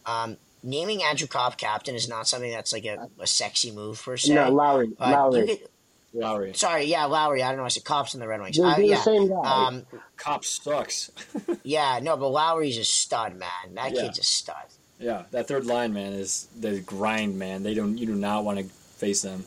Um, 0.07 0.37
naming 0.63 1.03
Andrew 1.03 1.27
Copp 1.29 1.57
captain 1.59 1.95
is 1.95 2.09
not 2.09 2.27
something 2.29 2.51
that's 2.51 2.73
like 2.73 2.85
a, 2.85 3.09
a 3.21 3.27
sexy 3.27 3.71
move 3.73 4.03
per 4.05 4.17
se. 4.17 4.35
No, 4.35 4.51
Lowry, 4.51 4.91
Lowry. 5.01 5.41
you 5.41 5.47
get, 5.47 5.71
Lowry. 6.15 6.53
sorry, 6.55 6.85
yeah, 6.85 7.05
Lowry. 7.05 7.43
I 7.43 7.49
don't 7.51 7.59
know. 7.59 7.65
I 7.65 7.69
said 7.69 7.85
Copp's 7.85 8.15
in 8.15 8.21
the 8.21 8.29
Red 8.29 8.41
Wings. 8.41 8.57
They're, 8.57 8.67
Uh, 8.67 8.79
yeah, 8.79 8.97
the 8.97 9.03
same 9.03 9.29
guy. 9.29 9.67
um, 9.67 9.87
Copp 10.17 10.45
sucks. 10.45 11.11
yeah, 11.63 11.99
no, 12.03 12.17
but 12.17 12.29
Lowry's 12.29 12.79
a 12.79 12.85
stud, 12.85 13.37
man. 13.37 13.75
That 13.75 13.93
Yeah. 13.95 14.03
kid's 14.03 14.19
a 14.19 14.23
stud. 14.23 14.57
Yeah, 14.99 15.25
that 15.31 15.47
third 15.49 15.67
line 15.67 15.93
man 15.93 16.13
is 16.15 16.49
the 16.59 16.81
grind 16.81 17.39
man. 17.39 17.63
They 17.63 17.75
don't 17.75 17.99
you 17.99 18.07
do 18.07 18.15
not 18.15 18.45
want 18.45 18.59
to 18.59 18.65
face 18.65 19.23
them. 19.23 19.45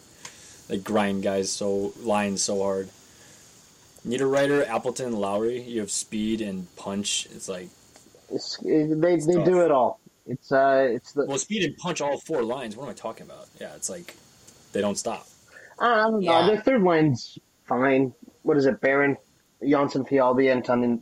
They 0.67 0.77
grind 0.77 1.23
guys 1.23 1.51
so 1.51 1.93
lines 2.01 2.43
so 2.43 2.61
hard. 2.61 2.89
Niederreiter, 4.05 4.67
Appleton, 4.67 5.13
Lowry. 5.13 5.61
You 5.61 5.81
have 5.81 5.91
speed 5.91 6.41
and 6.41 6.73
punch. 6.75 7.27
It's 7.31 7.49
like 7.49 7.69
It's, 8.31 8.57
it, 8.63 9.01
they 9.01 9.17
they 9.17 9.33
tough. 9.33 9.45
do 9.45 9.61
it 9.61 9.71
all. 9.71 9.99
It's 10.25 10.51
uh, 10.51 10.87
it's 10.91 11.13
the 11.13 11.25
well, 11.25 11.37
speed 11.39 11.63
and 11.63 11.75
punch 11.77 12.01
all 12.01 12.17
four 12.19 12.43
lines. 12.43 12.75
What 12.75 12.83
am 12.85 12.89
I 12.91 12.93
talking 12.93 13.25
about? 13.25 13.47
Yeah, 13.59 13.75
it's 13.75 13.89
like 13.89 14.15
they 14.71 14.81
don't 14.81 14.97
stop. 14.97 15.27
I 15.79 15.95
don't 15.95 16.13
know. 16.13 16.19
Yeah. 16.19 16.45
Their 16.47 16.61
third 16.61 16.83
line's 16.83 17.37
fine. 17.67 18.13
What 18.43 18.57
is 18.57 18.65
it? 18.67 18.79
Barron, 18.81 19.17
Janssen, 19.67 20.05
Fjallby, 20.05 20.51
and 20.51 20.63
Tunnen, 20.63 21.01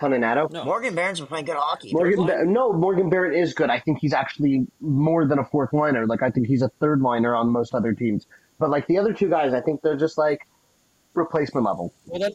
Toninato. 0.00 0.50
No. 0.50 0.64
Morgan 0.64 0.94
Barron's 0.94 1.20
been 1.20 1.26
playing 1.28 1.44
good 1.44 1.56
hockey. 1.56 1.92
Morgan, 1.92 2.26
Ba- 2.26 2.44
no, 2.44 2.72
Morgan 2.72 3.10
Barrett 3.10 3.38
is 3.38 3.52
good. 3.54 3.68
I 3.70 3.78
think 3.80 3.98
he's 4.00 4.12
actually 4.14 4.66
more 4.80 5.26
than 5.26 5.38
a 5.38 5.44
fourth 5.44 5.72
liner. 5.72 6.06
Like 6.06 6.22
I 6.22 6.30
think 6.30 6.46
he's 6.46 6.62
a 6.62 6.68
third 6.80 7.00
liner 7.02 7.34
on 7.34 7.48
most 7.50 7.74
other 7.74 7.92
teams. 7.92 8.26
But 8.58 8.70
like 8.70 8.86
the 8.86 8.98
other 8.98 9.12
two 9.12 9.28
guys, 9.28 9.52
I 9.54 9.60
think 9.60 9.82
they're 9.82 9.96
just 9.96 10.16
like 10.18 10.46
replacement 11.14 11.66
level. 11.66 11.92
Well, 12.06 12.20
that 12.20 12.32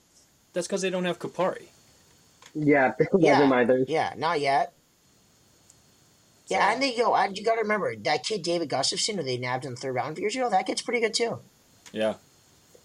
that's 0.53 0.67
because 0.67 0.81
they 0.81 0.89
don't 0.89 1.05
have 1.05 1.19
Kapari. 1.19 1.63
Yeah, 2.53 2.93
don't 3.11 3.21
Yeah. 3.21 3.35
have 3.35 3.51
either. 3.51 3.85
Yeah, 3.87 4.13
not 4.17 4.39
yet. 4.39 4.73
Yeah, 6.47 6.67
So- 6.67 6.73
and 6.73 6.81
they 6.83 6.95
go. 6.95 7.15
And 7.15 7.37
you 7.37 7.43
got 7.43 7.55
to 7.55 7.61
remember 7.61 7.95
that 7.95 8.23
kid 8.23 8.43
David 8.43 8.69
Gustafsson, 8.69 9.15
who 9.15 9.23
they 9.23 9.37
nabbed 9.37 9.65
in 9.65 9.71
the 9.71 9.77
third 9.77 9.93
round 9.95 10.11
a 10.13 10.15
few 10.15 10.23
years 10.23 10.35
ago. 10.35 10.49
That 10.49 10.65
kid's 10.67 10.81
pretty 10.81 11.01
good 11.01 11.13
too. 11.13 11.39
Yeah, 11.91 12.15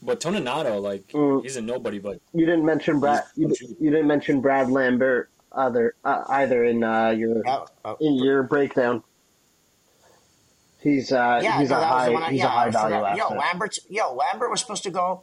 but 0.02 0.20
Toninato, 0.20 0.80
like 0.80 1.08
Mm. 1.08 1.42
he's 1.42 1.56
a 1.56 1.60
nobody, 1.62 1.98
but 1.98 2.20
You 2.32 2.46
didn't 2.46 2.64
mention 2.64 3.00
Brad. 3.00 3.24
You, 3.36 3.52
you 3.80 3.90
didn't 3.90 4.06
mention 4.06 4.40
Brad 4.40 4.70
Lambert 4.70 5.30
other 5.52 5.94
uh, 6.04 6.22
either 6.28 6.64
in 6.64 6.82
uh, 6.84 7.10
your 7.10 7.42
Oh, 7.46 7.66
oh. 7.84 7.96
in 8.00 8.14
your 8.14 8.42
breakdown. 8.44 9.02
He's 10.80 11.12
uh, 11.12 11.40
Yeah, 11.42 11.58
he's 11.60 11.70
no, 11.70 11.76
a 11.76 11.80
that 11.80 11.86
high. 11.86 12.14
I, 12.14 12.30
he's 12.30 12.38
yeah, 12.40 12.46
a 12.46 12.48
high 12.48 12.66
I 12.66 12.70
value 12.70 12.96
forgot. 12.96 13.16
Yo. 13.16 13.28
Lambert. 13.36 13.78
Yo, 13.88 14.14
Lambert 14.14 14.50
was 14.50 14.60
supposed 14.60 14.82
to 14.84 14.90
go. 14.90 15.22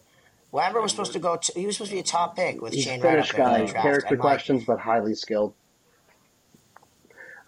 Lambert 0.51 0.82
was 0.84 0.91
supposed 0.91 1.13
to 1.13 1.19
go. 1.19 1.38
To, 1.38 1.51
he 1.59 1.65
was 1.65 1.75
supposed 1.75 1.91
to 1.91 1.95
be 1.95 1.99
a 1.99 2.03
top 2.03 2.36
pick 2.36 2.61
with 2.61 2.73
He's 2.73 2.84
Shane 2.84 3.01
Wright 3.01 3.13
Finnish 3.13 3.32
up 3.32 3.38
there 3.38 3.59
in 3.59 3.65
guy, 3.65 3.82
character 3.82 4.07
And, 4.13 4.19
like, 4.19 4.19
questions, 4.19 4.65
but 4.65 4.80
highly 4.80 5.13
skilled. 5.15 5.53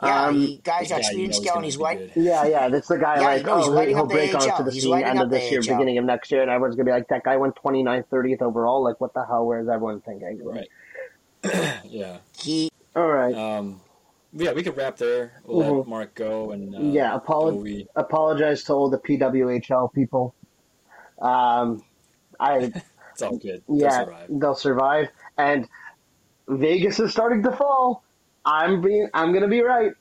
Yeah, 0.02 0.26
Um, 0.28 0.36
he, 0.40 0.58
guys 0.64 0.90
got 0.90 1.02
yeah, 1.02 1.08
speed 1.08 1.18
you 1.20 1.26
and 1.26 1.46
know 1.46 1.54
gonna 1.54 1.66
he's 1.66 1.76
be 1.76 1.82
white. 1.84 2.12
Yeah, 2.16 2.46
yeah, 2.46 2.70
that's 2.70 2.88
the 2.88 2.98
guy 2.98 3.16
Yeah, 3.20 3.22
like 3.28 3.42
you 3.42 3.46
know, 3.48 3.58
he's 3.58 3.68
oh 3.68 3.72
lighting 3.72 3.96
he'll 3.98 4.06
break 4.06 4.34
AHL. 4.34 4.50
onto 4.52 4.64
the 4.64 4.72
He's 4.72 4.84
scene 4.84 4.92
lighting 4.92 5.08
end 5.10 5.20
of 5.22 5.30
the 5.30 5.36
this 5.38 5.52
year, 5.52 5.60
AHL. 5.60 5.68
beginning 5.78 5.98
of 5.98 6.06
next 6.06 6.32
year, 6.32 6.42
and 6.42 6.50
everyone's 6.50 6.76
gonna 6.76 6.86
be 6.86 6.92
like, 6.92 7.08
that 7.10 7.24
guy 7.24 7.36
went 7.38 7.56
29th, 7.56 8.06
30th 8.08 8.42
overall. 8.42 8.82
Like, 8.84 9.02
what 9.02 9.14
the 9.14 9.26
hell? 9.26 9.46
Where's 9.46 9.68
everyone 9.68 10.00
thinking? 10.02 10.40
Right. 10.44 10.70
yeah. 11.84 12.18
He 12.42 12.70
All 12.96 13.08
right. 13.08 13.36
Um, 13.36 13.82
yeah, 14.32 14.54
we 14.54 14.64
could 14.64 14.78
wrap 14.78 14.96
there. 14.98 15.34
We'll 15.44 15.64
Mhm. 15.66 15.78
let 15.80 15.88
Mark 15.88 16.16
go 16.16 16.52
and 16.52 16.76
uh, 16.76 16.80
Yeah, 16.80 17.18
apolo- 17.20 17.58
Dovi- 17.62 17.88
Apologize 17.96 18.64
to 18.66 18.74
all 18.74 18.90
the 18.90 19.00
PWHL 19.00 19.92
people. 19.94 20.34
Um, 21.22 21.84
I 22.40 22.72
It's 23.14 23.22
all 23.22 23.38
good. 23.38 23.64
They'll 23.68 23.78
yeah, 23.80 24.06
survive. 24.06 24.28
they'll 24.30 24.56
survive, 24.56 25.08
and 25.38 25.68
Vegas 26.48 27.00
is 27.02 27.12
starting 27.12 27.44
to 27.44 27.52
fall. 27.52 28.04
I'm 28.46 28.82
being, 28.82 29.10
I'm 29.14 29.34
gonna 29.34 29.48
be 29.48 29.62
right. 29.62 29.92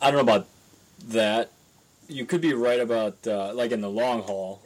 I 0.00 0.10
don't 0.10 0.14
know 0.14 0.20
about 0.32 0.46
that. 1.08 1.50
You 2.08 2.24
could 2.24 2.40
be 2.40 2.54
right 2.54 2.80
about 2.80 3.26
uh, 3.26 3.52
like 3.54 3.72
in 3.72 3.80
the 3.80 3.90
long 3.90 4.22
haul, 4.22 4.62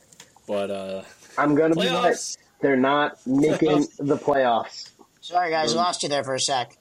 but 0.46 0.70
uh, 0.70 1.02
I'm 1.38 1.54
gonna 1.54 1.74
be 1.74 1.88
right. 1.88 2.16
They're 2.60 2.76
not 2.76 3.18
making 3.26 3.86
the 3.98 4.16
playoffs. 4.16 4.90
sorry 5.20 5.50
guys, 5.50 5.74
lost 5.74 6.02
you 6.02 6.08
there 6.08 6.22
for 6.22 6.34
a 6.34 6.40
sec. 6.40 6.76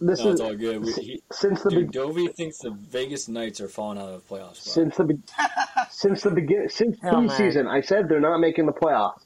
This 0.00 0.20
No, 0.20 0.26
is 0.28 0.32
it's 0.34 0.40
all 0.40 0.54
good. 0.56 0.84
We, 0.84 0.92
he, 0.92 1.22
since 1.32 1.62
the 1.62 1.70
dude, 1.70 1.90
be- 1.92 1.98
Dovi 1.98 2.34
thinks 2.34 2.58
the 2.58 2.70
Vegas 2.70 3.28
Knights 3.28 3.60
are 3.60 3.68
falling 3.68 3.98
out 3.98 4.08
of 4.08 4.22
the 4.28 4.34
playoffs. 4.34 4.64
Bro. 4.64 4.72
since 4.72 4.96
the 4.96 5.04
be- 5.04 5.18
since 5.90 6.22
the 6.22 6.30
begin 6.30 6.68
since 6.68 6.96
Oh, 7.04 7.20
man. 7.20 7.28
preseason. 7.28 7.68
I 7.68 7.80
said 7.82 8.08
they're 8.08 8.20
not 8.20 8.38
making 8.38 8.66
the 8.66 8.72
playoffs. 8.72 9.20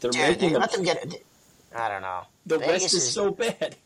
They're 0.00 0.10
Dude, 0.10 0.20
making 0.20 0.52
let 0.54 0.70
the, 0.70 0.76
them 0.78 0.84
get 0.84 1.04
it. 1.14 1.26
I 1.74 1.88
don't 1.88 2.02
know. 2.02 2.22
the 2.46 2.58
Vegas 2.58 2.82
West 2.82 2.94
is 2.94 3.02
is- 3.04 3.12
so 3.12 3.30
bad. 3.30 3.76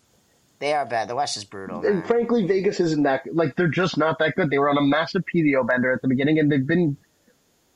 They 0.58 0.72
are 0.72 0.86
bad. 0.86 1.08
The 1.08 1.14
West 1.14 1.36
is 1.36 1.44
brutal. 1.44 1.84
And 1.84 1.96
Man. 1.98 2.06
frankly, 2.06 2.46
Vegas 2.46 2.80
isn't 2.80 3.02
that 3.02 3.22
like 3.34 3.56
they're 3.56 3.68
just 3.68 3.98
not 3.98 4.18
that 4.20 4.34
good. 4.36 4.48
They 4.50 4.58
were 4.58 4.70
on 4.70 4.78
a 4.78 4.82
massive 4.82 5.22
PDO 5.32 5.66
bender 5.66 5.92
at 5.92 6.00
the 6.00 6.08
beginning, 6.08 6.38
and 6.38 6.50
they've 6.50 6.66
been 6.66 6.96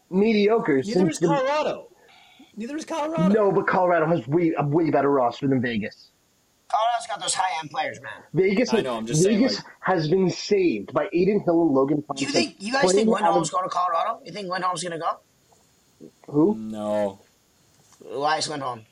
mediocre 0.08 0.76
Neither 0.76 0.90
since 0.92 1.12
is 1.14 1.18
the. 1.20 1.26
Colorado. 1.26 1.88
Neither 2.56 2.76
is 2.76 2.84
Colorado. 2.86 3.28
No, 3.34 3.52
but 3.52 3.66
Colorado 3.66 4.06
has 4.06 4.26
way 4.26 4.54
a 4.56 4.66
way 4.66 4.90
better 4.90 5.10
roster 5.10 5.46
than 5.46 5.60
Vegas. 5.60 6.08
Colorado's 6.68 7.06
got 7.08 7.20
those 7.20 7.34
high 7.34 7.58
end 7.60 7.70
players, 7.70 8.00
man. 8.00 8.12
Vegas, 8.32 8.72
I 8.72 8.80
know, 8.80 8.96
I'm 8.96 9.04
just 9.06 9.22
saying, 9.24 9.38
Vegas 9.40 9.56
like- 9.56 9.66
has 9.80 10.08
been 10.08 10.30
saved 10.30 10.92
by 10.94 11.06
Adin 11.06 11.40
Hill 11.44 11.62
and 11.62 11.72
Logan. 11.72 12.04
Do 12.16 12.24
you 12.24 12.30
think 12.30 12.56
you 12.60 12.72
guys 12.72 12.92
think 12.92 13.08
out 13.08 13.14
Lindholm's 13.14 13.50
going 13.50 13.64
to 13.64 13.70
Colorado? 13.70 14.20
You 14.24 14.32
think 14.32 14.48
Lindholm's 14.48 14.82
going 14.82 14.92
to 14.92 14.98
go? 14.98 16.08
Who? 16.28 16.54
No. 16.54 17.20
Elias 18.08 18.48
Lindholm. 18.48 18.86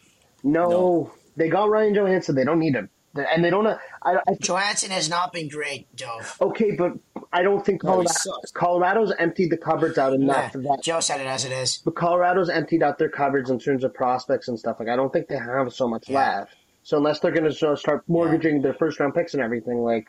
No, 0.44 0.68
No. 0.70 1.12
they 1.36 1.48
got 1.48 1.68
Ryan 1.70 1.94
Johansen. 1.94 2.34
They 2.34 2.44
don't 2.44 2.58
need 2.60 2.74
him, 2.74 2.90
and 3.14 3.44
they 3.44 3.50
don't. 3.50 3.66
I, 3.66 3.78
I, 4.02 4.34
Johansen 4.40 4.90
has 4.90 5.08
not 5.10 5.32
been 5.32 5.48
great, 5.48 5.94
Dove. 5.96 6.36
okay, 6.40 6.72
but 6.76 6.92
I 7.32 7.42
don't 7.42 7.64
think 7.64 7.80
Colorado, 7.82 8.08
sucks. 8.10 8.52
Colorado's 8.52 9.12
emptied 9.18 9.50
the 9.50 9.56
cupboards 9.56 9.98
out 9.98 10.12
enough 10.14 10.54
Yeah, 10.54 10.60
that 10.62 10.82
Joe 10.82 11.00
said 11.00 11.20
it 11.20 11.26
as 11.26 11.44
it 11.44 11.52
is. 11.52 11.78
But 11.84 11.96
Colorado's 11.96 12.48
emptied 12.50 12.82
out 12.82 12.98
their 12.98 13.08
cupboards 13.10 13.50
in 13.50 13.58
terms 13.58 13.84
of 13.84 13.92
prospects 13.94 14.48
and 14.48 14.58
stuff. 14.58 14.76
Like 14.78 14.88
I 14.88 14.96
don't 14.96 15.12
think 15.12 15.28
they 15.28 15.36
have 15.38 15.72
so 15.72 15.88
much 15.88 16.08
Yeah. 16.08 16.38
left. 16.40 16.54
So 16.84 16.96
unless 16.96 17.20
they're 17.20 17.32
going 17.32 17.50
to 17.52 17.76
start 17.76 18.02
mortgaging 18.08 18.62
their 18.62 18.72
first 18.72 18.98
round 18.98 19.14
picks 19.14 19.34
and 19.34 19.42
everything, 19.42 19.82
like 19.82 20.06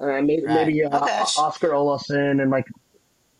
uh, 0.00 0.20
maybe, 0.22 0.42
Right. 0.44 0.66
maybe 0.66 0.82
uh, 0.84 1.02
Okay, 1.04 1.20
Oskar 1.38 1.68
Olausson 1.70 2.40
and 2.42 2.50
like 2.50 2.64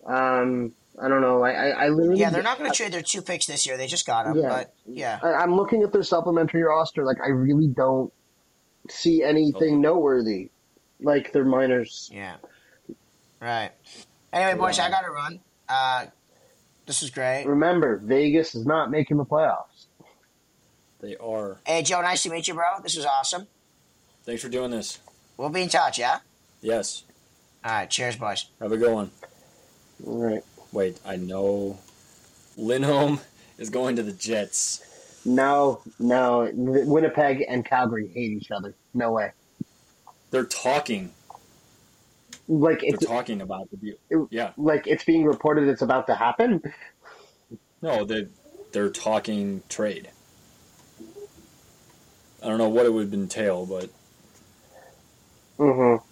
um 0.07 0.73
I 1.01 1.09
don't 1.09 1.21
know. 1.21 1.43
I 1.43 1.51
I, 1.53 1.69
I 1.69 1.89
literally 1.91 2.21
Yeah, 2.21 2.31
they're 2.31 2.43
not 2.43 2.59
going 2.59 2.71
to 2.71 2.77
trade 2.77 2.93
their 2.93 3.03
two 3.03 3.23
picks 3.23 3.47
this 3.47 3.67
year. 3.67 3.77
They 3.77 3.87
just 3.87 4.07
got 4.07 4.25
them. 4.27 4.37
Yeah. 4.37 4.49
But 4.49 4.75
yeah, 4.87 5.19
I, 5.23 5.35
I'm 5.35 5.55
looking 5.55 5.83
at 5.83 5.93
their 5.93 6.03
supplementary 6.03 6.63
roster. 6.63 7.05
Like 7.05 7.19
I 7.25 7.29
really 7.29 7.69
don't 7.69 8.13
see 8.91 9.23
anything 9.23 9.77
Oh. 9.77 9.81
noteworthy. 9.81 10.51
Like 11.01 11.33
their 11.33 11.45
minors. 11.45 12.11
yeah. 12.13 12.37
Right. 13.41 13.71
Anyway, 14.33 14.59
boys, 14.59 14.79
I 14.81 14.91
got 14.91 15.03
to 15.03 15.11
run. 15.11 15.39
Uh, 15.69 16.07
this 16.87 17.03
is 17.05 17.11
great. 17.11 17.45
Remember, 17.47 17.99
Vegas 17.99 18.57
is 18.57 18.67
not 18.67 18.91
making 18.91 19.17
the 19.17 19.25
playoffs. 19.25 19.87
They 21.01 21.15
are. 21.17 21.59
Hey, 21.65 21.83
Joe, 21.83 22.01
nice 22.03 22.25
to 22.25 22.31
meet 22.31 22.49
you, 22.49 22.55
bro. 22.55 22.65
This 22.83 22.97
was 22.97 23.07
awesome. 23.07 23.47
Thanks 24.25 24.43
for 24.43 24.49
doing 24.49 24.73
this. 24.73 24.99
We'll 25.37 25.51
be 25.51 25.63
in 25.63 25.69
touch, 25.69 25.99
yeah? 26.01 26.19
Yes. 26.61 27.05
All 27.65 27.71
right. 27.71 27.89
Cheers, 27.89 28.17
boys. 28.17 28.47
Have 28.61 28.73
a 28.73 28.77
good 28.77 28.93
one. 28.93 29.11
All 30.05 30.19
right. 30.21 30.43
Wait, 30.73 31.01
I 31.05 31.17
know 31.17 31.79
Lindholm 32.57 33.21
is 33.59 33.71
going 33.71 33.97
to 33.97 34.03
the 34.03 34.13
Jets. 34.13 34.85
No, 35.25 35.83
no. 35.99 36.51
Winnipeg 36.55 37.45
and 37.49 37.65
Calgary 37.65 38.09
hate 38.09 38.33
each 38.33 38.51
other. 38.51 38.75
No 38.95 39.13
way. 39.13 39.33
They're 40.31 40.45
talking. 40.45 41.13
Like 42.49 42.81
They're 42.81 42.97
talking 42.97 43.41
about 43.43 43.69
the 43.71 43.77
deal. 44.11 44.29
Yeah. 44.31 44.53
like 44.57 44.87
it's 44.87 45.05
being 45.05 45.25
reported 45.25 45.69
it's 45.69 45.83
about 45.83 46.07
to 46.07 46.15
happen. 46.15 46.63
No, 47.83 48.05
they 48.05 48.27
they're 48.73 48.91
talking 48.91 49.63
trade. 49.69 50.09
I 52.43 52.49
don't 52.49 52.59
know 52.59 52.69
what 52.69 52.87
it 52.87 52.93
would 52.93 53.13
entail, 53.13 53.67
but 53.67 53.91
Mm-hmm. 55.59 56.08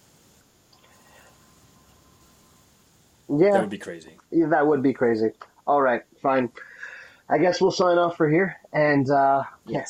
That 3.29 3.61
would 3.61 3.69
be 3.69 3.77
crazy. 3.77 4.17
yeah, 4.31 4.47
that 4.47 4.65
would 4.67 4.81
be 4.83 4.93
crazy. 4.93 5.31
All 5.65 5.81
right, 5.81 6.01
fine. 6.21 6.49
I 7.29 7.37
guess 7.37 7.59
we'll 7.59 7.71
sign 7.71 7.97
off 7.97 8.15
for 8.17 8.29
here, 8.29 8.55
and 8.71 9.09
uh, 9.09 9.43
yeah, 9.65 9.85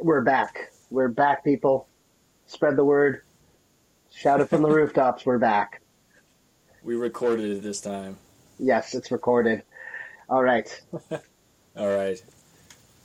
we're 0.00 0.20
back. 0.22 0.70
We're 0.90 1.08
back, 1.08 1.42
people. 1.44 1.88
Spread 2.46 2.76
the 2.76 2.84
word. 2.84 3.22
Shout 4.10 4.40
it 4.40 4.48
from 4.50 4.62
the 4.62 4.68
rooftops. 4.70 5.24
We're 5.24 5.38
back. 5.38 5.80
We 6.82 6.94
recorded 6.94 7.50
it 7.50 7.62
this 7.62 7.80
time. 7.80 8.16
Yes, 8.58 8.94
it's 8.94 9.10
recorded. 9.10 9.62
All 10.28 10.42
right. 10.42 10.68
All 11.76 11.88
right. 11.88 12.22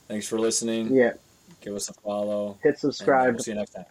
Thanks 0.08 0.28
for 0.28 0.38
listening. 0.38 0.94
Yeah. 0.94 1.12
Give 1.60 1.74
us 1.74 1.88
a 1.88 1.94
follow. 1.94 2.58
Hit 2.62 2.78
subscribe. 2.78 3.34
We'll 3.34 3.42
see 3.42 3.52
you 3.52 3.56
next 3.56 3.70
time. 3.70 3.86